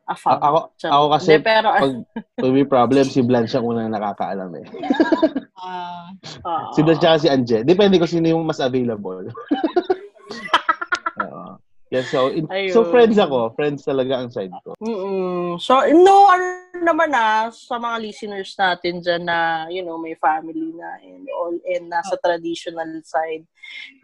A 0.10 0.14
A- 0.14 0.18
fam. 0.18 0.38
ako, 0.42 0.58
Charot. 0.76 0.94
ako 0.94 1.06
kasi, 1.14 1.32
Hindi, 1.38 1.46
pero, 1.46 1.68
pag, 1.72 1.94
pag 2.36 2.52
may 2.52 2.68
problem, 2.68 3.06
si 3.06 3.20
Blanche 3.22 3.56
ang 3.56 3.66
unang 3.70 3.94
nakakaalam 3.94 4.50
eh. 4.58 4.66
Ah, 5.56 6.10
ah, 6.48 6.74
Si 6.74 6.82
Blanche 6.82 7.06
at 7.06 7.22
si 7.22 7.30
Anje. 7.30 7.62
Depende 7.62 8.02
kung 8.02 8.10
sino 8.10 8.28
yung 8.28 8.44
mas 8.44 8.60
available. 8.60 9.30
Oo. 11.22 11.60
Yeah, 11.92 12.08
so, 12.08 12.32
in- 12.32 12.48
so 12.72 12.88
friends 12.88 13.20
ako. 13.20 13.52
Friends 13.52 13.84
talaga 13.84 14.24
ang 14.24 14.32
side 14.32 14.56
ko. 14.64 14.80
Mm-mm. 14.80 15.60
So, 15.60 15.84
no, 15.92 16.32
ano 16.32 16.72
naman 16.80 17.12
na 17.12 17.52
sa 17.52 17.76
mga 17.76 18.00
listeners 18.00 18.56
natin 18.56 19.04
dyan 19.04 19.28
na, 19.28 19.68
you 19.68 19.84
know, 19.84 20.00
may 20.00 20.16
family 20.16 20.72
na 20.72 20.88
and 21.04 21.28
all, 21.36 21.52
and 21.52 21.92
nasa 21.92 22.16
traditional 22.24 22.88
side. 23.04 23.44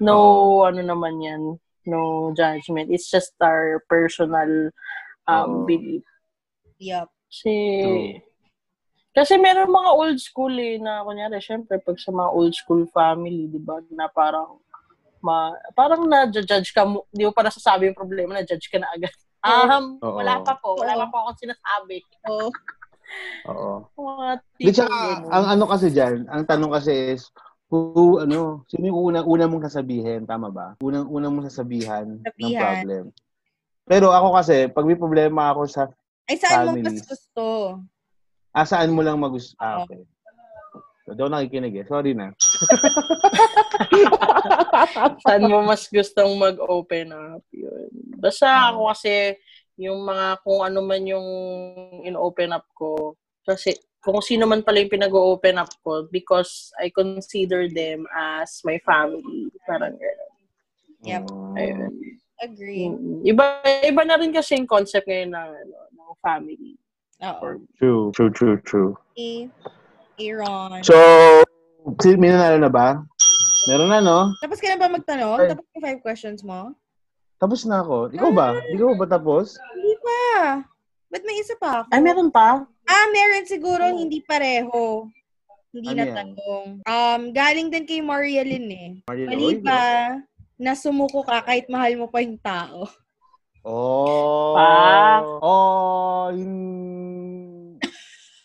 No, 0.03 0.67
ano 0.67 0.83
naman 0.83 1.23
yan, 1.23 1.41
no 1.87 1.99
judgment. 2.35 2.91
It's 2.91 3.07
just 3.07 3.31
our 3.39 3.79
personal 3.87 4.67
um, 5.27 5.63
Oo. 5.63 5.65
belief. 5.67 6.03
yup. 6.79 7.11
Kasi, 7.27 7.53
True. 7.83 8.07
kasi 9.11 9.33
meron 9.35 9.67
mga 9.67 9.91
old 9.91 10.17
school 10.17 10.53
eh, 10.55 10.79
na 10.79 11.03
kunyari, 11.03 11.37
syempre, 11.43 11.75
pag 11.83 11.99
sa 11.99 12.09
mga 12.15 12.29
old 12.31 12.55
school 12.55 12.87
family, 12.95 13.51
di 13.51 13.59
ba, 13.59 13.83
na 13.91 14.07
parang, 14.07 14.63
ma, 15.19 15.51
parang 15.75 16.07
na-judge 16.07 16.71
ka, 16.71 16.87
di 17.11 17.27
mo 17.27 17.35
pa 17.35 17.43
nasasabi 17.43 17.91
yung 17.91 17.99
problema, 17.99 18.39
na-judge 18.39 18.71
ka 18.71 18.79
na 18.79 18.89
agad. 18.95 19.11
Um, 19.47 20.01
Oo. 20.01 20.17
wala 20.19 20.43
pa 20.43 20.59
po, 20.59 20.75
wala 20.75 20.97
Oo. 20.97 20.99
pa 20.99 21.13
po 21.13 21.15
akong 21.23 21.39
sinasabi. 21.45 22.03
Oo. 22.27 22.49
Mga 23.95 24.27
Di 24.59 24.71
tsaka, 24.73 24.97
ang 25.29 25.45
ano 25.55 25.63
kasi 25.69 25.87
dyan, 25.93 26.25
ang 26.27 26.43
tanong 26.43 26.73
kasi 26.73 27.15
is, 27.15 27.31
who, 27.71 28.19
ano, 28.19 28.65
sino 28.67 28.91
yung 28.91 28.99
unang, 29.13 29.23
una 29.29 29.45
mong 29.47 29.69
sasabihin? 29.71 30.25
Tama 30.27 30.51
ba? 30.51 30.75
Unang, 30.83 31.07
unang 31.07 31.31
mong 31.31 31.47
sasabihan, 31.47 32.07
ng 32.19 32.27
Sabihan. 32.27 32.59
problem. 32.59 33.03
Pero 33.87 34.11
ako 34.11 34.35
kasi, 34.35 34.67
pag 34.67 34.83
may 34.83 34.99
problema 34.99 35.55
ako 35.55 35.63
sa, 35.65 35.87
ay, 36.27 36.35
saan 36.35 36.67
mo 36.67 36.75
Families. 36.75 36.83
mas 36.83 36.99
gusto? 37.07 37.43
ah, 38.51 38.67
saan 38.67 38.91
mo 38.91 38.99
lang 38.99 39.15
magus... 39.15 39.55
Ah, 39.57 39.81
Oo. 39.81 39.87
okay. 39.87 40.03
So, 41.07 41.15
daw 41.15 41.31
nakikinig 41.31 41.71
eh. 41.71 41.87
Sorry 41.87 42.11
na. 42.11 42.35
Saan 45.23 45.47
mo 45.47 45.63
mas 45.63 45.87
gustong 45.87 46.35
mag-open 46.35 47.15
up? 47.15 47.39
Yun. 47.55 47.87
Basta 48.19 48.75
ako 48.75 48.91
kasi, 48.91 49.39
yung 49.79 50.03
mga 50.03 50.43
kung 50.43 50.67
ano 50.67 50.83
man 50.83 51.07
yung 51.07 51.23
in-open 52.03 52.51
up 52.51 52.67
ko, 52.75 53.15
kasi 53.47 53.71
kung 54.03 54.19
sino 54.19 54.51
man 54.51 54.67
pala 54.67 54.83
yung 54.83 54.91
pinag-open 54.91 55.63
up 55.63 55.71
ko 55.79 56.03
because 56.11 56.75
I 56.75 56.91
consider 56.91 57.71
them 57.71 58.03
as 58.11 58.59
my 58.67 58.75
family. 58.83 59.47
Parang 59.63 59.95
gano'n. 59.95 60.33
Yep. 61.07 61.23
Ayun. 61.55 62.19
Agree. 62.37 62.93
Iba, 63.25 63.65
iba 63.81 64.01
na 64.05 64.17
rin 64.17 64.29
kasi 64.29 64.57
yung 64.57 64.69
concept 64.69 65.09
ngayon 65.09 65.33
ng, 65.33 65.49
ano, 65.65 65.77
ng 65.89 66.17
family. 66.21 66.77
Oo. 67.25 67.65
True, 67.81 68.03
true, 68.13 68.31
true, 68.31 68.57
true. 68.61 68.91
Okay. 69.17 69.49
Aaron. 70.17 70.81
So, 70.85 70.93
si, 72.01 72.17
may 72.17 72.33
nanalo 72.33 72.57
na 72.61 72.69
ba? 72.69 73.01
Meron 73.69 73.89
na, 73.89 73.99
no? 74.01 74.19
Tapos 74.41 74.61
ka 74.61 74.69
na 74.69 74.77
ba 74.77 74.89
magtanong? 74.89 75.37
Ay. 75.41 75.49
Tapos 75.53 75.65
yung 75.73 75.83
five 75.83 76.01
questions 76.01 76.41
mo? 76.45 76.73
Tapos 77.37 77.65
na 77.65 77.81
ako. 77.81 78.09
Ikaw 78.13 78.29
ba? 78.33 78.57
Ikaw 78.73 78.97
ba 78.97 79.05
tapos? 79.05 79.57
Hindi 79.77 79.93
pa. 80.01 80.21
Ba't 81.09 81.23
may 81.25 81.37
isa 81.41 81.53
pa 81.57 81.85
ako? 81.85 81.89
Ay, 81.93 82.01
meron 82.01 82.29
pa? 82.33 82.65
Ah, 82.87 83.05
meron 83.13 83.45
siguro 83.45 83.83
hindi 83.93 84.21
pareho. 84.25 85.05
hindi 85.73 85.93
Ano 85.93 85.97
na 86.01 86.05
yan? 86.05 86.15
tanong. 86.17 86.65
Um, 86.85 87.21
galing 87.33 87.69
din 87.69 87.85
kay 87.85 88.01
Marialyn 88.01 88.67
eh. 88.71 88.89
Mariel, 89.05 89.29
Mali 89.29 89.53
ba 89.61 89.81
na 90.57 90.73
sumuko 90.73 91.21
ka 91.21 91.45
kahit 91.45 91.69
mahal 91.69 91.93
mo 91.95 92.09
pa 92.09 92.19
yung 92.25 92.41
tao? 92.41 92.89
Oh. 93.61 94.57
Pa. 94.57 95.21
Oh, 95.41 96.33
hin- 96.33 97.77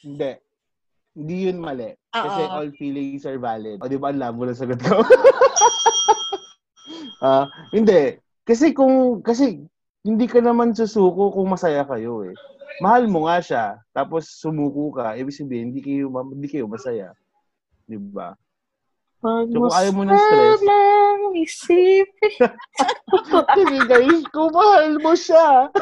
hindi. 0.05 0.32
Hindi 1.12 1.36
yun 1.48 1.59
mali. 1.60 1.93
Kasi 2.12 2.40
Oo. 2.44 2.52
all 2.52 2.70
feelings 2.76 3.24
are 3.24 3.40
valid. 3.40 3.80
O, 3.80 3.89
di 3.89 3.97
ba? 4.01 4.12
Ang 4.12 4.20
labo 4.20 4.44
ng 4.44 4.56
sagot 4.56 4.80
ko. 4.80 5.01
Ah, 7.22 7.47
hindi. 7.70 8.18
Kasi 8.43 8.74
kung, 8.74 9.22
kasi, 9.22 9.62
hindi 10.02 10.26
ka 10.26 10.43
naman 10.43 10.74
susuko 10.74 11.30
kung 11.30 11.55
masaya 11.55 11.86
kayo 11.86 12.26
eh. 12.26 12.34
Mahal 12.82 13.06
mo 13.06 13.30
nga 13.30 13.39
siya, 13.39 13.64
tapos 13.94 14.26
sumuko 14.43 14.90
ka, 14.90 15.14
ibig 15.14 15.30
sabihin, 15.30 15.70
hindi 15.70 15.86
kayo, 15.86 16.10
hindi 16.10 16.51
kayo 16.51 16.66
masaya. 16.66 17.14
Di 17.86 17.94
ba? 17.94 18.34
Pag 19.22 19.55
So, 19.55 19.62
kung 19.62 19.70
ayaw 19.70 19.93
mo 19.94 20.02
ng 20.02 20.18
stress, 20.18 20.60
Hindi 23.56 23.78
guys, 23.88 24.22
kung 24.30 24.50
mahal 24.52 25.00
mo 25.00 25.12
siya. 25.16 25.72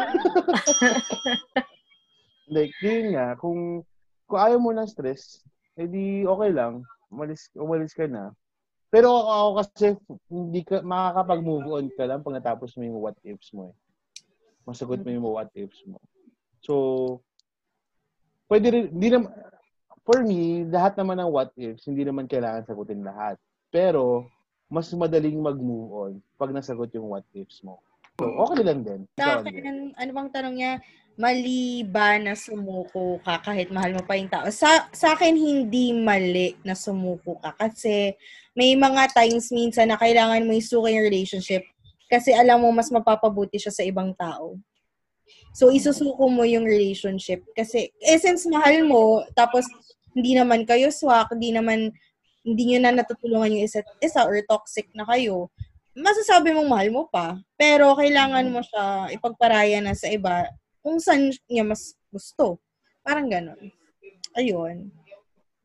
like, 2.55 2.75
yun 2.83 3.15
nga, 3.15 3.35
kung, 3.39 3.83
kung 4.27 4.41
ayaw 4.41 4.59
mo 4.59 4.71
ng 4.75 4.89
stress, 4.91 5.43
edi 5.75 6.27
okay 6.27 6.51
lang. 6.51 6.83
Umalis, 7.11 7.51
umalis 7.59 7.95
ka 7.95 8.07
na. 8.07 8.31
Pero 8.91 9.11
ako, 9.15 9.31
ako 9.31 9.51
kasi, 9.63 9.87
hindi 10.31 10.61
ka, 10.67 10.83
makakapag-move 10.83 11.67
on 11.71 11.87
ka 11.95 12.05
lang 12.11 12.27
pag 12.27 12.37
natapos 12.43 12.75
mo 12.75 12.83
yung 12.83 12.99
what 12.99 13.19
ifs 13.23 13.55
mo 13.55 13.71
eh. 13.71 13.75
Masagot 14.67 15.03
mo 15.07 15.11
yung 15.11 15.27
what 15.27 15.51
ifs 15.55 15.83
mo. 15.87 16.03
So, 16.63 16.75
pwede 18.51 18.67
rin, 18.75 18.87
hindi 18.91 19.15
naman, 19.15 19.31
for 20.03 20.27
me, 20.27 20.67
lahat 20.67 20.99
naman 20.99 21.23
ng 21.23 21.31
what 21.31 21.55
ifs, 21.55 21.87
hindi 21.87 22.03
naman 22.03 22.27
kailangan 22.27 22.67
sagutin 22.67 23.07
lahat. 23.07 23.39
Pero, 23.71 24.27
mas 24.71 24.87
madaling 24.95 25.37
mag-move 25.37 25.91
on 25.91 26.13
pag 26.39 26.55
nasagot 26.55 26.89
yung 26.95 27.11
what 27.11 27.27
ifs 27.35 27.61
mo. 27.67 27.83
So, 28.23 28.31
okay 28.47 28.63
lang 28.63 28.87
din. 28.87 29.01
Sa 29.19 29.43
akin, 29.43 29.93
ano 29.99 30.11
bang 30.15 30.31
tanong 30.31 30.55
niya? 30.55 30.73
Mali 31.21 31.85
ba 31.85 32.17
na 32.17 32.39
sumuko 32.39 33.19
ka 33.21 33.43
kahit 33.45 33.69
mahal 33.75 33.93
mo 33.99 34.03
pa 34.07 34.15
yung 34.17 34.31
tao? 34.31 34.47
Sa, 34.55 34.89
sa 34.95 35.19
akin, 35.19 35.35
hindi 35.35 35.91
mali 35.93 36.55
na 36.63 36.79
sumuko 36.79 37.37
ka. 37.43 37.53
Kasi 37.59 38.15
may 38.55 38.79
mga 38.79 39.11
times 39.13 39.51
minsan 39.51 39.91
na 39.91 39.99
kailangan 39.99 40.47
mo 40.47 40.55
isuko 40.55 40.87
yung 40.87 41.05
relationship 41.05 41.67
kasi 42.11 42.35
alam 42.35 42.59
mo 42.59 42.75
mas 42.75 42.91
mapapabuti 42.91 43.57
siya 43.57 43.71
sa 43.71 43.87
ibang 43.87 44.11
tao. 44.19 44.59
So, 45.55 45.71
isusuko 45.71 46.27
mo 46.27 46.43
yung 46.43 46.67
relationship. 46.67 47.43
Kasi, 47.55 47.91
eh, 48.03 48.19
since 48.19 48.47
mahal 48.51 48.87
mo, 48.87 49.23
tapos 49.35 49.67
hindi 50.15 50.35
naman 50.35 50.67
kayo 50.67 50.91
swak, 50.91 51.31
hindi 51.35 51.55
naman, 51.55 51.95
hindi 52.45 52.63
nyo 52.73 52.79
na 52.81 53.03
natutulungan 53.03 53.61
yung 53.61 53.67
isa't 53.69 53.87
isa 54.01 54.25
or 54.25 54.41
toxic 54.49 54.89
na 54.97 55.05
kayo, 55.05 55.53
masasabi 55.97 56.55
mong 56.55 56.71
mahal 56.71 56.89
mo 56.91 57.03
pa. 57.09 57.37
Pero 57.59 57.93
kailangan 57.99 58.47
mo 58.49 58.61
siya 58.65 59.13
ipagparaya 59.13 59.79
na 59.83 59.93
sa 59.93 60.09
iba 60.09 60.49
kung 60.81 60.97
saan 60.97 61.35
niya 61.51 61.65
mas 61.67 61.95
gusto. 62.09 62.59
Parang 63.05 63.29
ganon. 63.29 63.59
Ayun. 64.37 64.89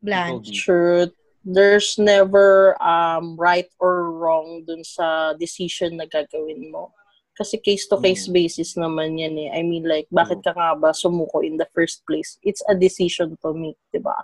Blanche. 0.02 0.52
Truth. 0.52 1.14
There's 1.46 1.94
never 1.94 2.74
um 2.82 3.38
right 3.38 3.70
or 3.78 4.10
wrong 4.10 4.66
dun 4.66 4.82
sa 4.82 5.38
decision 5.38 5.96
na 5.96 6.10
gagawin 6.10 6.74
mo. 6.74 6.90
Kasi 7.36 7.60
case-to-case 7.60 8.32
basis 8.32 8.80
naman 8.80 9.20
yan 9.20 9.36
eh. 9.36 9.52
I 9.52 9.60
mean 9.60 9.84
like, 9.84 10.08
bakit 10.08 10.40
ka 10.40 10.56
nga 10.56 10.72
ba 10.72 10.96
sumuko 10.96 11.44
in 11.44 11.60
the 11.60 11.68
first 11.76 12.00
place? 12.08 12.40
It's 12.40 12.64
a 12.64 12.72
decision 12.72 13.36
to 13.44 13.52
make, 13.52 13.76
di 13.92 14.00
ba? 14.00 14.16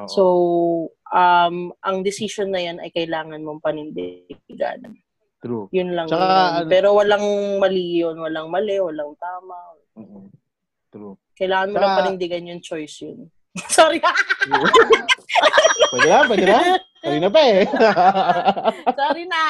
Oo. 0.00 0.08
So, 0.10 0.22
um, 1.08 1.70
ang 1.80 2.02
decision 2.02 2.50
na 2.50 2.58
yan 2.58 2.82
ay 2.82 2.90
kailangan 2.90 3.38
mong 3.40 3.62
panindigan. 3.62 4.98
True. 5.38 5.68
Yun 5.70 5.92
lang 5.92 6.08
Tsaka, 6.08 6.24
yun. 6.24 6.54
ano- 6.64 6.70
Pero 6.72 6.88
walang 6.96 7.26
mali 7.60 8.00
yun. 8.00 8.16
Walang 8.16 8.48
mali, 8.48 8.80
walang 8.80 9.12
tama. 9.16 9.58
Oo. 9.96 10.26
True. 10.88 11.14
Kailangan 11.36 11.68
mo 11.68 11.76
Tsaka- 11.76 11.84
lang 11.84 11.98
panindigan 12.00 12.48
yung 12.48 12.62
choice 12.62 13.04
yun. 13.04 13.28
Sorry. 13.70 14.00
pwede 15.92 16.08
na, 16.08 16.18
pwede 16.26 16.44
na. 16.44 16.58
Kanina 16.98 17.28
pa 17.28 17.40
eh. 17.44 17.62
Sorry 18.98 19.24
na. 19.28 19.42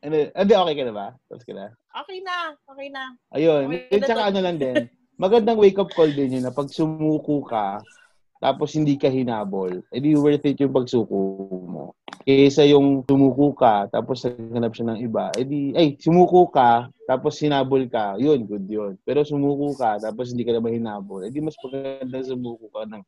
Ano, 0.00 0.14
Hindi, 0.32 0.52
okay 0.52 0.74
ka 0.74 0.84
na 0.84 0.94
ba? 0.94 1.06
Tapos 1.28 1.44
ka 1.44 1.52
na? 1.54 1.66
Okay 1.94 2.18
na. 2.20 2.36
Okay 2.66 2.88
na. 2.88 3.02
Ayun. 3.30 3.62
Okay 3.68 3.96
na 3.96 4.04
tsaka 4.04 4.22
ano 4.28 4.38
lang 4.40 4.56
din. 4.58 4.76
Magandang 5.14 5.60
wake-up 5.60 5.92
call 5.92 6.10
din 6.10 6.40
yun 6.40 6.44
na 6.44 6.50
pag 6.50 6.72
sumuko 6.72 7.44
ka, 7.44 7.78
tapos 8.40 8.72
hindi 8.72 8.96
ka 8.96 9.12
hinabol, 9.12 9.84
edi 9.92 10.16
worth 10.16 10.48
it 10.48 10.56
yung 10.56 10.72
pagsuko 10.72 11.36
mo. 11.68 11.92
Kaysa 12.24 12.64
yung 12.68 13.04
sumuko 13.04 13.52
ka, 13.52 13.88
tapos 13.88 14.24
naghanap 14.24 14.72
siya 14.72 14.86
ng 14.92 15.00
iba, 15.00 15.28
edi, 15.36 15.72
ay, 15.76 15.96
sumuko 15.96 16.48
ka, 16.48 16.88
tapos 17.04 17.36
hinabol 17.40 17.84
ka, 17.88 18.16
yun, 18.16 18.44
good 18.44 18.64
yun. 18.64 18.92
Pero 19.04 19.24
sumuko 19.24 19.72
ka, 19.76 20.00
tapos 20.00 20.32
hindi 20.32 20.44
ka 20.44 20.52
naman 20.56 20.76
hinabol, 20.76 21.24
edi 21.24 21.40
mas 21.40 21.56
magandang 21.60 22.24
sumuko 22.24 22.68
ka 22.72 22.84
ng, 22.88 23.02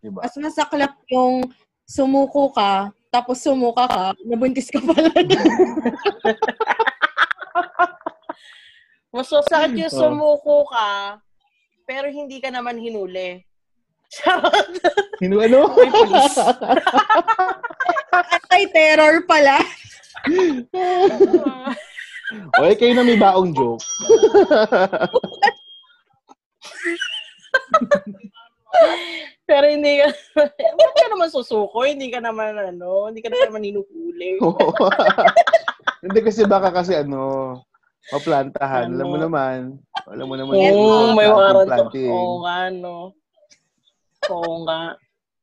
di 0.00 0.08
ba? 0.12 0.24
Mas 0.24 0.36
masaklap 0.36 0.92
yung 1.08 1.48
sumuko 1.88 2.52
ka, 2.52 2.92
tapos 3.08 3.40
sumuka 3.40 3.88
ka, 3.88 4.04
nabuntis 4.28 4.68
ka 4.68 4.80
pala. 4.80 5.08
Mas 9.08 9.32
masakit 9.32 9.80
yung 9.80 9.92
Oh. 9.96 10.00
sumuko 10.04 10.68
ka, 10.68 11.16
pero 11.88 12.12
hindi 12.12 12.36
ka 12.36 12.52
naman 12.52 12.76
hinuli. 12.76 13.45
Charot. 14.12 14.70
Hinu 15.18 15.42
ano? 15.42 15.70
May 15.76 15.90
police. 15.90 16.38
Anti-terror 18.12 19.26
pala. 19.26 19.58
o, 22.58 22.64
eh, 22.64 22.74
kayo 22.74 22.92
na 22.94 23.06
may 23.06 23.14
baong 23.14 23.54
joke. 23.54 23.82
pero 29.46 29.64
hindi 29.70 30.02
ka, 30.02 30.06
ba't 30.74 30.92
ka 30.96 31.06
naman 31.08 31.28
susuko? 31.30 31.86
Hindi 31.86 32.10
ka 32.10 32.18
naman, 32.18 32.58
ano, 32.58 33.08
hindi 33.08 33.22
ka 33.22 33.30
naman 33.30 33.62
hinuhuli. 33.64 34.40
Hindi 36.06 36.20
kasi 36.22 36.46
baka 36.46 36.70
kasi 36.70 36.94
ano, 36.94 37.56
maplantahan. 38.14 38.94
Alam 38.94 39.06
mo 39.10 39.16
Ano? 39.18 39.24
naman. 39.26 39.58
Alam 40.06 40.26
mo 40.28 40.34
naman. 40.38 40.54
Oo, 40.54 41.18
may 41.18 41.26
waran 41.26 41.66
to. 41.66 41.70
planting. 41.72 42.12
Oo 42.12 42.46
nga, 42.46 42.70
no. 42.70 43.10
Oo 44.30 44.62
nga. 44.66 44.94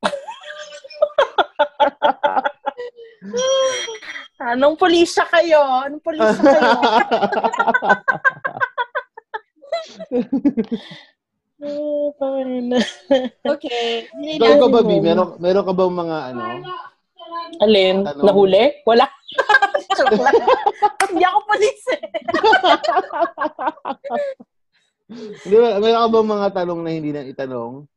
Anong 4.54 4.76
pulisya 4.76 5.24
kayo? 5.32 5.64
Anong 5.88 6.04
pulisya 6.04 6.44
kayo? 6.44 6.72
Okay. 13.48 14.12
Ikaw, 14.12 14.60
ikaw 14.60 14.68
ba, 14.68 14.84
B? 14.84 15.00
Meron, 15.00 15.40
meron 15.40 15.64
ka 15.64 15.72
ba 15.72 15.88
mga 15.88 16.36
ano? 16.36 16.44
Alin? 17.64 18.04
Ano? 18.04 18.20
Nahuli? 18.20 18.84
Wala. 18.84 19.08
Hindi 21.08 21.24
ako 21.24 21.40
pulis 21.48 21.84
eh. 21.96 22.04
Hindi 25.48 25.56
ba, 25.56 25.80
meron 25.80 26.04
ka 26.04 26.10
ba 26.10 26.20
mga 26.20 26.52
tanong 26.52 26.84
na 26.84 26.92
hindi 26.92 27.14
na 27.14 27.22
itanong? 27.24 27.88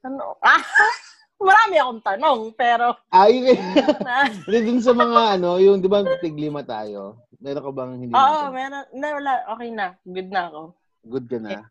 Ano? 0.00 0.40
Ah, 0.40 0.60
marami 1.40 1.76
akong 1.76 2.02
tanong, 2.04 2.40
pero... 2.56 2.96
Ay, 3.12 3.52
hindi 3.52 4.58
dun 4.68 4.80
sa 4.80 4.96
mga 4.96 5.36
ano, 5.36 5.60
yung 5.60 5.80
di 5.80 5.88
ba 5.88 6.00
tiglima 6.20 6.64
tayo? 6.64 7.20
Meron 7.40 7.64
ka 7.64 7.72
bang 7.72 7.92
hindi 7.96 8.12
Oo, 8.16 8.40
na 8.48 8.52
meron. 8.52 8.84
Na, 8.96 9.06
wala. 9.16 9.32
Okay 9.56 9.68
na. 9.72 9.86
Good 10.04 10.28
na 10.32 10.42
ako. 10.48 10.60
Good 11.04 11.26
ka 11.28 11.38
na? 11.40 11.68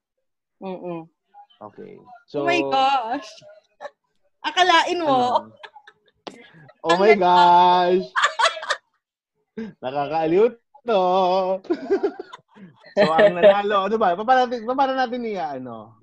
Mm-mm. 0.62 1.06
Okay. 1.60 2.02
So, 2.30 2.46
oh 2.46 2.50
my 2.50 2.62
gosh. 2.70 3.30
Akalain 4.46 5.00
mo. 5.02 5.46
ano? 5.46 5.54
Oh 6.80 6.96
my 6.96 7.12
gosh! 7.12 8.08
Nakakaaliw 9.84 10.48
to. 10.88 11.04
so, 12.96 13.12
ang 13.12 13.36
nanalo, 13.36 13.92
ano 13.92 13.96
ba? 14.00 14.16
Paano 14.16 14.48
natin, 14.48 14.64
paano 14.64 14.94
natin 14.96 15.20
niya, 15.20 15.60
ano? 15.60 15.99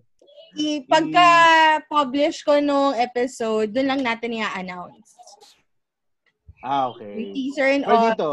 I- 0.56 0.84
Pagka-publish 0.88 2.40
ko 2.42 2.58
nung 2.58 2.92
episode, 2.92 3.70
doon 3.70 3.88
lang 3.88 4.02
natin 4.02 4.40
i-announce. 4.40 5.12
Ah, 6.60 6.90
May 6.98 7.30
okay. 7.30 7.32
teaser 7.32 7.68
and 7.70 7.84
Or 7.84 7.92
all. 7.94 8.04
dito, 8.10 8.30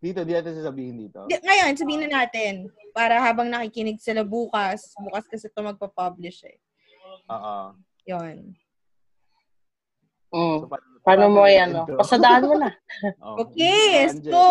dito, 0.00 0.20
di 0.24 0.32
natin 0.32 0.56
sasabihin 0.56 0.96
dito. 0.98 1.28
Di- 1.28 1.38
Ngayon, 1.38 1.76
sabihin 1.76 2.02
na 2.08 2.24
natin. 2.24 2.72
Para 2.90 3.20
habang 3.20 3.46
nakikinig 3.46 4.00
sila 4.00 4.24
bukas, 4.24 4.96
bukas 4.96 5.28
kasi 5.28 5.46
ito 5.46 5.60
magpa-publish 5.60 6.48
eh. 6.48 6.58
Oo. 7.28 7.76
Yon. 8.08 8.56
Mm. 10.32 10.58
So, 10.58 10.66
paano, 10.66 10.84
Paano 11.06 11.24
mo 11.30 11.46
yan, 11.46 11.70
no? 11.70 11.86
Pasadaan 11.86 12.42
mo 12.42 12.58
na. 12.58 12.70
Okay, 13.46 14.10
Angel. 14.10 14.32
so, 14.32 14.42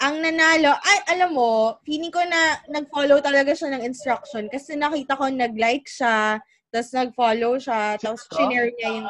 ang 0.00 0.16
nanalo, 0.18 0.72
ay, 0.72 0.98
alam 1.12 1.36
mo, 1.36 1.76
feeling 1.84 2.08
ko 2.08 2.24
na 2.24 2.56
nag-follow 2.66 3.20
talaga 3.20 3.52
siya 3.52 3.76
ng 3.76 3.84
instruction 3.84 4.48
kasi 4.48 4.72
nakita 4.74 5.12
ko 5.14 5.28
nag-like 5.28 5.84
siya, 5.84 6.40
Tapos 6.70 6.94
nag-follow 6.94 7.58
siya. 7.58 7.98
Tapos 7.98 8.30
shinare 8.30 8.70
niya 8.78 8.90
yung 9.02 9.08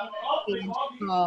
page 0.48 0.72
ko. 0.98 1.20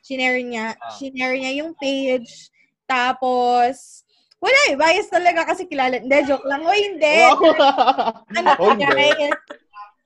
Shinare 0.00 0.40
niya, 0.40 0.66
Ah. 0.72 0.90
shinare 0.96 1.36
niya 1.36 1.52
yung 1.60 1.76
page. 1.76 2.48
Tapos, 2.88 4.00
wala 4.40 4.56
eh. 4.72 4.80
Bias 4.80 5.12
talaga 5.12 5.44
kasi 5.44 5.68
kilala. 5.68 6.00
Hindi, 6.00 6.24
joke 6.24 6.48
lang. 6.48 6.64
O 6.64 6.72
hindi. 6.72 7.18
Ano 8.40 8.48
Oh, 8.58 8.72
guys? 8.74 9.28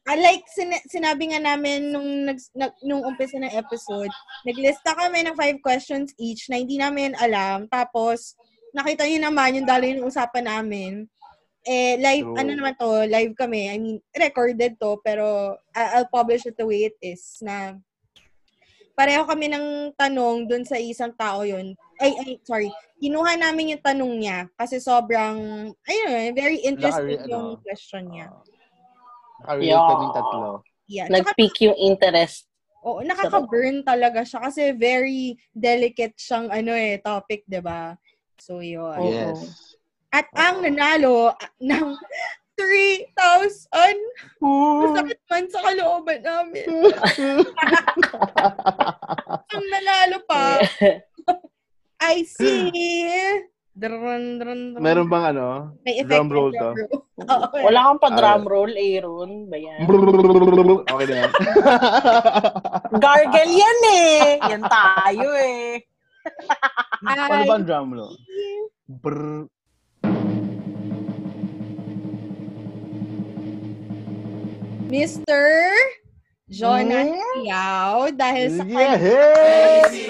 Ah, 0.03 0.19
like, 0.19 0.43
sin- 0.51 0.83
sinabi 0.91 1.31
nga 1.31 1.39
namin 1.39 1.95
nung, 1.95 2.27
nag, 2.27 2.43
nag, 2.59 2.75
nung 2.83 3.07
umpisa 3.07 3.39
ng 3.39 3.55
episode, 3.55 4.11
naglista 4.43 4.99
kami 4.99 5.23
ng 5.23 5.39
five 5.39 5.63
questions 5.63 6.11
each 6.19 6.51
na 6.51 6.59
hindi 6.59 6.75
namin 6.75 7.15
alam. 7.23 7.71
Tapos, 7.71 8.35
nakita 8.73 9.05
niyo 9.05 9.21
naman 9.21 9.57
yung 9.61 9.69
daloy 9.69 9.93
ng 9.95 10.09
usapan 10.09 10.49
namin. 10.49 11.07
Eh, 11.63 11.95
live, 12.03 12.27
True. 12.27 12.39
ano 12.43 12.51
naman 12.59 12.75
to, 12.75 12.91
live 13.07 13.33
kami. 13.39 13.71
I 13.71 13.79
mean, 13.79 14.03
recorded 14.19 14.75
to, 14.83 14.99
pero 14.99 15.55
I'll 15.71 16.11
publish 16.11 16.43
it 16.49 16.59
the 16.59 16.67
way 16.67 16.91
it 16.91 16.99
is 16.99 17.39
na 17.39 17.79
pareho 18.99 19.23
kami 19.23 19.47
ng 19.47 19.95
tanong 19.95 20.51
dun 20.51 20.67
sa 20.67 20.75
isang 20.75 21.15
tao 21.15 21.47
yun. 21.47 21.79
Ay, 22.03 22.13
ay, 22.19 22.31
sorry. 22.43 22.67
Kinuha 22.99 23.39
namin 23.39 23.79
yung 23.79 23.85
tanong 23.85 24.13
niya 24.19 24.39
kasi 24.59 24.83
sobrang, 24.83 25.71
ayun, 25.87 26.35
very 26.35 26.59
interesting 26.67 27.15
Nakari- 27.23 27.31
yung 27.31 27.49
ano, 27.55 27.63
question 27.63 28.05
niya. 28.11 28.27
Nakarelate 29.47 29.71
Yeah. 29.71 29.87
kaming 29.87 30.13
tatlo. 30.13 30.51
Yeah. 30.91 31.07
Nag-peak 31.09 31.57
yung 31.63 31.79
interest. 31.79 32.51
oo, 32.83 32.99
nakaka-burn 33.07 33.87
talaga 33.87 34.27
siya 34.27 34.43
kasi 34.43 34.75
very 34.75 35.39
delicate 35.55 36.19
siyang 36.19 36.51
ano 36.51 36.75
eh, 36.75 36.99
topic, 36.99 37.47
'di 37.47 37.63
ba 37.63 37.95
So, 38.43 38.59
yun. 38.59 38.99
Yes. 39.07 39.39
At 40.11 40.27
ang 40.35 40.67
nanalo 40.67 41.31
ah, 41.31 41.51
ng 41.63 41.95
3,000 42.59 43.15
masakit 44.43 45.21
man 45.25 45.45
sa 45.47 45.63
kalooban 45.63 46.21
namin. 46.21 46.67
ang 49.55 49.65
nanalo 49.65 50.19
pa 50.27 50.59
I 52.13 52.27
see 52.27 53.47
Drun, 53.73 54.37
drun, 54.37 54.77
drun. 54.77 54.83
Meron 54.85 55.09
bang 55.09 55.33
ano? 55.33 55.73
May 55.81 56.05
effect 56.05 56.13
drum 56.13 56.29
roll 56.29 56.53
drum 56.53 56.77
to? 56.77 56.85
roll. 56.85 57.09
Oo, 57.33 57.57
Wala 57.65 57.81
kang 57.89 58.01
pa 58.03 58.09
Ah. 58.11 58.17
drum 58.19 58.43
roll, 58.45 58.73
Aaron. 58.77 59.49
Ba 59.49 59.57
yan? 59.57 59.81
Okay 60.85 61.07
na 61.09 61.15
yan. 61.17 61.31
Gargle 63.01 63.49
yan 63.49 63.79
eh. 63.89 64.37
Yan 64.45 64.63
tayo 64.67 65.29
eh. 65.41 65.89
Paano 67.03 67.45
ba 67.47 67.55
ang 67.59 67.65
drum 67.67 67.89
roll? 67.95 68.17
Brr. 68.87 69.49
Mr. 74.93 75.73
Jonas 76.53 77.17
Yao 77.41 78.13
dahil 78.13 78.61
sa 78.61 78.65
Yeah! 78.69 78.77
kanya 78.77 78.99
Hey! 79.01 80.05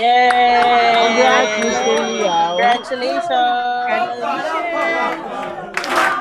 Yay! 0.00 0.96
Congrats, 0.96 1.52
Mr. 1.60 1.92
Liao. 2.24 2.56
Congratulations! 2.56 4.16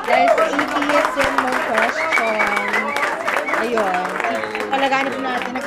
dahil 0.04 0.28
sa 0.36 0.44
atheism 0.52 1.32
ng 1.40 1.58
question. 1.70 2.44
Ayun. 3.62 4.04
Palaganap 4.68 5.16
natin 5.16 5.52
ng 5.56 5.64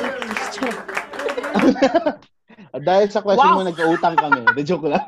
atheism. 2.73 2.83
Dahil 2.83 3.07
sa 3.09 3.21
question 3.21 3.45
Wow. 3.45 3.57
mo, 3.59 3.63
nagkautang 3.63 4.17
kami. 4.17 4.41
The 4.57 4.63
joke 4.65 4.89
lang. 4.89 5.05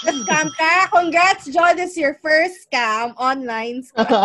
Scam 0.00 0.48
ka. 0.50 0.88
Congrats, 0.88 1.44
Jonas, 1.46 1.92
your 1.94 2.16
first 2.18 2.64
scam. 2.64 3.12
Online 3.14 3.84
scam. 3.84 4.08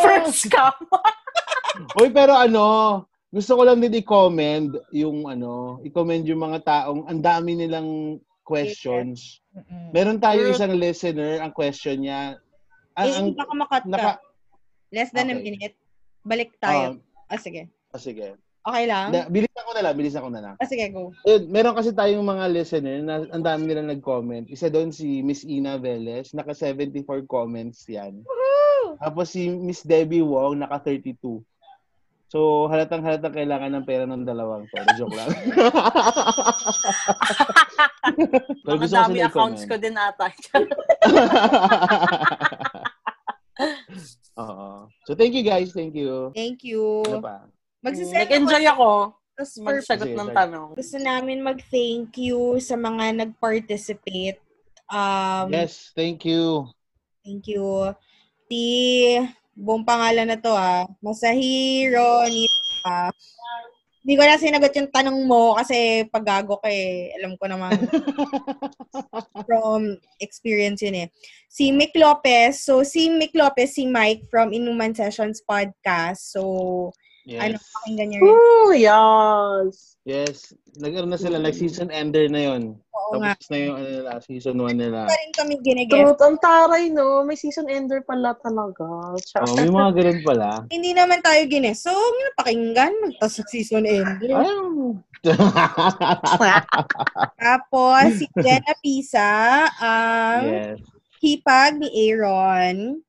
First 0.00 0.46
scam. 0.46 0.72
Uy, 2.00 2.08
pero 2.08 2.32
ano, 2.32 2.64
gusto 3.28 3.56
ko 3.56 3.62
lang 3.64 3.80
din 3.80 3.98
i-commend 3.98 4.76
yung 4.92 5.24
ano, 5.26 5.80
i-commend 5.82 6.24
yung 6.24 6.40
mga 6.40 6.60
taong 6.62 7.04
ang 7.04 7.20
dami 7.20 7.56
nilang 7.56 8.20
questions. 8.42 9.40
Meron 9.90 10.18
tayo 10.18 10.44
isang 10.46 10.74
listener, 10.74 11.40
ang 11.40 11.50
question 11.50 12.00
niya, 12.00 12.36
ang, 12.94 13.06
Eh, 13.06 13.16
ang 13.16 13.26
baka 13.32 13.54
makat 13.54 13.82
ka. 13.82 13.90
naka, 13.90 14.12
Less 14.90 15.14
than 15.14 15.30
a 15.30 15.34
Okay. 15.34 15.44
minute. 15.46 15.74
Balik 16.20 16.50
tayo. 16.58 16.98
um, 16.98 17.02
Ah, 17.26 17.38
sige. 17.38 17.70
ah, 17.88 17.98
sige. 17.98 18.34
Okay 18.60 18.84
lang? 18.84 19.08
Na, 19.08 19.24
bilis 19.32 19.56
ako 19.56 19.70
na 19.72 19.82
lang, 19.82 19.94
bilis 19.96 20.16
ako 20.16 20.28
na 20.28 20.40
lang. 20.44 20.54
Ah, 20.60 20.68
sige, 20.68 20.84
go. 20.92 21.16
Yun, 21.24 21.48
meron 21.48 21.72
kasi 21.72 21.96
tayong 21.96 22.20
mga 22.20 22.44
listener 22.52 23.00
na 23.00 23.24
ang 23.32 23.40
dami 23.40 23.64
nilang 23.64 23.88
nag-comment. 23.88 24.52
Isa 24.52 24.68
doon 24.68 24.92
si 24.92 25.24
Miss 25.24 25.48
Ina 25.48 25.80
Velez, 25.80 26.36
naka 26.36 26.52
74 26.52 27.24
comments 27.24 27.88
yan. 27.88 28.20
Tapos 29.00 29.32
si 29.32 29.48
Miss 29.48 29.80
Debbie 29.80 30.20
Wong, 30.20 30.60
naka 30.60 30.76
32. 30.84 31.40
So, 32.30 32.70
halatang 32.70 33.02
halatang 33.02 33.34
kailangan 33.34 33.74
ng 33.74 33.84
pera 33.88 34.06
ng 34.06 34.22
dalawang 34.22 34.62
to. 34.70 34.78
Joke 34.94 35.18
lang. 35.18 35.26
Pero 38.62 38.76
gusto 38.78 38.94
ko 38.94 39.02
dami 39.02 39.18
sila 39.18 39.26
accounts 39.26 39.66
ko 39.66 39.74
din 39.74 39.98
ata. 39.98 40.30
Oo. 44.46 44.86
So, 45.10 45.18
thank 45.18 45.34
you 45.34 45.42
guys. 45.42 45.74
Thank 45.74 45.98
you. 45.98 46.30
Thank 46.30 46.62
you. 46.62 47.02
Ano 47.02 47.18
pa? 47.18 47.50
Magsisend 47.80 48.28
Nag-enjoy 48.28 48.64
ako 48.68 49.16
Tapos 49.36 49.52
magsagot 49.64 50.12
ng 50.12 50.30
tanong. 50.36 50.68
gusto 50.76 50.96
namin 51.00 51.40
mag-thank 51.40 52.12
you 52.20 52.60
sa 52.60 52.76
mga 52.76 53.16
nag-participate. 53.24 54.36
Um, 54.92 55.48
Yes, 55.48 55.88
thank 55.96 56.28
you. 56.28 56.68
Thank 57.24 57.48
you. 57.48 57.96
Ti, 58.52 58.66
buong 59.56 59.86
pangalan 59.86 60.28
na 60.28 60.36
to 60.36 60.52
ah. 60.52 60.84
Masahiro, 61.00 62.28
ni 62.28 62.44
ah. 62.84 63.08
Hindi 64.00 64.16
ko 64.16 64.24
na 64.24 64.40
sinagot 64.40 64.72
yung 64.76 64.88
tanong 64.88 65.28
mo 65.28 65.56
kasi 65.56 66.08
paggago 66.08 66.56
ka 66.60 66.72
eh. 66.72 67.12
Alam 67.20 67.36
ko 67.36 67.44
naman 67.48 67.76
from 69.48 70.00
experience 70.20 70.80
yun 70.80 71.04
eh. 71.04 71.08
Si 71.52 71.68
Mick 71.68 71.92
Lopez. 71.92 72.64
So, 72.64 72.80
si 72.80 73.12
Mick 73.12 73.36
Lopez, 73.36 73.76
si 73.76 73.84
Mike 73.84 74.24
from 74.32 74.56
Inuman 74.56 74.96
Sessions 74.96 75.44
Podcast. 75.44 76.32
So, 76.32 76.92
ano, 77.38 77.56
pakinggan 77.60 78.06
niyo 78.10 78.18
rin. 78.18 78.32
Ooh, 78.34 78.72
yes. 78.74 79.94
Yes. 80.08 80.50
Nag-ano 80.80 81.12
na 81.12 81.20
sila, 81.20 81.38
like 81.38 81.54
season 81.54 81.92
ender 81.92 82.26
na 82.26 82.50
yon. 82.50 82.74
Oo 82.90 83.20
nga. 83.20 83.36
Tapos 83.36 83.48
na 83.52 83.58
yung 83.60 83.76
ano 83.76 83.88
nila, 83.90 84.10
season 84.24 84.56
1 84.56 84.74
nila. 84.74 85.06
Pa 85.06 85.14
rin 85.14 85.32
kami 85.36 85.54
ginigest. 85.62 85.94
Truth, 86.00 86.22
ang 86.24 86.38
taray, 86.40 86.90
no? 86.90 87.22
May 87.22 87.36
season 87.36 87.68
ender 87.70 88.00
pala 88.02 88.34
talaga. 88.40 89.14
Oh, 89.14 89.54
may 89.54 89.70
mga 89.70 89.90
ganun 89.94 90.20
pala. 90.24 90.48
Hindi 90.74 90.90
naman 90.96 91.20
tayo 91.20 91.42
gines. 91.46 91.84
So, 91.84 91.92
na 91.92 92.32
pakinggan. 92.40 92.94
Sa 93.20 93.28
season 93.28 93.84
end. 93.84 94.18
Ay, 94.24 94.50
Tapos, 97.44 98.04
si 98.16 98.26
Jenna 98.40 98.74
Pisa, 98.80 99.68
ang 99.78 100.44
yes. 100.48 100.80
hipag 101.20 101.76
ni 101.76 101.92
Aaron. 102.08 103.04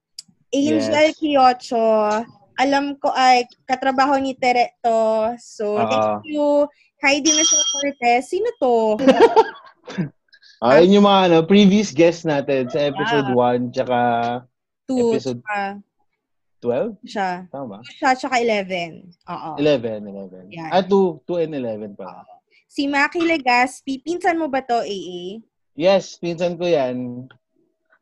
Angel 0.51 0.91
Yes. 0.91 1.15
Kiocho, 1.15 2.27
alam 2.57 2.95
ko 2.97 3.11
ay 3.11 3.43
katrabaho 3.63 4.15
ni 4.17 4.35
Tere 4.35 4.75
to. 4.79 5.31
So, 5.37 5.75
Oo. 5.75 5.87
thank 5.87 6.27
you. 6.27 6.67
Heidi 7.01 7.33
Michelle 7.33 7.65
Cortez. 7.71 8.29
Sino 8.29 8.49
to? 8.57 8.97
Ayun 10.61 11.01
yung 11.01 11.05
mga 11.05 11.21
ano, 11.25 11.37
previous 11.41 11.89
guest 11.89 12.21
natin 12.21 12.69
sa 12.69 12.85
episode 12.85 13.33
Yeah. 13.33 13.65
1 13.65 13.73
tsaka 13.73 13.99
Two. 14.85 15.17
Episode- 15.17 15.41
Tsaka, 15.41 15.59
12? 16.61 16.93
siya. 17.01 17.29
Tama. 17.49 17.81
Siya, 17.81 18.09
tsaka 18.13 18.37
11. 18.37 19.09
Oo. 19.25 19.49
11, 19.57 20.05
11. 20.05 20.45
Yan. 20.53 20.69
Ah, 20.69 20.85
2, 20.85 21.17
2 21.25 21.41
and 21.41 21.53
11 21.57 21.97
pa. 21.97 22.21
Si 22.69 22.85
Maki 22.85 23.25
Legaspi, 23.25 23.97
pinsan 24.05 24.37
mo 24.37 24.45
ba 24.45 24.61
to, 24.61 24.85
AA? 24.85 25.41
Yes, 25.73 26.21
pinsan 26.21 26.61
ko 26.61 26.69
yan. 26.69 27.25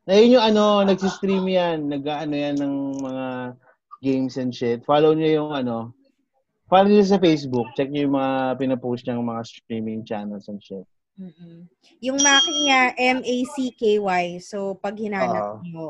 Na 0.04 0.12
yun 0.12 0.36
yung 0.36 0.44
ano, 0.44 0.84
nagsistream 0.84 1.48
yan. 1.48 1.88
Nag-ano 1.88 2.34
yan 2.36 2.60
ng 2.60 2.74
mga 3.00 3.26
games 4.02 4.36
and 4.40 4.52
shit. 4.52 4.82
Follow 4.84 5.12
nyo 5.12 5.28
yung 5.28 5.50
ano, 5.52 5.92
follow 6.66 6.88
nyo 6.88 7.04
sa 7.04 7.20
Facebook. 7.20 7.68
Check 7.76 7.92
nyo 7.92 8.08
yung 8.08 8.16
mga 8.16 8.32
pinapost 8.56 9.04
niyang 9.04 9.24
mga 9.24 9.42
streaming 9.46 10.02
channels 10.04 10.48
and 10.48 10.60
shit. 10.60 10.84
mm 11.20 11.68
Yung 12.00 12.16
Maki 12.24 12.52
niya, 12.64 12.96
M-A-C-K-Y. 12.96 14.40
So, 14.40 14.80
pag 14.80 14.96
hinanap 14.96 15.60
Oo. 15.60 15.68
mo. 15.68 15.88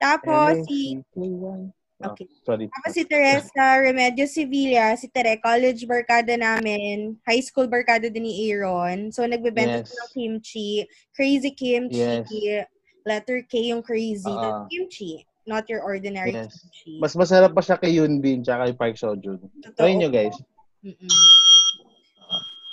Tapos, 0.00 0.64
si 0.64 0.96
Oh, 1.16 2.12
Okay. 2.12 2.28
sorry. 2.44 2.68
Tapos 2.68 2.92
si 2.92 3.08
Teresa 3.08 3.80
Remedio 3.80 4.28
Sevilla, 4.28 4.92
si 5.00 5.08
Tere, 5.08 5.40
college 5.40 5.88
barkada 5.88 6.36
namin, 6.36 7.16
high 7.24 7.40
school 7.40 7.64
barkada 7.64 8.12
din 8.12 8.28
ni 8.28 8.52
Aaron. 8.52 9.08
So, 9.08 9.24
nagbebenta 9.24 9.80
Yes. 9.80 9.96
ng 9.96 10.08
kimchi, 10.12 10.84
crazy 11.16 11.56
kimchi, 11.56 11.96
Yes. 11.96 12.68
letter 13.08 13.40
K 13.48 13.72
yung 13.72 13.80
crazy, 13.80 14.28
that's 14.28 14.68
kimchi, 14.68 15.24
not 15.46 15.70
your 15.70 15.80
ordinary 15.82 16.34
Yes. 16.34 16.52
kimchi. 16.60 16.98
Mas 16.98 17.14
masarap 17.14 17.54
pa 17.54 17.62
siya 17.62 17.78
kay 17.78 17.96
Yunbin 17.96 18.42
tsaka 18.42 18.66
kay 18.68 18.74
Park 18.74 18.94
Sojun. 18.98 19.38
Totoo. 19.62 19.78
Try 19.78 19.94
nyo 19.94 20.10
guys. 20.10 20.34
Mm-mm. 20.82 21.10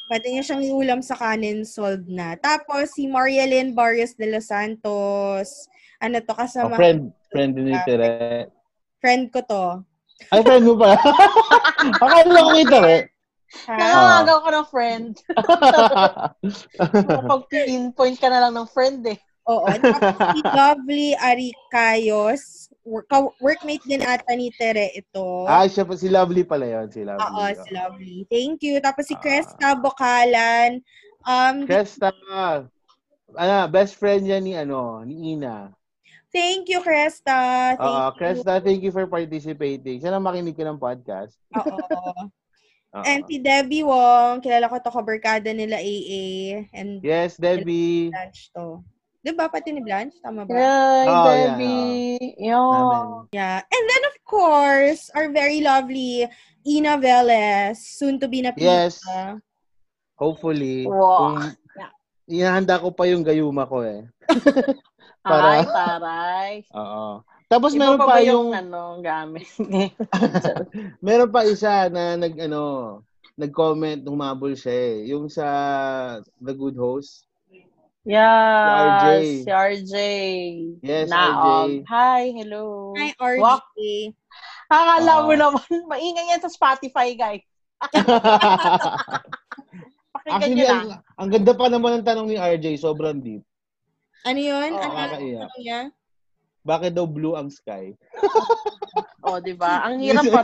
Pwede 0.04 0.28
niya 0.30 0.44
siyang 0.44 0.62
iulam 0.62 1.00
sa 1.02 1.16
kanin, 1.16 1.64
solved 1.64 2.06
na. 2.12 2.36
Tapos, 2.38 2.94
si 2.94 3.08
Marielyn 3.08 3.72
Barrios 3.74 4.14
de 4.14 4.30
los 4.30 4.45
Santos, 4.52 5.66
ano 5.98 6.20
to, 6.20 6.34
Oh, 6.34 6.38
kasama, 6.38 6.76
friend. 6.76 7.10
Friend 7.32 7.54
ni 7.56 7.74
Tere. 7.88 8.45
friend 9.00 9.32
ko 9.34 9.40
to. 9.41 9.66
Ay, 10.30 10.44
friend 10.45 10.68
mo 10.70 10.76
pa. 10.78 10.94
Akala 12.04 12.40
ko 12.45 12.52
kay 12.54 12.68
Tere. 12.68 12.98
Kaya 13.66 13.86
Ah. 13.95 14.22
nga 14.26 14.44
ka 14.44 14.50
ng 14.52 14.68
friend. 14.70 15.12
Kapag-pinpoint 17.24 18.18
ka 18.20 18.28
na 18.30 18.40
lang 18.50 18.54
ng 18.54 18.70
friend 18.70 19.02
eh. 19.08 19.18
Oo. 19.45 19.68
Tapos 19.68 20.14
si 20.32 20.40
Lovely 20.60 21.10
Aricayos, 21.15 22.41
work, 22.84 23.07
workmate 23.40 23.84
din 23.84 23.99
ata 23.99 24.32
ni 24.34 24.52
Tere 24.52 24.91
ito. 24.94 25.44
ah, 25.45 25.68
siya 25.68 25.84
pa, 25.84 25.95
si 25.95 26.07
Lovely 26.07 26.44
pala 26.44 26.64
yun. 26.65 26.88
Si 26.88 27.03
Lovely. 27.03 27.24
Oo, 27.24 27.44
si 27.53 27.70
Lovely. 27.72 28.18
Thank 28.28 28.64
you. 28.64 28.80
Tapos 28.80 29.03
si 29.06 29.15
Ah. 29.15 29.22
Cresta 29.22 29.68
Bocalan. 29.76 30.80
Um, 31.24 31.64
Cresta. 31.64 32.11
Ano, 33.34 33.56
best 33.68 33.98
friend 33.98 34.24
yan 34.24 34.44
ni, 34.44 34.53
ano, 34.53 35.02
ni 35.02 35.34
Ina. 35.34 35.74
thank 36.30 36.65
you, 36.65 36.82
Cresta. 36.82 37.74
Thank 37.76 37.82
you. 37.82 38.18
Cresta, 38.18 38.53
thank 38.57 38.82
you 38.82 38.90
for 38.90 39.06
participating. 39.06 40.02
Sana 40.02 40.18
makinig 40.18 40.53
ka 40.53 40.64
ng 40.64 40.78
podcast. 40.78 41.36
Oo. 41.53 41.78
Oo. 42.94 43.02
And 43.02 43.26
si 43.26 43.41
Debbie 43.41 43.82
Wong, 43.82 44.38
kilala 44.38 44.70
ko 44.70 44.78
to 44.78 44.94
kabarkada 44.94 45.49
nila 45.49 45.82
AA. 45.82 46.61
And 46.78 47.02
Yes, 47.02 47.41
Debbie. 47.41 48.14
To. 48.53 48.86
Di 49.24 49.32
ba? 49.32 49.48
Pati 49.48 49.72
ni 49.72 49.80
Blanche? 49.80 50.20
Tama 50.20 50.44
ba? 50.44 50.52
Yay, 50.52 51.08
Oh, 51.08 51.16
yeah, 51.16 51.32
Debbie. 51.56 52.20
Amen. 52.20 52.44
Yun. 52.44 53.08
Yeah. 53.32 53.64
And 53.64 53.84
then, 53.88 54.04
of 54.12 54.16
course, 54.28 55.08
our 55.16 55.32
very 55.32 55.64
lovely 55.64 56.28
Ina 56.68 57.00
Velez, 57.00 57.80
soon 57.80 58.20
to 58.20 58.28
be 58.28 58.44
na 58.44 58.52
Yes. 58.60 59.00
pizza. 59.00 59.40
Hopefully. 60.20 60.84
Wow. 60.91 61.40
Kung, 61.40 61.56
inahanda 62.28 62.84
ko 62.84 62.91
pa 62.91 63.08
yung 63.08 63.24
gayuma 63.24 63.64
ko 63.64 63.80
eh. 63.84 64.04
Para- 65.24 65.56
Ay, 65.56 65.64
taray. 65.72 66.54
Oo. 66.76 67.24
Tapos 67.48 67.72
Iba 67.72 67.80
meron 67.95 68.00
pa 68.04 68.08
pa 68.08 68.18
yung, 68.20 68.28
yung, 68.28 68.50
ano, 68.52 68.82
gamit? 69.00 69.48
meron 71.06 71.32
pa 71.32 71.48
isa 71.48 71.88
na 71.88 72.20
nag, 72.20 72.36
ano, 72.44 72.62
nag-comment, 73.40 74.04
humabol 74.04 74.52
siya 74.52 74.76
eh. 74.76 74.95
Yung 75.16 75.32
sa 75.32 75.48
The 76.44 76.52
Good 76.52 76.76
Host. 76.76 77.24
Yes, 78.06 78.68
RJ. 78.70 79.06
si 79.40 79.50
RJ. 79.50 79.94
Yes, 80.82 81.08
Naog. 81.08 81.70
RJ. 81.70 81.88
Hi, 81.88 82.24
hello. 82.34 82.94
Hi, 82.94 83.10
RJ. 83.14 83.40
Wak. 83.40 83.64
Akala 84.68 85.14
mo 85.22 85.32
Ah. 85.32 85.40
naman, 85.40 85.64
maingay 85.92 86.26
yan 86.30 86.42
sa 86.42 86.50
Spotify, 86.50 87.14
guys. 87.14 87.44
Pakinggan 90.14 90.40
Actually, 90.40 90.56
nyo 90.56 90.66
lang. 90.66 90.80
ang, 90.80 90.92
ang 91.18 91.30
ganda 91.30 91.54
pa 91.54 91.68
naman 91.68 91.92
ng 91.96 92.06
tanong 92.06 92.28
ni 92.28 92.36
RJ, 92.36 92.66
sobrang 92.78 93.20
deep. 93.20 93.44
Ano 94.24 94.40
yun? 94.40 94.72
Oo, 94.72 94.80
ano 94.80 94.88
nakakaiyak. 94.88 95.42
ano 95.42 95.56
niya? 95.58 95.80
Bakit 96.64 96.92
daw 96.94 97.04
blue 97.04 97.36
ang 97.36 97.50
sky? 97.50 97.92
O, 99.24 99.40
di 99.40 99.56
ba? 99.56 99.84
Ang 99.84 100.04
hirap 100.04 100.20
pa. 100.28 100.44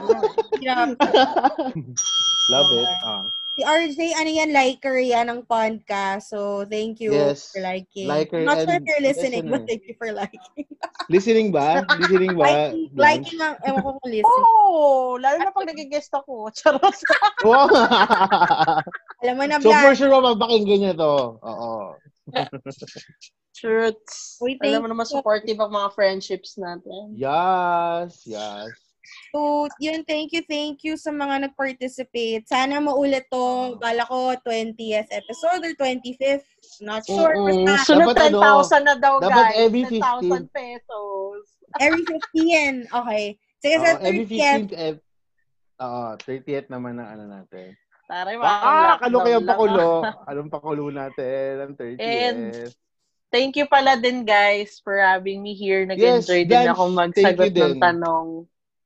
Hirap. 0.56 0.96
Love 2.50 2.72
it. 2.74 2.88
Ah. 3.04 3.28
Si 3.60 3.68
RJ, 3.68 4.16
ano 4.16 4.32
yan, 4.32 4.56
liker 4.56 4.96
yan 5.04 5.28
ng 5.28 5.44
podcast. 5.44 6.32
So, 6.32 6.64
thank 6.64 7.04
you 7.04 7.12
Yes. 7.12 7.52
for 7.52 7.60
liking. 7.60 8.08
Liker 8.08 8.40
I'm 8.40 8.48
not 8.48 8.64
sure 8.64 8.80
if 8.80 8.88
you're 8.88 9.04
listening, 9.04 9.52
listener. 9.52 9.60
but 9.60 9.68
thank 9.68 9.84
you 9.84 9.96
for 10.00 10.16
liking. 10.16 10.64
Listening 11.12 11.52
ba? 11.52 11.84
Listening 12.00 12.40
ba? 12.40 12.72
liking, 12.72 12.88
liking 12.96 13.40
ang, 13.44 13.60
ewan 13.68 13.84
ko 13.84 14.00
kung 14.00 14.08
listen. 14.16 14.44
Oo, 14.48 15.20
lalo 15.20 15.44
na 15.44 15.52
pag 15.52 15.68
nag-guest 15.68 16.08
ako. 16.16 16.48
Charot. 16.56 17.04
Alam 19.28 19.34
mo 19.36 19.44
na, 19.44 19.60
so 19.60 19.76
for 19.76 19.92
sure, 19.92 20.08
mapapakinggan 20.08 20.80
niya 20.80 20.94
to. 20.96 21.36
Oo. 21.44 22.00
Thank 23.60 24.64
Alam 24.64 24.88
mo 24.88 24.90
naman 24.96 25.04
supportive 25.04 25.60
ang 25.60 25.76
mga 25.76 25.92
friendships 25.92 26.56
natin. 26.56 27.12
Yes, 27.12 28.24
yes. 28.24 28.72
So, 29.30 29.70
yun, 29.78 30.02
thank 30.04 30.34
you, 30.34 30.42
thank 30.42 30.82
you 30.82 30.98
sa 30.98 31.10
mga 31.10 31.50
nag-participate. 31.50 32.50
Sana 32.50 32.82
maulit 32.82 33.30
to. 33.30 33.78
Bala 33.78 34.04
ko, 34.06 34.34
20th 34.42 35.10
episode 35.10 35.62
or 35.62 35.74
25th. 35.78 36.48
Not 36.82 37.06
sure. 37.06 37.38
Mm-mm. 37.38 37.66
Basta, 37.66 37.94
Sunod 37.94 38.12
Dapat 38.12 38.34
ano, 38.34 38.40
10,000 38.66 38.84
na 38.84 38.96
daw, 38.98 39.14
dapat 39.20 39.46
guys. 39.54 39.58
every 39.62 39.84
10,000 39.86 40.50
pesos. 40.50 41.42
every 41.86 42.04
15. 42.34 42.90
Okay. 42.90 43.26
Sige, 43.60 43.76
sa 43.78 43.90
Oo, 43.94 44.02
every 44.02 44.26
30th. 44.26 44.40
15th, 44.66 44.74
ep- 44.74 45.06
Oo, 45.80 46.06
30th 46.18 46.68
naman 46.68 46.94
na 46.98 47.06
ano 47.14 47.24
natin. 47.24 47.78
Taray, 48.10 48.36
Ah, 48.42 48.98
mga 48.98 49.06
ano 49.06 49.18
kaya 49.22 49.38
lockdown 49.38 49.48
pakulo? 49.48 49.78
lang, 49.78 50.04
ah. 50.18 50.30
Anong 50.34 50.50
pakulo 50.50 50.84
natin? 50.90 51.50
Ang 51.62 51.74
30th. 51.78 52.02
And 52.02 52.44
Thank 53.30 53.62
you 53.62 53.70
pala 53.70 53.94
din, 53.94 54.26
guys, 54.26 54.82
for 54.82 54.98
having 54.98 55.46
me 55.46 55.54
here. 55.54 55.86
Yes, 55.86 56.26
Nag-enjoy 56.26 56.50
din 56.50 56.66
Blanche, 56.66 56.74
ako 56.74 56.84
magsagot 56.90 57.46
ng 57.46 57.54
din. 57.54 57.78
tanong. 57.78 58.28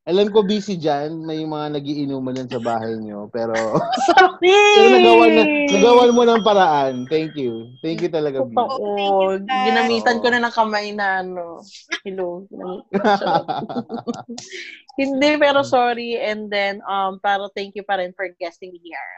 Alam 0.04 0.36
ko 0.36 0.44
busy 0.44 0.76
dyan. 0.76 1.24
May 1.24 1.48
mga 1.48 1.80
nagiinuman 1.80 2.36
dyan 2.36 2.52
sa 2.52 2.60
bahay 2.60 3.00
nyo. 3.00 3.32
Pero, 3.32 3.56
Sorry! 4.12 4.52
pero 4.76 4.88
nagawan, 5.00 5.32
na, 5.32 5.44
nagawan 5.72 6.12
mo 6.12 6.24
ng 6.28 6.44
paraan. 6.44 6.96
Thank 7.08 7.40
you. 7.40 7.72
Thank 7.80 8.04
you 8.04 8.12
talaga. 8.12 8.44
Totoo. 8.44 8.84
Oh, 8.84 9.32
thank 9.40 9.48
you, 9.48 9.48
Blanche. 9.48 9.68
Ginamitan 9.72 10.18
ko 10.20 10.28
na 10.28 10.44
ng 10.44 10.54
kamay 10.54 10.88
na 10.92 11.24
ano. 11.24 11.64
Hello. 12.04 12.44
Hindi, 15.00 15.32
pero 15.40 15.64
sorry. 15.64 16.20
And 16.20 16.52
then, 16.52 16.84
um, 16.84 17.24
pero 17.24 17.48
thank 17.56 17.72
you 17.80 17.88
pa 17.88 18.04
rin 18.04 18.12
for 18.12 18.28
guesting 18.36 18.76
here. 18.84 19.16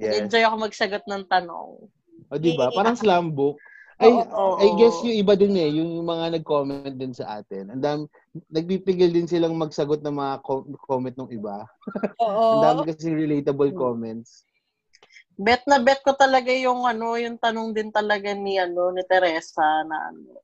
yes. 0.00 0.24
Enjoy 0.24 0.40
ako 0.40 0.64
magsagot 0.64 1.04
ng 1.04 1.28
tanong. 1.28 1.84
O, 2.32 2.40
di 2.40 2.56
ba? 2.56 2.72
Parang 2.72 2.96
slam 2.96 3.36
book. 3.36 3.60
Ay, 3.94 4.10
Oo. 4.10 4.58
I 4.58 4.68
guess 4.74 4.98
yung 5.06 5.14
iba 5.14 5.38
din 5.38 5.54
eh, 5.54 5.70
yung 5.78 6.02
mga 6.02 6.34
nag-comment 6.34 6.94
din 6.98 7.14
sa 7.14 7.38
atin. 7.38 7.70
Ang 7.70 7.82
dami, 7.82 8.02
nagpipigil 8.50 9.14
din 9.14 9.30
silang 9.30 9.54
magsagot 9.54 10.02
ng 10.02 10.14
mga 10.14 10.34
co- 10.42 10.66
comment 10.82 11.14
ng 11.14 11.30
iba. 11.30 11.62
Oo. 12.18 12.58
Ang 12.58 12.62
dami 12.62 12.80
kasi 12.90 13.14
relatable 13.14 13.70
comments. 13.70 14.42
Bet 15.34 15.62
na 15.66 15.78
bet 15.78 16.02
ko 16.02 16.14
talaga 16.14 16.50
yung 16.50 16.86
ano, 16.86 17.14
yung 17.18 17.38
tanong 17.38 17.74
din 17.74 17.90
talaga 17.90 18.30
ni 18.34 18.58
ano 18.58 18.90
ni 18.90 19.02
Teresa 19.06 19.82
na 19.82 20.10
ano. 20.10 20.42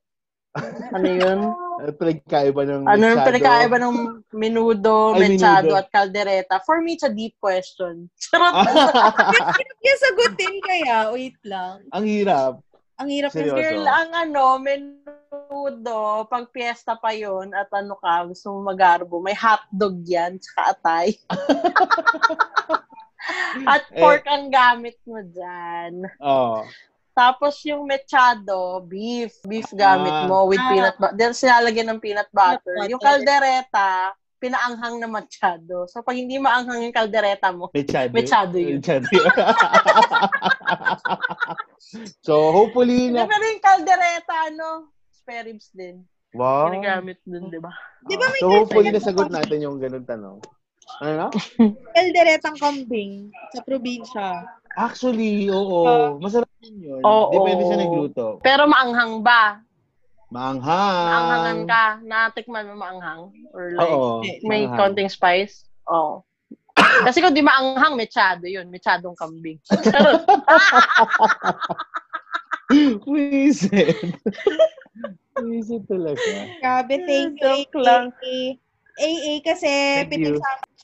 Ano 0.91 1.07
yun? 1.07 1.39
Pinagkaiba 1.99 2.67
ng 2.67 2.83
Ano 2.83 3.03
yung 3.03 3.19
masyado? 3.19 3.27
pinakaiba 3.31 3.77
ng 3.79 3.95
menudo, 4.35 5.15
Ay, 5.15 5.31
mechado, 5.31 5.71
menudo. 5.71 5.79
at 5.79 5.87
caldereta? 5.87 6.59
For 6.67 6.83
me, 6.83 6.99
it's 6.99 7.07
a 7.07 7.11
deep 7.11 7.39
question. 7.39 8.11
Charot. 8.19 8.51
Kaya 9.79 9.95
sagutin 9.97 10.55
kaya. 10.59 10.97
Wait 11.15 11.39
lang. 11.47 11.87
Ang 11.95 12.05
hirap. 12.05 12.59
Ang 13.01 13.09
hirap 13.09 13.33
Seryoso. 13.33 13.57
Girl, 13.57 13.85
ang 13.89 14.11
ano, 14.13 14.61
menudo, 14.61 16.29
pag 16.29 16.45
piyesta 16.53 16.93
pa 16.93 17.17
yon 17.17 17.49
at 17.49 17.65
ano 17.73 17.97
ka, 17.97 18.29
gusto 18.29 18.53
mo 18.53 18.69
magarbo, 18.69 19.17
may 19.17 19.33
hotdog 19.33 20.05
yan, 20.05 20.37
tsaka 20.37 20.77
atay. 20.77 21.17
at 23.73 23.83
Eh. 23.89 23.97
pork 23.97 24.21
ang 24.29 24.53
gamit 24.53 25.01
mo 25.09 25.17
dyan. 25.17 26.05
Oo. 26.21 26.61
Tapos 27.11 27.57
yung 27.65 27.89
mechado, 27.89 28.85
beef. 28.85 29.33
Beef 29.43 29.67
gamit 29.73 30.13
Ah. 30.13 30.29
mo 30.29 30.45
with 30.45 30.61
Ah. 30.61 30.69
peanut 30.69 30.95
butter. 31.01 31.17
Then 31.17 31.33
sinalagyan 31.33 31.89
ng 31.89 31.99
peanut 31.99 32.29
butter. 32.29 32.61
butter. 32.61 32.87
Yung 32.87 33.01
caldereta, 33.01 34.13
pinaanghang 34.41 34.97
na 34.97 35.05
mechado. 35.05 35.85
So 35.85 36.01
pag 36.01 36.17
hindi 36.17 36.41
maanghang 36.41 36.81
yung 36.81 36.95
caldereta 36.95 37.53
mo, 37.53 37.69
Mechado. 37.69 38.09
Mechado 38.09 38.57
yun. 38.57 38.81
Mechado 38.81 39.05
yun. 39.09 39.27
so, 42.25 42.51
hopefully 42.51 43.11
Hindi, 43.11 43.19
na... 43.19 43.27
pero 43.27 43.43
yung 43.45 43.63
caldereta, 43.63 44.35
ano, 44.51 44.67
spare 45.11 45.51
ribs 45.51 45.69
din. 45.75 46.03
Wow. 46.31 46.71
Ginagamit 46.71 47.19
din, 47.27 47.51
di 47.51 47.59
ba? 47.59 47.71
Di 48.07 48.15
ba 48.15 48.25
may 48.31 48.39
So, 48.39 48.49
hopefully 48.49 48.89
nasagot 48.91 49.29
natin 49.29 49.63
yung 49.63 49.77
ganun 49.77 50.07
tanong. 50.07 50.39
Ano 51.03 51.13
na? 51.15 51.27
Kalderetang 51.95 52.57
kambing 52.59 53.31
sa 53.55 53.61
probinsya. 53.63 54.43
Actually, 54.75 55.51
oo. 55.51 56.17
Masarap 56.23 56.47
din 56.63 56.79
yun. 56.79 57.03
Oo. 57.03 57.31
Depende 57.35 57.63
sa 57.67 57.77
nagluto. 57.79 58.25
Pero 58.39 58.63
maanghang 58.67 59.19
ba? 59.19 59.59
Maanghang. 60.31 61.07
Maanghangan 61.11 61.59
ka? 61.67 61.85
Natikman 62.07 62.71
mo 62.71 62.75
maanghang? 62.79 63.35
Or 63.51 63.63
like, 63.75 63.91
Oo. 63.91 64.23
may 64.47 64.63
maanghang. 64.63 64.95
konting 64.95 65.11
spice? 65.11 65.67
Oo. 65.91 66.23
Kasi 66.77 67.19
kung 67.19 67.35
di 67.35 67.43
maanghang, 67.43 67.97
mechado 67.97 68.47
yun. 68.47 68.71
Mechadong 68.71 69.17
kambing. 69.17 69.59
Wisit. 73.07 73.97
Wisit 75.41 75.83
talaga. 75.91 76.31
Grabe, 76.63 76.95
thank 77.03 77.35
you. 77.39 77.43
Joke 77.43 77.75
lang. 77.81 78.13
AA. 79.01 79.41
Kasi 79.43 79.69
Thank 80.07 80.19
you. 80.19 80.39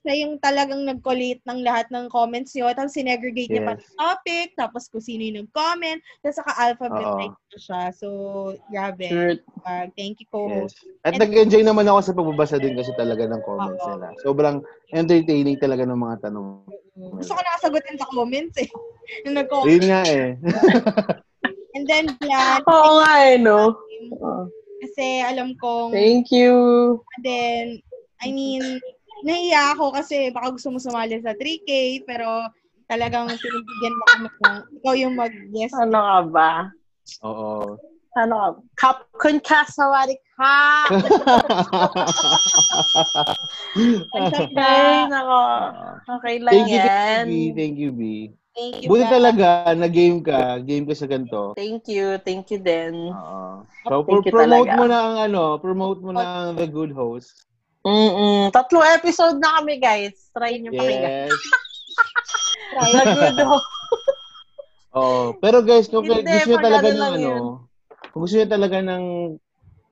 Siya 0.07 0.23
yung 0.23 0.39
talagang 0.39 0.87
nag-collate 0.87 1.43
ng 1.43 1.67
lahat 1.67 1.91
ng 1.91 2.07
comments 2.07 2.55
nyo. 2.55 2.71
Tapos 2.71 2.95
sinegregate 2.95 3.51
niya 3.51 3.67
pa 3.67 3.75
Yes. 3.75 3.83
ng 3.83 3.99
topic. 3.99 4.47
Tapos 4.55 4.87
kung 4.87 5.03
sino 5.03 5.27
yung 5.27 5.43
nag-comment. 5.43 5.99
Tapos 6.23 6.39
saka-alphabetize 6.39 7.35
na 7.35 7.59
siya. 7.59 7.81
So, 7.91 8.07
grabe. 8.71 9.11
Sure. 9.11 9.35
Uh, 9.67 9.91
thank 9.99 10.23
you, 10.23 10.27
co-host. 10.31 10.79
Yes. 10.79 11.03
At 11.03 11.19
nag-enjoy 11.19 11.67
naman 11.67 11.91
ako 11.91 11.99
sa 11.99 12.15
pagbabasa 12.15 12.55
din 12.55 12.79
kasi 12.79 12.95
talaga 12.95 13.27
ng 13.27 13.43
comments 13.43 13.83
Oo. 13.83 13.91
nila. 13.99 14.07
Sobrang 14.23 14.57
entertaining 14.95 15.59
talaga 15.59 15.83
ng 15.83 15.99
mga 15.99 16.31
tanong. 16.31 16.63
Gusto 16.95 17.35
ko 17.35 17.41
nakasagutin 17.43 17.99
sa 17.99 18.07
comments 18.15 18.55
eh. 18.63 18.69
Yung 19.27 19.35
nag-comment. 19.35 19.67
Yun 19.67 19.83
nga 19.91 20.01
eh. 20.07 20.27
And 21.75 21.83
then, 21.85 22.15
Blan, 22.23 22.63
Oo 22.65 23.03
nga 23.03 23.13
eh, 23.27 23.35
no? 23.37 23.75
kasi 24.81 24.87
Kasi 24.87 25.05
alam 25.21 25.53
kong, 25.61 25.93
Thank 25.93 26.33
you. 26.33 26.55
and 27.17 27.23
then, 27.25 27.63
I 28.17 28.33
mean, 28.33 28.81
nahiya 29.25 29.73
ako 29.73 29.93
kasi 29.93 30.29
baka 30.33 30.53
gusto 30.53 30.69
mo 30.73 30.77
sumali 30.81 31.17
sa 31.21 31.33
3K, 31.33 32.03
pero 32.05 32.45
talagang 32.87 33.27
pinibigyan 33.27 33.95
mo 33.97 34.03
ako 34.07 34.17
ng, 34.23 34.57
ikaw 34.81 34.93
yung 34.95 35.15
mag-guest. 35.17 35.75
Ano 35.75 35.99
ka 35.99 36.19
ba? 36.31 36.51
Oo. 37.23 37.77
Ano 38.17 38.33
ka? 38.33 38.49
Kap 38.77 38.97
kun 39.13 39.37
ka 39.43 39.61
sawari 39.69 40.17
ka. 40.37 40.57
Okay, 44.09 45.05
nako. 45.05 45.43
Okay 46.17 46.35
lang 46.41 46.53
Thank 46.53 46.69
you, 46.71 46.79
yan. 46.81 46.87
thank 46.89 47.29
you, 47.29 47.29
B. 47.29 47.53
Thank 47.53 47.77
you, 47.77 47.91
B. 47.91 48.03
Thank 48.57 48.73
you. 48.81 48.89
Buti 48.89 49.05
talaga, 49.05 49.69
na-game 49.77 50.25
ka. 50.25 50.57
Game 50.65 50.89
ka 50.89 50.97
sa 50.97 51.05
ganito. 51.05 51.53
Thank 51.53 51.85
you. 51.93 52.17
Thank 52.25 52.49
you 52.49 52.57
din. 52.57 53.13
Oo. 53.13 53.61
So, 53.85 54.01
Thank 54.01 54.25
you 54.25 54.33
promote 54.33 54.65
talaga. 54.65 54.81
mo 54.81 54.85
na 54.89 54.97
ang 54.97 55.17
ano, 55.29 55.61
promote 55.61 55.99
mo 56.01 56.09
na 56.09 56.49
ang 56.49 56.57
The 56.57 56.65
Good 56.65 56.89
Host. 56.97 57.45
Mm-mm. 57.85 58.49
Tatlong 58.55 58.87
episode 58.95 59.37
na 59.37 59.61
kami, 59.61 59.77
guys. 59.77 60.29
Try 60.33 60.61
nyo. 60.61 60.71
Yes. 60.73 61.33
Host. 62.77 63.67
Oo. 64.97 65.37
Pero 65.37 65.61
guys, 65.61 65.87
kung 65.87 66.05
Hindi, 66.05 66.25
gusto 66.25 66.57
pag 66.57 66.65
talaga 66.65 66.89
ng 66.89 67.01
ano, 67.01 67.17
yun. 67.21 67.43
kung 68.11 68.21
gusto 68.25 68.35
niyo 68.37 68.49
talaga 68.49 68.77
ng 68.81 69.03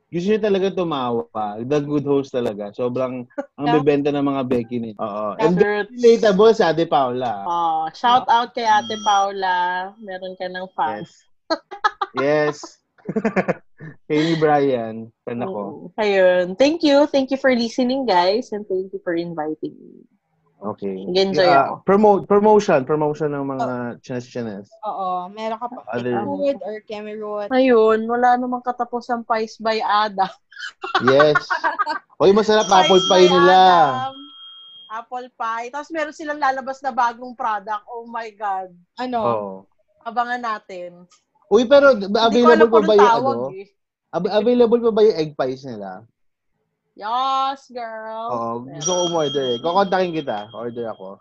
gusto 0.10 0.28
niyo 0.32 0.40
talaga 0.40 0.68
tumawa, 0.72 1.60
The 1.62 1.80
Good 1.84 2.06
Host 2.08 2.32
talaga. 2.34 2.72
Sobrang 2.74 3.28
ang 3.60 3.68
bebenta 3.82 4.10
ng 4.10 4.26
mga 4.26 4.42
Becky 4.48 4.78
nito. 4.80 5.02
Oo. 5.02 5.36
And 5.38 5.58
relatable 5.58 6.54
sa 6.56 6.72
Ate 6.72 6.88
Paula. 6.88 7.44
Oh, 7.46 7.86
shout 7.94 8.26
out 8.32 8.56
kay 8.56 8.66
Ate 8.66 8.96
Paula. 9.04 9.92
Meron 10.02 10.34
ka 10.40 10.48
ng 10.50 10.68
fans. 10.74 11.26
Yes. 12.16 12.58
yes. 12.58 12.58
Kay 14.06 14.20
ni 14.22 14.36
Brian, 14.36 14.96
fan 15.22 15.42
ako. 15.42 15.92
Mm, 15.92 16.02
Ayun. 16.02 16.46
Thank 16.56 16.82
you. 16.82 17.06
Thank 17.06 17.30
you 17.30 17.38
for 17.38 17.50
listening, 17.50 18.06
guys. 18.06 18.52
And 18.52 18.66
thank 18.66 18.90
you 18.90 19.02
for 19.02 19.14
inviting 19.14 19.74
me. 19.74 20.06
Okay. 20.56 21.06
Nag-enjoy 21.06 21.46
Yeah, 21.46 21.68
ako. 21.68 21.74
promote, 21.84 22.22
promotion, 22.26 22.80
promotion 22.84 23.30
ng 23.32 23.46
mga 23.46 23.68
chinas-chinas. 24.02 24.66
Oo, 24.82 25.30
meron 25.30 25.60
ka 25.60 25.68
pa 25.68 25.84
Other- 25.94 26.26
Root 26.26 26.58
or 26.64 26.82
Kemerut. 26.82 27.50
Ayun, 27.54 28.08
wala 28.08 28.34
namang 28.34 28.64
katapos 28.64 29.06
ang 29.10 29.22
Pies 29.22 29.60
by 29.60 29.78
Ada. 29.78 30.26
Yes. 31.04 31.38
Hoy, 32.18 32.32
masarap 32.32 32.66
apple 32.66 32.98
Pies 32.98 33.06
pie 33.06 33.28
by 33.28 33.30
nila. 33.30 33.60
Adam. 33.60 34.16
Apple 34.88 35.28
pie. 35.36 35.68
Tapos 35.70 35.92
meron 35.92 36.16
silang 36.16 36.40
lalabas 36.40 36.80
na 36.80 36.90
bagong 36.90 37.36
product. 37.36 37.84
Oh 37.86 38.08
my 38.08 38.32
God. 38.32 38.72
Ano? 38.96 39.20
Oh. 39.20 39.56
Abangan 40.02 40.40
natin. 40.40 41.04
Uy, 41.46 41.68
pero 41.68 41.94
available 42.00 42.72
pa 42.82 42.88
ba 42.88 42.94
yung 42.96 43.12
ano? 43.22 43.52
eh. 43.52 43.70
Ab- 44.16 44.32
available 44.32 44.80
pa 44.80 44.92
ba 44.96 45.02
yung 45.04 45.18
egg 45.20 45.32
pies 45.36 45.68
nila? 45.68 46.08
Yes, 46.96 47.68
girl. 47.68 48.32
Oo, 48.32 48.52
gusto 48.64 48.88
ko 48.88 49.02
umorder 49.12 49.46
eh. 49.52 49.60
Kukontakin 49.60 50.16
kita. 50.16 50.48
Order 50.56 50.96
ako. 50.96 51.20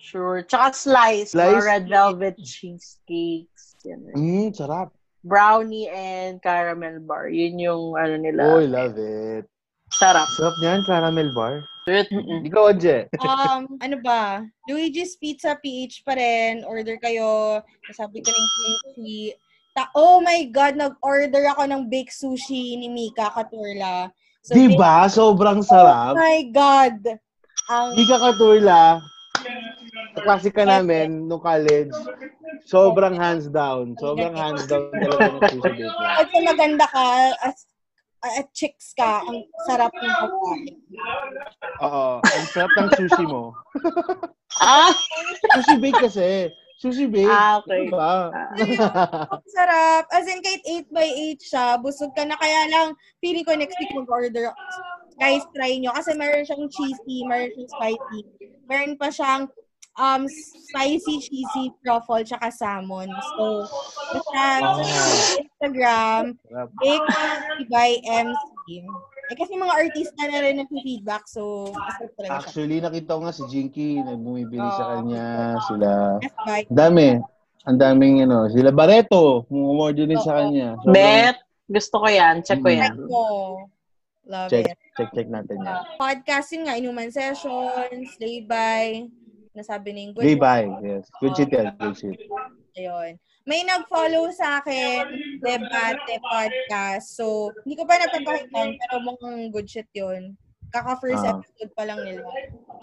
Sure. 0.00 0.40
Tsaka 0.40 0.72
slice. 0.72 1.36
Slice? 1.36 1.60
Mga 1.60 1.68
red 1.68 1.84
velvet 1.86 2.36
cheesecakes. 2.40 3.76
Yan. 3.84 4.00
eh. 4.08 4.14
Mmm, 4.16 4.48
sarap. 4.56 4.88
Brownie 5.22 5.86
and 5.92 6.40
caramel 6.40 6.98
bar. 7.04 7.28
Yun 7.28 7.60
yung 7.60 7.94
ano 7.94 8.16
nila. 8.16 8.56
Oy, 8.56 8.66
love 8.66 8.96
it. 8.96 9.44
Sarap. 9.92 10.26
Sarap 10.32 10.56
niyan, 10.64 10.80
caramel 10.88 11.30
bar. 11.36 11.60
Mm-mm. 11.84 12.48
Ikaw, 12.48 12.72
Anje. 12.72 13.10
Um, 13.20 13.76
ano 13.84 13.96
ba? 14.00 14.40
Luigi's 14.64 15.14
Pizza 15.20 15.52
PH 15.54 16.02
pa 16.08 16.16
rin. 16.16 16.64
Order 16.64 16.96
kayo. 16.96 17.60
Sabi 17.92 18.24
ko 18.24 18.32
ng 18.32 18.48
kimchi. 18.56 19.36
Ta- 19.72 19.88
oh 19.96 20.20
my 20.20 20.44
God, 20.52 20.76
nag-order 20.76 21.48
ako 21.48 21.64
ng 21.64 21.82
baked 21.88 22.12
sushi 22.12 22.76
ni 22.76 22.92
Mika 22.92 23.32
Katurla. 23.32 24.12
So, 24.44 24.52
Diba? 24.52 25.08
Sobrang 25.08 25.64
Oh 25.64 25.66
sarap. 25.66 26.12
my 26.18 26.44
God! 26.52 26.98
Ang, 27.72 27.96
Di 27.96 28.04
ka 28.04 28.18
katurla. 28.20 29.00
Klase 30.12 30.52
ka 30.52 30.68
namin, 30.68 31.24
nung 31.24 31.40
college, 31.40 31.94
sobrang 32.68 33.16
hands 33.16 33.48
down. 33.48 33.96
Sobrang 33.96 34.36
hands 34.36 34.68
down 34.68 34.92
talaga 34.92 35.40
ng 35.40 35.44
sushi 35.48 35.72
niya. 35.72 35.88
at 36.20 36.26
kung 36.28 36.44
maganda 36.44 36.84
ka, 36.84 37.04
as, 37.40 37.64
at 38.22 38.46
chicks 38.52 38.92
ka, 38.92 39.24
ang 39.24 39.40
sarap 39.64 39.88
ng 39.94 40.04
pagkain. 40.20 40.74
Oo. 41.80 42.20
Ang 42.20 42.46
sarap 42.52 42.72
ng 42.76 42.90
sushi 42.92 43.24
mo. 43.24 43.56
Ah! 44.60 44.92
Sushi 45.56 45.80
bake 45.80 46.06
kasi. 46.06 46.52
Sushi 46.82 47.06
bake. 47.06 47.30
Ah, 47.30 47.62
okay. 47.62 47.86
Diba? 47.86 48.34
Ang 49.30 49.52
sarap. 49.54 50.10
As 50.10 50.26
in, 50.26 50.42
kahit 50.42 50.66
8 50.66 50.90
by 50.90 51.06
8 51.38 51.38
siya, 51.38 51.64
busog 51.78 52.10
ka 52.10 52.26
na. 52.26 52.34
Kaya 52.34 52.66
lang, 52.74 52.98
feeling 53.22 53.46
ko 53.46 53.54
next 53.54 53.78
week 53.78 53.94
mag-order. 53.94 54.50
Guys, 55.14 55.46
try 55.54 55.78
nyo. 55.78 55.94
Kasi 55.94 56.18
meron 56.18 56.42
siyang 56.42 56.66
cheesy, 56.66 57.22
meron 57.30 57.54
siyang 57.54 57.70
spicy. 57.70 58.20
Meron 58.66 58.98
pa 58.98 59.14
siyang 59.14 59.46
um 59.94 60.26
spicy, 60.26 61.22
cheesy, 61.22 61.70
truffle, 61.86 62.24
tsaka 62.26 62.50
salmon. 62.50 63.06
So, 63.38 63.62
basta 64.10 64.42
Oh. 64.66 64.82
sa 64.82 64.98
Instagram. 65.38 66.34
Bake 66.82 67.06
by 67.70 68.02
MC. 68.02 68.82
Eh, 69.32 69.36
kasi 69.40 69.56
mga 69.56 69.74
artista 69.80 70.22
na 70.28 70.44
rin 70.44 70.60
nag-feedback, 70.60 71.24
so. 71.24 71.72
Actually, 72.28 72.84
nakita 72.84 73.16
ko 73.16 73.24
nga 73.24 73.32
si 73.32 73.42
Jinky, 73.48 73.96
nagbumibili 73.96 74.60
sa 74.60 74.84
Oo. 74.84 74.90
kanya. 75.00 75.26
Sila. 75.64 75.90
Dami. 76.68 77.16
Ang 77.64 77.78
daming, 77.80 78.28
ano, 78.28 78.52
sila 78.52 78.68
Barreto. 78.68 79.48
Umorder 79.48 80.04
din 80.04 80.20
sa 80.20 80.36
Oo. 80.36 80.38
kanya. 80.44 80.76
Sobrang- 80.84 80.92
Bet. 80.92 81.36
Gusto 81.64 81.96
ko 82.04 82.08
yan. 82.12 82.44
Check 82.44 82.60
ko 82.60 82.68
Mm. 82.68 82.76
yan. 82.76 82.94
Mo. 83.08 83.24
Love 84.28 84.50
Check, 84.52 84.68
it. 84.68 84.76
check, 84.94 85.10
check 85.16 85.28
natin 85.32 85.56
yan. 85.64 85.72
Uh, 85.72 85.82
podcasting 85.96 86.62
nga, 86.68 86.76
inuman 86.76 87.08
sessions, 87.08 88.06
lay-by, 88.20 89.08
nasabi 89.50 89.96
na 89.96 90.00
yung 90.04 90.12
good 90.14 90.22
Day 90.28 90.36
by. 90.36 90.62
Yes. 90.84 91.08
Good 91.18 91.32
shit 91.34 91.50
yan. 91.50 91.72
Good 91.74 91.96
shit. 91.96 92.18
Ayun. 92.76 93.16
May 93.42 93.66
nag-follow 93.66 94.30
sa 94.30 94.62
akin, 94.62 95.02
Debate 95.42 96.22
Podcast. 96.22 97.18
So, 97.18 97.50
hindi 97.66 97.74
ko 97.74 97.82
pa 97.82 97.98
napapakinggan, 97.98 98.78
pero 98.78 98.94
mukhang 99.02 99.50
good 99.50 99.66
shit 99.66 99.90
yun. 99.90 100.38
Kaka-first 100.70 101.26
Ah. 101.26 101.36
episode 101.36 101.72
pa 101.74 101.82
lang 101.84 102.00
nila. 102.06 102.22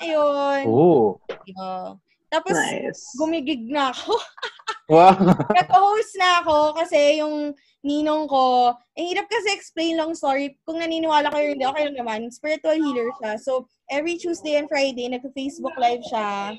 Ayun. 0.03 0.61
Oo. 0.68 1.15
Yeah. 1.48 1.95
Tapos, 2.30 2.53
Nice. 2.53 3.15
gumigig 3.15 3.72
na 3.72 3.95
ako. 3.95 4.14
Wow. 4.90 5.14
Nag-host 5.53 6.18
na 6.18 6.41
ako 6.41 6.73
kasi 6.73 7.22
yung 7.22 7.53
ninong 7.86 8.26
ko, 8.26 8.73
eh, 8.98 9.06
hirap 9.06 9.30
kasi 9.30 9.53
explain 9.53 9.94
long 9.94 10.18
story. 10.18 10.57
Kung 10.65 10.81
naniniwala 10.81 11.30
kayo 11.30 11.53
hindi, 11.53 11.61
okay 11.61 11.86
lang 11.86 11.98
naman. 12.02 12.19
Spiritual 12.34 12.73
healer 12.73 13.14
siya. 13.22 13.38
So, 13.38 13.69
every 13.86 14.18
Tuesday 14.18 14.57
and 14.57 14.65
Friday, 14.65 15.06
nag-Facebook 15.06 15.77
live 15.77 16.02
siya. 16.10 16.57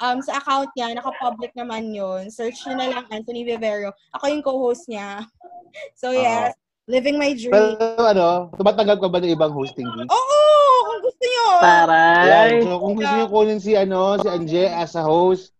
Um, 0.00 0.24
sa 0.24 0.40
account 0.40 0.72
niya, 0.72 0.96
naka-public 0.96 1.52
naman 1.52 1.92
yun. 1.92 2.32
Search 2.32 2.64
nyo 2.64 2.74
na 2.80 2.86
lang, 2.88 3.04
Anthony 3.12 3.44
Vivero. 3.44 3.92
Ako 4.16 4.24
yung 4.32 4.44
co-host 4.44 4.88
niya. 4.88 5.20
So, 5.96 6.12
yes. 6.12 6.52
Living 6.84 7.16
my 7.16 7.32
dream. 7.32 7.48
Pero 7.48 8.04
ano, 8.04 8.52
tumatanggap 8.60 9.00
ka 9.00 9.08
ba 9.08 9.24
ng 9.24 9.32
ibang 9.32 9.56
hosting 9.56 9.88
gig? 9.88 10.04
Oo! 10.04 10.40
Kung 10.84 11.00
gusto 11.00 11.24
nyo! 11.24 11.46
Yan. 11.48 11.64
Taray. 11.64 12.50
So, 12.60 12.76
kung 12.76 12.94
gusto 13.00 13.14
niyo 13.16 13.26
kunin 13.32 13.56
si, 13.56 13.72
ano, 13.72 14.20
si 14.20 14.28
Anje 14.28 14.68
as 14.68 14.92
a 14.92 15.00
host, 15.00 15.56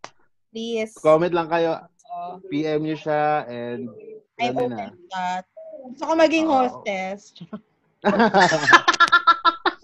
Please. 0.53 0.93
comment 1.01 1.33
lang 1.33 1.49
kayo. 1.49 1.81
Oh, 2.13 2.37
PM 2.45 2.85
niyo 2.85 2.93
siya 2.93 3.49
and 3.49 3.89
I'm 4.37 4.53
ano 4.53 4.69
open 4.69 4.69
na. 4.69 4.77
to 4.93 5.01
that. 5.17 5.43
Gusto 5.89 6.03
ko 6.05 6.13
maging 6.13 6.45
Oo. 6.45 6.53
hostess. 6.53 7.19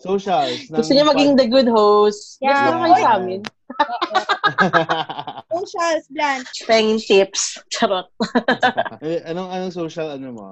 Socials. 0.05 0.69
Gusto 0.69 0.91
niya 0.93 1.09
maging 1.09 1.41
the 1.41 1.49
good 1.49 1.65
host. 1.65 2.37
Yeah. 2.37 2.53
Gusto 2.53 2.69
na 2.69 2.79
kayo 2.85 2.95
sa 3.01 3.11
amin. 3.17 3.41
Socials, 5.53 6.05
Blanche. 6.09 6.65
Pengin 6.67 6.99
tips. 6.99 7.57
Charot. 7.71 8.07
Eh, 9.05 9.21
anong 9.25 9.49
anong 9.51 9.73
social 9.73 10.11
ano 10.11 10.31
mo? 10.31 10.49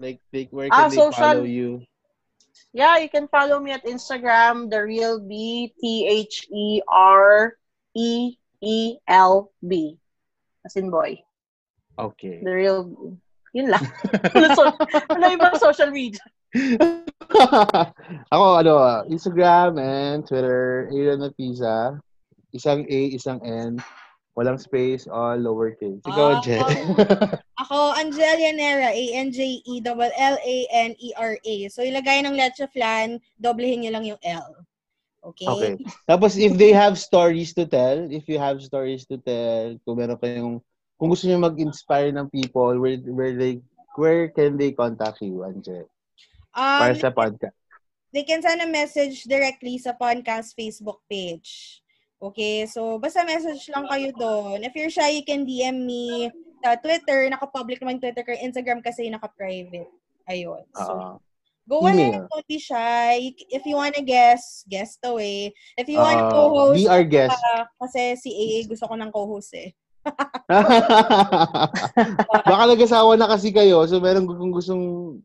Like, 0.00 0.18
like 0.32 0.50
where 0.50 0.68
can 0.68 0.74
Ah, 0.74 0.88
they 0.88 0.96
social- 0.96 1.42
follow 1.42 1.46
you? 1.46 1.82
Yeah, 2.74 2.98
you 2.98 3.06
can 3.08 3.30
follow 3.30 3.62
me 3.62 3.70
at 3.70 3.86
Instagram, 3.86 4.66
the 4.66 4.82
real 4.82 5.22
B 5.22 5.70
T 5.78 6.10
H 6.10 6.50
E 6.50 6.82
R 6.90 7.54
E 7.94 8.34
E 8.58 8.98
L 9.06 9.54
B. 9.62 9.94
As 10.66 10.74
in 10.74 10.90
boy. 10.90 11.22
Okay. 11.94 12.42
The 12.42 12.50
real 12.50 12.82
B. 12.90 13.14
Yun 13.54 13.70
lang. 13.70 13.86
wala 15.14 15.30
ibang 15.30 15.54
social 15.62 15.94
media. 15.94 16.18
Ako, 18.34 18.58
ano, 18.58 19.06
Instagram 19.06 19.78
and 19.78 20.26
Twitter, 20.26 20.90
Aaron 20.90 21.22
na 21.22 21.30
Pizza. 21.30 22.02
Isang 22.54 22.86
A, 22.86 23.00
isang 23.10 23.42
N. 23.42 23.82
Walang 24.34 24.58
space, 24.58 25.06
all 25.06 25.38
lowercase. 25.38 26.02
Ikaw, 26.02 26.28
Ah. 26.34 26.42
Jen. 26.42 26.66
Ako, 27.62 27.94
Angelia 27.94 28.50
Nera, 28.50 28.90
E 28.90 29.14
A-N-J-E-L-L-A-N-E-R-A. 29.14 31.54
So, 31.70 31.82
ilagay 31.82 32.22
ng 32.26 32.34
leche 32.34 32.66
flan, 32.70 33.20
doblehin 33.38 33.80
nyo 33.82 33.90
lang 33.94 34.04
yung 34.04 34.18
L. 34.22 34.66
Okay? 35.22 35.46
okay. 35.46 35.74
Tapos, 36.04 36.36
if 36.36 36.58
they 36.58 36.72
have 36.74 36.98
stories 36.98 37.54
to 37.54 37.64
tell, 37.64 38.10
if 38.10 38.26
you 38.26 38.38
have 38.42 38.58
stories 38.60 39.06
to 39.06 39.16
tell, 39.22 39.78
kung 39.86 39.96
meron 39.96 40.18
kayong, 40.18 40.58
kung 40.98 41.08
gusto 41.08 41.30
nyo 41.30 41.38
mag-inspire 41.38 42.10
ng 42.10 42.26
people, 42.28 42.74
where, 42.78 42.98
where 43.14 43.34
they, 43.38 43.62
where 43.94 44.28
can 44.28 44.58
they 44.58 44.72
contact 44.74 45.22
you, 45.22 45.46
Anje? 45.46 45.86
Um, 46.54 46.78
Para 46.82 46.94
sa 46.94 47.10
podcast. 47.10 47.54
they 48.14 48.22
can 48.22 48.38
send 48.42 48.62
a 48.62 48.66
message 48.70 49.24
directly 49.26 49.74
sa 49.78 49.90
podcast 49.90 50.54
Facebook 50.54 51.02
page. 51.10 51.82
Okay, 52.24 52.64
so 52.64 52.96
basta 52.96 53.20
message 53.20 53.68
lang 53.68 53.84
kayo 53.84 54.08
doon. 54.16 54.64
If 54.64 54.72
you're 54.72 54.88
shy, 54.88 55.20
you 55.20 55.24
can 55.28 55.44
DM 55.44 55.84
me 55.84 56.32
sa 56.64 56.72
Twitter. 56.80 57.28
Naka-public 57.28 57.84
naman 57.84 58.00
Twitter 58.00 58.24
ko. 58.24 58.32
Instagram 58.32 58.80
kasi 58.80 59.12
naka-private. 59.12 59.92
Ayun. 60.24 60.64
So, 60.72 60.88
Ah. 60.88 61.20
go 61.68 61.84
ahead. 61.84 62.16
email. 62.16 62.24
Don't 62.32 62.48
be 62.48 62.56
shy. 62.56 63.36
If 63.52 63.68
you 63.68 63.76
wanna 63.76 64.00
guess, 64.00 64.64
guest 64.64 65.04
away. 65.04 65.52
If 65.76 65.84
you 65.84 66.00
wanna 66.00 66.24
Ah, 66.24 66.32
co-host, 66.32 66.80
be 66.80 66.88
our 66.88 67.04
guest. 67.04 67.36
ah, 67.52 67.68
kasi 67.84 68.16
si 68.16 68.32
AA 68.32 68.64
gusto 68.68 68.88
ko 68.88 68.96
ng 68.96 69.12
co-host 69.12 69.52
eh. 69.60 69.76
Baka 72.48 72.62
nag-asawa 72.68 73.16
na 73.16 73.28
kasi 73.28 73.52
kayo, 73.52 73.84
so 73.84 74.00
meron 74.00 74.28
kung 74.28 74.52
gustong 74.52 75.18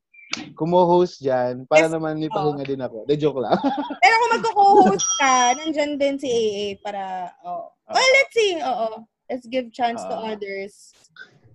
kumo-host 0.54 1.20
dyan, 1.20 1.66
para 1.66 1.88
Yes. 1.88 1.94
naman 1.94 2.18
may 2.18 2.30
pahinga 2.30 2.64
din 2.64 2.80
ako. 2.80 3.04
De 3.04 3.16
joke 3.16 3.42
lang. 3.42 3.58
Pero 4.04 4.14
kung 4.16 4.32
magko-co-host 4.36 5.10
ka, 5.22 5.56
nandyan 5.56 5.96
din 5.96 6.16
si 6.16 6.28
AA 6.28 6.66
para, 6.80 7.04
oh. 7.42 7.74
Well, 7.88 8.12
let's 8.16 8.34
see. 8.34 8.54
Oo. 8.60 9.04
Let's 9.26 9.46
give 9.46 9.70
chance 9.70 10.02
to 10.02 10.14
Ah. 10.14 10.34
others. 10.34 10.94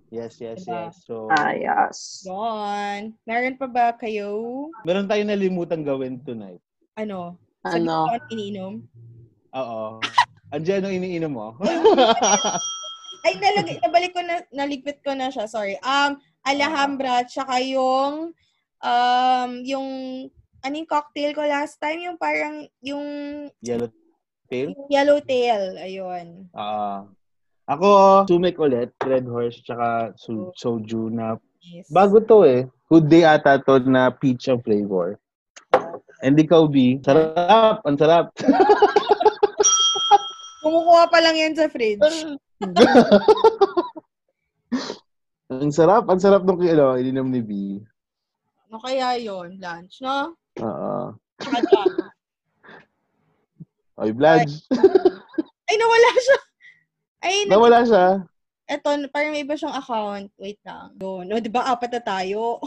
yes, 0.07 0.39
yes, 0.39 0.63
Diba? 0.63 0.87
yes. 0.91 1.03
So, 1.03 1.27
Ah, 1.29 1.51
yes. 1.51 2.23
Yun. 2.23 3.15
Meron 3.23 3.55
pa 3.55 3.67
ba 3.67 3.91
kayo? 3.91 4.67
meron 4.83 5.07
tayong 5.07 5.27
nalimutan 5.27 5.83
gawin 5.83 6.19
tonight. 6.21 6.59
Ano? 6.95 7.35
Ano? 7.63 8.07
Sabi 8.07 8.19
ko, 8.21 8.31
iniinom? 8.31 8.73
Oo. 9.53 9.99
Andiyan 10.51 10.83
ang 10.83 10.95
iniinom 10.95 11.31
mo? 11.31 11.47
Ay, 13.25 13.33
nalagay, 13.41 13.81
nabalik 13.81 14.13
ko 14.13 14.21
na, 14.21 14.45
naligpit 14.53 15.01
ko 15.01 15.11
na 15.11 15.27
siya, 15.27 15.49
sorry. 15.49 15.75
Um, 15.81 16.15
Alhambra, 16.45 17.25
tsaka 17.25 17.57
yung, 17.57 18.31
um, 18.85 19.65
yung, 19.65 19.87
ano 20.61 20.73
yung 20.77 20.89
cocktail 20.89 21.33
ko 21.33 21.41
last 21.41 21.81
time? 21.81 22.05
Yung 22.05 22.21
parang, 22.21 22.69
yung, 22.85 23.05
Yellow 23.65 23.89
tail? 24.45 24.77
yung 24.77 24.91
yellowtail. 24.93 25.81
Ayun. 25.81 26.45
Ah. 26.53 27.09
ako, 27.65 28.29
sumek 28.29 28.61
ulit, 28.61 28.93
Red 29.01 29.25
Horse, 29.25 29.57
tsaka 29.65 30.13
su- 30.13 30.53
soju 30.53 31.09
na 31.09 31.33
Yes. 31.65 31.89
Bago 31.89 32.21
to 32.21 32.45
eh. 32.45 32.69
Good 32.85 33.09
day 33.09 33.25
ata 33.25 33.57
to 33.57 33.81
na 33.89 34.13
peach 34.13 34.45
ang 34.45 34.61
flavor. 34.61 35.17
And 36.21 36.37
ikaw, 36.37 36.69
B, 36.69 37.01
sarap. 37.01 37.81
Ang 37.81 37.97
sarap. 37.97 38.29
Kumukuha 40.61 41.09
pa 41.09 41.19
lang 41.21 41.37
yan 41.37 41.57
sa 41.57 41.65
fridge. 41.65 42.01
ang 45.49 45.73
sarap. 45.73 46.05
Ang 46.05 46.21
sarap 46.21 46.45
nung 46.45 46.61
ano, 46.61 47.01
ininom 47.01 47.33
ni 47.33 47.41
B. 47.41 47.51
Ano 48.65 48.81
kaya 48.81 49.17
yon 49.17 49.61
Lunch, 49.61 50.01
no? 50.01 50.33
Oo. 50.57 51.13
Tsaka 51.37 51.59
jam. 51.63 51.87
Oy, 53.95 54.11
Bladge. 54.11 54.65
Ay, 55.65 55.75
nawala 55.77 56.09
siya. 56.15 56.37
Ay, 57.21 57.35
nag- 57.45 57.53
Nawala 57.53 57.79
siya. 57.85 58.05
eto, 58.65 58.89
parang 59.09 59.31
may 59.31 59.45
iba 59.45 59.53
siyang 59.53 59.77
account. 59.77 60.27
Wait 60.35 60.57
lang. 60.65 60.91
Doon. 60.97 61.29
O, 61.29 61.37
di 61.37 61.47
ba, 61.47 61.69
apat 61.69 61.93
na 61.93 62.01
tayo? 62.01 62.57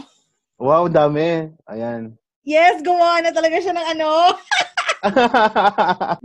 Wow, 0.55 0.87
dami. 0.87 1.51
Ayan. 1.67 2.15
Yes, 2.43 2.79
gawa 2.81 3.19
na 3.19 3.29
talaga 3.29 3.59
siya 3.59 3.75
ng 3.75 3.87
ano. 3.93 4.09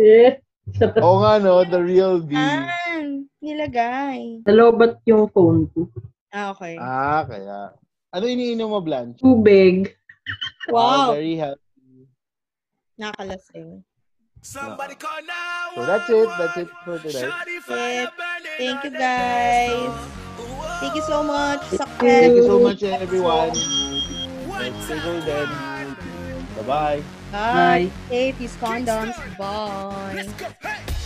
Oo 1.05 1.17
nga, 1.21 1.33
no? 1.39 1.63
The 1.63 1.79
real 1.79 2.25
B. 2.25 2.33
Ah, 2.35 2.99
nilagay. 3.39 4.43
Nalobat 4.47 4.99
yung 5.05 5.29
phone 5.31 5.69
ko. 5.71 5.87
Ah, 6.33 6.51
okay. 6.51 6.75
Ah, 6.81 7.23
kaya. 7.29 7.77
Ano 8.15 8.31
iniinom 8.31 8.70
mo, 8.70 8.78
Blanche? 8.78 9.19
Tubig. 9.19 9.91
Wow. 10.70 11.19
very 11.19 11.35
healthy. 11.35 12.07
Nakalasing. 12.95 13.82
Somebody 14.39 14.95
call 14.95 15.19
So 15.74 15.82
that's 15.82 16.07
it. 16.07 16.28
That's 16.39 16.57
it 16.62 16.70
for. 16.86 17.01
Yes. 17.03 17.27
Thank 18.55 18.85
you, 18.86 18.93
guys. 18.95 19.91
Thank 20.78 20.95
you 20.95 21.03
so 21.03 21.27
much. 21.27 21.65
Success. 21.74 21.99
Thank 21.99 22.39
you 22.39 22.47
so 22.47 22.61
much, 22.62 22.82
everyone. 22.86 23.51
Stay 24.86 25.01
golden. 25.03 25.49
Bye-bye. 26.62 27.03
Bye. 27.32 27.91
Safe. 28.09 28.41
Use 28.41 28.57
condoms. 28.62 29.19
Bye. 29.35 30.15
Let's 30.15 30.32
go. 30.39 30.47
Hey. 30.62 31.03